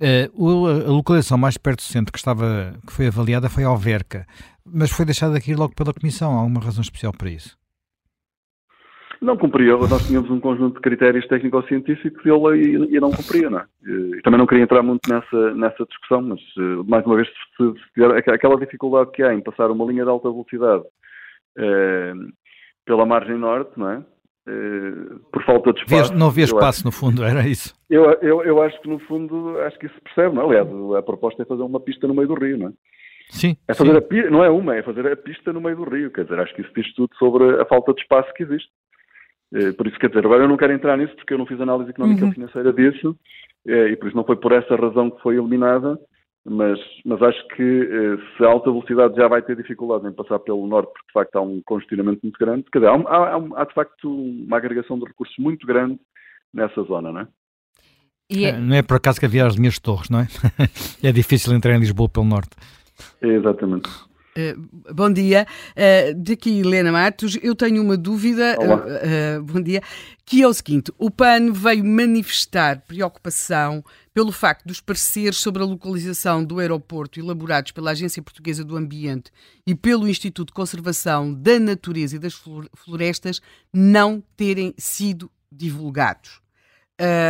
Uh, 0.00 0.86
a 0.86 0.90
localização 0.90 1.36
mais 1.36 1.58
perto 1.58 1.78
do 1.78 1.84
centro 1.84 2.12
que, 2.12 2.18
estava, 2.18 2.74
que 2.86 2.92
foi 2.92 3.08
avaliada 3.08 3.48
foi 3.48 3.64
Alverca, 3.64 4.26
mas 4.64 4.90
foi 4.90 5.04
deixada 5.04 5.36
aqui 5.36 5.54
logo 5.54 5.74
pela 5.74 5.92
Comissão. 5.92 6.32
Há 6.32 6.40
alguma 6.40 6.60
razão 6.60 6.82
especial 6.82 7.12
para 7.12 7.30
isso? 7.30 7.56
Não 9.20 9.36
cumpria. 9.36 9.76
Nós 9.76 10.06
tínhamos 10.06 10.30
um 10.30 10.40
conjunto 10.40 10.74
de 10.74 10.80
critérios 10.80 11.26
técnico-científicos 11.26 12.24
e 12.24 12.28
ele 12.28 12.96
e, 12.96 13.00
não 13.00 13.10
cumpria, 13.10 13.50
não 13.50 13.60
é? 13.60 13.66
E 13.84 14.22
também 14.22 14.38
não 14.38 14.46
queria 14.46 14.64
entrar 14.64 14.82
muito 14.82 15.08
nessa, 15.08 15.54
nessa 15.54 15.84
discussão, 15.84 16.22
mas, 16.22 16.40
eh, 16.58 16.82
mais 16.86 17.04
uma 17.06 17.16
vez, 17.16 17.28
se, 17.28 17.64
se 17.64 17.92
tiver 17.94 18.16
aquela 18.32 18.58
dificuldade 18.58 19.10
que 19.12 19.22
há 19.22 19.34
em 19.34 19.40
passar 19.40 19.70
uma 19.70 19.84
linha 19.84 20.04
de 20.04 20.10
alta 20.10 20.30
velocidade 20.30 20.84
eh, 21.58 22.12
pela 22.84 23.06
margem 23.06 23.38
norte, 23.38 23.72
não 23.76 23.90
é? 23.90 24.04
Eh, 24.48 25.16
por 25.32 25.42
falta 25.44 25.72
de 25.72 25.80
espaço. 25.80 26.14
não 26.14 26.28
havia 26.28 26.44
espaço, 26.44 26.80
acho, 26.80 26.84
no 26.84 26.92
fundo, 26.92 27.24
era 27.24 27.46
isso? 27.46 27.74
Eu, 27.90 28.04
eu, 28.22 28.42
eu 28.42 28.62
acho 28.62 28.80
que, 28.80 28.88
no 28.88 28.98
fundo, 29.00 29.58
acho 29.60 29.78
que 29.78 29.86
isso 29.86 29.94
se 29.96 30.00
percebe, 30.02 30.34
não 30.34 30.42
é? 30.42 30.60
Aliás, 30.60 30.68
a 30.96 31.02
proposta 31.02 31.42
é 31.42 31.46
fazer 31.46 31.62
uma 31.62 31.80
pista 31.80 32.06
no 32.06 32.14
meio 32.14 32.28
do 32.28 32.34
rio, 32.34 32.58
não 32.58 32.68
é? 32.68 32.72
Sim. 33.30 33.56
É 33.66 33.74
fazer 33.74 34.06
sim. 34.08 34.20
a 34.20 34.30
não 34.30 34.44
é 34.44 34.50
uma, 34.50 34.76
é 34.76 34.82
fazer 34.82 35.10
a 35.10 35.16
pista 35.16 35.52
no 35.52 35.60
meio 35.60 35.76
do 35.76 35.84
rio. 35.84 36.10
Quer 36.12 36.24
dizer, 36.24 36.38
acho 36.38 36.54
que 36.54 36.62
isso 36.62 36.70
diz 36.74 36.94
tudo 36.94 37.10
sobre 37.16 37.60
a 37.60 37.64
falta 37.64 37.92
de 37.92 38.00
espaço 38.00 38.32
que 38.34 38.44
existe. 38.44 38.70
Eh, 39.56 39.72
por 39.72 39.86
isso, 39.86 39.98
quer 39.98 40.08
dizer, 40.08 40.24
agora 40.26 40.44
eu 40.44 40.48
não 40.48 40.58
quero 40.58 40.74
entrar 40.74 40.98
nisso 40.98 41.16
porque 41.16 41.32
eu 41.32 41.38
não 41.38 41.46
fiz 41.46 41.58
análise 41.58 41.88
económica 41.88 42.26
uhum. 42.26 42.32
financeira 42.32 42.72
disso 42.74 43.16
eh, 43.66 43.88
e 43.88 43.96
por 43.96 44.08
isso 44.08 44.16
não 44.16 44.24
foi 44.24 44.36
por 44.36 44.52
essa 44.52 44.76
razão 44.76 45.10
que 45.10 45.22
foi 45.22 45.38
eliminada, 45.38 45.98
mas, 46.44 46.78
mas 47.06 47.22
acho 47.22 47.48
que 47.48 47.62
eh, 47.62 48.18
se 48.36 48.44
a 48.44 48.48
alta 48.48 48.70
velocidade 48.70 49.16
já 49.16 49.26
vai 49.26 49.40
ter 49.40 49.56
dificuldade 49.56 50.06
em 50.06 50.12
passar 50.12 50.38
pelo 50.40 50.66
norte, 50.66 50.92
porque 50.92 51.06
de 51.06 51.12
facto 51.12 51.36
há 51.36 51.40
um 51.40 51.62
congestionamento 51.64 52.20
muito 52.22 52.38
grande, 52.38 52.64
quer 52.70 52.80
dizer, 52.80 52.90
há, 52.90 52.96
há, 52.96 53.36
há 53.62 53.64
de 53.64 53.74
facto 53.74 54.12
uma 54.12 54.58
agregação 54.58 54.98
de 54.98 55.06
recursos 55.06 55.34
muito 55.38 55.66
grande 55.66 55.98
nessa 56.52 56.82
zona, 56.82 57.10
não 57.10 57.20
é? 57.20 57.28
É... 58.30 58.52
Não 58.58 58.76
é 58.76 58.82
por 58.82 58.96
acaso 58.96 59.18
que 59.20 59.26
havia 59.26 59.46
as 59.46 59.56
linhas 59.56 59.74
de 59.74 59.82
torres, 59.82 60.10
não 60.10 60.20
é? 60.20 60.26
é 61.02 61.12
difícil 61.12 61.54
entrar 61.54 61.74
em 61.74 61.80
Lisboa 61.80 62.08
pelo 62.08 62.26
norte. 62.26 62.50
É, 63.22 63.28
exatamente. 63.28 63.88
Uh, 64.36 64.92
bom 64.92 65.10
dia, 65.10 65.46
uh, 65.70 66.14
daqui 66.14 66.60
Helena 66.60 66.92
Matos. 66.92 67.38
Eu 67.42 67.54
tenho 67.54 67.82
uma 67.82 67.96
dúvida, 67.96 68.54
uh, 68.60 69.42
bom 69.42 69.62
dia, 69.62 69.80
que 70.26 70.42
é 70.42 70.46
o 70.46 70.52
seguinte: 70.52 70.92
o 70.98 71.10
PAN 71.10 71.52
veio 71.52 71.82
manifestar 71.82 72.82
preocupação 72.82 73.82
pelo 74.12 74.30
facto 74.30 74.66
dos 74.66 74.78
pareceres 74.78 75.38
sobre 75.38 75.62
a 75.62 75.66
localização 75.66 76.44
do 76.44 76.58
aeroporto 76.58 77.18
elaborados 77.18 77.72
pela 77.72 77.92
Agência 77.92 78.22
Portuguesa 78.22 78.62
do 78.62 78.76
Ambiente 78.76 79.30
e 79.66 79.74
pelo 79.74 80.06
Instituto 80.06 80.48
de 80.48 80.54
Conservação 80.54 81.32
da 81.32 81.58
Natureza 81.58 82.16
e 82.16 82.18
das 82.18 82.34
Florestas 82.74 83.40
não 83.72 84.22
terem 84.36 84.74
sido 84.76 85.30
divulgados. 85.50 86.42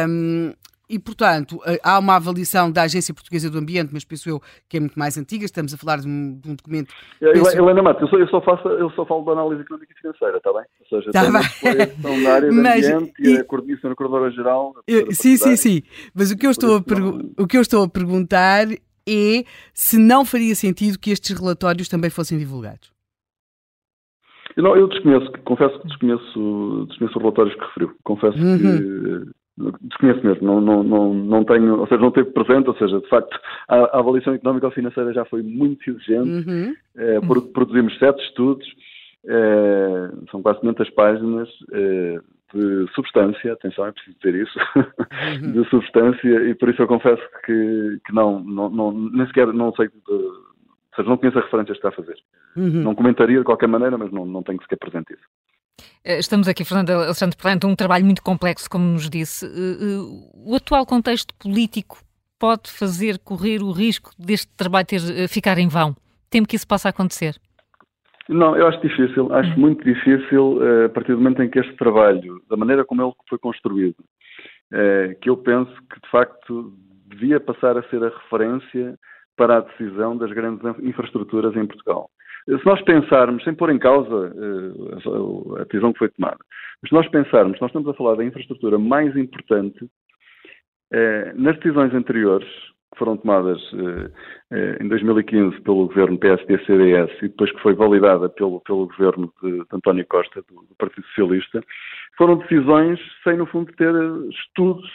Um, 0.09 0.53
e, 0.89 0.99
portanto, 0.99 1.61
eh, 1.67 1.81
há 1.83 1.99
uma 1.99 2.17
avaliação 2.17 2.71
da 2.71 2.83
Agência 2.83 3.13
Portuguesa 3.13 3.51
do 3.51 3.59
Ambiente, 3.59 3.91
mas 3.93 4.05
penso 4.05 4.29
eu 4.29 4.41
que 4.69 4.77
é 4.77 4.81
muito 4.81 4.97
mais 4.99 5.19
antiga, 5.19 5.45
estamos 5.45 5.75
a 5.75 5.77
falar 5.77 5.99
de 5.99 6.07
um, 6.07 6.39
de 6.39 6.51
um 6.51 6.55
documento... 6.55 6.95
Penso... 7.19 7.57
Helena 7.57 7.83
Matos, 7.83 8.03
eu 8.03 8.09
só, 8.09 8.17
eu, 8.19 8.29
só 8.29 8.41
faço, 8.41 8.69
eu 8.69 8.91
só 8.91 9.05
falo 9.05 9.25
da 9.25 9.33
análise 9.33 9.63
económica 9.63 9.93
e 9.93 10.01
financeira, 10.01 10.37
está 10.37 10.53
bem? 10.53 10.63
Ou 10.81 11.01
seja, 11.01 11.11
tá 11.11 11.23
tem 11.23 12.23
da 12.23 12.33
área 12.35 12.49
do 12.49 12.55
mas, 12.63 12.89
ambiente 12.89 13.13
e, 13.19 13.31
e 13.31 13.37
a 13.39 13.45
coordenação 13.45 13.91
na 13.91 14.31
Geral... 14.31 14.75
Eu, 14.87 15.13
sim, 15.13 15.37
sim, 15.37 15.57
sim, 15.57 15.83
mas 16.15 16.31
o 16.31 16.39
que, 16.39 16.47
eu 16.47 16.51
estou 16.51 16.77
a 16.77 17.43
o 17.43 17.47
que 17.47 17.57
eu 17.57 17.63
estou 17.63 17.83
a 17.83 17.89
perguntar 17.89 18.67
é 19.09 19.45
se 19.73 19.99
não 19.99 20.25
faria 20.25 20.55
sentido 20.55 20.99
que 20.99 21.11
estes 21.11 21.37
relatórios 21.39 21.89
também 21.89 22.11
fossem 22.11 22.39
divulgados. 22.39 22.95
Eu, 24.57 24.63
não, 24.63 24.77
eu 24.77 24.89
desconheço, 24.89 25.31
confesso 25.45 25.79
que 25.81 25.87
desconheço, 25.89 26.87
desconheço 26.89 27.19
os 27.19 27.23
relatórios 27.23 27.55
que 27.55 27.65
referiu. 27.65 27.95
Confesso 28.03 28.39
uhum. 28.39 28.59
que 28.59 29.31
Desconheço 29.81 30.27
mesmo, 30.27 30.47
não, 30.47 30.61
não, 30.61 30.83
não, 30.85 31.15
não 31.15 31.45
tenho, 31.45 31.81
ou 31.81 31.87
seja, 31.87 32.01
não 32.01 32.11
teve 32.11 32.31
presente, 32.31 32.69
ou 32.69 32.77
seja, 32.77 33.01
de 33.01 33.09
facto, 33.09 33.41
a, 33.69 33.77
a 33.77 34.01
avaliação 34.01 34.35
económica 34.35 34.67
ou 34.67 34.73
financeira 34.73 35.15
já 35.15 35.25
foi 35.25 35.43
muito 35.43 35.89
exigente, 35.89 36.47
uhum. 36.47 36.75
é, 36.95 37.21
produzimos 37.55 37.99
sete 37.99 38.23
estudos, 38.25 38.67
é, 39.27 40.11
são 40.31 40.43
quase 40.43 40.61
500 40.61 40.91
páginas 40.91 41.49
é, 41.73 42.19
de 42.55 42.87
substância, 42.95 43.53
atenção, 43.55 43.87
é 43.87 43.93
preciso 43.93 44.17
dizer 44.23 44.43
isso, 44.43 44.59
uhum. 44.77 45.53
de 45.63 45.71
substância, 45.71 46.29
e 46.29 46.55
por 46.55 46.69
isso 46.69 46.83
eu 46.83 46.87
confesso 46.87 47.23
que, 47.47 47.99
que 48.05 48.15
não, 48.15 48.39
não, 48.41 48.69
não, 48.69 48.93
nem 48.93 49.27
sequer 49.27 49.47
não 49.55 49.73
sei, 49.73 49.89
de, 49.89 50.13
ou 50.13 50.97
seja, 50.97 51.09
não 51.09 51.17
conheço 51.17 51.39
a 51.39 51.43
referência 51.43 51.73
que 51.73 51.79
está 51.79 51.89
a 51.89 51.93
fazer. 51.93 52.17
Uhum. 52.57 52.83
Não 52.83 52.95
comentaria 52.95 53.39
de 53.39 53.45
qualquer 53.45 53.69
maneira, 53.69 53.97
mas 53.97 54.11
não, 54.13 54.25
não 54.25 54.43
tenho 54.43 54.61
sequer 54.63 54.77
presente 54.77 55.13
isso. 55.13 55.25
Eh, 56.05 56.21
estamos 56.21 56.47
aqui, 56.47 56.65
Fernando 56.65 56.91
Alexandre, 56.91 57.37
perante 57.37 57.67
um 57.67 57.75
trabalho 57.75 58.05
muito 58.05 58.23
complexo, 58.23 58.71
como 58.71 58.85
nos 58.85 59.11
disse. 59.11 59.45
Eh, 59.45 59.49
eh, 59.49 59.99
o 60.35 60.55
atual 60.55 60.87
contexto 60.87 61.35
político 61.35 61.99
pode 62.39 62.71
fazer 62.71 63.19
correr 63.19 63.61
o 63.61 63.73
risco 63.73 64.11
deste 64.17 64.47
trabalho 64.57 64.87
ter, 64.87 65.01
ficar 65.29 65.59
em 65.59 65.69
vão? 65.69 65.97
Temo 66.31 66.47
que 66.47 66.55
isso 66.55 66.69
possa 66.69 66.91
acontecer? 66.91 67.35
Não, 68.29 68.57
eu 68.57 68.69
acho 68.69 68.81
difícil, 68.81 69.33
acho 69.33 69.51
hum. 69.53 69.61
muito 69.61 69.85
difícil 69.85 70.59
a 70.85 70.89
partir 70.89 71.13
do 71.13 71.19
momento 71.19 71.43
em 71.43 71.49
que 71.49 71.59
este 71.59 71.75
trabalho, 71.77 72.43
da 72.49 72.57
maneira 72.57 72.85
como 72.85 73.03
ele 73.03 73.13
foi 73.29 73.39
construído, 73.39 73.97
que 75.21 75.31
eu 75.31 75.37
penso 75.37 75.73
que 75.89 76.01
de 76.01 76.11
facto 76.11 76.73
devia 77.07 77.39
passar 77.39 77.79
a 77.79 77.89
ser 77.89 78.03
a 78.03 78.09
referência 78.09 78.99
para 79.37 79.59
a 79.59 79.61
decisão 79.61 80.17
das 80.17 80.33
grandes 80.33 80.65
infraestruturas 80.83 81.55
em 81.55 81.67
Portugal. 81.67 82.11
Se 82.47 82.65
nós 82.65 82.81
pensarmos, 82.83 83.43
sem 83.43 83.55
pôr 83.55 83.71
em 83.71 83.79
causa 83.79 84.09
uh, 84.09 85.57
a 85.57 85.65
decisão 85.65 85.93
que 85.93 85.99
foi 85.99 86.09
tomada, 86.11 86.39
mas 86.81 86.89
se 86.89 86.95
nós 86.95 87.09
pensarmos, 87.09 87.59
nós 87.61 87.71
estamos 87.71 87.89
a 87.89 87.95
falar 87.95 88.15
da 88.15 88.25
infraestrutura 88.25 88.79
mais 88.79 89.17
importante 89.17 89.85
uh, 89.85 91.33
nas 91.35 91.57
decisões 91.57 91.93
anteriores, 91.93 92.49
que 92.93 92.99
foram 93.01 93.17
tomadas 93.17 93.61
uh, 93.73 94.13
em 94.81 94.87
2015 94.87 95.61
pelo 95.63 95.89
governo 95.89 96.17
PSD-CDS 96.19 97.11
e 97.19 97.29
depois 97.29 97.51
que 97.51 97.61
foi 97.63 97.75
validada 97.75 98.29
pelo, 98.29 98.61
pelo 98.61 98.87
governo 98.87 99.33
de, 99.43 99.51
de 99.51 99.67
António 99.73 100.07
Costa, 100.07 100.41
do, 100.43 100.55
do, 100.55 100.75
Partido 100.79 101.05
Socialista, 101.09 101.61
foram 102.17 102.39
decisões 102.39 103.01
sem, 103.25 103.37
no 103.37 103.47
fundo, 103.47 103.73
ter 103.73 103.93
estudos 104.31 104.89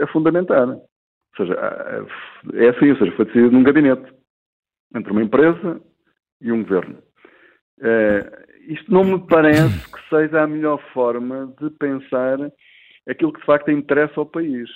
a 0.00 0.06
fundamentar. 0.06 0.68
Ou 0.68 0.86
seja, 1.36 1.54
é 2.54 2.68
assim, 2.68 2.90
ou 2.92 2.96
seja, 2.96 3.12
foi 3.16 3.24
decidido 3.24 3.50
num 3.50 3.64
gabinete 3.64 4.14
entre 4.94 5.10
uma 5.10 5.22
empresa 5.22 5.80
e 6.40 6.52
um 6.52 6.62
governo. 6.62 6.98
Uh, 7.78 8.44
isto 8.68 8.90
não 8.92 9.04
me 9.04 9.18
parece 9.26 9.92
que 9.92 10.08
seja 10.08 10.42
a 10.42 10.46
melhor 10.46 10.80
forma 10.92 11.52
de 11.60 11.70
pensar 11.70 12.38
aquilo 13.08 13.32
que 13.32 13.40
de 13.40 13.46
facto 13.46 13.70
interessa 13.70 14.14
ao 14.16 14.26
país. 14.26 14.68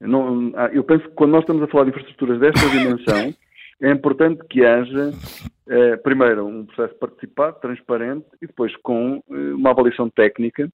Eu, 0.00 0.08
não, 0.08 0.50
eu 0.72 0.84
penso 0.84 1.04
que 1.08 1.14
quando 1.14 1.32
nós 1.32 1.40
estamos 1.42 1.62
a 1.62 1.66
falar 1.68 1.84
de 1.84 1.90
infraestruturas 1.90 2.40
desta 2.40 2.66
dimensão, 2.70 3.34
é 3.80 3.90
importante 3.90 4.44
que 4.48 4.64
haja, 4.64 5.12
eh, 5.68 5.96
primeiro, 5.98 6.46
um 6.46 6.66
processo 6.66 6.98
participado, 6.98 7.60
transparente, 7.60 8.26
e 8.42 8.46
depois 8.46 8.74
com 8.78 9.22
eh, 9.30 9.54
uma 9.54 9.70
avaliação 9.70 10.10
técnica, 10.10 10.68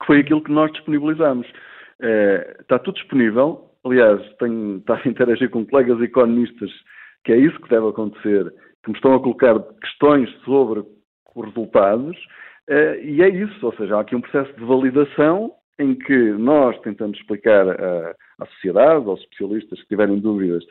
que 0.00 0.06
foi 0.06 0.20
aquilo 0.20 0.42
que 0.42 0.50
nós 0.52 0.72
disponibilizamos. 0.72 1.46
Eh, 2.00 2.56
está 2.60 2.78
tudo 2.78 2.94
disponível, 2.94 3.70
aliás, 3.84 4.20
tenho 4.38 4.78
estado 4.78 5.02
a 5.04 5.08
interagir 5.08 5.50
com 5.50 5.66
colegas 5.66 6.00
economistas, 6.00 6.70
que 7.24 7.32
é 7.32 7.36
isso 7.36 7.60
que 7.60 7.68
deve 7.68 7.88
acontecer, 7.88 8.52
que 8.82 8.90
me 8.90 8.96
estão 8.96 9.14
a 9.14 9.20
colocar 9.20 9.58
questões 9.80 10.30
sobre 10.44 10.80
os 11.34 11.46
resultados, 11.46 12.16
uh, 12.68 13.00
e 13.02 13.22
é 13.22 13.28
isso, 13.28 13.64
ou 13.64 13.74
seja, 13.74 13.96
há 13.96 14.00
aqui 14.00 14.14
um 14.14 14.20
processo 14.20 14.52
de 14.54 14.64
validação 14.64 15.52
em 15.78 15.94
que 15.94 16.32
nós 16.32 16.78
tentamos 16.80 17.18
explicar 17.18 17.68
à, 17.68 18.14
à 18.38 18.46
sociedade, 18.46 19.08
aos 19.08 19.20
especialistas 19.20 19.80
que 19.80 19.88
tiverem 19.88 20.18
dúvidas, 20.18 20.64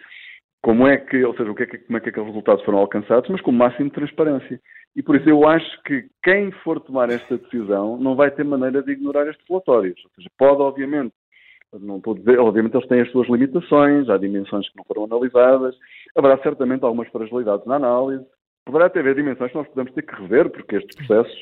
como 0.61 0.87
é 0.87 0.97
que, 0.97 1.23
ou 1.23 1.35
seja, 1.35 1.51
o 1.51 1.55
que 1.55 1.63
é 1.63 1.65
que, 1.65 1.77
como 1.79 1.97
é 1.97 2.01
que 2.01 2.09
aqueles 2.09 2.27
resultados 2.27 2.63
foram 2.63 2.77
alcançados, 2.77 3.29
mas 3.29 3.41
com 3.41 3.51
o 3.51 3.53
máximo 3.53 3.89
de 3.89 3.95
transparência. 3.95 4.61
E 4.95 5.01
por 5.01 5.15
isso 5.15 5.27
eu 5.27 5.47
acho 5.47 5.83
que 5.83 6.05
quem 6.23 6.51
for 6.63 6.79
tomar 6.79 7.09
esta 7.09 7.37
decisão 7.37 7.97
não 7.97 8.15
vai 8.15 8.29
ter 8.29 8.43
maneira 8.43 8.83
de 8.83 8.91
ignorar 8.91 9.27
estes 9.27 9.45
relatórios. 9.47 9.99
Ou 10.03 10.11
seja, 10.15 10.29
pode, 10.37 10.61
obviamente, 10.61 11.13
não 11.79 11.97
estou 11.97 12.13
a 12.13 12.17
dizer, 12.17 12.39
obviamente 12.39 12.75
eles 12.75 12.87
têm 12.87 13.01
as 13.01 13.11
suas 13.11 13.27
limitações, 13.29 14.09
há 14.09 14.17
dimensões 14.17 14.69
que 14.69 14.77
não 14.77 14.83
foram 14.83 15.05
analisadas, 15.05 15.75
haverá 16.15 16.37
certamente 16.39 16.83
algumas 16.83 17.07
fragilidades 17.09 17.65
na 17.65 17.75
análise, 17.75 18.25
poderá 18.65 18.85
até 18.85 18.99
haver 18.99 19.15
dimensões 19.15 19.51
que 19.51 19.57
nós 19.57 19.67
podemos 19.69 19.93
ter 19.93 20.01
que 20.01 20.15
rever, 20.15 20.49
porque 20.49 20.75
estes 20.75 20.95
processos, 20.95 21.39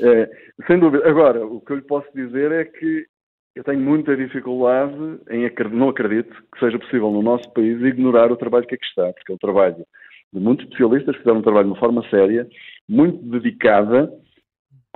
é, 0.00 0.30
sem 0.66 0.78
dúvida. 0.78 1.08
Agora, 1.08 1.44
o 1.46 1.60
que 1.60 1.72
eu 1.72 1.76
lhe 1.76 1.82
posso 1.82 2.08
dizer 2.14 2.52
é 2.52 2.64
que 2.64 3.06
eu 3.54 3.64
tenho 3.64 3.80
muita 3.80 4.16
dificuldade 4.16 4.94
em, 5.30 5.50
não 5.72 5.88
acredito 5.88 6.34
que 6.52 6.60
seja 6.60 6.78
possível 6.78 7.10
no 7.10 7.22
nosso 7.22 7.52
país 7.52 7.80
ignorar 7.82 8.30
o 8.30 8.36
trabalho 8.36 8.66
que 8.66 8.74
aqui 8.74 8.86
está, 8.86 9.12
porque 9.12 9.32
é 9.32 9.34
o 9.34 9.38
trabalho 9.38 9.84
de 10.32 10.40
muitos 10.40 10.66
especialistas 10.66 11.14
que 11.16 11.22
fizeram 11.22 11.38
um 11.38 11.42
trabalho 11.42 11.66
de 11.66 11.72
uma 11.72 11.80
forma 11.80 12.08
séria, 12.10 12.46
muito 12.88 13.18
dedicada, 13.24 14.12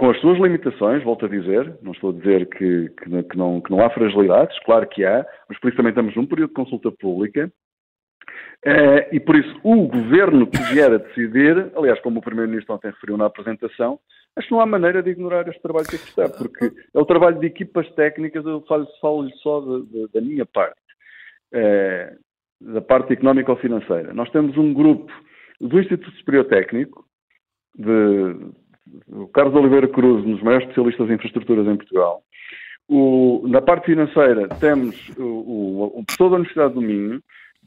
com 0.03 0.11
as 0.11 0.21
suas 0.21 0.37
limitações, 0.37 1.05
volto 1.05 1.27
a 1.27 1.29
dizer, 1.29 1.79
não 1.81 1.93
estou 1.93 2.11
a 2.11 2.13
dizer 2.13 2.49
que, 2.49 2.89
que, 2.89 3.23
que, 3.23 3.39
não, 3.39 3.61
que 3.61 3.71
não 3.71 3.85
há 3.85 3.89
fragilidades, 3.89 4.59
claro 4.65 4.85
que 4.89 5.05
há, 5.05 5.25
mas 5.49 5.61
por 5.61 5.69
isso 5.69 5.77
também 5.77 5.91
estamos 5.91 6.17
num 6.17 6.27
período 6.27 6.49
de 6.49 6.55
consulta 6.55 6.91
pública, 6.91 7.53
Uh, 8.65 9.03
e 9.11 9.19
por 9.19 9.35
isso 9.35 9.53
o 9.65 9.89
governo 9.89 10.47
que 10.47 10.57
vier 10.73 10.93
a 10.93 10.99
decidir, 10.99 11.73
aliás, 11.75 12.01
como 12.01 12.21
o 12.21 12.23
Primeiro-Ministro 12.23 12.77
ontem 12.77 12.93
referiu 12.93 13.17
na 13.17 13.27
apresentação, 13.27 13.99
acho 14.37 14.47
que 14.47 14.55
não 14.55 14.61
há 14.61 14.67
maneira 14.67 15.03
de 15.03 15.11
ignorar 15.11 15.49
este 15.49 15.61
trabalho 15.61 15.89
que 15.89 15.97
aqui 15.97 16.09
está, 16.09 16.29
porque 16.29 16.67
é 16.95 16.99
o 17.01 17.05
trabalho 17.05 17.41
de 17.41 17.47
equipas 17.47 17.91
técnicas, 17.95 18.47
eu 18.47 18.61
falo-lhe 18.69 18.89
falo 19.01 19.29
só 19.39 19.61
de, 19.61 19.87
de, 19.87 20.09
da 20.13 20.21
minha 20.21 20.47
parte, 20.47 20.81
uh, 21.53 22.73
da 22.73 22.81
parte 22.81 23.13
económica 23.13 23.51
ou 23.51 23.59
financeira. 23.59 24.15
Nós 24.15 24.31
temos 24.31 24.57
um 24.57 24.73
grupo 24.73 25.13
do 25.61 25.81
Instituto 25.81 26.17
Superior 26.19 26.45
Técnico, 26.45 27.05
de, 27.77 28.53
o 29.09 29.29
Carlos 29.29 29.55
Oliveira 29.55 29.89
Cruz, 29.89 30.25
um 30.25 30.33
dos 30.33 30.43
maiores 30.43 30.67
especialistas 30.69 31.09
em 31.09 31.15
infraestruturas 31.15 31.67
em 31.67 31.77
Portugal. 31.77 32.23
O, 32.89 33.45
na 33.49 33.63
parte 33.63 33.87
financeira 33.87 34.49
temos 34.61 35.09
o, 35.17 35.99
o, 35.99 36.05
professor 36.05 36.29
da 36.31 36.37
Universidade 36.37 36.75
do 36.75 36.83
Minho, 36.83 37.23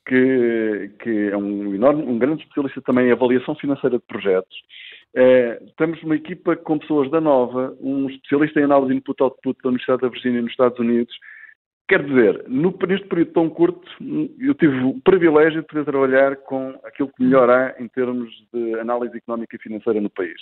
que, 0.06 0.92
que 1.00 1.30
é 1.32 1.38
um, 1.38 1.74
enorme, 1.74 2.04
um 2.04 2.20
grande 2.20 2.44
especialista 2.44 2.82
também 2.82 3.08
em 3.08 3.12
avaliação 3.12 3.56
financeira 3.56 3.98
de 3.98 4.04
projetos. 4.06 4.56
É, 5.16 5.62
temos 5.78 6.02
uma 6.04 6.16
equipa 6.16 6.56
com 6.56 6.78
pessoas 6.78 7.10
da 7.10 7.22
Nova, 7.22 7.76
um 7.80 8.10
especialista 8.10 8.60
em 8.60 8.64
análise 8.64 8.94
input-output 8.94 9.58
da 9.64 9.70
Universidade 9.70 10.02
da 10.02 10.10
Virgínia 10.10 10.42
nos 10.42 10.52
Estados 10.52 10.78
Unidos. 10.78 11.16
Quer 11.88 12.04
dizer, 12.04 12.44
no, 12.48 12.78
neste 12.88 13.08
período 13.08 13.32
tão 13.32 13.50
curto, 13.50 13.88
eu 14.40 14.54
tive 14.56 14.78
o 14.84 15.00
privilégio 15.02 15.62
de 15.62 15.68
poder 15.68 15.86
trabalhar 15.86 16.36
com 16.38 16.78
aquilo 16.84 17.10
que 17.16 17.24
melhor 17.24 17.50
há 17.50 17.76
em 17.80 17.88
termos 17.88 18.30
de 18.54 18.80
análise 18.80 19.16
económica 19.16 19.56
e 19.56 19.60
financeira 19.60 20.02
no 20.02 20.10
país. 20.10 20.36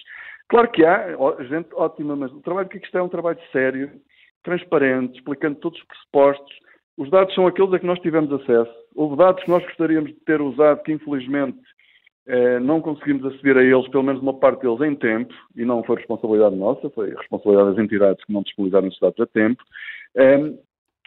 Claro 0.53 0.69
que 0.69 0.85
há 0.85 1.17
gente 1.49 1.69
ótima, 1.73 2.15
mas 2.15 2.31
o 2.31 2.39
trabalho 2.39 2.69
que 2.69 2.77
aqui 2.77 2.85
está 2.85 2.99
é 2.99 3.01
um 3.01 3.09
trabalho 3.09 3.39
sério, 3.51 3.89
transparente, 4.43 5.17
explicando 5.17 5.55
todos 5.55 5.80
os 5.80 5.85
pressupostos, 5.88 6.53
os 6.95 7.09
dados 7.09 7.34
são 7.34 7.47
aqueles 7.47 7.73
a 7.73 7.80
que 7.80 7.88
nós 7.88 7.97
tivemos 8.01 8.31
acesso. 8.31 8.71
Houve 8.93 9.15
dados 9.15 9.43
que 9.43 9.49
nós 9.49 9.63
gostaríamos 9.63 10.11
de 10.11 10.19
ter 10.19 10.39
usado, 10.39 10.84
que 10.84 10.91
infelizmente 10.91 11.57
eh, 12.27 12.59
não 12.59 12.81
conseguimos 12.81 13.25
aceder 13.25 13.57
a 13.57 13.63
eles, 13.63 13.88
pelo 13.88 14.03
menos 14.03 14.21
uma 14.21 14.35
parte 14.35 14.61
deles, 14.61 14.80
em 14.81 14.93
tempo, 14.93 15.34
e 15.55 15.65
não 15.65 15.84
foi 15.84 15.95
responsabilidade 15.95 16.55
nossa, 16.55 16.88
foi 16.91 17.15
responsabilidade 17.15 17.71
das 17.71 17.84
entidades 17.84 18.23
que 18.23 18.31
não 18.31 18.43
disponibilizaram 18.43 18.89
esses 18.89 18.99
dados 18.99 19.19
a 19.19 19.25
tempo. 19.25 19.63
Eh, 20.15 20.53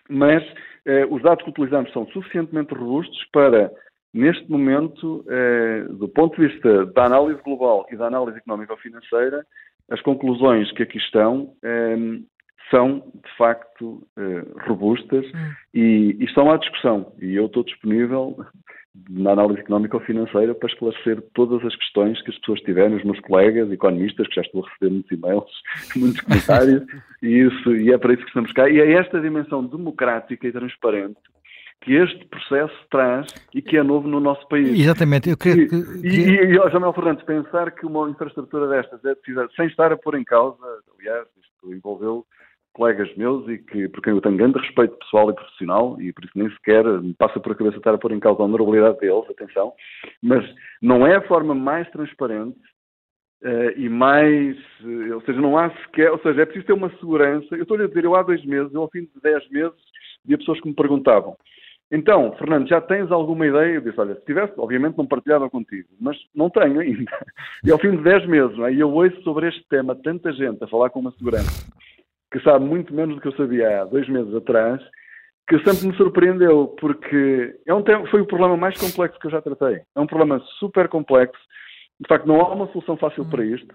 mas 0.08 0.42
eh, 0.86 1.06
os 1.08 1.22
dados 1.22 1.44
que 1.44 1.50
utilizamos 1.50 1.92
são 1.92 2.04
suficientemente 2.08 2.74
robustos 2.74 3.24
para, 3.32 3.70
neste 4.16 4.50
momento, 4.50 5.24
eh, 5.28 5.86
do 5.90 6.08
ponto 6.08 6.40
de 6.40 6.48
vista 6.48 6.86
da 6.86 7.04
análise 7.04 7.40
global 7.42 7.86
e 7.90 7.96
da 7.96 8.06
análise 8.06 8.38
económico-financeira, 8.38 9.46
as 9.90 10.00
conclusões 10.02 10.70
que 10.72 10.82
aqui 10.82 10.98
estão 10.98 11.52
eh, 11.62 11.96
são, 12.70 12.98
de 12.98 13.36
facto, 13.38 14.02
robustas 14.66 15.24
hum. 15.24 15.52
e, 15.72 16.16
e 16.18 16.24
estão 16.24 16.50
à 16.50 16.56
discussão. 16.56 17.12
E 17.22 17.36
eu 17.36 17.46
estou 17.46 17.62
disponível 17.62 18.36
na 19.08 19.32
análise 19.32 19.60
económica 19.60 19.96
ou 19.96 20.02
financeira 20.02 20.54
para 20.54 20.68
esclarecer 20.68 21.22
todas 21.34 21.64
as 21.64 21.74
questões 21.76 22.20
que 22.22 22.30
as 22.30 22.38
pessoas 22.38 22.60
tiverem, 22.60 22.96
os 22.96 23.04
meus 23.04 23.20
colegas 23.20 23.70
economistas, 23.70 24.26
que 24.28 24.34
já 24.34 24.42
estou 24.42 24.64
a 24.64 24.68
receber 24.68 24.92
muitos 24.92 25.10
e-mails, 25.10 25.50
muitos 25.96 26.20
comentários, 26.22 26.82
e, 27.22 27.28
isso, 27.28 27.76
e 27.76 27.92
é 27.92 27.98
para 27.98 28.14
isso 28.14 28.22
que 28.22 28.28
estamos 28.28 28.52
cá. 28.52 28.68
E 28.68 28.80
é 28.80 28.92
esta 28.92 29.20
dimensão 29.20 29.64
democrática 29.64 30.46
e 30.46 30.52
transparente 30.52 31.18
que 31.82 31.94
este 31.94 32.24
processo 32.26 32.74
traz 32.90 33.26
e 33.54 33.62
que 33.62 33.76
é 33.76 33.82
novo 33.82 34.08
no 34.08 34.18
nosso 34.18 34.46
país. 34.48 34.78
Exatamente, 34.78 35.30
eu 35.30 35.36
queria... 35.36 35.68
que... 35.68 35.76
E, 36.02 36.08
e, 36.08 36.56
e, 36.56 36.70
Jamel 36.70 36.92
Fernandes, 36.92 37.24
pensar 37.24 37.70
que 37.70 37.86
uma 37.86 38.10
infraestrutura 38.10 38.68
destas 38.68 39.04
é 39.04 39.14
precisa, 39.14 39.48
sem 39.54 39.66
estar 39.66 39.92
a 39.92 39.96
pôr 39.96 40.16
em 40.16 40.24
causa, 40.24 40.58
aliás, 40.98 41.26
isto 41.40 41.72
envolveu 41.72 42.26
colegas 42.76 43.14
meus 43.16 43.48
e 43.48 43.56
que, 43.56 43.88
por 43.88 44.02
quem 44.02 44.12
eu 44.12 44.20
tenho 44.20 44.36
grande 44.36 44.58
respeito 44.58 44.98
pessoal 44.98 45.30
e 45.30 45.34
profissional 45.34 45.96
e 45.98 46.12
por 46.12 46.24
isso 46.24 46.32
nem 46.36 46.50
sequer 46.50 46.84
me 46.84 47.14
passa 47.14 47.40
por 47.40 47.52
a 47.52 47.54
cabeça 47.54 47.78
estar 47.78 47.94
a 47.94 47.98
pôr 47.98 48.12
em 48.12 48.20
causa 48.20 48.42
a 48.42 48.44
honorabilidade 48.44 48.98
deles, 48.98 49.24
atenção, 49.30 49.72
mas 50.22 50.44
não 50.82 51.06
é 51.06 51.16
a 51.16 51.26
forma 51.26 51.54
mais 51.54 51.90
transparente 51.90 52.58
uh, 53.42 53.70
e 53.78 53.88
mais, 53.88 54.56
uh, 54.82 55.14
ou 55.14 55.22
seja, 55.22 55.40
não 55.40 55.56
há 55.56 55.70
sequer, 55.70 56.12
ou 56.12 56.18
seja, 56.18 56.42
é 56.42 56.44
preciso 56.44 56.66
ter 56.66 56.74
uma 56.74 56.90
segurança. 56.98 57.54
Eu 57.56 57.62
estou-lhe 57.62 57.84
a 57.84 57.88
dizer, 57.88 58.04
eu 58.04 58.14
há 58.14 58.22
dois 58.22 58.44
meses, 58.44 58.72
eu 58.74 58.82
ao 58.82 58.90
fim 58.90 59.02
de 59.02 59.20
dez 59.22 59.48
meses, 59.48 59.78
havia 60.24 60.36
pessoas 60.36 60.60
que 60.60 60.68
me 60.68 60.74
perguntavam, 60.74 61.34
então, 61.90 62.32
Fernando, 62.36 62.68
já 62.68 62.80
tens 62.80 63.10
alguma 63.12 63.46
ideia? 63.46 63.74
Eu 63.74 63.80
disse, 63.80 64.00
olha, 64.00 64.14
se 64.14 64.24
tivesse, 64.24 64.52
obviamente 64.56 64.98
não 64.98 65.06
partilhava 65.06 65.48
contigo, 65.48 65.88
mas 66.00 66.16
não 66.34 66.50
tenho 66.50 66.80
ainda. 66.80 67.10
E 67.64 67.70
ao 67.70 67.78
fim 67.78 67.92
de 67.92 68.02
10 68.02 68.26
meses, 68.26 68.58
é? 68.58 68.72
e 68.72 68.80
eu 68.80 68.92
ouço 68.92 69.20
sobre 69.22 69.48
este 69.48 69.64
tema 69.68 69.94
tanta 69.94 70.32
gente 70.32 70.62
a 70.62 70.68
falar 70.68 70.90
com 70.90 71.00
uma 71.00 71.12
segurança 71.12 71.66
que 72.32 72.40
sabe 72.40 72.64
muito 72.64 72.92
menos 72.92 73.14
do 73.14 73.20
que 73.20 73.28
eu 73.28 73.36
sabia 73.36 73.82
há 73.82 73.84
dois 73.84 74.08
meses 74.08 74.34
atrás, 74.34 74.82
que 75.48 75.58
sempre 75.60 75.86
me 75.86 75.96
surpreendeu, 75.96 76.74
porque 76.80 77.56
é 77.66 77.72
um 77.72 77.82
tema, 77.82 78.06
foi 78.08 78.20
o 78.20 78.26
problema 78.26 78.56
mais 78.56 78.76
complexo 78.78 79.18
que 79.18 79.26
eu 79.26 79.30
já 79.30 79.40
tratei. 79.40 79.80
É 79.94 80.00
um 80.00 80.06
problema 80.06 80.40
super 80.58 80.88
complexo. 80.88 81.40
De 82.00 82.08
facto, 82.08 82.26
não 82.26 82.40
há 82.40 82.52
uma 82.52 82.66
solução 82.72 82.96
fácil 82.96 83.24
para 83.24 83.42
hum. 83.42 83.54
isto. 83.54 83.74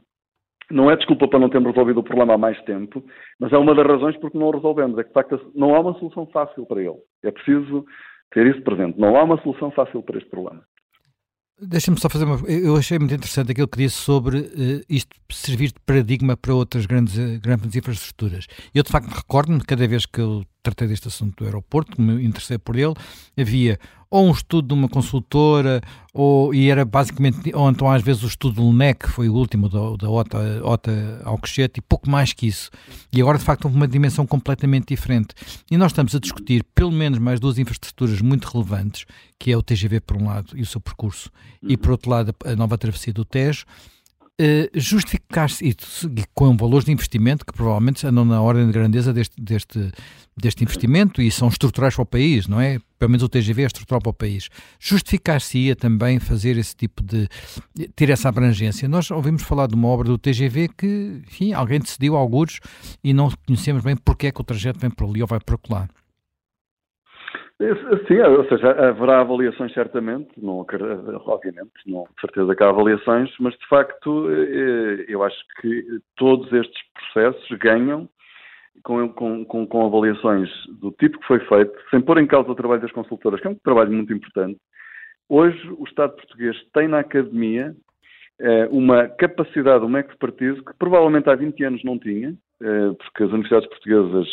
Não 0.70 0.90
é 0.90 0.96
desculpa 0.96 1.28
para 1.28 1.40
não 1.40 1.50
termos 1.50 1.72
resolvido 1.72 2.00
o 2.00 2.04
problema 2.04 2.36
há 2.36 2.38
mais 2.38 2.62
tempo, 2.64 3.04
mas 3.40 3.52
é 3.52 3.58
uma 3.58 3.76
das 3.76 3.86
razões 3.86 4.18
porque 4.18 4.38
não 4.38 4.48
o 4.48 4.52
resolvemos. 4.52 4.98
É 4.98 5.04
que, 5.04 5.10
de 5.10 5.14
facto, 5.14 5.52
não 5.56 5.76
há 5.76 5.80
uma 5.80 5.98
solução 6.00 6.26
fácil 6.28 6.66
para 6.66 6.82
ele. 6.82 7.00
É 7.24 7.32
preciso 7.32 7.86
ter 8.32 8.48
isso 8.48 8.62
presente. 8.64 9.00
Não 9.00 9.18
há 9.18 9.24
uma 9.24 9.42
solução 9.42 9.72
fácil 9.72 10.02
para 10.02 10.18
este 10.18 10.30
problema. 10.30 10.62
Deixa-me 11.64 12.00
só 12.00 12.10
fazer 12.10 12.26
uma. 12.26 12.40
Eu 12.50 12.76
achei 12.76 12.98
muito 12.98 13.14
interessante 13.14 13.52
aquilo 13.52 13.68
que 13.68 13.78
disse 13.78 13.98
sobre 13.98 14.40
uh, 14.40 14.82
isto 14.90 15.16
servir 15.30 15.68
de 15.68 15.80
paradigma 15.86 16.36
para 16.36 16.56
outras 16.56 16.88
grandes, 16.88 17.16
uh, 17.18 17.40
grandes 17.40 17.76
infraestruturas. 17.76 18.48
Eu, 18.74 18.82
de 18.82 18.92
facto, 18.92 19.08
recordo-me, 19.10 19.62
cada 19.62 19.88
vez 19.88 20.08
que 20.08 20.20
eu 20.20 20.44
tratei 20.64 20.88
deste 20.88 21.08
assunto 21.08 21.36
do 21.36 21.46
aeroporto, 21.46 22.02
me 22.02 22.26
interessei 22.26 22.58
por 22.58 22.76
ele, 22.76 22.96
havia 23.40 23.78
ou 24.12 24.28
um 24.28 24.32
estudo 24.32 24.68
de 24.68 24.74
uma 24.74 24.90
consultora, 24.90 25.82
ou, 26.14 26.54
e 26.54 26.70
era 26.70 26.84
basicamente, 26.84 27.56
ou 27.56 27.70
então 27.70 27.90
às 27.90 28.04
vezes 28.04 28.24
o 28.24 28.28
estudo 28.28 28.56
do 28.56 28.70
LNEC, 28.70 29.08
foi 29.08 29.30
o 29.30 29.34
último 29.34 29.70
da, 29.70 29.80
da 29.96 30.10
OTA, 30.10 30.62
OTA 30.64 31.22
Alcochete, 31.24 31.80
e 31.80 31.82
pouco 31.82 32.10
mais 32.10 32.34
que 32.34 32.46
isso. 32.46 32.70
E 33.14 33.22
agora, 33.22 33.38
de 33.38 33.46
facto, 33.46 33.64
houve 33.66 33.78
uma 33.78 33.88
dimensão 33.88 34.28
completamente 34.28 34.90
diferente. 34.90 35.30
E 35.72 35.78
nós 35.78 35.94
estamos 35.94 36.14
a 36.14 36.20
discutir 36.20 36.66
pelo 36.76 36.92
menos 36.92 37.20
mais 37.20 37.40
duas 37.40 37.58
infraestruturas 37.58 38.22
muito 38.22 38.50
relevantes, 38.50 39.06
que 39.40 39.50
é 39.50 39.58
o 39.58 39.64
TGV 39.64 40.02
por 40.02 40.18
um 40.18 40.28
lado 40.28 40.58
e 40.58 40.62
o 40.62 40.66
seu 40.66 40.82
percurso, 40.82 41.32
uhum. 41.64 41.72
e 41.72 41.78
por 41.78 41.92
outro 41.92 42.12
lado 42.12 42.36
a 42.44 42.56
nova 42.56 42.78
travessia 42.78 43.14
do 43.14 43.24
Tejo, 43.24 43.66
justificar-se 44.74 45.64
e 45.66 45.76
com 46.34 46.56
valores 46.56 46.86
de 46.86 46.92
investimento 46.92 47.46
que 47.46 47.54
provavelmente 47.54 48.06
andam 48.06 48.26
na 48.26 48.42
ordem 48.42 48.66
de 48.66 48.72
grandeza 48.72 49.14
deste, 49.14 49.40
deste, 49.40 49.92
deste 50.36 50.64
investimento 50.64 51.22
e 51.22 51.30
são 51.30 51.48
estruturais 51.48 51.96
para 51.96 52.04
o 52.04 52.06
país, 52.06 52.48
não 52.48 52.60
é? 52.60 52.80
Pelo 52.98 53.12
menos 53.12 53.24
o 53.24 53.30
TGV 53.30 53.64
é 53.64 53.66
estrutural 53.66 54.02
para 54.02 54.10
o 54.10 54.14
país. 54.14 54.50
Justificar-se-ia 54.80 55.76
também 55.76 56.20
fazer 56.20 56.58
esse 56.58 56.76
tipo 56.76 57.04
de. 57.04 57.28
ter 57.96 58.10
essa 58.10 58.30
abrangência. 58.30 58.88
Nós 58.88 59.10
ouvimos 59.12 59.42
falar 59.44 59.68
de 59.68 59.76
uma 59.76 59.88
obra 59.88 60.08
do 60.08 60.18
TGV 60.18 60.70
que, 60.78 61.22
enfim, 61.28 61.54
alguém 61.54 61.80
decidiu 61.80 62.16
alguns 62.16 62.60
e 63.04 63.14
não 63.14 63.32
conhecemos 63.46 63.84
bem 63.84 63.96
porque 63.96 64.28
é 64.28 64.32
que 64.32 64.42
o 64.42 64.44
trajeto 64.44 64.80
vem 64.80 64.90
por 64.90 65.08
ali 65.08 65.22
ou 65.22 65.28
vai 65.28 65.40
por 65.40 65.60
lá. 65.70 65.88
Sim, 68.08 68.20
ou 68.22 68.44
seja, 68.46 68.72
haverá 68.72 69.22
avaliações 69.22 69.72
certamente, 69.74 70.32
não, 70.38 70.66
obviamente, 71.28 71.72
não, 71.86 72.06
de 72.06 72.22
certeza 72.22 72.56
que 72.56 72.64
há 72.64 72.70
avaliações, 72.70 73.30
mas 73.40 73.54
de 73.54 73.68
facto 73.68 74.32
eh, 74.32 75.06
eu 75.08 75.22
acho 75.22 75.38
que 75.60 76.00
todos 76.16 76.52
estes 76.52 76.82
processos 76.94 77.60
ganham 77.60 78.10
com, 78.84 79.08
com, 79.10 79.68
com, 79.68 79.86
avaliações 79.86 80.50
do 80.80 80.92
tipo 80.94 81.20
que 81.20 81.28
foi 81.28 81.40
feito, 81.42 81.72
sem 81.92 82.02
pôr 82.02 82.18
em 82.18 82.26
causa 82.26 82.50
o 82.50 82.56
trabalho 82.56 82.82
das 82.82 82.92
consultoras, 82.92 83.40
que 83.40 83.46
é 83.48 83.52
um 83.52 83.56
trabalho 83.56 83.92
muito 83.92 84.12
importante. 84.12 84.60
Hoje 85.30 85.60
o 85.78 85.84
Estado 85.84 86.16
português 86.16 86.58
tem 86.74 86.88
na 86.88 87.00
academia 87.00 87.76
eh, 88.40 88.68
uma 88.72 89.08
capacidade, 89.08 89.86
uma 89.86 90.00
expertise 90.00 90.64
que 90.64 90.74
provavelmente 90.80 91.30
há 91.30 91.36
20 91.36 91.64
anos 91.64 91.84
não 91.84 92.00
tinha, 92.00 92.36
eh, 92.60 92.92
porque 92.98 93.24
as 93.24 93.30
universidades 93.30 93.70
portuguesas 93.70 94.28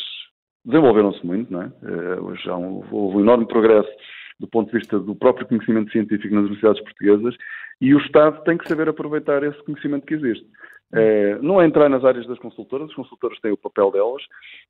desenvolveram-se 0.68 1.26
muito, 1.26 1.52
não 1.52 1.62
é? 1.62 1.66
Uh, 1.82 2.24
hoje 2.26 2.48
há 2.48 2.56
um, 2.56 2.84
houve 2.90 3.16
um 3.16 3.20
enorme 3.20 3.46
progresso 3.46 3.90
do 4.38 4.46
ponto 4.46 4.70
de 4.70 4.78
vista 4.78 5.00
do 5.00 5.16
próprio 5.16 5.46
conhecimento 5.48 5.90
científico 5.90 6.34
nas 6.34 6.44
universidades 6.44 6.82
portuguesas 6.82 7.34
e 7.80 7.94
o 7.94 7.98
Estado 7.98 8.42
tem 8.44 8.56
que 8.56 8.68
saber 8.68 8.88
aproveitar 8.88 9.42
esse 9.42 9.60
conhecimento 9.64 10.06
que 10.06 10.14
existe. 10.14 10.46
Uh, 10.92 11.42
não 11.42 11.60
é 11.60 11.66
entrar 11.66 11.88
nas 11.88 12.04
áreas 12.04 12.26
das 12.26 12.38
consultoras, 12.38 12.88
as 12.88 12.94
consultoras 12.94 13.38
têm 13.40 13.52
o 13.52 13.56
papel 13.56 13.90
delas, 13.90 14.22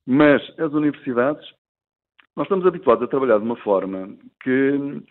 mas 0.07 0.43
as 0.59 0.73
universidades, 0.73 1.47
nós 2.35 2.47
estamos 2.47 2.67
habituados 2.67 3.05
a 3.05 3.09
trabalhar 3.09 3.39
de 3.39 3.45
uma 3.45 3.57
forma 3.57 4.17
que, 4.43 5.03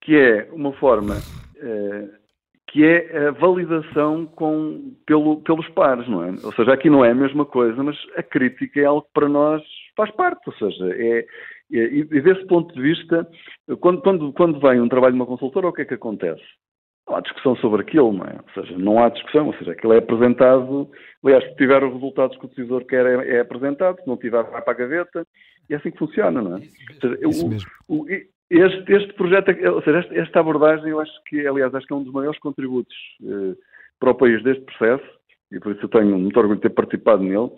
que 0.00 0.16
é 0.16 0.48
uma 0.52 0.72
forma 0.74 1.14
uh, 1.16 2.26
que 2.68 2.84
é 2.84 3.28
a 3.28 3.30
validação 3.32 4.26
com, 4.26 4.94
pelo, 5.06 5.40
pelos 5.42 5.68
pares, 5.70 6.08
não 6.08 6.24
é? 6.24 6.30
Ou 6.42 6.52
seja, 6.52 6.72
aqui 6.72 6.90
não 6.90 7.04
é 7.04 7.10
a 7.10 7.14
mesma 7.14 7.44
coisa, 7.44 7.82
mas 7.82 7.96
a 8.16 8.22
crítica 8.22 8.80
é 8.80 8.84
algo 8.84 9.02
que 9.02 9.12
para 9.14 9.28
nós 9.28 9.62
faz 9.96 10.10
parte, 10.12 10.42
ou 10.46 10.52
seja, 10.54 10.94
é, 10.94 11.18
é 11.20 11.24
e 11.70 12.04
desse 12.04 12.46
ponto 12.46 12.74
de 12.74 12.80
vista, 12.80 13.26
quando, 13.80 14.02
quando, 14.02 14.32
quando 14.32 14.60
vem 14.60 14.80
um 14.80 14.88
trabalho 14.88 15.14
de 15.14 15.20
uma 15.20 15.26
consultora, 15.26 15.68
o 15.68 15.72
que 15.72 15.82
é 15.82 15.84
que 15.84 15.94
acontece? 15.94 16.42
Não 17.08 17.16
há 17.16 17.20
discussão 17.20 17.56
sobre 17.56 17.82
aquilo, 17.82 18.12
não 18.12 18.24
é? 18.24 18.34
Ou 18.34 18.62
seja, 18.62 18.78
não 18.78 19.02
há 19.02 19.08
discussão, 19.08 19.46
ou 19.46 19.54
seja, 19.54 19.72
aquilo 19.72 19.92
é 19.92 19.98
apresentado, 19.98 20.90
aliás, 21.24 21.44
se 21.44 21.56
tiver 21.56 21.82
os 21.82 21.92
resultados 21.92 22.36
que 22.36 22.46
o 22.46 22.48
decisor 22.48 22.84
quer, 22.84 23.06
é, 23.06 23.36
é 23.36 23.40
apresentado, 23.40 24.00
se 24.00 24.06
não 24.06 24.16
tiver, 24.16 24.42
vai 24.44 24.62
para 24.62 24.72
a 24.72 24.76
gaveta, 24.76 25.26
e 25.68 25.74
é 25.74 25.76
assim 25.76 25.90
que 25.90 25.98
funciona, 25.98 26.42
não 26.42 26.56
é? 26.56 26.60
Ou 26.60 27.00
seja, 27.00 27.18
Isso 27.28 27.48
mesmo. 27.48 27.70
O, 27.88 28.02
o, 28.02 28.06
este, 28.48 28.92
este 28.92 29.12
projeto, 29.14 29.50
ou 29.72 29.82
seja, 29.82 29.98
esta, 29.98 30.14
esta, 30.14 30.40
abordagem, 30.40 30.90
eu 30.90 31.00
acho 31.00 31.12
que, 31.24 31.46
aliás, 31.46 31.74
acho 31.74 31.86
que 31.86 31.92
é 31.92 31.96
um 31.96 32.04
dos 32.04 32.12
maiores 32.12 32.38
contributos 32.38 32.94
eh, 33.24 33.56
para 33.98 34.10
o 34.10 34.14
país 34.14 34.42
deste 34.44 34.62
processo, 34.64 35.04
e 35.50 35.58
por 35.58 35.72
isso 35.72 35.84
eu 35.84 35.88
tenho 35.88 36.18
muito 36.18 36.38
orgulho 36.38 36.56
de 36.56 36.62
ter 36.62 36.70
participado 36.70 37.22
nele, 37.22 37.50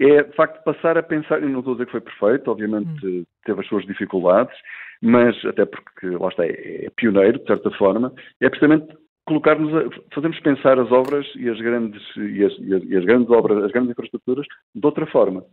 é 0.00 0.22
de 0.22 0.34
facto 0.34 0.62
passar 0.64 0.96
a 0.96 1.02
pensar, 1.02 1.42
e 1.42 1.46
não 1.46 1.60
estou 1.60 1.72
a 1.72 1.76
dizer 1.76 1.86
que 1.86 1.92
foi 1.92 2.00
perfeito, 2.00 2.50
obviamente 2.50 3.06
hum. 3.06 3.24
teve 3.44 3.60
as 3.60 3.66
suas 3.66 3.84
dificuldades, 3.84 4.56
mas 5.02 5.36
até 5.44 5.64
porque 5.66 6.08
lá 6.08 6.28
está, 6.28 6.44
é, 6.44 6.86
é 6.86 6.90
pioneiro, 6.96 7.38
de 7.38 7.46
certa 7.46 7.70
forma, 7.72 8.12
é 8.40 8.48
precisamente 8.48 8.96
colocar-nos 9.26 9.72
a, 9.74 9.84
fazermos 10.14 10.40
pensar 10.40 10.78
as 10.78 10.90
obras 10.90 11.26
e 11.36 11.48
as 11.48 11.60
grandes 11.60 12.02
e 12.16 12.44
as, 12.44 12.52
e 12.58 12.74
as, 12.74 12.82
e 12.82 12.96
as 12.96 13.04
grandes 13.04 13.30
obras, 13.30 13.62
as 13.62 13.70
grandes 13.70 13.90
infraestruturas 13.92 14.46
de 14.74 14.86
outra 14.86 15.06
forma 15.06 15.44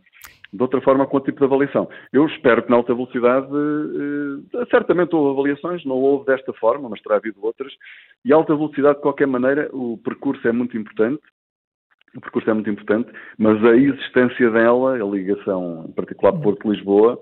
de 0.52 0.62
outra 0.62 0.80
forma 0.80 1.06
com 1.06 1.18
o 1.18 1.20
tipo 1.20 1.38
de 1.40 1.44
avaliação. 1.44 1.88
Eu 2.12 2.26
espero 2.26 2.62
que 2.62 2.70
na 2.70 2.76
alta 2.76 2.94
velocidade, 2.94 3.46
eh, 3.46 4.64
certamente 4.70 5.14
houve 5.14 5.32
avaliações, 5.32 5.84
não 5.84 5.96
houve 5.96 6.26
desta 6.26 6.52
forma, 6.54 6.88
mas 6.88 7.02
terá 7.02 7.16
havido 7.16 7.38
outras, 7.44 7.72
e 8.24 8.32
alta 8.32 8.54
velocidade, 8.56 8.96
de 8.96 9.02
qualquer 9.02 9.26
maneira, 9.26 9.68
o 9.72 9.98
percurso 9.98 10.46
é 10.48 10.52
muito 10.52 10.76
importante, 10.76 11.20
o 12.16 12.20
percurso 12.20 12.50
é 12.50 12.54
muito 12.54 12.70
importante, 12.70 13.10
mas 13.36 13.62
a 13.64 13.76
existência 13.76 14.50
dela, 14.50 14.94
a 14.94 15.04
ligação, 15.04 15.86
em 15.88 15.92
particular 15.92 16.32
Porto-Lisboa, 16.32 17.18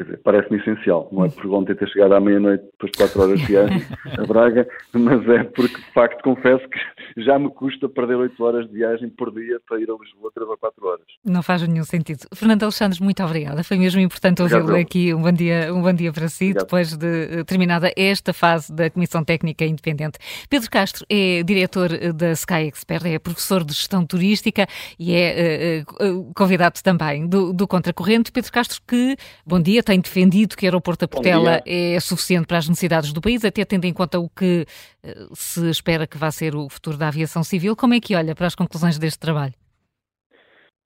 Quer 0.00 0.04
dizer, 0.04 0.20
parece-me 0.24 0.58
essencial. 0.58 1.10
Não 1.12 1.26
é 1.26 1.28
por 1.28 1.44
ontem 1.52 1.74
ter 1.74 1.86
chegado 1.90 2.14
à 2.14 2.20
meia-noite, 2.20 2.64
depois 2.72 2.90
de 2.90 2.96
4 2.96 3.20
horas 3.20 3.38
de 3.40 3.46
viagem 3.46 3.82
a 4.18 4.24
Braga, 4.26 4.66
mas 4.94 5.28
é 5.28 5.44
porque, 5.44 5.76
de 5.76 5.92
facto, 5.92 6.22
confesso 6.22 6.66
que 6.70 7.22
já 7.22 7.38
me 7.38 7.50
custa 7.50 7.86
perder 7.86 8.16
8 8.16 8.42
horas 8.42 8.66
de 8.66 8.72
viagem 8.72 9.10
por 9.10 9.30
dia 9.30 9.60
para 9.68 9.78
ir 9.78 9.90
a 9.90 9.94
Lisboa 10.02 10.32
3 10.34 10.48
ou 10.48 10.56
4 10.56 10.86
horas. 10.86 11.04
Não 11.22 11.42
faz 11.42 11.68
nenhum 11.68 11.84
sentido. 11.84 12.20
Fernando 12.34 12.62
Alexandre, 12.62 13.02
muito 13.02 13.22
obrigada. 13.22 13.62
Foi 13.62 13.76
mesmo 13.76 14.00
importante 14.00 14.40
ouvi-lo 14.40 14.74
aqui. 14.74 15.12
Um 15.12 15.20
bom 15.20 15.32
dia, 15.32 15.68
um 15.74 15.82
bom 15.82 15.92
dia 15.92 16.10
para 16.14 16.28
si, 16.28 16.44
Obrigado. 16.44 16.64
depois 16.64 16.96
de 16.96 17.40
eh, 17.40 17.44
terminada 17.44 17.92
esta 17.94 18.32
fase 18.32 18.72
da 18.72 18.88
Comissão 18.88 19.22
Técnica 19.22 19.66
Independente. 19.66 20.18
Pedro 20.48 20.70
Castro 20.70 21.04
é 21.10 21.42
diretor 21.42 21.92
eh, 21.92 22.10
da 22.10 22.32
Sky 22.32 22.68
Expert, 22.68 23.04
é 23.04 23.18
professor 23.18 23.62
de 23.62 23.74
gestão 23.74 24.06
turística 24.06 24.66
e 24.98 25.14
é 25.14 25.84
uh, 26.00 26.32
convidado 26.34 26.80
também 26.82 27.26
do, 27.28 27.52
do 27.52 27.68
Contracorrente. 27.68 28.32
Pedro 28.32 28.50
Castro, 28.50 28.80
que, 28.88 29.14
bom 29.44 29.60
dia, 29.60 29.82
tem 29.90 30.00
defendido 30.00 30.56
que 30.56 30.64
o 30.64 30.68
aeroporto 30.68 31.04
da 31.04 31.08
Portela 31.08 31.60
é 31.66 31.98
suficiente 31.98 32.46
para 32.46 32.58
as 32.58 32.68
necessidades 32.68 33.12
do 33.12 33.20
país, 33.20 33.44
até 33.44 33.64
tendo 33.64 33.86
em 33.86 33.92
conta 33.92 34.20
o 34.20 34.28
que 34.28 34.64
uh, 35.04 35.34
se 35.34 35.68
espera 35.68 36.06
que 36.06 36.16
vá 36.16 36.30
ser 36.30 36.54
o 36.54 36.68
futuro 36.68 36.96
da 36.96 37.08
aviação 37.08 37.42
civil. 37.42 37.74
Como 37.74 37.92
é 37.92 37.98
que 37.98 38.14
olha 38.14 38.32
para 38.32 38.46
as 38.46 38.54
conclusões 38.54 39.00
deste 39.00 39.18
trabalho? 39.18 39.52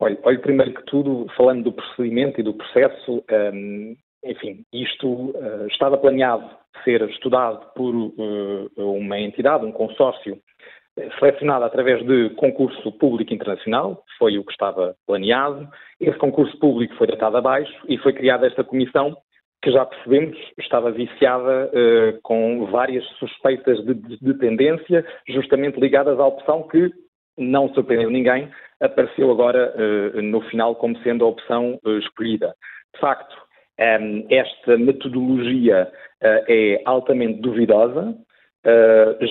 Olha, 0.00 0.18
olha 0.22 0.38
primeiro 0.38 0.72
que 0.72 0.82
tudo, 0.86 1.26
falando 1.36 1.64
do 1.64 1.72
procedimento 1.72 2.40
e 2.40 2.42
do 2.42 2.54
processo, 2.54 3.22
um, 3.52 3.94
enfim, 4.24 4.64
isto 4.72 5.06
uh, 5.06 5.66
estava 5.70 5.98
planeado 5.98 6.48
ser 6.82 7.06
estudado 7.10 7.74
por 7.74 7.94
uh, 7.94 8.70
uma 8.78 9.20
entidade, 9.20 9.66
um 9.66 9.72
consórcio, 9.72 10.40
selecionado 11.18 11.64
através 11.64 12.04
de 12.06 12.30
concurso 12.30 12.92
público 12.92 13.34
internacional, 13.34 14.04
foi 14.18 14.38
o 14.38 14.44
que 14.44 14.52
estava 14.52 14.94
planeado. 15.06 15.68
Esse 16.00 16.16
concurso 16.18 16.56
público 16.58 16.94
foi 16.96 17.06
datado 17.06 17.36
abaixo 17.36 17.74
e 17.88 17.98
foi 17.98 18.12
criada 18.12 18.46
esta 18.46 18.62
comissão 18.62 19.16
que 19.62 19.72
já 19.72 19.84
percebemos 19.86 20.36
estava 20.58 20.92
viciada 20.92 21.70
uh, 21.72 22.20
com 22.22 22.66
várias 22.66 23.02
suspeitas 23.18 23.82
de, 23.84 23.94
de, 23.94 24.18
de, 24.20 24.34
tendência, 24.34 25.04
justamente 25.26 25.80
ligadas 25.80 26.20
à 26.20 26.26
opção 26.26 26.68
que, 26.68 26.92
não 27.38 27.72
surpreendeu 27.72 28.10
ninguém, 28.10 28.50
apareceu 28.78 29.30
agora 29.30 29.74
uh, 29.74 30.20
no 30.20 30.42
final 30.42 30.76
como 30.76 30.98
sendo 30.98 31.24
a 31.24 31.28
opção 31.28 31.80
uh, 31.82 31.98
escolhida. 31.98 32.54
De 32.94 33.00
facto, 33.00 33.34
ehm, 33.78 34.26
esta 34.30 34.76
metodologia 34.76 35.90
é 36.20 36.80
altamente 36.86 37.40
duvidosa, 37.40 38.16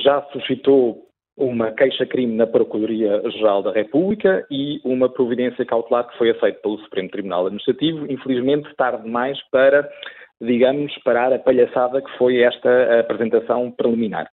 já 0.04 0.22
suscitou 0.32 1.08
uma 1.38 1.72
queixa-crime 1.72 2.36
na 2.36 2.46
Procuradoria-Geral 2.46 3.64
da 3.64 3.72
República 3.72 4.46
e 4.52 4.80
uma 4.84 5.10
providência 5.10 5.66
cautelar 5.66 6.08
que 6.08 6.18
foi 6.18 6.30
aceita 6.30 6.60
pelo 6.62 6.80
Supremo 6.80 7.10
Tribunal 7.10 7.48
Administrativo, 7.48 8.12
infelizmente 8.12 8.74
tarde 8.76 9.04
demais 9.04 9.40
para, 9.50 9.90
digamos, 10.40 10.96
parar 11.04 11.34
a 11.34 11.40
palhaçada 11.40 12.02
que 12.02 12.18
foi 12.18 12.42
esta 12.42 13.00
apresentação 13.00 13.72
preliminar. 13.72 14.30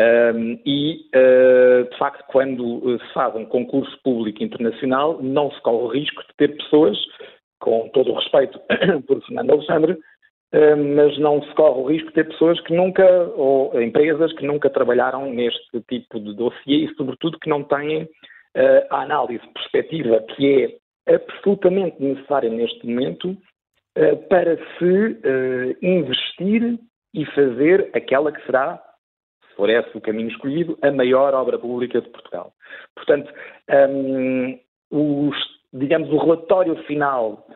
Um, 0.00 0.60
e, 0.64 1.06
uh, 1.12 1.90
de 1.90 1.98
facto, 1.98 2.24
quando 2.28 2.98
se 3.00 3.12
faz 3.12 3.34
um 3.34 3.44
concurso 3.44 3.98
público 4.04 4.44
internacional, 4.44 5.20
não 5.20 5.50
se 5.50 5.60
corre 5.62 5.84
o 5.84 5.88
risco 5.88 6.22
de 6.22 6.36
ter 6.36 6.56
pessoas, 6.56 6.96
com 7.58 7.88
todo 7.88 8.12
o 8.12 8.14
respeito 8.14 8.60
por 9.08 9.20
Fernando 9.24 9.50
Alexandre, 9.50 9.98
mas 10.52 11.18
não 11.18 11.42
se 11.42 11.54
corre 11.54 11.80
o 11.80 11.86
risco 11.86 12.08
de 12.08 12.14
ter 12.14 12.28
pessoas 12.28 12.60
que 12.62 12.74
nunca, 12.74 13.04
ou 13.36 13.80
empresas 13.80 14.32
que 14.32 14.46
nunca 14.46 14.70
trabalharam 14.70 15.30
neste 15.30 15.80
tipo 15.88 16.18
de 16.18 16.34
dossiê 16.34 16.84
e, 16.84 16.94
sobretudo, 16.94 17.38
que 17.38 17.50
não 17.50 17.62
têm 17.64 18.08
eh, 18.54 18.86
a 18.90 19.02
análise 19.02 19.46
perspectiva 19.48 20.24
que 20.34 20.80
é 21.06 21.14
absolutamente 21.14 22.02
necessária 22.02 22.48
neste 22.48 22.86
momento 22.86 23.36
eh, 23.94 24.14
para 24.14 24.56
se 24.56 25.76
investir 25.82 26.78
e 27.14 27.26
fazer 27.26 27.90
aquela 27.94 28.32
que 28.32 28.44
será, 28.46 28.82
se 29.48 29.54
for 29.54 29.68
esse 29.68 29.96
o 29.96 30.00
caminho 30.00 30.28
escolhido, 30.28 30.78
a 30.82 30.90
maior 30.90 31.34
obra 31.34 31.58
pública 31.58 32.00
de 32.00 32.08
Portugal. 32.08 32.52
Portanto, 32.94 33.32
um, 33.90 34.58
os, 34.90 35.36
digamos, 35.72 36.10
o 36.10 36.18
relatório 36.18 36.76
final 36.84 37.46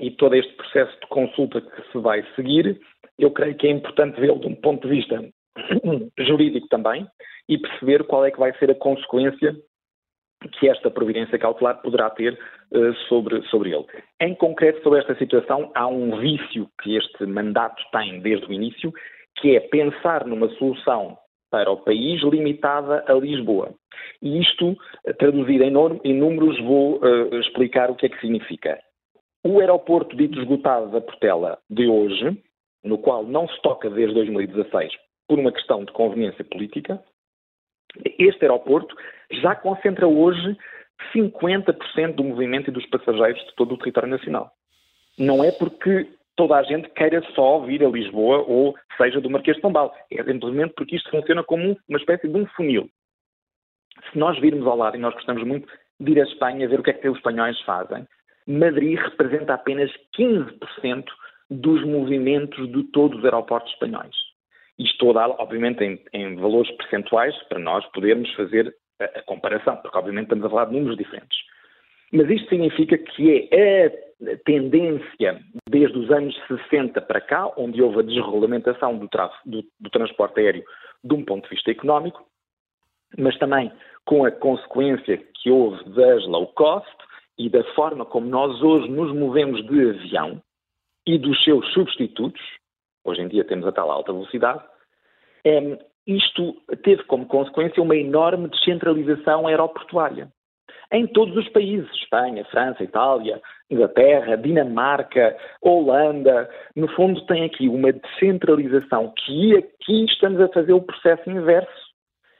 e 0.00 0.10
todo 0.12 0.34
este 0.34 0.52
processo 0.54 0.92
de 1.00 1.06
consulta 1.06 1.60
que 1.60 1.92
se 1.92 1.98
vai 1.98 2.26
seguir, 2.34 2.80
eu 3.18 3.30
creio 3.30 3.56
que 3.56 3.68
é 3.68 3.70
importante 3.70 4.20
vê-lo 4.20 4.40
de 4.40 4.48
um 4.48 4.54
ponto 4.54 4.88
de 4.88 4.96
vista 4.96 5.24
jurídico 6.18 6.66
também 6.68 7.06
e 7.48 7.58
perceber 7.58 8.04
qual 8.04 8.24
é 8.24 8.30
que 8.30 8.38
vai 8.38 8.52
ser 8.58 8.70
a 8.70 8.74
consequência 8.74 9.54
que 10.58 10.68
esta 10.68 10.90
providência 10.90 11.38
cautelar 11.38 11.80
poderá 11.82 12.10
ter 12.10 12.38
uh, 12.72 12.94
sobre, 13.08 13.42
sobre 13.48 13.72
ele. 13.72 13.84
Em 14.20 14.34
concreto, 14.34 14.82
sobre 14.82 15.00
esta 15.00 15.16
situação, 15.16 15.70
há 15.74 15.86
um 15.88 16.18
vício 16.18 16.68
que 16.82 16.96
este 16.96 17.26
mandato 17.26 17.82
tem 17.90 18.20
desde 18.20 18.46
o 18.46 18.52
início, 18.52 18.92
que 19.36 19.56
é 19.56 19.60
pensar 19.60 20.24
numa 20.24 20.48
solução 20.50 21.18
para 21.50 21.70
o 21.70 21.76
país 21.76 22.22
limitada 22.22 23.04
a 23.06 23.12
Lisboa. 23.14 23.74
E 24.22 24.40
isto, 24.40 24.76
traduzido 25.18 25.64
em, 25.64 25.72
em 26.04 26.14
números, 26.14 26.58
vou 26.60 26.98
uh, 26.98 27.34
explicar 27.40 27.90
o 27.90 27.94
que 27.94 28.06
é 28.06 28.08
que 28.08 28.20
significa. 28.20 28.78
O 29.44 29.60
aeroporto 29.60 30.16
dito 30.16 30.38
esgotado 30.38 30.90
da 30.90 31.00
Portela 31.00 31.58
de 31.70 31.86
hoje, 31.86 32.36
no 32.84 32.98
qual 32.98 33.24
não 33.24 33.48
se 33.48 33.60
toca 33.62 33.88
desde 33.88 34.14
2016 34.14 34.92
por 35.26 35.38
uma 35.38 35.52
questão 35.52 35.84
de 35.84 35.92
conveniência 35.92 36.44
política, 36.44 37.02
este 38.18 38.44
aeroporto 38.44 38.94
já 39.30 39.54
concentra 39.54 40.06
hoje 40.06 40.56
50% 41.14 42.14
do 42.14 42.24
movimento 42.24 42.68
e 42.68 42.72
dos 42.72 42.86
passageiros 42.86 43.44
de 43.44 43.54
todo 43.54 43.74
o 43.74 43.78
território 43.78 44.08
nacional. 44.08 44.50
Não 45.18 45.42
é 45.42 45.52
porque 45.52 46.08
toda 46.38 46.56
a 46.56 46.62
gente 46.62 46.88
queira 46.90 47.20
só 47.34 47.58
vir 47.58 47.84
a 47.84 47.88
Lisboa 47.88 48.44
ou 48.46 48.76
seja 48.96 49.20
do 49.20 49.28
Marquês 49.28 49.56
de 49.56 49.60
Pombal. 49.60 49.92
É 50.10 50.22
simplesmente 50.22 50.72
porque 50.74 50.94
isto 50.94 51.10
funciona 51.10 51.42
como 51.42 51.76
uma 51.88 51.98
espécie 51.98 52.28
de 52.28 52.38
um 52.38 52.46
funil. 52.46 52.88
Se 54.12 54.18
nós 54.18 54.38
virmos 54.38 54.64
ao 54.64 54.76
lado, 54.76 54.96
e 54.96 55.00
nós 55.00 55.12
gostamos 55.14 55.42
muito 55.42 55.68
de 55.98 56.12
ir 56.12 56.20
à 56.20 56.22
Espanha 56.22 56.68
ver 56.68 56.78
o 56.78 56.82
que 56.84 56.90
é 56.90 56.92
que 56.92 57.08
os 57.08 57.16
espanhóis 57.16 57.60
fazem, 57.62 58.06
Madrid 58.46 58.96
representa 58.96 59.54
apenas 59.54 59.90
15% 60.16 61.04
dos 61.50 61.84
movimentos 61.84 62.70
de 62.70 62.84
todos 62.84 63.18
os 63.18 63.24
aeroportos 63.24 63.72
espanhóis. 63.72 64.14
Isto 64.78 65.12
dá, 65.12 65.28
obviamente, 65.28 65.82
em, 65.82 66.00
em, 66.12 66.36
valores 66.36 66.70
percentuais 66.76 67.36
para 67.48 67.58
nós 67.58 67.84
podermos 67.86 68.32
fazer 68.34 68.72
a, 69.00 69.04
a, 69.18 69.22
comparação, 69.22 69.76
porque 69.78 69.98
obviamente 69.98 70.26
estamos 70.26 70.44
a 70.44 70.50
falar 70.50 70.66
de 70.66 70.74
números 70.74 70.96
diferentes. 70.96 71.36
Mas 72.12 72.30
isto 72.30 72.48
significa 72.48 72.96
que 72.96 73.48
é 73.52 73.86
a 73.86 74.36
tendência 74.44 75.40
desde 75.68 75.98
os 75.98 76.10
anos 76.10 76.34
60 76.48 77.00
para 77.02 77.20
cá, 77.20 77.52
onde 77.56 77.82
houve 77.82 78.00
a 78.00 78.02
desregulamentação 78.02 78.98
do, 78.98 79.08
do, 79.44 79.64
do 79.80 79.90
transporte 79.90 80.40
aéreo 80.40 80.64
de 81.04 81.14
um 81.14 81.24
ponto 81.24 81.44
de 81.44 81.54
vista 81.54 81.70
económico, 81.70 82.26
mas 83.16 83.38
também 83.38 83.70
com 84.04 84.24
a 84.24 84.30
consequência 84.30 85.18
que 85.34 85.50
houve 85.50 85.84
das 85.90 86.26
low 86.26 86.46
cost, 86.48 86.88
e 87.38 87.48
da 87.48 87.62
forma 87.74 88.04
como 88.04 88.26
nós 88.26 88.60
hoje 88.60 88.90
nos 88.90 89.14
movemos 89.14 89.64
de 89.64 89.90
avião 89.90 90.42
e 91.06 91.16
dos 91.16 91.42
seus 91.44 91.72
substitutos, 91.72 92.42
hoje 93.04 93.22
em 93.22 93.28
dia 93.28 93.44
temos 93.44 93.66
a 93.66 93.72
tal 93.72 93.90
alta 93.90 94.12
velocidade, 94.12 94.62
é, 95.44 95.78
isto 96.06 96.54
teve 96.82 97.04
como 97.04 97.26
consequência 97.26 97.82
uma 97.82 97.96
enorme 97.96 98.48
descentralização 98.48 99.46
aeroportuária. 99.46 100.28
Em 100.90 101.06
todos 101.06 101.36
os 101.36 101.48
países, 101.50 101.90
Espanha, 101.94 102.44
França, 102.46 102.82
Itália, 102.82 103.40
Inglaterra, 103.70 104.36
Dinamarca, 104.36 105.36
Holanda, 105.60 106.48
no 106.74 106.88
fundo 106.88 107.20
tem 107.26 107.44
aqui 107.44 107.68
uma 107.68 107.92
descentralização 107.92 109.12
que 109.14 109.56
aqui 109.56 110.04
estamos 110.06 110.40
a 110.40 110.48
fazer 110.48 110.72
o 110.72 110.80
processo 110.80 111.28
inverso, 111.28 111.88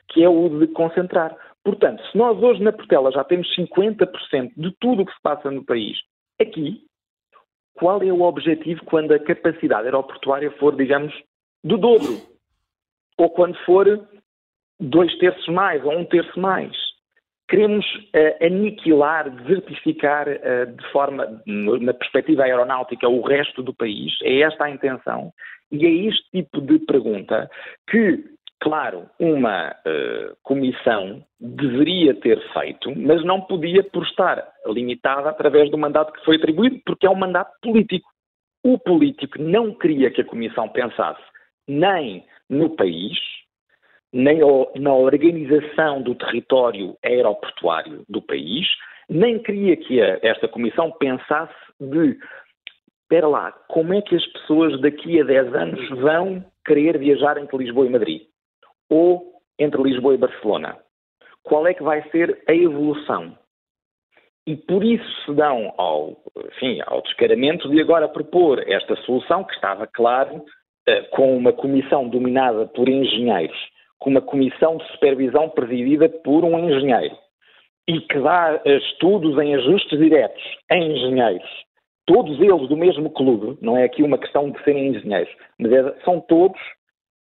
que 0.08 0.24
é 0.24 0.28
o 0.28 0.48
de 0.60 0.66
concentrar. 0.68 1.36
Portanto, 1.62 2.02
se 2.10 2.16
nós 2.16 2.42
hoje 2.42 2.62
na 2.62 2.72
Portela 2.72 3.12
já 3.12 3.22
temos 3.22 3.54
50% 3.54 4.52
de 4.56 4.74
tudo 4.80 5.02
o 5.02 5.06
que 5.06 5.12
se 5.12 5.20
passa 5.22 5.50
no 5.50 5.62
país 5.62 5.98
aqui, 6.40 6.82
qual 7.74 8.02
é 8.02 8.10
o 8.10 8.22
objetivo 8.22 8.82
quando 8.86 9.12
a 9.12 9.18
capacidade 9.18 9.84
aeroportuária 9.84 10.50
for, 10.52 10.74
digamos, 10.74 11.14
do 11.62 11.76
dobro? 11.76 12.18
Ou 13.18 13.28
quando 13.28 13.56
for 13.66 14.08
dois 14.80 15.16
terços 15.18 15.46
mais 15.48 15.84
ou 15.84 15.92
um 15.92 16.04
terço 16.06 16.40
mais? 16.40 16.87
Queremos 17.48 17.86
uh, 17.86 18.44
aniquilar, 18.44 19.30
desertificar 19.30 20.28
uh, 20.28 20.66
de 20.70 20.92
forma, 20.92 21.42
na 21.46 21.94
perspectiva 21.94 22.44
aeronáutica, 22.44 23.08
o 23.08 23.22
resto 23.22 23.62
do 23.62 23.74
país? 23.74 24.12
É 24.22 24.40
esta 24.42 24.64
a 24.64 24.70
intenção? 24.70 25.32
E 25.72 25.86
é 25.86 26.08
este 26.08 26.30
tipo 26.30 26.60
de 26.60 26.78
pergunta 26.80 27.50
que 27.90 28.24
Claro, 28.60 29.08
uma 29.20 29.70
uh, 29.70 30.36
comissão 30.42 31.24
deveria 31.38 32.12
ter 32.14 32.40
feito, 32.52 32.92
mas 32.96 33.24
não 33.24 33.40
podia 33.42 33.84
por 33.84 34.02
estar 34.02 34.44
limitada 34.66 35.30
através 35.30 35.70
do 35.70 35.78
mandato 35.78 36.12
que 36.12 36.24
foi 36.24 36.36
atribuído, 36.36 36.80
porque 36.84 37.06
é 37.06 37.10
um 37.10 37.14
mandato 37.14 37.52
político. 37.62 38.10
O 38.64 38.76
político 38.76 39.40
não 39.40 39.72
queria 39.72 40.10
que 40.10 40.22
a 40.22 40.24
comissão 40.24 40.68
pensasse 40.68 41.22
nem 41.68 42.24
no 42.50 42.74
país, 42.74 43.16
nem 44.12 44.40
na 44.76 44.94
organização 44.94 46.02
do 46.02 46.14
território 46.14 46.96
aeroportuário 47.04 48.04
do 48.08 48.22
país, 48.22 48.66
nem 49.08 49.38
queria 49.38 49.76
que 49.76 50.00
a, 50.00 50.18
esta 50.22 50.48
comissão 50.48 50.90
pensasse 50.92 51.54
de 51.80 52.18
espera 53.02 53.26
lá, 53.26 53.52
como 53.68 53.94
é 53.94 54.02
que 54.02 54.14
as 54.14 54.26
pessoas 54.26 54.78
daqui 54.82 55.18
a 55.18 55.24
10 55.24 55.54
anos 55.54 55.88
vão 56.00 56.44
querer 56.66 56.98
viajar 56.98 57.38
entre 57.38 57.56
Lisboa 57.56 57.86
e 57.86 57.90
Madrid? 57.90 58.22
Ou 58.90 59.32
entre 59.58 59.82
Lisboa 59.82 60.14
e 60.14 60.18
Barcelona? 60.18 60.76
Qual 61.42 61.66
é 61.66 61.72
que 61.72 61.82
vai 61.82 62.06
ser 62.10 62.42
a 62.46 62.54
evolução? 62.54 63.34
E 64.46 64.56
por 64.56 64.84
isso 64.84 65.06
se 65.24 65.32
dão 65.34 65.72
ao, 65.78 66.16
enfim, 66.52 66.80
ao 66.86 67.00
descaramento 67.02 67.68
de 67.70 67.80
agora 67.80 68.08
propor 68.08 68.62
esta 68.66 68.94
solução, 69.02 69.44
que 69.44 69.54
estava 69.54 69.86
claro, 69.86 70.44
eh, 70.86 71.02
com 71.10 71.36
uma 71.36 71.52
comissão 71.52 72.08
dominada 72.08 72.66
por 72.66 72.88
engenheiros, 72.88 73.58
com 73.98 74.10
uma 74.10 74.20
comissão 74.20 74.76
de 74.76 74.86
supervisão 74.92 75.48
presidida 75.50 76.08
por 76.08 76.44
um 76.44 76.58
engenheiro, 76.58 77.16
e 77.86 78.00
que 78.00 78.20
dá 78.20 78.60
estudos 78.64 79.38
em 79.42 79.54
ajustes 79.54 79.98
diretos 79.98 80.42
em 80.70 80.92
engenheiros, 80.92 81.48
todos 82.06 82.40
eles 82.40 82.68
do 82.68 82.76
mesmo 82.76 83.10
clube, 83.10 83.58
não 83.60 83.76
é 83.76 83.84
aqui 83.84 84.02
uma 84.02 84.18
questão 84.18 84.50
de 84.50 84.62
serem 84.62 84.88
engenheiros, 84.88 85.34
mas 85.58 85.72
é, 85.72 85.94
são 86.04 86.20
todos 86.20 86.58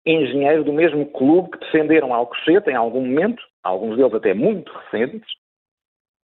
engenheiros 0.06 0.66
do 0.66 0.74
mesmo 0.74 1.06
clube 1.08 1.52
que 1.52 1.60
defenderam 1.60 2.14
Alcochete 2.14 2.70
em 2.70 2.76
algum 2.76 3.02
momento, 3.02 3.44
alguns 3.64 3.98
deles 3.98 4.14
até 4.14 4.34
muito 4.34 4.72
recentes, 4.72 5.28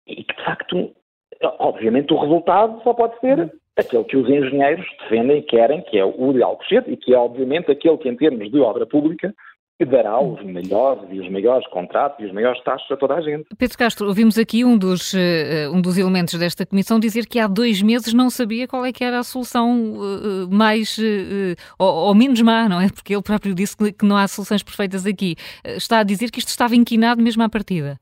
e 0.07 0.23
que 0.23 0.35
de 0.35 0.43
facto, 0.43 0.91
obviamente, 1.59 2.13
o 2.13 2.19
resultado 2.19 2.81
só 2.83 2.93
pode 2.93 3.19
ser 3.19 3.51
aquele 3.77 4.03
que 4.03 4.17
os 4.17 4.29
engenheiros 4.29 4.85
defendem 5.01 5.37
e 5.37 5.43
querem, 5.43 5.81
que 5.81 5.97
é 5.97 6.05
o 6.05 6.33
de 6.33 6.43
Alcochete, 6.43 6.91
e 6.91 6.97
que 6.97 7.13
é 7.13 7.17
obviamente 7.17 7.71
aquele 7.71 7.97
que, 7.97 8.09
em 8.09 8.15
termos 8.15 8.51
de 8.51 8.59
obra 8.59 8.85
pública, 8.85 9.33
que 9.81 9.85
dará 9.85 10.21
os 10.21 10.39
melhores 10.43 11.01
e 11.09 11.19
os 11.19 11.27
maiores 11.31 11.65
contratos 11.69 12.19
e 12.19 12.25
os 12.27 12.31
maiores 12.31 12.61
taxas 12.63 12.91
a 12.91 12.95
toda 12.95 13.15
a 13.15 13.21
gente. 13.21 13.47
Pedro 13.57 13.75
Castro, 13.79 14.07
ouvimos 14.07 14.37
aqui 14.37 14.63
um 14.63 14.77
dos, 14.77 15.11
uh, 15.13 15.73
um 15.73 15.81
dos 15.81 15.97
elementos 15.97 16.37
desta 16.37 16.67
comissão 16.67 16.99
dizer 16.99 17.25
que 17.25 17.39
há 17.39 17.47
dois 17.47 17.81
meses 17.81 18.13
não 18.13 18.29
sabia 18.29 18.67
qual 18.67 18.85
é 18.85 18.91
que 18.93 19.03
era 19.03 19.17
a 19.17 19.23
solução 19.23 19.95
uh, 19.95 20.47
mais 20.53 20.99
uh, 20.99 21.57
ou, 21.79 22.09
ou, 22.09 22.13
menos 22.13 22.39
má, 22.43 22.69
não 22.69 22.79
é? 22.79 22.89
Porque 22.89 23.11
ele 23.11 23.23
próprio 23.23 23.55
disse 23.55 23.75
que, 23.75 24.05
não 24.05 24.15
há 24.15 24.27
soluções 24.27 24.61
perfeitas 24.61 25.03
aqui. 25.07 25.35
está 25.65 26.01
a 26.01 26.03
dizer 26.03 26.29
que 26.29 26.37
isto 26.37 26.49
estava 26.49 26.75
inquinado 26.75 27.19
mesmo 27.19 27.41
à 27.41 27.49
partida 27.49 27.97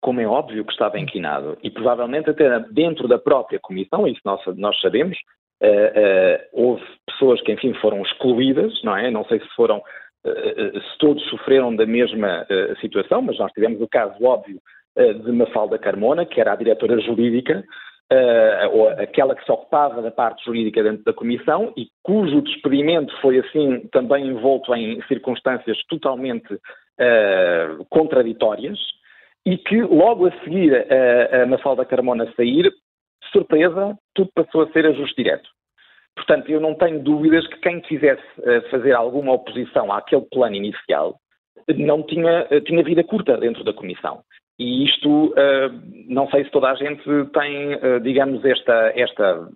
como 0.00 0.18
é 0.18 0.26
óbvio 0.26 0.64
que 0.64 0.72
estava 0.72 0.98
inquinado, 0.98 1.58
e 1.62 1.70
provavelmente 1.70 2.30
até 2.30 2.58
dentro 2.70 3.06
da 3.06 3.18
própria 3.18 3.60
comissão, 3.60 4.08
isso 4.08 4.22
nós, 4.24 4.40
nós 4.56 4.80
sabemos, 4.80 5.18
uh, 5.62 5.66
uh, 5.66 6.40
houve 6.52 6.82
pessoas 7.06 7.40
que, 7.42 7.52
enfim, 7.52 7.74
foram 7.74 8.00
excluídas, 8.02 8.72
não 8.82 8.96
é? 8.96 9.10
Não 9.10 9.24
sei 9.26 9.40
se 9.40 9.48
foram 9.54 9.76
eh, 9.76 9.82
se 10.24 10.98
todos 10.98 11.22
sofreram 11.30 11.74
da 11.74 11.86
mesma 11.86 12.46
eh, 12.48 12.74
situação, 12.80 13.22
mas 13.22 13.38
nós 13.38 13.50
tivemos 13.52 13.80
o 13.80 13.88
caso 13.88 14.22
óbvio 14.22 14.60
eh, 14.96 15.14
de 15.14 15.32
Mafalda 15.32 15.78
Carmona, 15.78 16.26
que 16.26 16.40
era 16.40 16.52
a 16.52 16.56
diretora 16.56 17.00
jurídica, 17.00 17.64
ou 18.72 18.88
aquela 18.88 19.36
que 19.36 19.44
se 19.44 19.52
ocupava 19.52 20.02
da 20.02 20.10
parte 20.10 20.44
jurídica 20.44 20.82
dentro 20.82 21.04
da 21.04 21.12
Comissão 21.12 21.72
e 21.76 21.86
cujo 22.02 22.42
despedimento 22.42 23.16
foi 23.20 23.38
assim 23.38 23.86
também 23.92 24.26
envolto 24.26 24.74
em 24.74 25.00
circunstâncias 25.02 25.78
totalmente 25.88 26.58
contraditórias 27.88 28.80
e 29.46 29.56
que 29.56 29.80
logo 29.82 30.26
a 30.26 30.32
seguir 30.42 30.74
a 31.40 31.46
Mafalda 31.46 31.84
Carmona 31.84 32.26
sair, 32.34 32.72
surpresa, 33.30 33.96
tudo 34.12 34.28
passou 34.34 34.62
a 34.62 34.72
ser 34.72 34.86
ajuste 34.86 35.22
direto. 35.22 35.48
Portanto, 36.16 36.50
eu 36.50 36.60
não 36.60 36.74
tenho 36.74 37.02
dúvidas 37.02 37.46
que 37.46 37.58
quem 37.60 37.80
quisesse 37.80 38.22
eh, 38.44 38.60
fazer 38.70 38.92
alguma 38.92 39.32
oposição 39.32 39.92
àquele 39.92 40.26
plano 40.30 40.54
inicial 40.54 41.16
não 41.76 42.02
tinha, 42.02 42.46
eh, 42.50 42.60
tinha 42.60 42.82
vida 42.82 43.02
curta 43.04 43.36
dentro 43.36 43.64
da 43.64 43.72
Comissão. 43.72 44.20
E 44.58 44.84
isto, 44.84 45.32
eh, 45.36 45.70
não 46.08 46.28
sei 46.30 46.44
se 46.44 46.50
toda 46.50 46.70
a 46.70 46.74
gente 46.74 47.02
tem, 47.32 48.02
digamos, 48.02 48.44
esta, 48.44 48.92
esta 48.94 49.48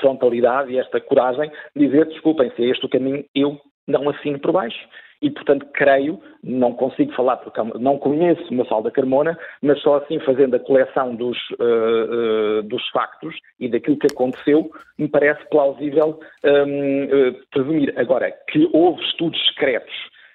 frontalidade 0.00 0.72
e 0.72 0.78
esta 0.78 1.00
coragem 1.00 1.50
de 1.74 1.86
dizer, 1.86 2.06
desculpem, 2.06 2.50
se 2.54 2.62
é 2.62 2.68
este 2.68 2.86
o 2.86 2.88
caminho, 2.88 3.24
eu 3.34 3.60
não 3.88 4.08
assino 4.08 4.38
por 4.38 4.52
baixo 4.52 4.78
e, 5.22 5.30
portanto, 5.30 5.64
creio, 5.72 6.20
não 6.42 6.72
consigo 6.72 7.12
falar 7.14 7.36
porque 7.36 7.60
não 7.78 7.96
conheço 7.96 8.42
uma 8.50 8.64
Mafalda 8.64 8.90
Carmona, 8.90 9.38
mas 9.62 9.80
só 9.80 9.96
assim 9.96 10.18
fazendo 10.20 10.56
a 10.56 10.58
coleção 10.58 11.14
dos, 11.14 11.38
uh, 11.60 12.58
uh, 12.58 12.62
dos 12.64 12.86
factos 12.90 13.34
e 13.60 13.68
daquilo 13.68 13.96
que 13.96 14.08
aconteceu, 14.12 14.70
me 14.98 15.08
parece 15.08 15.48
plausível 15.48 16.18
um, 16.44 17.04
uh, 17.04 17.28
eh, 17.28 17.34
presumir. 17.52 17.94
Agora, 17.96 18.32
que 18.50 18.68
houve 18.72 19.00
estudos 19.04 19.40
secretos 19.48 19.94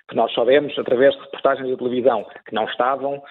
que 0.09 0.15
nós 0.15 0.33
sabemos 0.33 0.77
através 0.79 1.13
de 1.15 1.21
reportagens 1.21 1.69
da 1.69 1.75
televisão 1.75 2.25
que 2.47 2.55
não 2.55 2.63
estavam 2.63 3.21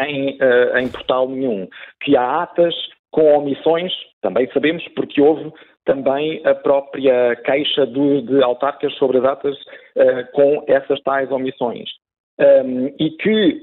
em, 0.00 0.36
em 0.76 0.88
portal 0.88 1.28
nenhum, 1.28 1.68
que 2.00 2.16
há 2.16 2.42
atas 2.42 2.74
com 3.12 3.32
omissões, 3.38 3.92
também 4.20 4.50
sabemos, 4.52 4.84
porque 4.96 5.22
houve 5.22 5.52
também 5.86 6.42
a 6.44 6.54
própria 6.54 7.34
queixa 7.36 7.86
do, 7.86 8.20
de 8.20 8.42
autarcas 8.42 8.92
sobre 8.94 9.20
datas 9.20 9.56
uh, 9.56 10.32
com 10.32 10.62
essas 10.66 11.00
tais 11.00 11.30
omissões. 11.30 11.88
Um, 12.38 12.88
e 12.98 13.10
que 13.12 13.62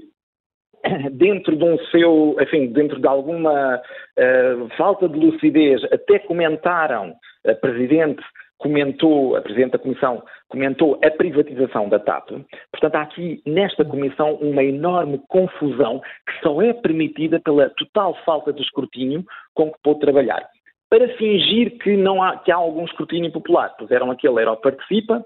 dentro 1.11 1.55
de 1.55 1.63
um 1.63 1.77
seu, 1.91 2.35
enfim, 2.41 2.67
dentro 2.67 2.99
de 2.99 3.07
alguma 3.07 3.75
uh, 3.77 4.69
falta 4.77 5.07
de 5.07 5.19
lucidez, 5.19 5.83
até 5.91 6.17
comentaram, 6.19 7.13
a 7.45 7.53
Presidente 7.53 8.23
comentou, 8.57 9.35
a 9.35 9.41
Presidente 9.41 9.73
da 9.73 9.79
Comissão 9.79 10.23
comentou 10.47 10.97
a 11.03 11.11
privatização 11.11 11.89
da 11.89 11.99
TAP. 11.99 12.29
Portanto, 12.71 12.95
há 12.95 13.01
aqui 13.01 13.41
nesta 13.45 13.83
Comissão 13.83 14.35
uma 14.35 14.63
enorme 14.63 15.21
confusão 15.27 15.99
que 16.25 16.39
só 16.41 16.61
é 16.61 16.71
permitida 16.71 17.41
pela 17.41 17.69
total 17.71 18.15
falta 18.23 18.53
de 18.53 18.61
escrutínio 18.61 19.25
com 19.53 19.69
que 19.69 19.77
pôde 19.83 19.99
trabalhar 19.99 20.47
para 20.93 21.07
fingir 21.17 21.79
que, 21.79 21.97
não 21.97 22.21
há, 22.21 22.37
que 22.37 22.51
há 22.51 22.55
algum 22.55 22.85
escrutínio 22.85 23.31
popular. 23.31 23.75
Puseram 23.77 24.11
aquele 24.11 24.37
Aeroparticipa, 24.37 25.25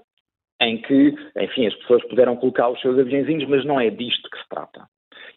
em 0.62 0.80
que, 0.80 1.14
enfim, 1.36 1.66
as 1.66 1.74
pessoas 1.74 2.02
puderam 2.08 2.36
colocar 2.36 2.70
os 2.70 2.80
seus 2.80 2.98
aviãozinhos, 2.98 3.46
mas 3.46 3.66
não 3.66 3.78
é 3.78 3.90
disto 3.90 4.30
que 4.30 4.38
se 4.38 4.48
trata. 4.48 4.86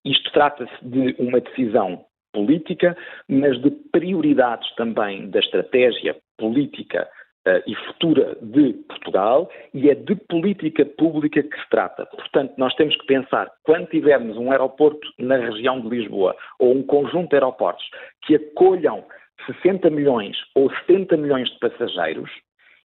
Isto 0.05 0.31
trata-se 0.31 0.73
de 0.85 1.17
uma 1.19 1.41
decisão 1.41 2.05
política, 2.31 2.95
mas 3.27 3.61
de 3.61 3.71
prioridades 3.91 4.73
também 4.75 5.29
da 5.29 5.39
estratégia 5.39 6.15
política 6.37 7.09
uh, 7.45 7.61
e 7.67 7.75
futura 7.75 8.37
de 8.41 8.71
Portugal 8.87 9.51
e 9.73 9.89
é 9.89 9.95
de 9.95 10.15
política 10.15 10.85
pública 10.97 11.43
que 11.43 11.59
se 11.59 11.69
trata. 11.69 12.05
Portanto, 12.05 12.53
nós 12.55 12.73
temos 12.75 12.95
que 12.95 13.05
pensar, 13.05 13.51
quando 13.63 13.87
tivermos 13.87 14.37
um 14.37 14.49
aeroporto 14.49 15.05
na 15.19 15.35
região 15.35 15.81
de 15.81 15.89
Lisboa 15.89 16.37
ou 16.57 16.73
um 16.73 16.83
conjunto 16.83 17.31
de 17.31 17.35
aeroportos 17.35 17.85
que 18.21 18.35
acolham 18.35 19.03
60 19.45 19.89
milhões 19.89 20.37
ou 20.55 20.69
70 20.87 21.17
milhões 21.17 21.49
de 21.49 21.59
passageiros, 21.59 22.29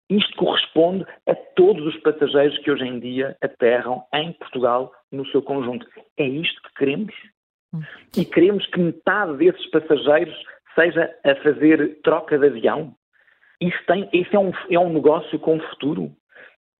isto 0.08 0.36
corresponde 0.36 1.04
a 1.26 1.34
todos 1.34 1.84
os 1.86 1.96
passageiros 2.00 2.56
que 2.58 2.70
hoje 2.70 2.84
em 2.84 3.00
dia 3.00 3.36
aterram 3.42 4.04
em 4.14 4.32
Portugal 4.34 4.92
no 5.10 5.26
seu 5.26 5.42
conjunto. 5.42 5.86
É 6.16 6.24
isto 6.24 6.62
que 6.62 6.74
queremos? 6.74 7.14
Hum. 7.74 7.80
E 8.16 8.24
queremos 8.24 8.64
que 8.66 8.78
metade 8.78 9.36
desses 9.36 9.66
passageiros 9.70 10.34
seja 10.74 11.12
a 11.24 11.34
fazer 11.36 12.00
troca 12.02 12.38
de 12.38 12.46
avião? 12.46 12.94
Isso, 13.60 13.78
tem, 13.86 14.08
isso 14.12 14.36
é, 14.36 14.38
um, 14.38 14.52
é 14.70 14.78
um 14.78 14.92
negócio 14.92 15.38
com 15.40 15.58
futuro. 15.58 16.12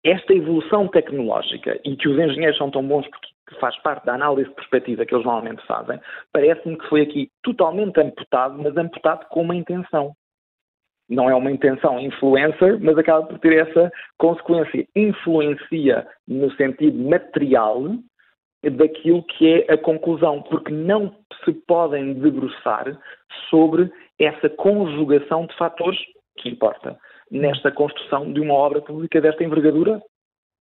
Esta 0.04 0.32
evolução 0.32 0.86
tecnológica 0.86 1.80
e 1.84 1.96
que 1.96 2.08
os 2.08 2.18
engenheiros 2.18 2.58
são 2.58 2.70
tão 2.70 2.86
bons 2.86 3.08
porque 3.08 3.28
que 3.48 3.58
faz 3.60 3.76
parte 3.82 4.04
da 4.04 4.14
análise 4.14 4.48
de 4.48 4.54
perspectiva 4.54 5.06
que 5.06 5.14
eles 5.14 5.24
normalmente 5.24 5.64
fazem, 5.66 6.00
parece-me 6.32 6.76
que 6.76 6.88
foi 6.88 7.02
aqui 7.02 7.30
totalmente 7.42 8.00
amputado, 8.00 8.60
mas 8.60 8.76
amputado 8.76 9.26
com 9.28 9.42
uma 9.42 9.54
intenção. 9.54 10.12
Não 11.08 11.30
é 11.30 11.34
uma 11.34 11.52
intenção 11.52 12.00
influencer, 12.00 12.80
mas 12.80 12.98
acaba 12.98 13.24
por 13.26 13.38
ter 13.38 13.68
essa 13.68 13.92
consequência. 14.18 14.86
Influencia 14.96 16.06
no 16.26 16.50
sentido 16.56 16.98
material 16.98 17.80
daquilo 18.64 19.22
que 19.22 19.62
é 19.68 19.72
a 19.72 19.78
conclusão, 19.78 20.42
porque 20.42 20.72
não 20.72 21.14
se 21.44 21.52
podem 21.52 22.14
debruçar 22.14 22.98
sobre 23.48 23.88
essa 24.18 24.48
conjugação 24.48 25.46
de 25.46 25.56
fatores 25.56 25.98
que 26.38 26.48
importa 26.48 26.98
nesta 27.30 27.70
construção 27.70 28.32
de 28.32 28.40
uma 28.40 28.54
obra 28.54 28.80
pública 28.80 29.20
desta 29.20 29.44
envergadura 29.44 30.00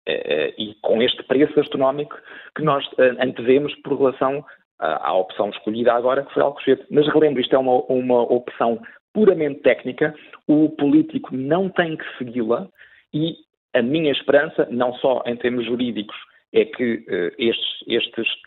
e 0.07 0.75
com 0.83 1.03
este 1.03 1.23
preço 1.23 1.59
astronómico 1.59 2.17
que 2.55 2.63
nós 2.63 2.85
eh, 2.99 3.17
antevemos 3.21 3.75
por 3.83 3.97
relação 3.97 4.45
à 4.79 5.15
opção 5.15 5.51
escolhida 5.51 5.93
agora, 5.93 6.25
que 6.25 6.35
foi 6.35 6.43
Alcochete. 6.43 6.85
Mas 6.91 7.07
relembro, 7.09 7.41
isto 7.41 7.55
é 7.55 7.59
uma, 7.59 7.83
uma 7.85 8.23
opção 8.23 8.81
puramente 9.13 9.61
técnica, 9.61 10.15
o 10.49 10.69
político 10.71 11.35
não 11.35 11.69
tem 11.69 11.97
que 11.97 12.05
segui-la 12.19 12.69
e 13.15 13.35
a 13.73 13.81
minha 13.81 14.13
esperança, 14.13 14.67
não 14.71 14.93
só 14.95 15.23
em 15.27 15.37
termos 15.37 15.65
jurídicos, 15.65 16.17
é 16.53 16.65
que 16.65 16.95
uh, 16.95 17.43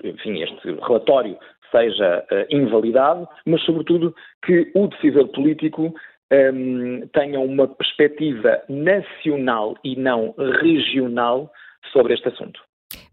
enfim, 0.04 0.42
este 0.42 0.72
relatório 0.88 1.38
seja 1.72 2.26
uh, 2.32 2.56
invalidado, 2.56 3.28
mas 3.46 3.62
sobretudo 3.64 4.16
que 4.46 4.72
o 4.76 4.88
decisor 4.88 5.28
político 5.30 5.94
um, 6.32 7.08
tenham 7.14 7.44
uma 7.45 7.68
perspectiva 7.68 8.62
nacional 8.70 9.76
e 9.84 9.95
não 9.95 10.34
regional 10.38 11.52
sobre 11.91 12.14
este 12.14 12.28
assunto. 12.30 12.60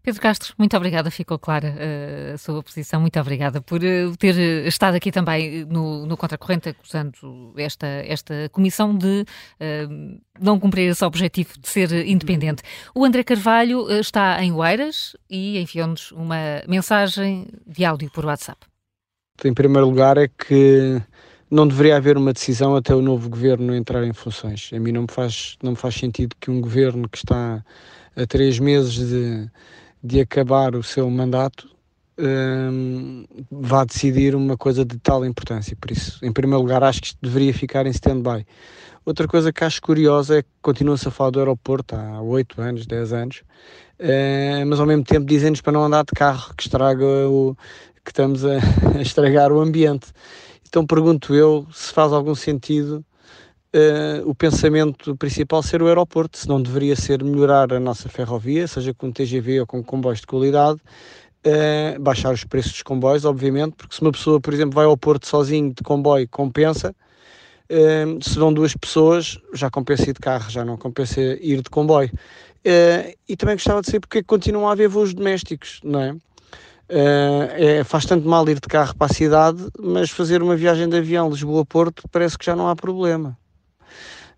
Pedro 0.01 0.21
Castro, 0.21 0.53
muito 0.57 0.77
obrigada, 0.77 1.11
ficou 1.11 1.37
clara 1.37 1.67
uh, 1.67 2.33
a 2.35 2.37
sua 2.37 2.63
posição, 2.63 3.01
muito 3.01 3.19
obrigada 3.19 3.59
por 3.59 3.81
uh, 3.81 4.17
ter 4.17 4.35
estado 4.65 4.95
aqui 4.95 5.11
também 5.11 5.65
no, 5.65 6.05
no 6.05 6.15
Contracorrente 6.15 6.69
acusando 6.69 7.53
esta, 7.57 7.87
esta 7.87 8.47
comissão 8.53 8.95
de 8.95 9.25
uh, 9.59 10.21
não 10.39 10.59
cumprir 10.59 10.89
esse 10.89 11.03
objetivo 11.03 11.59
de 11.59 11.67
ser 11.67 11.91
independente. 12.07 12.63
O 12.93 13.03
André 13.03 13.23
Carvalho 13.23 13.91
está 13.99 14.41
em 14.41 14.53
Oeiras 14.53 15.17
e 15.29 15.59
enviou-nos 15.59 16.11
uma 16.11 16.61
mensagem 16.67 17.47
de 17.67 17.83
áudio 17.83 18.09
por 18.13 18.25
WhatsApp. 18.25 18.59
Em 19.43 19.53
primeiro 19.53 19.87
lugar 19.87 20.17
é 20.17 20.29
que 20.29 21.01
não 21.49 21.67
deveria 21.67 21.97
haver 21.97 22.17
uma 22.17 22.33
decisão 22.33 22.75
até 22.75 22.93
o 22.95 23.01
novo 23.01 23.29
governo 23.29 23.75
entrar 23.75 24.03
em 24.03 24.13
funções. 24.13 24.71
A 24.73 24.79
mim 24.79 24.91
não 24.91 25.03
me 25.03 25.11
faz, 25.11 25.57
não 25.61 25.71
me 25.71 25.77
faz 25.77 25.95
sentido 25.95 26.35
que 26.39 26.49
um 26.49 26.59
governo 26.59 27.07
que 27.07 27.17
está 27.17 27.63
a 28.15 28.25
três 28.25 28.59
meses 28.59 28.93
de, 28.93 29.49
de 30.03 30.19
acabar 30.19 30.75
o 30.75 30.83
seu 30.83 31.09
mandato 31.09 31.69
um, 32.17 33.25
vá 33.51 33.83
decidir 33.83 34.35
uma 34.35 34.57
coisa 34.57 34.85
de 34.85 34.97
tal 34.99 35.25
importância. 35.25 35.75
Por 35.79 35.91
isso, 35.91 36.23
em 36.23 36.31
primeiro 36.31 36.61
lugar, 36.61 36.83
acho 36.83 37.01
que 37.01 37.07
isto 37.07 37.19
deveria 37.21 37.53
ficar 37.53 37.85
em 37.85 37.89
stand-by. 37.89 38.45
Outra 39.05 39.27
coisa 39.27 39.53
que 39.53 39.63
acho 39.63 39.81
curiosa 39.81 40.39
é 40.39 40.41
que 40.41 40.49
continua-se 40.61 41.07
a 41.07 41.11
falar 41.11 41.29
do 41.29 41.39
aeroporto 41.39 41.95
há 41.95 42.21
8 42.21 42.61
anos, 42.61 42.87
10 42.87 43.13
anos, 43.13 43.43
uh, 43.99 44.65
mas 44.65 44.79
ao 44.79 44.85
mesmo 44.85 45.03
tempo 45.03 45.25
dizem-nos 45.25 45.61
para 45.61 45.73
não 45.73 45.83
andar 45.83 46.03
de 46.03 46.11
carro, 46.15 46.53
que 46.55 46.63
estraga 46.63 47.05
o. 47.05 47.55
que 48.03 48.11
estamos 48.11 48.43
a, 48.43 48.57
a 48.97 49.01
estragar 49.01 49.51
o 49.51 49.59
ambiente. 49.59 50.07
Então 50.67 50.85
pergunto 50.85 51.33
eu 51.33 51.65
se 51.71 51.93
faz 51.93 52.11
algum 52.11 52.35
sentido 52.35 53.05
uh, 53.75 54.29
o 54.29 54.33
pensamento 54.33 55.15
principal 55.15 55.61
ser 55.61 55.81
o 55.81 55.87
aeroporto, 55.87 56.37
se 56.37 56.47
não 56.47 56.61
deveria 56.61 56.95
ser 56.95 57.23
melhorar 57.23 57.73
a 57.73 57.79
nossa 57.79 58.07
ferrovia, 58.07 58.67
seja 58.67 58.93
com 58.93 59.11
TGV 59.11 59.61
ou 59.61 59.67
com 59.67 59.83
comboios 59.83 60.21
de 60.21 60.27
qualidade, 60.27 60.79
uh, 61.45 62.01
baixar 62.01 62.33
os 62.33 62.43
preços 62.43 62.71
dos 62.71 62.83
comboios, 62.83 63.25
obviamente, 63.25 63.73
porque 63.75 63.95
se 63.95 64.01
uma 64.01 64.11
pessoa, 64.11 64.39
por 64.39 64.53
exemplo, 64.53 64.75
vai 64.75 64.85
ao 64.85 64.97
Porto 64.97 65.27
sozinho 65.27 65.73
de 65.73 65.83
comboio, 65.83 66.27
compensa, 66.29 66.95
uh, 67.69 68.23
se 68.23 68.39
vão 68.39 68.53
duas 68.53 68.75
pessoas, 68.75 69.37
já 69.53 69.69
compensa 69.69 70.09
ir 70.09 70.13
de 70.13 70.19
carro, 70.19 70.49
já 70.49 70.63
não 70.63 70.77
compensa 70.77 71.19
ir 71.21 71.61
de 71.61 71.69
comboio. 71.69 72.11
e 73.27 73.35
também 73.35 73.55
gostava 73.55 73.81
de 73.81 73.87
saber 73.87 73.99
porque 73.99 74.19
é 74.19 74.23
continuam 74.23 74.67
a 74.67 74.71
haver 74.71 74.87
voos 74.87 75.13
domésticos, 75.13 75.79
não 75.83 75.99
é? 76.01 76.15
Uh, 76.87 77.49
é, 77.53 77.83
faz 77.83 78.05
tanto 78.05 78.27
mal 78.27 78.47
ir 78.47 78.59
de 78.59 78.67
carro 78.67 78.95
para 78.95 79.11
a 79.11 79.13
cidade, 79.13 79.67
mas 79.79 80.11
fazer 80.11 80.43
uma 80.43 80.55
viagem 80.55 80.87
de 80.87 80.97
avião 80.97 81.29
Lisboa-Porto 81.29 82.03
parece 82.11 82.37
que 82.37 82.45
já 82.45 82.55
não 82.55 82.67
há 82.67 82.75
problema. 82.75 83.37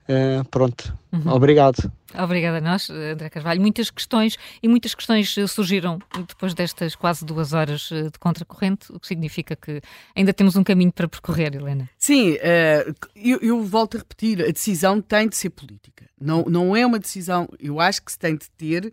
Uh, 0.08 0.44
pronto, 0.50 0.94
uhum. 1.12 1.34
obrigado. 1.34 1.92
Obrigada 2.14 2.58
a 2.58 2.62
nós, 2.62 2.90
André 2.90 3.30
Carvalho. 3.30 3.62
Muitas 3.62 3.90
questões 3.90 4.38
e 4.64 4.68
muitas 4.68 4.96
questões 4.96 5.38
eh, 5.38 5.46
surgiram 5.46 6.00
depois 6.28 6.54
destas 6.54 6.96
quase 6.96 7.26
duas 7.26 7.52
horas 7.54 7.90
eh, 7.92 8.04
de 8.04 8.18
contracorrente, 8.18 8.92
o 8.92 9.00
que 9.00 9.08
significa 9.08 9.56
que 9.56 9.82
ainda 10.16 10.34
temos 10.34 10.56
um 10.56 10.64
caminho 10.64 10.92
para 10.92 11.08
percorrer, 11.08 11.54
Helena. 11.54 11.90
Sim, 11.98 12.34
uh, 12.34 12.96
eu, 13.16 13.40
eu, 13.42 13.64
volto 13.64 13.98
a 13.98 14.00
repetir: 14.00 14.42
a 14.42 14.52
decisão 14.52 15.02
tem 15.02 15.28
de 15.28 15.36
ser 15.36 15.50
política. 15.50 16.06
Não, 16.20 16.44
não 16.46 16.76
é 16.76 16.86
uma 16.86 16.98
decisão, 16.98 17.48
eu 17.60 17.80
acho 17.80 18.02
que 18.02 18.12
se 18.12 18.18
tem 18.18 18.36
de 18.36 18.50
ter, 18.52 18.92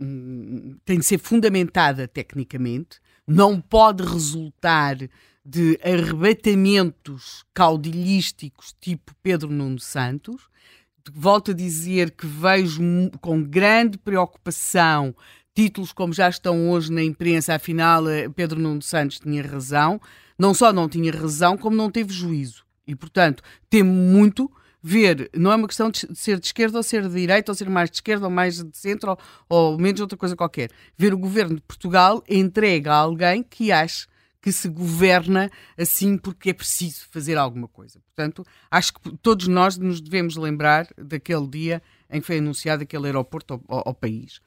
um, 0.00 0.76
tem 0.84 0.98
de 0.98 1.04
ser 1.04 1.18
fundamentada 1.18 2.08
tecnicamente, 2.08 3.00
não 3.26 3.60
pode 3.60 4.02
resultar 4.02 4.96
de 5.44 5.78
arrebatamentos 5.82 7.44
caudilhísticos 7.54 8.74
tipo 8.80 9.12
Pedro 9.22 9.50
Nuno 9.50 9.78
Santos. 9.78 10.48
Volto 11.12 11.50
a 11.50 11.54
dizer 11.54 12.12
que 12.12 12.26
vejo 12.26 12.80
com 13.20 13.42
grande 13.42 13.98
preocupação 13.98 15.14
títulos 15.54 15.92
como 15.92 16.12
já 16.12 16.28
estão 16.28 16.70
hoje 16.70 16.92
na 16.92 17.02
imprensa, 17.02 17.54
afinal 17.54 18.08
eh, 18.08 18.28
Pedro 18.28 18.58
Nuno 18.58 18.82
Santos 18.82 19.20
tinha 19.20 19.42
razão. 19.42 20.00
Não 20.38 20.54
só 20.54 20.72
não 20.72 20.88
tinha 20.88 21.12
razão, 21.12 21.56
como 21.56 21.76
não 21.76 21.90
teve 21.90 22.12
juízo. 22.12 22.64
E, 22.86 22.96
portanto, 22.96 23.42
temo 23.68 23.92
muito 23.92 24.50
ver, 24.82 25.30
não 25.34 25.52
é 25.52 25.56
uma 25.56 25.68
questão 25.68 25.90
de 25.90 26.08
ser 26.14 26.40
de 26.40 26.46
esquerda 26.46 26.78
ou 26.78 26.82
ser 26.82 27.02
de 27.02 27.14
direita, 27.14 27.52
ou 27.52 27.56
ser 27.56 27.70
mais 27.70 27.88
de 27.88 27.96
esquerda 27.96 28.26
ou 28.26 28.30
mais 28.30 28.62
de 28.62 28.76
centro, 28.76 29.16
ou, 29.48 29.72
ou 29.72 29.78
menos 29.78 30.00
outra 30.00 30.18
coisa 30.18 30.34
qualquer. 30.34 30.70
Ver 30.96 31.14
o 31.14 31.18
governo 31.18 31.54
de 31.54 31.62
Portugal 31.62 32.22
entrega 32.28 32.92
a 32.92 32.96
alguém 32.96 33.42
que 33.42 33.70
acha 33.70 34.06
que 34.40 34.50
se 34.50 34.68
governa 34.68 35.48
assim 35.78 36.18
porque 36.18 36.50
é 36.50 36.52
preciso 36.52 37.06
fazer 37.12 37.38
alguma 37.38 37.68
coisa. 37.68 38.00
Portanto, 38.00 38.44
acho 38.68 38.92
que 38.94 39.16
todos 39.18 39.46
nós 39.46 39.78
nos 39.78 40.00
devemos 40.00 40.36
lembrar 40.36 40.88
daquele 40.98 41.46
dia 41.46 41.82
em 42.10 42.20
que 42.20 42.26
foi 42.26 42.38
anunciado 42.38 42.82
aquele 42.82 43.06
aeroporto 43.06 43.54
ao, 43.54 43.62
ao, 43.68 43.82
ao 43.88 43.94
país. 43.94 44.38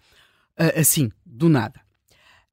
Uh, 0.59 0.79
assim, 0.79 1.11
do 1.25 1.47
nada. 1.47 1.79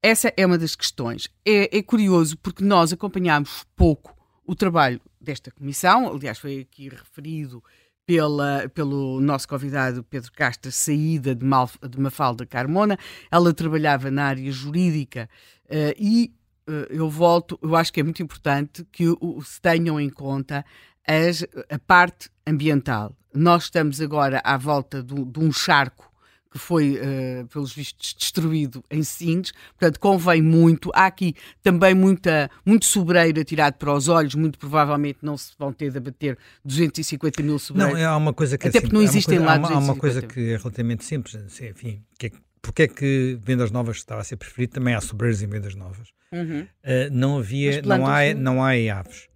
Essa 0.00 0.32
é 0.36 0.46
uma 0.46 0.58
das 0.58 0.76
questões. 0.76 1.28
É, 1.44 1.78
é 1.78 1.82
curioso 1.82 2.38
porque 2.38 2.64
nós 2.64 2.92
acompanhámos 2.92 3.64
pouco 3.76 4.16
o 4.46 4.54
trabalho 4.54 5.00
desta 5.22 5.50
comissão, 5.50 6.12
aliás, 6.12 6.38
foi 6.38 6.60
aqui 6.60 6.88
referido 6.88 7.62
pela, 8.04 8.68
pelo 8.74 9.20
nosso 9.20 9.48
convidado 9.48 10.02
Pedro 10.04 10.32
Castro, 10.32 10.72
saída 10.72 11.34
de, 11.34 11.44
Mal, 11.44 11.70
de 11.88 12.00
Mafalda 12.00 12.44
Carmona. 12.44 12.98
Ela 13.30 13.54
trabalhava 13.54 14.10
na 14.10 14.24
área 14.26 14.50
jurídica 14.50 15.28
uh, 15.66 15.94
e 15.96 16.32
uh, 16.68 16.72
eu 16.90 17.08
volto, 17.08 17.58
eu 17.62 17.76
acho 17.76 17.92
que 17.92 18.00
é 18.00 18.02
muito 18.02 18.22
importante 18.22 18.84
que 18.90 19.04
se 19.44 19.60
tenham 19.60 20.00
em 20.00 20.10
conta 20.10 20.64
as, 21.06 21.44
a 21.70 21.78
parte 21.78 22.28
ambiental. 22.46 23.16
Nós 23.34 23.64
estamos 23.64 24.00
agora 24.00 24.40
à 24.44 24.56
volta 24.56 25.02
de 25.02 25.40
um 25.40 25.50
charco 25.52 26.11
que 26.52 26.58
foi, 26.58 26.98
uh, 26.98 27.46
pelos 27.48 27.72
vistos, 27.74 28.14
destruído 28.18 28.84
em 28.90 29.02
Sines, 29.02 29.52
portanto 29.78 29.98
convém 29.98 30.42
muito. 30.42 30.90
Há 30.94 31.06
aqui 31.06 31.34
também 31.62 31.94
muita, 31.94 32.50
muito 32.64 32.84
sobreiro 32.84 33.40
atirado 33.40 33.74
para 33.74 33.92
os 33.92 34.08
olhos, 34.08 34.34
muito 34.34 34.58
provavelmente 34.58 35.18
não 35.22 35.36
se 35.36 35.52
vão 35.58 35.72
ter 35.72 35.90
de 35.90 35.98
abater 35.98 36.38
250 36.64 37.42
mil 37.42 37.58
sobreiros. 37.58 37.94
Não, 37.94 38.00
é 38.00 38.16
uma 38.16 38.34
coisa 38.34 38.58
que 38.58 38.68
Até 38.68 38.78
é 38.78 38.80
porque 38.82 38.94
não 38.94 39.02
existem 39.02 39.38
coisa, 39.38 39.44
lá 39.44 39.54
há 39.54 39.58
uma, 39.58 39.76
há 39.76 39.78
uma 39.78 39.96
coisa 39.96 40.22
que 40.22 40.40
é 40.52 40.56
relativamente 40.56 41.04
simples, 41.04 41.34
assim, 41.34 41.68
enfim, 41.68 42.02
que 42.18 42.26
é, 42.26 42.30
porque 42.60 42.82
é 42.82 42.88
que 42.88 43.38
vendas 43.42 43.70
novas 43.70 43.96
estava 43.96 44.20
a 44.20 44.24
ser 44.24 44.36
preferido, 44.36 44.74
também 44.74 44.94
há 44.94 45.00
sobreiros 45.00 45.42
em 45.42 45.46
vendas 45.46 45.74
novas. 45.74 46.08
Uhum. 46.30 46.62
Uh, 46.62 47.10
não 47.10 47.38
havia, 47.38 47.82
não 47.82 48.06
há, 48.06 48.34
não 48.34 48.62
há 48.62 48.70
aves. 48.98 49.28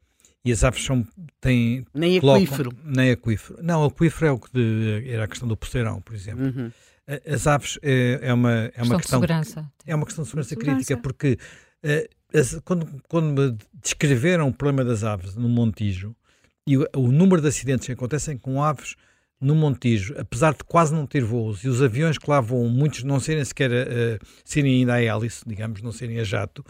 E 0.45 0.53
as 0.53 0.63
aves 0.63 0.85
são, 0.85 1.05
têm... 1.41 1.85
Nem 1.93 2.21
colocam, 2.21 2.45
aquífero. 2.45 2.73
Nem 2.85 3.11
aquífero. 3.11 3.59
Não, 3.61 3.85
aquífero 3.85 4.27
é 4.27 4.31
o 4.31 4.39
que 4.39 4.49
de, 4.53 5.11
era 5.11 5.25
a 5.25 5.27
questão 5.27 5.49
do 5.49 5.57
poceirão, 5.57 6.01
por 6.01 6.15
exemplo. 6.15 6.45
Uhum. 6.45 6.71
As 7.07 7.47
aves 7.47 7.79
é, 7.83 8.19
é 8.21 8.33
uma, 8.33 8.53
é 8.53 8.83
uma 8.83 8.97
questão, 8.97 9.21
questão 9.21 9.71
é 9.87 9.95
uma 9.95 10.05
questão 10.05 10.25
de 10.25 10.31
segurança, 10.31 10.49
de 10.49 10.49
segurança. 10.49 10.77
crítica, 10.77 10.97
porque 10.97 11.39
uh, 11.85 12.39
as, 12.39 12.61
quando, 12.65 12.87
quando 13.09 13.33
me 13.33 13.57
descreveram 13.75 14.49
o 14.49 14.53
problema 14.53 14.85
das 14.85 15.05
aves 15.05 15.37
no 15.37 15.49
Montijo 15.49 16.17
e 16.67 16.77
o, 16.77 16.87
o 16.97 17.13
número 17.13 17.41
de 17.41 17.49
acidentes 17.49 17.87
que 17.87 17.93
acontecem 17.93 18.37
com 18.37 18.61
aves 18.61 18.97
no 19.41 19.55
Montijo, 19.55 20.15
apesar 20.19 20.53
de 20.53 20.65
quase 20.65 20.93
não 20.93 21.07
ter 21.07 21.23
voos 21.23 21.63
e 21.63 21.69
os 21.69 21.81
aviões 21.81 22.19
que 22.19 22.29
lá 22.29 22.41
voam, 22.41 22.69
muitos 22.69 23.05
não 23.05 23.21
serem 23.21 23.45
sequer 23.45 23.71
uh, 23.71 24.27
serem 24.45 24.81
ainda 24.81 24.95
a 24.95 25.03
hélice, 25.03 25.45
digamos, 25.47 25.83
não 25.83 25.93
serem 25.93 26.19
a 26.19 26.25
jato, 26.25 26.65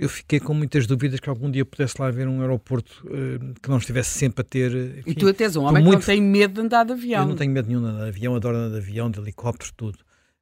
eu 0.00 0.08
fiquei 0.08 0.40
com 0.40 0.54
muitas 0.54 0.86
dúvidas 0.86 1.20
que 1.20 1.28
algum 1.28 1.50
dia 1.50 1.62
pudesse 1.62 2.00
lá 2.00 2.08
haver 2.08 2.26
um 2.26 2.40
aeroporto 2.40 3.06
uh, 3.06 3.54
que 3.60 3.68
não 3.68 3.76
estivesse 3.76 4.18
sempre 4.18 4.40
a 4.40 4.44
ter. 4.44 4.74
Enfim, 4.74 5.10
e 5.10 5.14
tu 5.14 5.28
até 5.28 5.44
és 5.44 5.56
um 5.56 5.64
homem 5.64 5.84
muito... 5.84 6.00
que 6.00 6.08
não 6.08 6.14
tem 6.14 6.22
medo 6.22 6.54
de 6.54 6.60
andar 6.62 6.84
de 6.84 6.92
avião. 6.92 7.20
Eu 7.20 7.28
não 7.28 7.36
tenho 7.36 7.52
medo 7.52 7.68
nenhum 7.68 7.82
de 7.82 7.88
andar 7.88 8.04
de 8.04 8.08
avião, 8.08 8.34
adoro 8.34 8.56
andar 8.56 8.70
de 8.70 8.78
avião, 8.78 9.10
de 9.10 9.20
helicóptero, 9.20 9.70
tudo. 9.76 9.98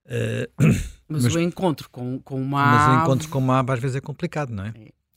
Uh, 0.07 0.49
mas, 1.09 1.25
mas, 1.25 1.35
o 1.35 1.41
encontro 1.41 1.91
com, 1.91 2.21
com 2.21 2.41
uma 2.41 2.65
Mas 2.65 2.89
o 2.89 3.03
encontro 3.03 3.29
com 3.29 3.39
uma 3.41 3.59
ave 3.59 3.73
às 3.73 3.81
vezes 3.81 3.97
é 3.97 4.01
complicado, 4.01 4.51
não 4.51 4.65
é? 4.65 4.73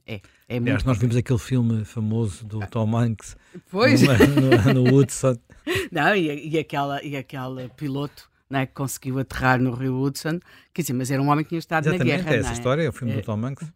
É. 0.08 0.16
é, 0.16 0.22
é 0.50 0.58
Aliás, 0.58 0.84
nós 0.84 0.98
vimos 0.98 1.16
aquele 1.16 1.40
filme 1.40 1.86
famoso 1.86 2.44
do 2.44 2.60
Tom 2.66 2.98
Hanks 2.98 3.38
pois. 3.70 4.02
No, 4.02 4.74
no, 4.74 4.84
no 4.84 4.92
Woodson. 4.92 5.38
Não, 5.92 6.16
e, 6.16 6.50
e, 6.50 6.58
aquela, 6.58 7.04
e 7.04 7.16
aquele 7.16 7.70
piloto 7.78 8.28
né, 8.50 8.66
que 8.66 8.74
conseguiu 8.74 9.20
aterrar 9.20 9.62
no 9.62 9.72
Rio 9.72 10.02
Hudson, 10.02 10.40
quer 10.74 10.82
dizer, 10.82 10.94
mas 10.94 11.12
era 11.12 11.22
um 11.22 11.30
homem 11.30 11.44
que 11.44 11.50
tinha 11.50 11.60
estado 11.60 11.88
Exatamente, 11.88 12.18
na 12.18 12.24
guerra. 12.24 12.36
É 12.36 12.40
essa 12.40 12.50
é? 12.50 12.54
história, 12.54 12.82
é 12.82 12.90
o 12.90 12.92
filme 12.92 13.14
é. 13.14 13.18
do 13.18 13.22
Tom 13.22 13.46
Hanks. 13.46 13.72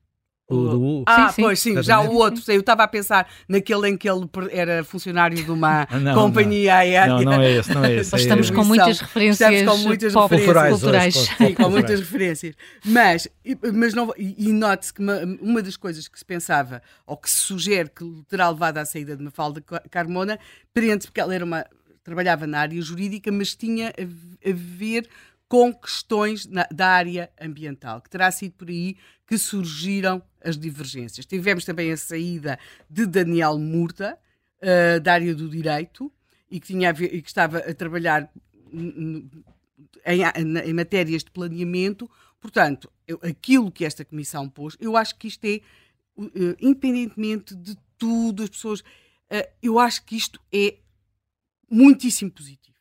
O 0.48 0.56
do... 0.56 1.04
Ah, 1.08 1.30
sim, 1.30 1.36
sim. 1.36 1.42
pois 1.42 1.60
sim, 1.60 1.82
já 1.82 2.02
o 2.02 2.14
outro. 2.14 2.44
Eu 2.52 2.60
estava 2.60 2.84
a 2.84 2.88
pensar 2.88 3.28
naquele 3.50 3.90
em 3.90 3.98
que 3.98 4.08
ele 4.08 4.30
era 4.52 4.84
funcionário 4.84 5.44
de 5.44 5.50
uma 5.50 5.88
não, 6.00 6.14
companhia 6.14 6.72
não. 6.72 6.80
aérea. 6.80 7.08
Não, 7.08 7.22
não 7.22 7.42
é 7.42 7.52
esse, 7.52 7.74
não 7.74 7.84
é 7.84 7.94
esse. 7.98 8.12
Mas 8.12 8.22
estamos 8.22 8.52
com 8.52 8.64
muitas 8.64 9.00
referências 9.00 9.52
estamos 9.52 9.82
com 9.82 9.88
muitas 9.88 10.14
referências 10.14 10.70
culturais. 10.70 11.16
Sim, 11.16 11.54
com 11.56 11.70
muitas 11.70 12.00
referências. 12.00 12.56
Mas, 12.86 13.28
mas 13.74 13.96
não, 13.96 14.14
e, 14.16 14.54
note-se 14.54 14.94
que 14.94 15.02
uma, 15.02 15.20
uma, 15.42 15.64
das 15.64 15.76
coisas 15.76 16.08
que 16.08 16.20
se 16.20 16.26
pensava, 16.26 16.80
ou 17.08 17.18
que 17.18 17.30
se 17.30 17.38
sugere 17.38 17.90
que 17.90 18.06
terá 18.30 18.48
levado 18.48 18.78
à 18.78 18.86
saída 18.86 19.18
de 19.18 19.24
Mafalda 19.24 19.64
Carmona, 19.90 20.38
prende 20.72 21.08
porque 21.08 21.20
ela 21.20 21.34
era 21.34 21.44
uma 21.44 21.66
trabalhava 22.04 22.46
na 22.46 22.60
área 22.60 22.80
jurídica, 22.84 23.32
mas 23.32 23.56
tinha 23.56 23.88
a, 23.88 24.50
a 24.50 24.54
ver 24.54 25.10
com 25.56 25.74
questões 25.74 26.46
na, 26.46 26.68
da 26.70 26.90
área 26.90 27.32
ambiental, 27.40 28.02
que 28.02 28.10
terá 28.10 28.30
sido 28.30 28.56
por 28.56 28.68
aí 28.68 28.98
que 29.26 29.38
surgiram 29.38 30.22
as 30.44 30.58
divergências. 30.58 31.26
Tivemos 31.26 31.64
também 31.64 31.94
a 31.94 31.96
saída 31.96 32.60
de 32.90 33.06
Daniel 33.06 33.58
Murta, 33.58 34.20
uh, 34.58 35.00
da 35.00 35.14
área 35.14 35.34
do 35.34 35.48
direito, 35.48 36.12
e 36.52 36.60
que, 36.60 36.68
tinha 36.68 36.92
ver, 36.92 37.16
e 37.16 37.22
que 37.22 37.30
estava 37.30 37.60
a 37.60 37.74
trabalhar 37.74 38.30
em, 38.74 39.30
em, 40.66 40.74
matérias 40.74 41.24
de 41.24 41.32
planeamento. 41.32 42.12
Portanto, 42.38 42.92
eu, 43.08 43.18
aquilo 43.24 43.72
que 43.72 43.86
esta 43.86 44.04
comissão 44.04 44.50
pôs, 44.50 44.76
eu 44.78 44.98
acho 44.98 45.16
que 45.16 45.30
isto 45.30 45.46
é, 45.46 45.62
uh, 46.18 46.58
independentemente 46.60 47.56
de 47.56 47.78
tudo, 47.98 48.44
as 48.44 48.50
pessoas, 48.50 48.82
uh, 48.82 49.50
eu 49.64 49.80
acho 49.80 50.04
que 50.04 50.18
isto 50.18 50.38
é 50.52 50.80
muitíssimo 51.72 52.30
positivo. 52.30 52.76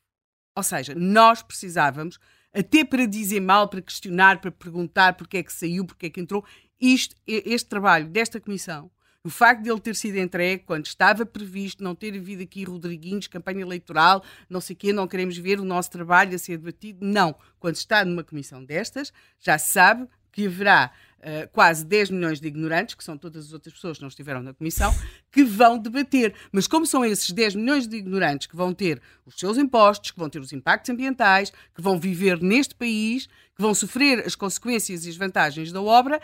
Ou 0.57 0.63
seja, 0.65 0.93
nós 0.93 1.41
precisávamos, 1.41 2.19
até 2.55 2.85
para 2.85 3.07
dizer 3.07 3.41
mal, 3.41 3.69
para 3.69 3.83
questionar, 3.83 4.41
para 4.41 4.51
perguntar 4.51 5.15
porque 5.15 5.39
é 5.39 5.43
que 5.43 5.53
saiu, 5.53 5.85
porque 5.85 6.07
é 6.07 6.11
que 6.11 6.21
entrou, 6.21 6.45
isto, 6.81 7.17
este 7.27 7.69
trabalho 7.69 8.09
desta 8.09 8.41
comissão 8.41 8.91
o 9.27 9.31
facto 9.31 9.63
de 9.63 9.71
ele 9.71 9.81
ter 9.81 9.97
sido 9.97 10.19
entregue 10.19 10.65
quando 10.65 10.85
estava 10.85 11.25
previsto, 11.25 11.83
não 11.83 11.95
ter 11.95 12.15
havido 12.15 12.43
aqui 12.43 12.63
Rodriguinhos, 12.63 13.27
campanha 13.27 13.63
eleitoral, 13.63 14.23
não 14.51 14.61
sei 14.61 14.75
o 14.75 14.77
quê, 14.77 14.93
não 14.93 15.09
queremos 15.09 15.39
ver 15.39 15.59
o 15.59 15.65
nosso 15.65 15.91
trabalho 15.91 16.35
a 16.35 16.39
ser 16.39 16.59
debatido. 16.59 16.99
Não. 17.03 17.35
Quando 17.59 17.77
está 17.77 18.05
numa 18.05 18.23
comissão 18.23 18.63
destas, 18.63 19.15
já 19.41 19.57
se 19.57 19.73
sabe 19.73 20.07
que 20.31 20.47
haverá 20.47 20.93
uh, 21.25 21.49
quase 21.51 21.85
10 21.85 22.11
milhões 22.11 22.41
de 22.41 22.47
ignorantes, 22.47 22.95
que 22.95 23.03
são 23.03 23.17
todas 23.17 23.47
as 23.47 23.53
outras 23.53 23.75
pessoas 23.75 23.97
que 23.97 24.03
não 24.03 24.09
estiveram 24.09 24.43
na 24.43 24.53
comissão, 24.53 24.95
que 25.33 25.43
vão 25.43 25.79
debater. 25.79 26.35
Mas 26.53 26.67
como 26.67 26.87
são 26.87 27.05
esses 27.05 27.31
10 27.31 27.55
milhões 27.55 27.89
de 27.89 27.97
ignorantes 27.97 28.47
que 28.47 28.55
vão 28.55 28.75
ter 28.75 29.01
os 29.25 29.35
seus 29.37 29.57
impostos, 29.57 30.11
que 30.11 30.19
vão 30.19 30.29
ter 30.29 30.39
os 30.39 30.53
impactos 30.53 30.91
ambientais, 30.91 31.51
que 31.75 31.81
vão 31.81 31.99
viver 31.99 32.41
neste 32.41 32.75
país, 32.75 33.27
que 33.27 33.63
vão 33.63 33.75
sofrer 33.75 34.25
as 34.27 34.35
consequências 34.35 35.07
e 35.07 35.09
as 35.09 35.17
vantagens 35.17 35.73
da 35.73 35.81
obra, 35.81 36.21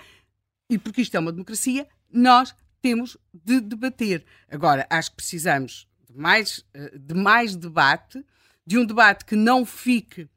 e 0.68 0.78
porque 0.78 1.02
isto 1.02 1.16
é 1.16 1.18
uma 1.18 1.32
democracia, 1.32 1.86
nós 2.12 2.55
temos 2.82 3.16
de 3.32 3.60
debater. 3.60 4.24
Agora, 4.48 4.86
acho 4.90 5.10
que 5.10 5.16
precisamos 5.16 5.89
de 6.09 6.18
mais, 6.18 6.64
eh, 6.74 6.98
de 6.98 7.14
mais 7.14 7.56
debate, 7.56 8.24
de 8.66 8.78
um 8.78 8.85
debate 8.85 9.24
que 9.24 9.36
não 9.36 9.64
fique 9.64 10.28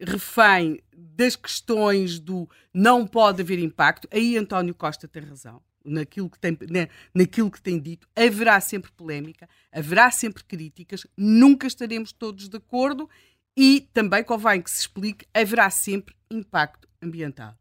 refém 0.00 0.80
das 0.92 1.36
questões 1.36 2.18
do 2.18 2.48
não 2.72 3.06
pode 3.06 3.42
haver 3.42 3.58
impacto. 3.58 4.08
Aí 4.10 4.36
António 4.36 4.74
Costa 4.74 5.06
tem 5.06 5.22
razão. 5.22 5.62
Naquilo 5.82 6.28
que, 6.28 6.38
tem, 6.38 6.58
naquilo 7.14 7.50
que 7.50 7.60
tem 7.60 7.80
dito, 7.80 8.06
haverá 8.14 8.60
sempre 8.60 8.92
polémica, 8.92 9.48
haverá 9.72 10.10
sempre 10.10 10.44
críticas, 10.44 11.06
nunca 11.16 11.66
estaremos 11.66 12.12
todos 12.12 12.50
de 12.50 12.56
acordo 12.58 13.08
e 13.56 13.88
também 13.94 14.22
convém 14.22 14.60
que 14.60 14.70
se 14.70 14.80
explique, 14.80 15.26
haverá 15.32 15.70
sempre 15.70 16.14
impacto 16.30 16.86
ambiental. 17.00 17.56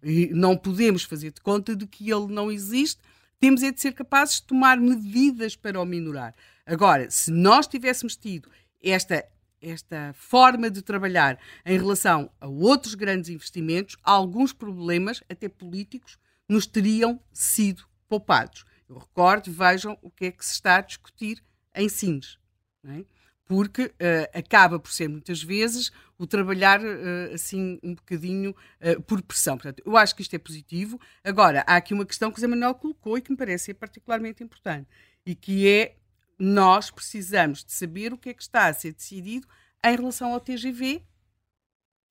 E 0.00 0.28
não 0.32 0.56
podemos 0.56 1.02
fazer 1.02 1.32
de 1.32 1.40
conta 1.40 1.74
de 1.74 1.84
que 1.86 2.10
ele 2.10 2.32
não 2.32 2.50
existe, 2.50 3.00
temos 3.40 3.62
é 3.62 3.72
de 3.72 3.80
ser 3.80 3.92
capazes 3.92 4.36
de 4.36 4.44
tomar 4.44 4.78
medidas 4.78 5.56
para 5.56 5.80
o 5.80 5.84
minorar. 5.84 6.34
Agora, 6.64 7.10
se 7.10 7.30
nós 7.30 7.66
tivéssemos 7.66 8.16
tido 8.16 8.48
esta, 8.82 9.24
esta 9.64 10.12
forma 10.14 10.70
de 10.70 10.82
trabalhar 10.82 11.38
em 11.64 11.78
relação 11.78 12.30
a 12.40 12.46
outros 12.46 12.94
grandes 12.94 13.30
investimentos, 13.30 13.96
alguns 14.02 14.52
problemas, 14.52 15.22
até 15.28 15.48
políticos, 15.48 16.18
nos 16.48 16.66
teriam 16.66 17.20
sido 17.32 17.84
poupados. 18.08 18.64
Eu 18.88 18.98
recordo, 18.98 19.50
vejam 19.50 19.98
o 20.02 20.10
que 20.10 20.26
é 20.26 20.30
que 20.30 20.44
se 20.44 20.52
está 20.52 20.76
a 20.76 20.82
discutir 20.82 21.42
em 21.74 21.88
Sines. 21.88 22.38
É? 22.86 23.02
porque 23.46 23.84
uh, 23.84 24.38
acaba 24.38 24.78
por 24.78 24.90
ser 24.90 25.08
muitas 25.08 25.42
vezes 25.42 25.92
o 26.18 26.26
trabalhar 26.26 26.80
uh, 26.80 27.34
assim 27.34 27.78
um 27.82 27.94
bocadinho 27.94 28.54
uh, 28.80 29.02
por 29.02 29.20
pressão. 29.22 29.56
Portanto, 29.56 29.82
eu 29.84 29.96
acho 29.96 30.14
que 30.14 30.22
isto 30.22 30.34
é 30.34 30.38
positivo. 30.38 30.98
Agora, 31.22 31.62
há 31.66 31.76
aqui 31.76 31.92
uma 31.92 32.06
questão 32.06 32.30
que 32.30 32.38
o 32.38 32.40
Zé 32.40 32.46
Manuel 32.46 32.74
colocou 32.74 33.18
e 33.18 33.20
que 33.20 33.30
me 33.30 33.36
parece 33.36 33.74
particularmente 33.74 34.42
importante 34.42 34.88
e 35.26 35.34
que 35.34 35.68
é 35.68 35.96
nós 36.38 36.90
precisamos 36.90 37.64
de 37.64 37.72
saber 37.72 38.12
o 38.12 38.18
que 38.18 38.30
é 38.30 38.34
que 38.34 38.42
está 38.42 38.66
a 38.66 38.72
ser 38.72 38.92
decidido 38.92 39.46
em 39.84 39.96
relação 39.96 40.32
ao 40.32 40.40
TGV, 40.40 41.02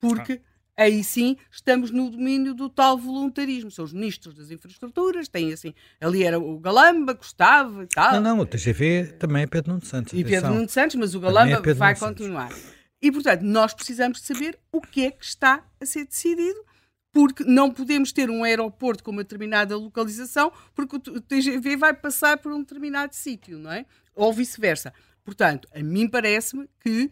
porque 0.00 0.40
ah 0.44 0.54
aí 0.76 1.04
sim 1.04 1.36
estamos 1.50 1.90
no 1.90 2.10
domínio 2.10 2.54
do 2.54 2.68
tal 2.68 2.98
voluntarismo. 2.98 3.70
São 3.70 3.84
os 3.84 3.92
ministros 3.92 4.34
das 4.34 4.50
infraestruturas, 4.50 5.28
tem 5.28 5.52
assim, 5.52 5.74
ali 6.00 6.22
era 6.22 6.38
o 6.38 6.58
Galamba, 6.58 7.14
Gustavo 7.14 7.82
e 7.82 7.86
tal. 7.86 8.14
Não, 8.14 8.20
não, 8.20 8.38
o 8.40 8.46
TGV 8.46 9.14
também 9.18 9.44
é 9.44 9.46
Pedro 9.46 9.72
Nuno 9.72 9.84
Santos. 9.84 10.12
E 10.12 10.24
Pedro 10.24 10.52
Nuno 10.52 10.68
Santos, 10.68 10.96
mas 10.96 11.14
o 11.14 11.20
Galamba 11.20 11.62
é 11.64 11.74
vai 11.74 11.96
continuar. 11.96 12.52
E, 13.00 13.12
portanto, 13.12 13.42
nós 13.42 13.74
precisamos 13.74 14.20
de 14.20 14.26
saber 14.26 14.58
o 14.72 14.80
que 14.80 15.06
é 15.06 15.10
que 15.10 15.24
está 15.24 15.62
a 15.80 15.86
ser 15.86 16.06
decidido, 16.06 16.58
porque 17.12 17.44
não 17.44 17.70
podemos 17.70 18.12
ter 18.12 18.30
um 18.30 18.42
aeroporto 18.42 19.04
com 19.04 19.10
uma 19.10 19.22
determinada 19.22 19.76
localização, 19.76 20.50
porque 20.74 20.96
o 20.96 21.20
TGV 21.20 21.76
vai 21.76 21.92
passar 21.92 22.38
por 22.38 22.50
um 22.50 22.60
determinado 22.60 23.14
sítio, 23.14 23.58
não 23.58 23.70
é? 23.70 23.84
Ou 24.14 24.32
vice-versa. 24.32 24.92
Portanto, 25.24 25.68
a 25.74 25.82
mim 25.82 26.08
parece-me 26.08 26.68
que 26.80 27.06
uh, 27.06 27.10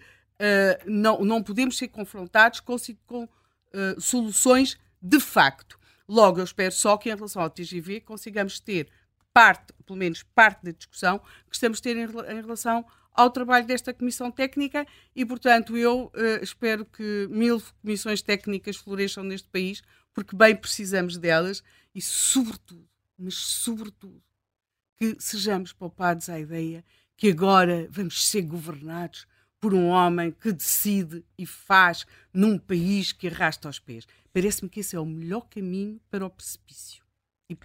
não, 0.86 1.24
não 1.24 1.42
podemos 1.42 1.76
ser 1.78 1.88
confrontados 1.88 2.60
com, 2.60 2.76
com 3.06 3.24
uh, 3.24 4.00
soluções 4.00 4.78
de 5.00 5.18
facto. 5.18 5.78
Logo, 6.06 6.38
eu 6.38 6.44
espero 6.44 6.72
só 6.72 6.96
que 6.96 7.10
em 7.10 7.14
relação 7.14 7.42
ao 7.42 7.50
TGV 7.50 8.00
consigamos 8.00 8.60
ter 8.60 8.88
parte, 9.32 9.72
pelo 9.86 9.98
menos 9.98 10.22
parte 10.22 10.64
da 10.64 10.72
discussão 10.72 11.18
que 11.48 11.54
estamos 11.54 11.78
a 11.78 11.82
ter 11.82 11.96
em, 11.96 12.04
em 12.04 12.40
relação 12.42 12.84
ao 13.14 13.30
trabalho 13.30 13.66
desta 13.66 13.92
comissão 13.92 14.30
técnica 14.30 14.86
e, 15.14 15.24
portanto, 15.24 15.76
eu 15.76 16.06
uh, 16.06 16.42
espero 16.42 16.84
que 16.84 17.26
mil 17.30 17.62
comissões 17.80 18.22
técnicas 18.22 18.76
floresçam 18.76 19.22
neste 19.22 19.48
país, 19.48 19.82
porque 20.14 20.36
bem 20.36 20.56
precisamos 20.56 21.16
delas 21.16 21.62
e, 21.94 22.00
sobretudo, 22.00 22.88
mas 23.18 23.34
sobretudo, 23.34 24.22
que 24.98 25.16
sejamos 25.18 25.72
poupados 25.72 26.28
à 26.28 26.38
ideia 26.38 26.84
que 27.16 27.30
agora 27.30 27.86
vamos 27.90 28.28
ser 28.28 28.42
governados 28.42 29.26
por 29.60 29.72
um 29.74 29.88
homem 29.88 30.32
que 30.32 30.52
decide 30.52 31.24
e 31.38 31.46
faz 31.46 32.04
num 32.34 32.58
país 32.58 33.12
que 33.12 33.28
arrasta 33.28 33.68
aos 33.68 33.78
pés. 33.78 34.08
Parece-me 34.32 34.68
que 34.68 34.80
esse 34.80 34.96
é 34.96 34.98
o 34.98 35.06
melhor 35.06 35.42
caminho 35.48 36.00
para 36.10 36.26
o 36.26 36.30
precipício. 36.30 37.04
E... 37.48 37.56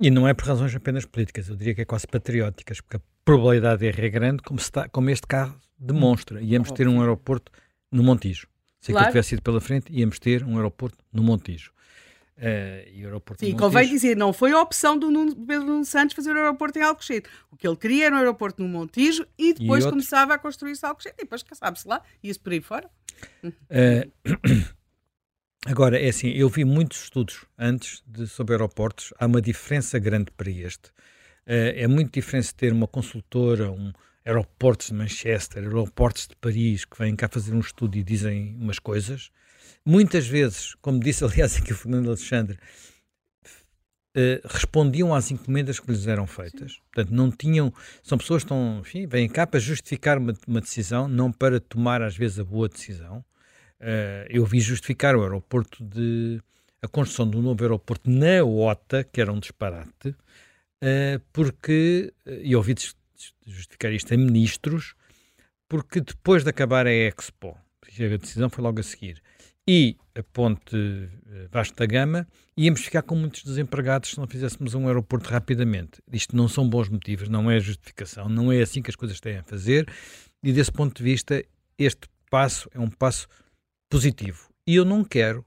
e... 0.00 0.08
não 0.08 0.28
é 0.28 0.34
por 0.34 0.46
razões 0.46 0.72
apenas 0.72 1.04
políticas, 1.04 1.48
eu 1.48 1.56
diria 1.56 1.74
que 1.74 1.80
é 1.80 1.84
quase 1.84 2.06
patrióticas, 2.06 2.80
porque 2.80 2.98
a 2.98 3.00
probabilidade 3.24 3.80
de 3.80 3.86
erro 3.86 4.04
é 4.04 4.08
grande, 4.08 4.42
como, 4.42 4.60
está, 4.60 4.88
como 4.88 5.10
este 5.10 5.26
carro 5.26 5.60
demonstra. 5.76 6.40
Íamos 6.40 6.70
ter 6.70 6.86
um 6.86 7.00
aeroporto 7.00 7.50
no 7.90 8.04
Montijo. 8.04 8.46
Se 8.78 8.92
claro. 8.92 9.06
aquilo 9.06 9.12
tivesse 9.12 9.34
ido 9.34 9.42
pela 9.42 9.60
frente, 9.60 9.92
íamos 9.92 10.20
ter 10.20 10.44
um 10.44 10.56
aeroporto 10.56 11.04
no 11.12 11.24
Montijo. 11.24 11.72
Uh, 12.36 12.88
e 12.90 13.02
o 13.02 13.06
aeroporto 13.06 13.44
Sim, 13.44 13.56
convém 13.56 13.88
dizer, 13.88 14.16
não 14.16 14.32
foi 14.32 14.52
a 14.52 14.60
opção 14.60 14.98
do 14.98 15.10
Nuno, 15.10 15.36
Pedro 15.36 15.66
Nuno 15.66 15.84
Santos 15.84 16.16
fazer 16.16 16.34
o 16.34 16.38
aeroporto 16.38 16.78
em 16.78 16.82
Alcochete. 16.82 17.28
O 17.50 17.56
que 17.56 17.66
ele 17.66 17.76
queria 17.76 18.06
era 18.06 18.14
um 18.14 18.18
aeroporto 18.18 18.62
no 18.62 18.68
Montijo 18.68 19.26
e 19.38 19.52
depois 19.52 19.84
e 19.84 19.88
começava 19.88 20.34
a 20.34 20.38
construir-se 20.38 20.84
Alcochete. 20.84 21.16
E 21.18 21.22
depois, 21.24 21.44
sabe-se 21.52 21.86
lá, 21.86 22.02
ia-se 22.22 22.40
por 22.40 22.52
aí 22.52 22.60
fora. 22.60 22.90
Uh, 23.44 24.10
agora, 25.66 26.00
é 26.00 26.08
assim, 26.08 26.30
eu 26.30 26.48
vi 26.48 26.64
muitos 26.64 27.04
estudos 27.04 27.44
antes 27.58 28.02
de, 28.06 28.26
sobre 28.26 28.54
aeroportos. 28.54 29.12
Há 29.18 29.26
uma 29.26 29.42
diferença 29.42 29.98
grande 29.98 30.30
para 30.30 30.50
este. 30.50 30.88
Uh, 31.46 31.76
é 31.76 31.86
muito 31.86 32.12
diferente 32.12 32.54
ter 32.54 32.72
uma 32.72 32.88
consultora, 32.88 33.70
um 33.70 33.92
aeroportos 34.24 34.88
de 34.88 34.94
Manchester, 34.94 35.62
aeroportos 35.62 36.28
de 36.28 36.36
Paris, 36.36 36.84
que 36.84 36.98
vêm 36.98 37.14
cá 37.14 37.28
fazer 37.28 37.52
um 37.54 37.60
estudo 37.60 37.96
e 37.96 38.02
dizem 38.02 38.56
umas 38.58 38.78
coisas 38.78 39.30
muitas 39.84 40.26
vezes, 40.26 40.74
como 40.76 41.00
disse 41.00 41.24
aliás 41.24 41.56
aqui 41.56 41.72
o 41.72 41.76
Fernando 41.76 42.08
Alexandre, 42.08 42.58
Uh, 44.14 44.46
respondiam 44.46 45.14
às 45.14 45.30
encomendas 45.30 45.80
que 45.80 45.90
lhes 45.90 46.06
eram 46.06 46.26
feitas. 46.26 46.72
Sim. 46.72 46.78
Portanto, 46.92 47.14
não 47.14 47.30
tinham. 47.30 47.72
São 48.02 48.18
pessoas 48.18 48.42
que 48.42 48.44
estão, 48.44 48.80
enfim, 48.80 49.06
vêm 49.06 49.26
cá 49.26 49.46
para 49.46 49.58
justificar 49.58 50.18
uma, 50.18 50.34
uma, 50.46 50.60
decisão, 50.60 51.08
não 51.08 51.32
para 51.32 51.58
tomar, 51.58 52.02
às 52.02 52.14
vezes, 52.14 52.38
a 52.38 52.44
boa 52.44 52.68
decisão. 52.68 53.24
Uh, 53.80 54.28
eu 54.28 54.44
vi 54.44 54.60
justificar 54.60 55.16
o 55.16 55.22
aeroporto 55.22 55.82
de. 55.82 56.42
a 56.82 56.88
construção 56.88 57.26
do 57.26 57.40
novo 57.40 57.64
aeroporto 57.64 58.10
na 58.10 58.44
OTA, 58.44 59.02
que 59.02 59.18
era 59.18 59.32
um 59.32 59.40
disparate, 59.40 60.08
uh, 60.08 61.18
porque. 61.32 62.12
e 62.26 62.54
ouvi 62.54 62.74
justificar 63.46 63.92
isto 63.92 64.12
a 64.12 64.16
ministros, 64.18 64.94
porque 65.66 66.02
depois 66.02 66.44
de 66.44 66.50
acabar 66.50 66.86
a 66.86 66.92
Expo, 66.92 67.56
a 67.82 68.16
decisão 68.18 68.50
foi 68.50 68.62
logo 68.62 68.78
a 68.78 68.82
seguir 68.82 69.22
e 69.66 69.96
a 70.14 70.22
ponte 70.22 70.76
eh, 70.76 71.48
Vasco 71.50 71.76
da 71.76 71.86
Gama, 71.86 72.26
íamos 72.56 72.82
ficar 72.82 73.02
com 73.02 73.14
muitos 73.14 73.44
desempregados 73.44 74.10
se 74.10 74.18
não 74.18 74.26
fizéssemos 74.26 74.74
um 74.74 74.86
aeroporto 74.86 75.30
rapidamente. 75.30 76.02
Isto 76.12 76.36
não 76.36 76.48
são 76.48 76.68
bons 76.68 76.88
motivos, 76.88 77.28
não 77.28 77.50
é 77.50 77.58
justificação, 77.60 78.28
não 78.28 78.52
é 78.52 78.60
assim 78.60 78.82
que 78.82 78.90
as 78.90 78.96
coisas 78.96 79.20
têm 79.20 79.38
a 79.38 79.42
fazer, 79.42 79.88
e 80.42 80.52
desse 80.52 80.72
ponto 80.72 80.96
de 80.96 81.02
vista, 81.02 81.42
este 81.78 82.08
passo 82.30 82.68
é 82.74 82.80
um 82.80 82.90
passo 82.90 83.28
positivo. 83.88 84.50
E 84.66 84.74
eu 84.74 84.84
não 84.84 85.04
quero, 85.04 85.44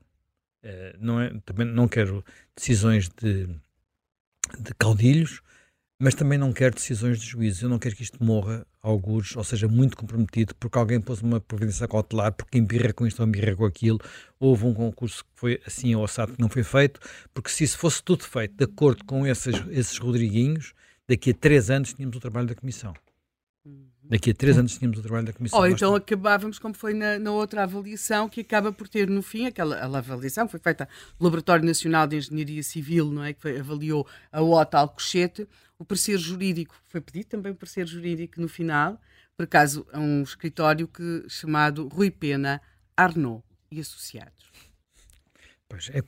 eh, 0.63 0.95
não 0.99 1.19
é, 1.19 1.31
também 1.45 1.67
não 1.67 1.87
quero 1.87 2.23
decisões 2.55 3.09
de, 3.09 3.47
de 4.57 4.73
caudilhos, 4.79 5.41
mas 5.99 6.13
também 6.13 6.37
não 6.37 6.51
quero 6.51 6.75
decisões 6.75 7.19
de 7.19 7.25
juízo. 7.25 7.65
Eu 7.65 7.69
não 7.69 7.79
quero 7.79 7.95
que 7.95 8.03
isto 8.03 8.21
morra, 8.23 8.65
alguns, 8.81 9.35
ou 9.35 9.43
seja, 9.43 9.67
muito 9.67 9.95
comprometido, 9.95 10.53
porque 10.55 10.77
alguém 10.77 10.99
pôs 10.99 11.21
uma 11.21 11.39
providência 11.39 11.87
cautelar, 11.87 12.33
porque 12.33 12.57
embirra 12.57 12.91
com 12.91 13.07
isto 13.07 13.21
ou 13.21 13.27
embirra 13.27 13.55
com 13.55 13.65
aquilo. 13.65 13.99
Houve 14.39 14.65
um 14.65 14.73
concurso 14.73 15.23
que 15.23 15.31
foi 15.35 15.61
assim 15.65 15.95
ou 15.95 16.03
assado 16.03 16.33
que 16.33 16.41
não 16.41 16.49
foi 16.49 16.63
feito, 16.63 16.99
porque 17.33 17.49
se 17.49 17.63
isso 17.63 17.77
fosse 17.77 18.03
tudo 18.03 18.23
feito 18.23 18.55
de 18.55 18.65
acordo 18.65 19.05
com 19.05 19.25
esses, 19.25 19.55
esses 19.69 19.97
Rodriguinhos, 19.97 20.73
daqui 21.07 21.31
a 21.31 21.33
três 21.33 21.69
anos 21.69 21.93
tínhamos 21.93 22.17
o 22.17 22.19
trabalho 22.19 22.47
da 22.47 22.55
Comissão. 22.55 22.93
Uhum. 23.65 23.87
Daqui 24.03 24.29
a 24.31 24.33
três 24.35 24.57
anos 24.57 24.77
tínhamos 24.77 24.99
o 24.99 25.01
trabalho 25.01 25.25
da 25.25 25.33
Comissão. 25.33 25.57
Ou 25.57 25.67
então 25.67 25.95
acabávamos 25.95 26.59
como 26.59 26.75
foi 26.75 26.93
na, 26.93 27.17
na, 27.17 27.31
outra 27.31 27.63
avaliação, 27.63 28.29
que 28.29 28.41
acaba 28.41 28.71
por 28.71 28.87
ter 28.87 29.09
no 29.09 29.23
fim, 29.23 29.47
aquela 29.47 29.79
avaliação 29.97 30.47
foi 30.47 30.59
feita 30.59 30.87
no 31.19 31.23
Laboratório 31.23 31.65
Nacional 31.65 32.05
de 32.05 32.17
Engenharia 32.17 32.61
Civil, 32.61 33.09
não 33.11 33.23
é? 33.23 33.33
que 33.33 33.41
foi, 33.41 33.59
avaliou 33.59 34.05
a 34.31 34.41
OTA 34.41 34.77
Alcochete, 34.77 35.47
o 35.77 35.85
parecer 35.85 36.17
jurídico, 36.17 36.75
foi 36.85 37.01
pedido 37.01 37.27
também 37.27 37.51
o 37.51 37.55
parecer 37.55 37.87
jurídico 37.87 38.39
no 38.39 38.47
final, 38.47 38.99
por 39.35 39.43
acaso 39.43 39.85
a 39.91 39.99
um 39.99 40.23
escritório 40.23 40.87
que, 40.87 41.25
chamado 41.27 41.87
Rui 41.87 42.09
Pena 42.09 42.61
Arnaud 42.95 43.43
e 43.69 43.79
Associados. 43.79 44.45
Pois, 45.67 45.89
é, 45.89 46.01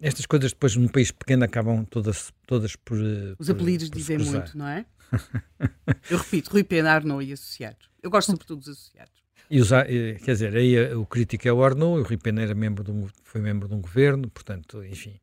estas 0.00 0.26
coisas 0.26 0.52
depois 0.52 0.76
num 0.76 0.88
país 0.88 1.10
pequeno 1.10 1.44
acabam 1.44 1.84
todas, 1.84 2.32
todas 2.46 2.76
por. 2.76 2.98
Os 3.38 3.48
apelidos 3.48 3.88
por 3.88 3.96
dizem 3.96 4.18
muito, 4.18 4.58
não 4.58 4.66
é? 4.66 4.84
Eu 6.10 6.18
repito, 6.18 6.50
Rui 6.50 6.64
Pena, 6.64 6.92
Arnaud 6.92 7.24
e 7.24 7.32
Associados. 7.32 7.88
Eu 8.02 8.10
gosto 8.10 8.30
sobretudo 8.32 8.60
dos 8.60 8.68
Associados. 8.68 9.24
E 9.50 9.60
os, 9.60 9.68
quer 9.68 10.32
dizer, 10.32 10.56
aí 10.56 10.94
o 10.94 11.06
crítico 11.06 11.46
é 11.46 11.52
o 11.52 11.62
Arnaud, 11.62 12.00
o 12.00 12.02
Rui 12.02 12.16
Pena 12.16 12.42
era 12.42 12.54
membro 12.54 12.82
de 12.82 12.90
um, 12.90 13.06
foi 13.22 13.40
membro 13.40 13.68
de 13.68 13.74
um 13.74 13.80
governo, 13.80 14.28
portanto, 14.28 14.82
enfim. 14.84 15.20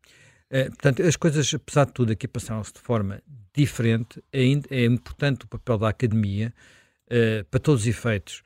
É, 0.52 0.66
portanto, 0.66 1.02
as 1.02 1.16
coisas, 1.16 1.54
apesar 1.54 1.86
de 1.86 1.94
tudo, 1.94 2.12
aqui 2.12 2.28
passaram-se 2.28 2.74
de 2.74 2.80
forma 2.80 3.24
diferente. 3.56 4.22
É, 4.32 4.42
é 4.70 4.86
importante 4.86 5.46
o 5.46 5.48
papel 5.48 5.78
da 5.78 5.90
academia, 5.90 6.54
é, 7.10 7.44
para 7.44 7.60
todos 7.60 7.82
os 7.82 7.88
efeitos. 7.88 8.44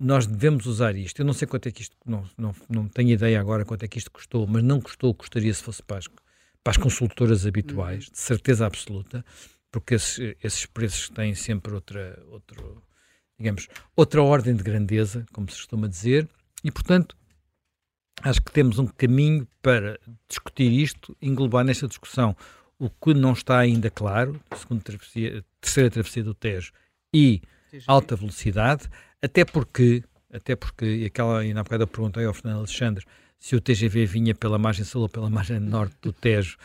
Nós 0.00 0.26
devemos 0.26 0.66
usar 0.66 0.96
isto. 0.96 1.20
Eu 1.20 1.26
não 1.26 1.32
sei 1.32 1.46
quanto 1.46 1.68
é 1.68 1.70
que 1.70 1.82
isto, 1.82 1.96
não, 2.04 2.24
não, 2.36 2.54
não 2.68 2.88
tenho 2.88 3.10
ideia 3.10 3.38
agora 3.38 3.64
quanto 3.64 3.84
é 3.84 3.88
que 3.88 3.98
isto 3.98 4.10
custou, 4.10 4.46
mas 4.46 4.62
não 4.62 4.80
custou, 4.80 5.14
custaria 5.14 5.52
se 5.54 5.62
fosse 5.62 5.82
para 5.82 5.98
as, 5.98 6.08
para 6.08 6.70
as 6.72 6.76
consultoras 6.76 7.46
habituais, 7.46 8.06
de 8.10 8.18
certeza 8.18 8.66
absoluta 8.66 9.24
porque 9.74 9.96
esses, 9.96 10.36
esses 10.40 10.66
preços 10.66 11.08
têm 11.08 11.34
sempre 11.34 11.74
outra, 11.74 12.22
outro, 12.28 12.80
digamos, 13.36 13.66
outra 13.96 14.22
ordem 14.22 14.54
de 14.54 14.62
grandeza, 14.62 15.26
como 15.32 15.50
se 15.50 15.56
costuma 15.56 15.88
dizer, 15.88 16.28
e 16.62 16.70
portanto 16.70 17.16
acho 18.22 18.42
que 18.42 18.52
temos 18.52 18.78
um 18.78 18.86
caminho 18.86 19.46
para 19.62 19.98
discutir 20.28 20.70
isto, 20.72 21.16
englobar 21.20 21.64
nesta 21.64 21.86
discussão 21.86 22.36
o 22.78 22.90
que 22.90 23.14
não 23.14 23.32
está 23.32 23.58
ainda 23.58 23.90
claro, 23.90 24.40
segundo 24.56 24.82
travessia, 24.82 25.44
terceira 25.60 25.90
travessia 25.90 26.22
do 26.22 26.34
Tejo 26.34 26.72
e 27.12 27.40
alta 27.86 28.16
velocidade, 28.16 28.88
até 29.22 29.44
porque, 29.44 30.02
até 30.32 30.56
porque, 30.56 30.84
e 30.84 31.04
aquela, 31.06 31.40
ainda 31.40 31.60
há 31.60 31.62
bocado 31.62 31.84
eu 31.84 31.88
perguntei 31.88 32.24
ao 32.24 32.34
Fernando 32.34 32.58
Alexandre 32.58 33.04
se 33.38 33.54
o 33.54 33.60
TGV 33.60 34.06
vinha 34.06 34.34
pela 34.34 34.58
margem 34.58 34.84
sul 34.84 35.02
ou 35.02 35.08
pela 35.08 35.28
margem 35.28 35.60
norte 35.60 35.96
do 36.00 36.12
Tejo, 36.12 36.56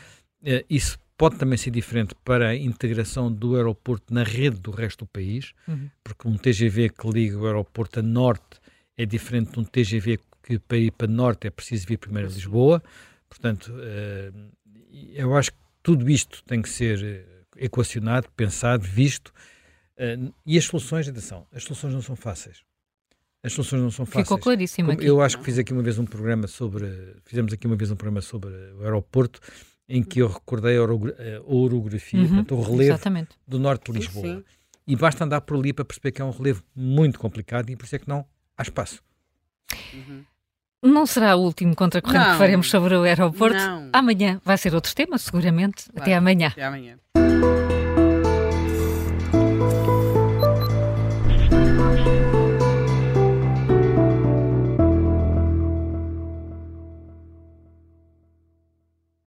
eh, 0.44 0.66
isso 0.70 0.98
pode 1.18 1.36
também 1.36 1.58
ser 1.58 1.72
diferente 1.72 2.16
para 2.24 2.50
a 2.50 2.56
integração 2.56 3.30
do 3.30 3.58
aeroporto 3.58 4.14
na 4.14 4.24
rede 4.24 4.58
do 4.58 4.72
resto 4.72 5.00
do 5.00 5.08
país, 5.08 5.52
uhum. 5.68 5.90
porque 6.02 6.28
um 6.28 6.38
TGV 6.38 6.90
que 6.90 7.10
liga 7.10 7.38
o 7.38 7.46
aeroporto 7.46 8.00
a 8.00 8.02
norte 8.02 8.62
é 8.98 9.06
diferente 9.06 9.52
de 9.52 9.60
um 9.60 9.64
TGV 9.66 10.20
que 10.50 10.60
para 10.60 10.78
ir 10.78 10.92
para 10.92 11.08
norte 11.08 11.48
é 11.48 11.52
preciso 11.52 11.86
vir 11.88 11.98
primeiro 11.98 12.28
a 12.28 12.32
Lisboa. 12.32 12.84
Portanto, 13.30 13.72
uh, 13.72 14.52
eu 15.14 15.36
acho 15.36 15.52
que 15.52 15.58
tudo 15.84 16.10
isto 16.10 16.44
tem 16.44 16.62
que 16.62 16.70
ser 16.70 17.04
eh, 17.04 17.66
equacionado, 17.66 18.28
pensado, 18.36 18.84
visto. 18.84 19.30
Uh, 19.98 20.34
e 20.46 20.58
as 20.58 20.66
soluções, 20.66 21.08
atenção, 21.08 21.46
as 21.54 21.64
soluções 21.64 21.94
não 21.94 22.02
são 22.02 22.16
fáceis. 22.16 22.64
As 23.44 23.54
soluções 23.54 23.82
não 23.82 23.92
são 23.92 24.06
fáceis. 24.06 24.28
Ficou 24.28 24.40
claríssimo 24.40 24.92
aqui. 24.92 25.06
Eu 25.06 25.22
acho 25.22 25.38
que 25.38 25.46
fiz 25.46 25.58
aqui 25.58 25.72
uma 25.72 25.84
vez 25.84 26.00
um 26.00 26.06
programa 26.06 26.48
sobre, 26.48 27.16
fizemos 27.24 27.54
aqui 27.54 27.68
uma 27.68 27.76
vez 27.76 27.92
um 27.92 27.96
programa 27.96 28.22
sobre 28.22 28.50
o 28.74 28.84
aeroporto 28.84 29.40
em 29.88 30.04
que 30.04 30.20
eu 30.20 30.28
recordei 30.28 30.78
a 30.78 30.84
orografia, 31.48 32.20
uhum, 32.20 32.28
portanto, 32.28 32.56
o 32.56 32.62
relevo 32.62 32.94
exatamente. 32.94 33.30
do 33.48 33.58
norte 33.58 33.92
de 33.92 34.00
Lisboa. 34.00 34.26
Sim, 34.26 34.38
sim. 34.38 34.44
E 34.86 34.96
basta 34.96 35.24
andar 35.24 35.42
por 35.42 35.58
ali 35.58 35.72
para 35.72 35.86
perceber 35.86 36.12
que 36.12 36.22
é 36.22 36.26
um 36.26 36.32
relevo 36.32 36.64
muito 36.76 37.20
complicado 37.20 37.70
e 37.70 37.76
por 37.76 37.86
isso 37.86 37.96
é 37.96 38.00
que 38.00 38.10
não 38.10 38.26
há 38.58 38.62
espaço. 38.64 39.02
Uhum. 39.94 40.24
Não 40.82 41.06
será 41.06 41.36
o 41.36 41.42
último 41.42 41.76
contracorrente 41.76 42.32
que 42.32 42.38
faremos 42.38 42.70
sobre 42.70 42.96
o 42.96 43.04
aeroporto. 43.04 43.58
Não. 43.58 43.90
Amanhã 43.92 44.40
vai 44.46 44.58
ser 44.58 44.74
outro 44.74 44.96
tema, 44.96 45.18
seguramente. 45.18 45.86
Claro. 45.86 46.02
Até 46.02 46.16
amanhã. 46.16 46.48
Até 46.48 46.64
amanhã. 46.64 46.98